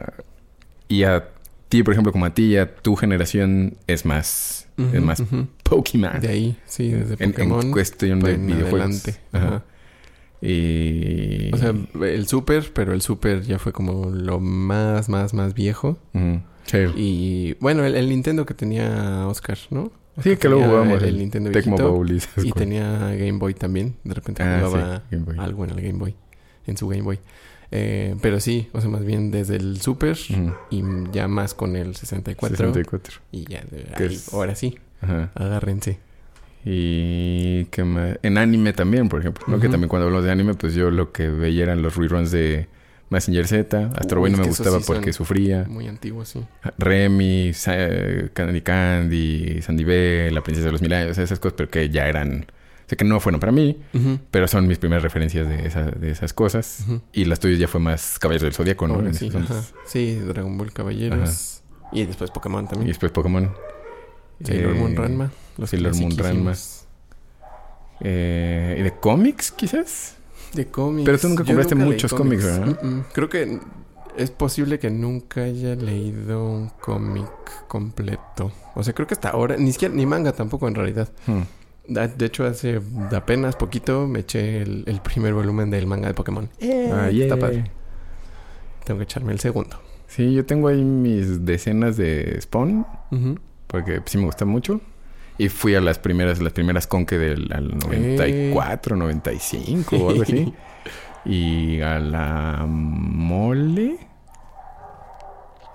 y 0.88 1.04
a 1.04 1.28
ti, 1.70 1.84
por 1.84 1.94
ejemplo, 1.94 2.12
como 2.12 2.26
a 2.26 2.34
ti, 2.34 2.58
a 2.58 2.74
tu 2.76 2.96
generación 2.96 3.78
es 3.86 4.06
más, 4.06 4.65
es 4.78 5.02
más. 5.02 5.24
Pokémon. 5.64 6.20
De 6.20 6.28
ahí, 6.28 6.58
sí, 6.66 6.90
desde 6.90 7.14
en, 7.16 7.24
en 7.24 7.32
Pokémon. 7.32 7.72
cuestión 7.72 8.20
de 8.20 8.34
en 8.34 8.48
videojuegos. 8.48 8.82
adelante. 8.82 9.16
Ajá. 9.32 9.48
Ajá. 9.48 9.64
Y... 10.42 11.54
O 11.54 11.58
sea, 11.58 11.74
el 12.04 12.28
Super, 12.28 12.72
pero 12.74 12.94
el 12.94 13.02
Super 13.02 13.42
ya 13.42 13.58
fue 13.58 13.72
como 13.74 14.10
lo 14.12 14.40
más, 14.40 15.10
más, 15.10 15.34
más 15.34 15.54
viejo. 15.54 15.98
Sí. 16.66 16.78
Y 16.96 17.54
bueno, 17.60 17.84
el, 17.86 17.96
el 17.96 18.10
Nintendo 18.10 18.46
que 18.46 18.54
tenía 18.54 19.28
Oscar, 19.28 19.58
¿no? 19.70 19.92
Sí, 20.22 20.38
que 20.38 20.48
luego 20.48 20.64
Tenía 20.64 20.78
jugamos 20.80 21.04
el, 21.04 21.10
el 21.10 21.18
Nintendo 21.20 21.52
Tecmo. 21.52 21.78
Bowl 21.78 22.22
y 22.44 22.52
tenía 22.54 23.10
Game 23.16 23.34
Boy 23.38 23.54
también. 23.54 23.96
De 24.04 24.14
repente 24.14 24.44
Ah, 24.44 24.62
jugaba 24.64 25.04
sí, 25.10 25.18
algo 25.38 25.66
en 25.66 25.72
el 25.72 25.82
Game 25.82 26.00
Boy. 26.00 26.16
En 26.68 26.78
su 26.78 26.88
Game 26.88 27.02
Boy. 27.02 27.20
Eh, 27.72 28.16
pero 28.22 28.40
sí, 28.40 28.70
o 28.74 28.82
sea, 28.82 28.90
más 28.90 29.04
bien 29.06 29.32
desde 29.32 29.56
el 29.56 29.82
Super 29.82 30.18
y 30.70 30.84
ya 31.12 31.28
más 31.28 31.54
con 31.54 31.76
el 31.76 31.96
64. 31.96 32.58
64. 32.58 33.14
Y 33.32 33.46
ya, 33.46 33.62
Que 33.98 34.04
ahí, 34.04 34.14
es- 34.14 34.34
ahora 34.34 34.56
sí, 34.56 34.78
Ajá. 35.02 35.32
agárrense. 35.36 36.00
Y 36.64 37.66
qué 37.66 37.84
más? 37.84 38.18
En 38.24 38.38
anime 38.38 38.74
también, 38.74 39.08
por 39.10 39.20
ejemplo. 39.20 39.44
¿no? 39.48 39.60
Que 39.60 39.70
también 39.70 39.88
cuando 39.88 40.08
hablamos 40.08 40.26
de 40.26 40.32
anime, 40.32 40.56
pues 40.56 40.74
yo 40.74 40.90
lo 40.90 41.12
que 41.12 41.30
veía 41.30 41.64
eran 41.64 41.82
los 41.82 41.96
reruns 41.96 42.32
de 42.32 42.68
Massinger 43.10 43.48
Z. 43.48 43.92
Astro 43.96 44.20
Boy 44.20 44.32
no 44.32 44.38
me 44.38 44.44
que 44.44 44.50
gustaba 44.50 44.80
sí 44.80 44.84
porque 44.88 45.14
sufría. 45.14 45.66
Muy 45.70 45.88
antiguo, 45.88 46.26
sí. 46.26 46.44
Remy, 46.80 47.54
Sa- 47.54 47.78
Candy 48.34 48.62
Candy, 48.62 49.62
Sandy 49.62 49.84
B, 49.84 50.30
La 50.32 50.42
Princesa 50.42 50.66
de 50.68 50.72
los 50.72 50.82
Mil 50.82 50.92
Años, 50.94 51.18
esas 51.20 51.40
cosas, 51.40 51.56
pero 51.58 51.70
que 51.70 51.90
ya 51.90 52.08
eran... 52.08 52.48
Sea, 52.88 52.98
que 52.98 53.04
no 53.06 53.20
fueron 53.20 53.40
para 53.40 53.52
mí, 53.52 53.80
pero 54.32 54.48
son 54.48 54.68
mis 54.68 54.78
primeras 54.78 55.02
referencias 55.04 55.48
de, 55.50 55.66
esa- 55.66 55.90
de 55.90 56.12
esas 56.12 56.34
cosas. 56.34 56.86
Y 57.14 57.26
las 57.26 57.40
tuyas 57.40 57.60
ya 57.60 57.68
fue 57.68 57.80
más 57.80 58.20
Caballeros 58.20 58.44
del 58.44 58.54
Zodíaco, 58.54 58.88
¿no? 58.88 59.14
Sí, 59.14 59.32
ajá. 59.36 59.64
Dragon 60.28 60.58
Ball 60.58 60.72
Caballeros. 60.72 61.64
Y 61.92 62.06
después 62.06 62.30
Pokémon 62.32 62.66
Y 62.66 62.68
también. 62.68 62.88
después 62.90 63.12
Pokémon. 63.12 63.52
Sailor 64.44 64.76
Eh, 64.76 64.80
Moon 64.80 64.96
Ranma. 64.96 65.32
Los 65.58 65.70
Sailor 65.70 65.96
Moon 65.96 66.12
clasiquísimos. 66.12 66.86
Eh, 68.02 68.76
¿Y 68.80 68.84
de 68.84 68.92
cómics, 68.92 69.52
quizás? 69.52 70.16
De 70.54 70.68
cómics. 70.68 71.06
Pero 71.06 71.18
tú 71.18 71.30
nunca 71.30 71.44
compraste 71.46 71.76
muchos 71.76 72.14
cómics, 72.14 72.44
¿verdad? 72.44 72.80
Mm, 72.82 72.88
mm. 72.88 73.06
Creo 73.14 73.30
que 73.30 73.60
es 74.18 74.32
posible 74.32 74.80
que 74.80 74.90
nunca 74.90 75.44
haya 75.44 75.76
leído 75.76 76.44
un 76.46 76.70
cómic 76.70 77.28
completo. 77.68 78.52
O 78.76 78.84
sea, 78.84 78.94
creo 78.94 79.08
que 79.08 79.14
hasta 79.14 79.30
ahora, 79.30 79.58
ni 79.58 79.72
siquiera, 79.72 79.94
ni 79.94 80.06
manga 80.06 80.32
tampoco 80.34 80.68
en 80.68 80.76
realidad. 80.76 81.10
Hmm. 81.28 81.42
De 81.88 82.26
hecho, 82.26 82.46
hace 82.46 82.82
apenas 83.16 83.56
poquito 83.56 84.08
me 84.08 84.20
eché 84.20 84.62
el, 84.62 84.84
el 84.88 85.02
primer 85.02 85.34
volumen 85.34 85.70
del 85.70 85.86
manga 85.88 86.08
de 86.08 86.14
Pokémon. 86.14 86.50
Ah, 86.92 87.10
Está 87.10 87.10
yeah. 87.12 87.38
padre. 87.38 87.72
Tengo 88.84 88.98
que 89.00 89.04
echarme 89.04 89.34
el 89.34 89.40
segundo. 89.40 89.80
Sí, 90.08 90.34
yo 90.34 90.46
tengo 90.46 90.68
ahí 90.68 90.84
mis 90.84 91.46
decenas 91.46 91.98
de 91.98 92.40
Spawn, 92.42 92.86
porque 93.68 94.02
sí 94.06 94.18
me 94.18 94.26
gusta 94.26 94.46
mucho. 94.46 94.82
Y 95.38 95.50
fui 95.50 95.76
a 95.76 95.82
las 95.82 96.00
primeras, 96.00 96.42
las 96.42 96.54
primeras 96.54 96.88
conque 96.88 97.18
del 97.18 97.52
al 97.52 97.78
94, 97.78 98.96
95 98.96 99.96
o 99.98 100.10
algo 100.10 100.24
así. 100.24 100.54
Y 101.28 101.82
a 101.82 101.98
la 101.98 102.66
mole. 102.68 103.98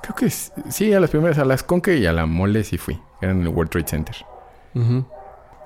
Creo 0.03 0.15
que 0.15 0.31
sí, 0.31 0.93
a 0.95 1.01
las 1.01 1.11
primeras, 1.11 1.39
a 1.39 1.45
las 1.45 1.65
conque 1.65 1.97
y 1.99 2.07
a 2.07 2.13
la 2.13 2.25
mole 2.27 2.63
sí 2.63 2.79
fui. 2.79 2.99
Eran 3.21 3.41
en 3.41 3.43
el 3.43 3.49
World 3.49 3.71
Trade 3.71 3.89
Center. 3.89 4.17
Ujú. 4.77 5.05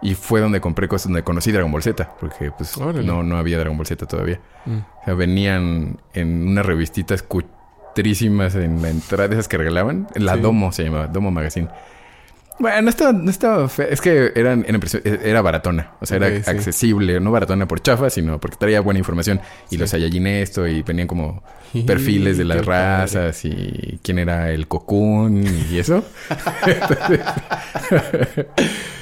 Y 0.04 0.14
fue 0.14 0.40
donde 0.40 0.60
compré 0.60 0.86
cosas, 0.86 1.06
donde 1.08 1.24
conocí 1.24 1.50
Dragon 1.50 1.72
Ball 1.72 1.82
Z, 1.82 2.08
porque 2.20 2.52
pues 2.52 2.76
Órale. 2.76 3.04
no, 3.04 3.22
no 3.24 3.36
había 3.38 3.58
Dragon 3.58 3.76
Ball 3.76 3.86
Z 3.86 4.06
todavía. 4.06 4.38
Mm. 4.66 4.76
O 4.78 5.04
sea, 5.04 5.14
venían 5.14 5.98
en 6.12 6.46
unas 6.48 6.64
revistitas 6.66 7.22
cutrísimas 7.22 8.54
en 8.54 8.82
la 8.82 8.90
entrada, 8.90 9.32
esas 9.32 9.48
que 9.48 9.56
regalaban. 9.56 10.06
La 10.14 10.34
Sí. 10.34 10.40
Domo 10.40 10.72
se 10.72 10.84
llamaba, 10.84 11.06
Domo 11.08 11.30
Magazine. 11.30 11.68
Bueno, 12.58 12.82
no 12.82 12.90
estaba, 12.90 13.12
no 13.12 13.30
estaba 13.30 13.68
fea. 13.68 13.86
Es 13.86 14.00
que 14.00 14.32
eran, 14.36 14.64
impresio- 14.66 15.00
era 15.04 15.42
baratona. 15.42 15.92
O 16.00 16.06
sea, 16.06 16.18
era 16.18 16.28
sí. 16.42 16.48
accesible. 16.48 17.18
No 17.20 17.32
baratona 17.32 17.66
por 17.66 17.80
chafa, 17.82 18.10
sino 18.10 18.38
porque 18.38 18.56
traía 18.56 18.80
buena 18.80 18.98
información. 18.98 19.40
Y 19.66 19.74
Sí. 19.74 19.76
los 19.78 19.90
Saiyajin 19.90 20.26
esto, 20.28 20.66
y 20.68 20.82
venían 20.82 21.08
como 21.08 21.42
perfiles 21.86 22.38
de 22.38 22.44
las 22.44 22.58
padre. 22.58 22.68
razas 23.02 23.44
y 23.44 23.98
quién 24.04 24.20
era 24.20 24.52
el 24.52 24.68
Cocoon 24.68 25.44
y 25.70 25.78
eso. 25.78 26.04
Entonces, 26.64 27.20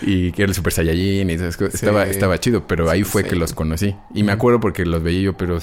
y 0.03 0.33
que 0.33 0.43
era 0.43 0.51
el 0.51 0.55
Super 0.55 0.73
Saiyajin 0.73 1.31
y 1.31 1.35
esas 1.35 1.57
cosas. 1.57 1.75
Estaba, 1.75 2.05
estaba 2.05 2.39
chido, 2.41 2.67
pero 2.67 2.89
ahí 2.91 3.05
fue 3.05 3.25
que 3.25 3.37
los 3.37 3.53
conocí. 3.53 3.95
Y 4.15 4.23
me 4.23 4.33
acuerdo 4.33 4.61
porque 4.61 4.85
los 4.87 5.03
veía 5.03 5.21
yo, 5.23 5.37
pero 5.37 5.59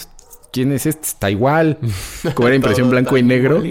¿quién 0.52 0.72
es 0.72 0.86
este? 0.86 1.06
Está 1.08 1.30
igual. 1.32 1.78
Como 2.36 2.48
era 2.48 2.56
impresión 2.56 2.90
blanco 2.90 3.18
y 3.18 3.24
negro. 3.24 3.62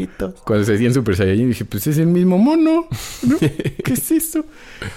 Cuando 0.45 0.65
se 0.65 0.75
hacían 0.75 0.95
Super 0.95 1.17
Saiyajin 1.17 1.49
dije, 1.49 1.65
pues 1.65 1.87
es 1.87 1.99
el 1.99 2.07
mismo 2.09 2.39
mono. 2.39 2.89
¿no? 3.27 3.39
¿Qué 3.39 3.93
es 3.93 4.11
eso? 4.11 4.45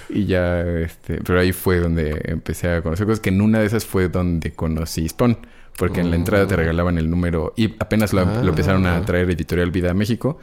Y 0.09 0.25
ya, 0.25 0.61
este... 0.61 1.21
Pero 1.23 1.39
ahí 1.39 1.51
fue 1.53 1.79
donde 1.79 2.21
empecé 2.25 2.69
a 2.69 2.81
conocer 2.81 3.05
cosas. 3.07 3.19
Que 3.19 3.29
en 3.29 3.41
una 3.41 3.59
de 3.59 3.65
esas 3.65 3.85
fue 3.85 4.09
donde 4.09 4.51
conocí 4.51 5.07
Spawn. 5.07 5.37
Porque 5.77 6.01
en 6.01 6.09
la 6.11 6.17
entrada 6.17 6.45
te 6.47 6.53
Oh. 6.53 6.57
regalaban 6.57 6.97
el 6.97 7.09
número... 7.09 7.53
Y 7.55 7.73
apenas 7.79 8.13
lo, 8.13 8.23
lo 8.25 8.49
empezaron 8.49 8.85
a 8.85 8.97
Ah. 8.97 9.05
traer 9.05 9.29
Editorial 9.31 9.71
Vida 9.71 9.91
a 9.91 9.93
México. 9.93 10.37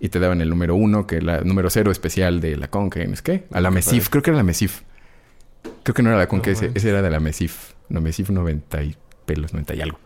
Y 0.00 0.08
te 0.08 0.18
daban 0.18 0.40
el 0.40 0.48
número 0.48 0.74
uno, 0.74 1.06
que 1.06 1.16
era 1.16 1.36
el 1.38 1.46
número 1.46 1.70
cero 1.70 1.90
especial 1.92 2.40
de 2.40 2.56
la 2.56 2.68
Conque. 2.68 3.02
¿Es 3.04 3.22
qué? 3.22 3.44
A 3.52 3.60
la 3.60 3.70
Mesif. 3.70 4.08
Creo 4.08 4.22
que 4.22 4.30
era 4.30 4.38
la 4.38 4.42
Mesif. 4.42 4.80
Creo 5.82 5.94
que 5.94 6.02
no 6.02 6.08
era 6.08 6.18
la 6.18 6.26
Conque. 6.28 6.50
No 6.50 6.56
ese, 6.56 6.70
ese 6.74 6.88
era 6.90 7.02
de 7.02 7.10
la 7.10 7.20
Mesif. 7.20 7.72
No, 7.90 8.00
Mesif 8.00 8.30
90 8.30 8.82
y 8.82 8.96
pelos, 9.26 9.52
90 9.52 9.74
y 9.74 9.80
algo. 9.82 9.98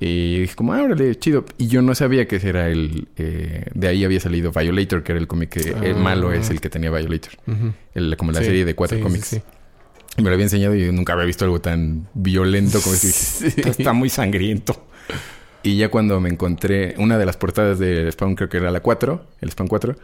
Y 0.00 0.40
dije 0.40 0.54
como, 0.54 0.74
ah, 0.74 0.82
órale, 0.82 1.14
chido. 1.16 1.44
Y 1.58 1.66
yo 1.66 1.82
no 1.82 1.94
sabía 1.94 2.28
que 2.28 2.36
ese 2.36 2.50
era 2.50 2.68
el... 2.68 3.08
eh, 3.16 3.64
de 3.74 3.88
ahí 3.88 4.04
había 4.04 4.20
salido 4.20 4.52
Violator, 4.52 5.02
que 5.02 5.12
era 5.12 5.20
el 5.20 5.26
cómic 5.26 5.50
que... 5.50 5.70
El 5.70 5.96
Ah. 5.96 5.98
malo 5.98 6.32
es 6.32 6.50
el 6.50 6.60
que 6.60 6.70
tenía 6.70 6.90
Violator. 6.90 7.32
El- 7.94 8.16
como 8.16 8.30
la 8.32 8.38
Sí, 8.40 8.44
serie 8.46 8.64
de 8.64 8.74
cuatro 8.74 8.96
sí, 8.98 9.02
cómics. 9.02 9.26
sí. 9.26 9.42
Y 10.16 10.22
me 10.22 10.30
lo 10.30 10.34
había 10.34 10.44
enseñado 10.46 10.74
y 10.76 10.84
yo 10.86 10.92
nunca 10.92 11.12
había 11.14 11.24
visto 11.24 11.44
algo 11.44 11.60
tan 11.60 12.08
violento 12.14 12.80
como. 12.80 12.94
Dije. 12.94 13.08
"Esto 13.46 13.68
está 13.70 13.92
muy 13.92 14.08
sangriento. 14.08 14.86
Y 15.62 15.76
ya 15.76 15.88
cuando 15.90 16.20
me 16.20 16.28
encontré 16.28 16.94
una 16.98 17.18
de 17.18 17.26
las 17.26 17.36
portadas 17.36 17.78
del 17.80 18.10
Spawn, 18.12 18.34
creo 18.36 18.48
que 18.48 18.56
era 18.58 18.70
la 18.70 18.80
4, 18.80 19.26
el 19.40 19.50
Spawn 19.50 19.68
4, 19.68 19.96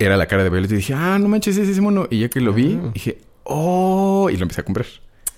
era 0.00 0.16
la 0.16 0.26
cara 0.26 0.42
de 0.44 0.50
Violeta 0.50 0.74
y 0.74 0.78
dije, 0.78 0.94
ah, 0.94 1.18
no 1.20 1.28
manches, 1.28 1.54
ese 1.56 1.62
es 1.64 1.68
ese 1.70 1.80
mono. 1.80 2.06
Y 2.10 2.18
ya 2.20 2.28
que 2.28 2.40
lo 2.40 2.52
vi, 2.52 2.78
Ah. 2.82 2.90
dije, 2.94 3.18
oh, 3.44 4.28
y 4.32 4.36
lo 4.36 4.42
empecé 4.42 4.60
a 4.60 4.64
comprar. 4.64 4.86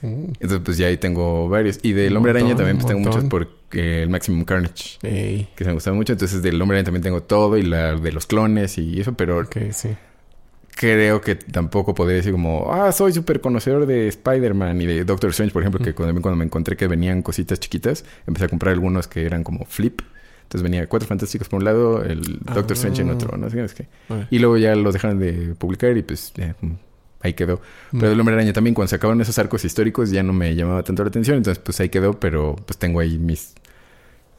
Mm. 0.02 0.24
Entonces, 0.40 0.60
pues 0.64 0.76
ya 0.76 0.88
ahí 0.88 0.96
tengo 0.98 1.48
varios. 1.48 1.78
Y 1.82 1.92
del 1.92 2.16
Hombre 2.16 2.30
Araña 2.32 2.54
también 2.56 2.76
pues, 2.78 2.86
tengo 2.86 3.00
muchos 3.00 3.24
porque 3.24 4.02
el 4.02 4.08
Maximum 4.10 4.44
Carnage, 4.44 4.98
Ey. 5.02 5.48
que 5.56 5.64
se 5.64 5.68
me 5.70 5.74
gustaba 5.74 5.96
mucho. 5.96 6.12
Entonces, 6.12 6.42
del 6.42 6.60
Hombre 6.60 6.76
Araña 6.78 6.86
también 6.86 7.02
tengo 7.02 7.22
todo 7.22 7.56
y 7.56 7.62
la 7.62 7.94
de 7.94 8.12
los 8.12 8.26
clones 8.26 8.76
y 8.78 9.00
eso, 9.00 9.14
pero 9.14 9.42
sí. 9.70 9.90
creo 10.74 11.20
que 11.20 11.36
tampoco 11.36 11.94
podría 11.94 12.16
decir 12.16 12.32
como, 12.32 12.72
ah, 12.72 12.90
soy 12.92 13.12
súper 13.12 13.40
conocedor 13.40 13.86
de 13.86 14.08
Spider-Man 14.08 14.80
y 14.80 14.86
de 14.86 15.04
Doctor 15.04 15.30
Strange, 15.30 15.52
por 15.52 15.62
ejemplo, 15.62 15.82
que 15.84 15.94
cuando, 15.94 16.20
cuando 16.20 16.36
me 16.36 16.44
encontré 16.44 16.76
que 16.76 16.88
venían 16.88 17.22
cositas 17.22 17.60
chiquitas, 17.60 18.04
empecé 18.26 18.46
a 18.46 18.48
comprar 18.48 18.72
algunos 18.74 19.06
que 19.08 19.24
eran 19.24 19.44
como 19.44 19.64
flip. 19.64 20.00
Entonces 20.44 20.62
venía 20.64 20.86
Cuatro 20.86 21.08
Fantásticos 21.08 21.48
por 21.48 21.60
un 21.60 21.64
lado, 21.64 22.02
el 22.04 22.20
Doctor 22.40 22.72
Ah. 22.72 22.72
Strange 22.74 23.02
en 23.02 23.10
otro, 23.10 23.36
no 23.38 23.48
sé 23.48 23.64
qué. 23.74 23.86
Y 24.30 24.38
luego 24.38 24.58
ya 24.58 24.74
los 24.74 24.92
dejaron 24.92 25.18
de 25.18 25.54
publicar 25.56 25.96
y 25.96 26.02
pues 26.02 26.32
ya, 26.34 26.54
mm, 26.60 26.72
ahí 27.22 27.34
quedó. 27.34 27.60
Pero 27.92 28.12
el 28.12 28.18
Hombre 28.20 28.34
Araña 28.34 28.52
también, 28.52 28.74
cuando 28.74 28.88
se 28.88 28.96
acabaron 28.96 29.20
esos 29.20 29.38
arcos 29.38 29.64
históricos, 29.64 30.10
ya 30.10 30.22
no 30.22 30.32
me 30.32 30.54
llamaba 30.54 30.82
tanto 30.82 31.02
la 31.04 31.08
atención. 31.08 31.36
Entonces, 31.38 31.62
pues 31.64 31.78
ahí 31.80 31.88
quedó, 31.88 32.18
pero 32.18 32.56
pues 32.66 32.78
tengo 32.78 33.00
ahí 33.00 33.18
mis 33.18 33.54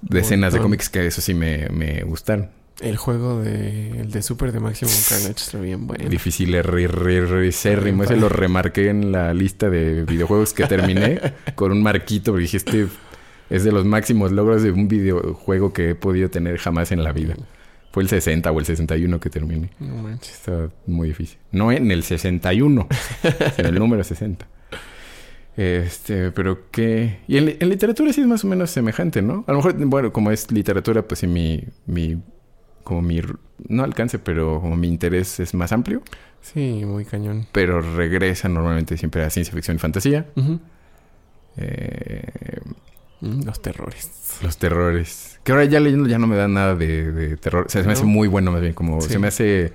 decenas 0.01 0.53
de 0.53 0.59
cómics 0.59 0.89
que 0.89 1.05
eso 1.07 1.21
sí 1.21 1.33
me, 1.33 1.69
me 1.69 2.03
gustaron. 2.03 2.49
El 2.81 2.97
juego 2.97 3.39
de, 3.41 3.99
el 4.01 4.11
de 4.11 4.21
Super 4.23 4.51
de 4.51 4.59
Maximum 4.59 4.93
Carnage 5.07 5.43
está 5.43 5.59
bien 5.59 5.85
bueno. 5.85 6.09
Difícil, 6.09 6.53
r- 6.55 6.83
r- 6.83 7.17
r- 7.17 7.51
cérrimo. 7.51 8.03
Ese 8.03 8.17
lo 8.17 8.29
remarqué 8.29 8.89
en 8.89 9.11
la 9.11 9.33
lista 9.33 9.69
de 9.69 10.03
videojuegos 10.03 10.53
que 10.53 10.65
terminé 10.65 11.21
con 11.55 11.71
un 11.71 11.83
marquito 11.83 12.31
porque 12.31 12.41
dije, 12.43 12.57
este 12.57 12.87
es 13.51 13.63
de 13.63 13.71
los 13.71 13.85
máximos 13.85 14.31
logros 14.31 14.63
de 14.63 14.71
un 14.71 14.87
videojuego 14.87 15.71
que 15.71 15.91
he 15.91 15.95
podido 15.95 16.29
tener 16.29 16.57
jamás 16.57 16.91
en 16.91 17.03
la 17.03 17.13
vida. 17.13 17.35
Fue 17.93 18.03
el 18.03 18.09
60 18.09 18.51
o 18.51 18.59
el 18.59 18.65
61 18.65 19.19
que 19.21 19.29
terminé. 19.29 19.69
No 19.79 19.95
manches. 20.03 20.33
Estaba 20.33 20.69
muy 20.87 21.07
difícil. 21.09 21.37
No 21.51 21.71
en 21.71 21.89
el 21.91 22.03
61, 22.03 22.87
en 23.57 23.65
el 23.67 23.75
número 23.75 24.03
60. 24.03 24.45
Este, 25.55 26.31
pero 26.31 26.71
que... 26.71 27.19
Y 27.27 27.37
en, 27.37 27.45
li- 27.45 27.57
en 27.59 27.69
literatura 27.69 28.11
sí 28.11 28.21
es 28.21 28.27
más 28.27 28.43
o 28.43 28.47
menos 28.47 28.71
semejante, 28.71 29.21
¿no? 29.21 29.45
A 29.47 29.51
lo 29.51 29.57
mejor, 29.59 29.75
bueno, 29.85 30.11
como 30.11 30.31
es 30.31 30.51
literatura, 30.51 31.03
pues 31.07 31.19
sí 31.19 31.27
mi... 31.27 31.63
mi 31.85 32.17
como 32.83 33.01
mi... 33.03 33.21
No 33.69 33.83
alcance, 33.83 34.17
pero 34.19 34.59
como 34.59 34.75
mi 34.75 34.87
interés 34.87 35.39
es 35.39 35.53
más 35.53 35.71
amplio. 35.71 36.01
Sí, 36.41 36.83
muy 36.85 37.05
cañón. 37.05 37.45
Pero 37.51 37.79
regresa 37.81 38.49
normalmente 38.49 38.97
siempre 38.97 39.23
a 39.23 39.29
ciencia 39.29 39.53
ficción 39.53 39.77
y 39.77 39.79
fantasía. 39.79 40.25
Eh, 41.57 42.59
Mm, 43.21 43.43
Los 43.45 43.61
terrores. 43.61 44.39
los 44.43 44.57
terrores. 44.57 45.32
Que 45.43 45.51
ahora 45.51 45.65
ya 45.65 45.79
leyendo 45.79 46.07
ya 46.07 46.17
no 46.19 46.27
me 46.27 46.35
da 46.35 46.47
nada 46.47 46.75
de, 46.75 47.11
de 47.11 47.37
terror. 47.37 47.65
O 47.67 47.69
sea, 47.69 47.81
se 47.81 47.87
me 47.87 47.93
hace 47.93 48.05
muy 48.05 48.27
bueno 48.27 48.51
más 48.51 48.61
bien. 48.61 48.73
Como 48.73 49.01
Sí. 49.01 49.09
se 49.09 49.19
me 49.19 49.27
hace 49.27 49.73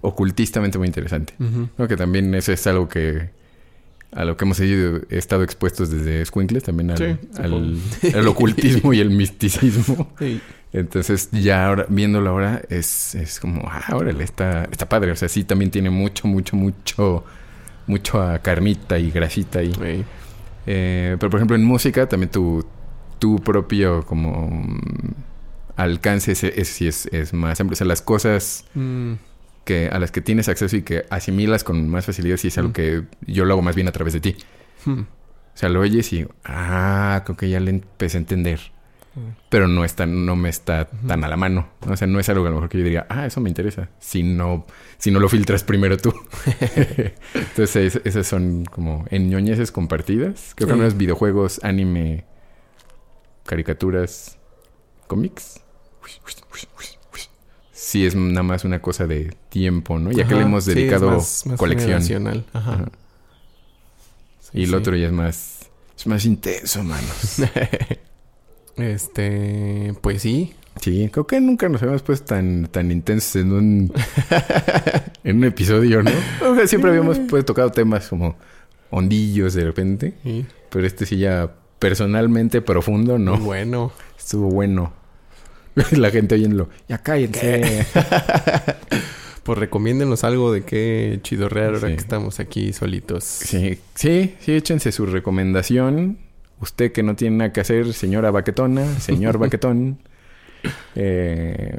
ocultistamente 0.00 0.78
muy 0.78 0.86
interesante. 0.86 1.34
No, 1.76 1.86
que 1.88 1.96
también 1.96 2.34
eso 2.34 2.52
es 2.52 2.66
algo 2.66 2.88
que 2.88 3.28
a 4.12 4.24
lo 4.24 4.36
que 4.36 4.44
hemos 4.44 4.58
ido- 4.60 5.02
estado 5.10 5.42
expuestos 5.44 5.90
desde 5.90 6.24
Squinkles, 6.24 6.64
también 6.64 6.90
al, 6.90 6.98
Sí, 6.98 7.04
al- 7.38 7.78
al 8.14 8.26
ocultismo 8.28 8.92
y 8.92 9.00
el 9.00 9.10
misticismo. 9.10 10.10
Sí. 10.18 10.40
Entonces, 10.72 11.28
ya 11.32 11.66
ahora, 11.66 11.86
viéndolo 11.88 12.30
ahora, 12.30 12.62
es, 12.70 13.14
es 13.16 13.40
como, 13.40 13.62
ah, 13.68 13.84
órale, 13.94 14.22
está, 14.22 14.68
está 14.70 14.88
padre. 14.88 15.10
O 15.10 15.16
sea, 15.16 15.28
sí 15.28 15.42
también 15.44 15.70
tiene 15.72 15.90
mucho, 15.90 16.28
mucho, 16.28 16.56
mucho, 16.56 17.24
mucho 17.88 18.22
a 18.22 18.38
carmita 18.38 18.96
y 18.98 19.10
grasita 19.10 19.58
ahí. 19.58 19.72
Sí. 19.74 20.04
Eh, 20.66 21.16
pero 21.18 21.28
por 21.28 21.38
ejemplo, 21.40 21.56
en 21.56 21.64
música 21.64 22.08
también 22.08 22.30
tu, 22.30 22.64
tu 23.20 23.36
propio 23.38 24.04
como 24.04 24.64
alcance 25.76 26.32
es, 26.32 26.42
es, 26.44 26.68
sí 26.68 26.88
es, 26.88 27.06
es 27.12 27.32
más 27.32 27.60
amplio. 27.60 27.74
O 27.74 27.76
sea, 27.76 27.86
las 27.86 28.02
cosas 28.02 28.64
Mm, 28.74 29.12
que, 29.64 29.88
a 29.88 29.98
las 30.00 30.10
que 30.10 30.20
tienes 30.20 30.48
acceso 30.48 30.76
y 30.76 30.82
que 30.82 31.04
asimilas 31.10 31.62
con 31.64 31.88
más 31.88 32.06
facilidad, 32.06 32.36
sí 32.38 32.48
es 32.48 32.58
algo 32.58 32.70
Mm. 32.70 32.72
que 32.72 33.02
yo 33.26 33.44
lo 33.44 33.54
hago 33.54 33.62
más 33.62 33.76
bien 33.76 33.86
a 33.88 33.92
través 33.92 34.12
de 34.14 34.20
ti. 34.20 34.36
hmm. 34.84 35.00
O 35.00 35.56
sea, 35.60 35.68
lo 35.68 35.80
oyes 35.80 36.12
y, 36.12 36.26
ah, 36.44 37.22
creo 37.24 37.36
que 37.36 37.48
ya 37.50 37.60
le 37.60 37.70
empecé 37.70 38.16
a 38.16 38.20
entender. 38.20 38.60
Pero 39.50 39.66
no 39.66 39.84
está, 39.84 40.06
no 40.06 40.36
me 40.36 40.48
está 40.48 40.86
tan 41.06 41.24
a 41.24 41.28
la 41.28 41.36
mano. 41.36 41.68
O 41.86 41.96
sea, 41.96 42.06
no 42.06 42.20
es 42.20 42.28
algo 42.28 42.44
que 42.44 42.46
a 42.46 42.50
lo 42.50 42.56
mejor 42.56 42.68
que 42.70 42.78
yo 42.78 42.84
diga, 42.84 43.06
ah, 43.10 43.26
eso 43.26 43.40
me 43.40 43.50
interesa. 43.50 43.90
Si 43.98 44.22
no, 44.22 44.64
si 44.98 45.10
no 45.10 45.18
lo 45.18 45.28
filtras 45.28 45.64
primero 45.64 45.96
tú. 45.98 46.14
Entonces, 47.34 47.76
es- 47.96 48.00
esas 48.04 48.26
son 48.26 48.64
como 48.64 49.04
en 49.10 49.28
ñoñeces 49.28 49.72
compartidas. 49.72 50.52
Creo 50.54 50.68
que 50.68 50.76
no 50.76 50.86
es 50.86 50.96
videojuegos, 50.96 51.60
anime, 51.64 52.24
caricaturas, 53.50 54.38
cómics. 55.08 55.60
Sí, 57.72 58.06
es 58.06 58.14
nada 58.14 58.44
más 58.44 58.64
una 58.64 58.80
cosa 58.80 59.06
de 59.08 59.34
tiempo, 59.48 59.98
¿no? 59.98 60.12
Ya 60.12 60.24
que 60.28 60.34
le 60.36 60.42
hemos 60.42 60.64
sí, 60.64 60.74
dedicado 60.74 61.10
más- 61.10 61.44
más 61.46 61.58
colección. 61.58 62.26
Ajá. 62.28 62.44
Ajá. 62.52 62.84
Sí, 64.40 64.50
y 64.52 64.62
el 64.62 64.68
sí. 64.68 64.74
otro 64.76 64.94
ya 64.94 65.06
es 65.06 65.12
más, 65.12 65.68
es 65.98 66.06
más 66.06 66.24
intenso, 66.24 66.82
manos. 66.84 67.42
Este, 68.76 69.92
pues 70.00 70.22
sí. 70.22 70.54
Sí, 70.80 71.10
creo 71.12 71.26
que 71.26 71.40
nunca 71.40 71.68
nos 71.68 71.82
habíamos 71.82 72.02
puesto 72.02 72.26
tan, 72.26 72.66
tan 72.70 72.90
intensos 72.92 73.36
en 73.36 73.52
un, 73.52 73.92
en 75.24 75.36
un 75.38 75.44
episodio, 75.44 76.02
¿no? 76.02 76.10
O 76.48 76.54
sea, 76.54 76.66
siempre 76.66 76.90
habíamos 76.90 77.18
pues, 77.28 77.44
tocado 77.44 77.70
temas 77.72 78.08
como 78.08 78.36
hondillos 78.90 79.52
de 79.54 79.64
repente, 79.64 80.14
Sí. 80.22 80.46
pero 80.70 80.86
este 80.86 81.04
sí 81.04 81.18
ya 81.18 81.52
personalmente 81.80 82.62
profundo, 82.62 83.18
¿no? 83.18 83.36
Bueno. 83.38 83.90
Estuvo 84.16 84.48
bueno. 84.48 84.92
La 85.90 86.10
gente 86.10 86.36
oyéndolo, 86.36 86.68
ya 86.88 86.98
cállense. 86.98 87.84
Pues 89.42 89.58
recomiéndenos 89.58 90.22
algo 90.22 90.52
de 90.52 90.62
qué 90.64 91.18
chidorrear 91.22 91.74
ahora 91.74 91.88
Sí. 91.88 91.94
que 91.94 92.00
estamos 92.00 92.40
aquí 92.40 92.72
solitos. 92.74 93.24
Sí, 93.24 93.78
sí, 93.94 94.34
sí, 94.38 94.52
échense 94.52 94.92
su 94.92 95.06
recomendación. 95.06 96.18
Usted 96.60 96.92
que 96.92 97.02
no 97.02 97.16
tiene 97.16 97.38
nada 97.38 97.52
que 97.52 97.60
hacer, 97.62 97.94
señora 97.94 98.30
baquetona, 98.30 99.00
señor 99.00 99.38
baquetón. 99.38 99.98
Eh, 100.94 101.74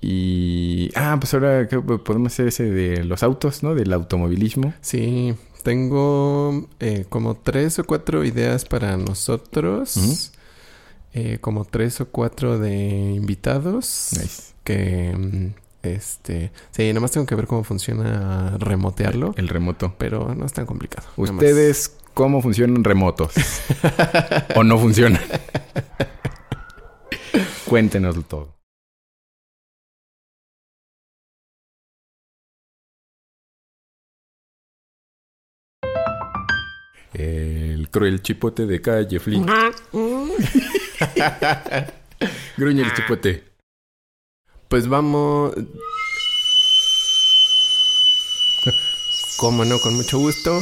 y... 0.00 0.90
Ah, 0.94 1.16
pues 1.20 1.34
ahora 1.34 1.68
podemos 2.02 2.32
hacer 2.32 2.48
ese 2.48 2.64
de 2.64 3.04
los 3.04 3.22
autos, 3.22 3.62
¿no? 3.62 3.74
Del 3.74 3.92
automovilismo. 3.92 4.72
Sí, 4.80 5.34
tengo 5.64 6.68
eh, 6.78 7.06
como 7.08 7.34
tres 7.34 7.78
o 7.80 7.84
cuatro 7.84 8.22
ideas 8.22 8.64
para 8.64 8.96
nosotros. 8.96 10.30
Eh, 11.14 11.38
como 11.40 11.64
tres 11.64 12.00
o 12.00 12.08
cuatro 12.08 12.58
de 12.58 12.76
invitados. 13.14 14.10
Nice. 14.12 14.52
Que, 14.62 15.16
mm, 15.16 15.54
este... 15.82 16.52
Sí, 16.70 16.86
nada 16.88 17.00
más 17.00 17.12
tengo 17.12 17.26
que 17.26 17.34
ver 17.34 17.46
cómo 17.46 17.64
funciona 17.64 18.56
remotearlo. 18.58 19.34
El 19.36 19.48
remoto. 19.48 19.94
Pero 19.98 20.34
no 20.34 20.44
es 20.44 20.52
tan 20.52 20.66
complicado. 20.66 21.08
¿Ustedes 21.16 21.96
cómo 22.12 22.42
funcionan 22.42 22.84
remotos? 22.84 23.32
¿O 24.54 24.62
no 24.62 24.78
funcionan? 24.78 25.22
Cuéntenoslo 27.66 28.22
todo. 28.22 28.53
El 37.14 37.88
cruel 37.90 38.22
chipote 38.22 38.66
de 38.66 38.80
calle 38.80 39.20
Flynn. 39.20 39.46
Gruñe 42.56 42.82
el 42.82 42.92
chipote. 42.92 43.44
Pues 44.68 44.88
vamos... 44.88 45.54
Cómo 49.36 49.64
no, 49.64 49.78
con 49.78 49.94
mucho 49.94 50.18
gusto. 50.18 50.60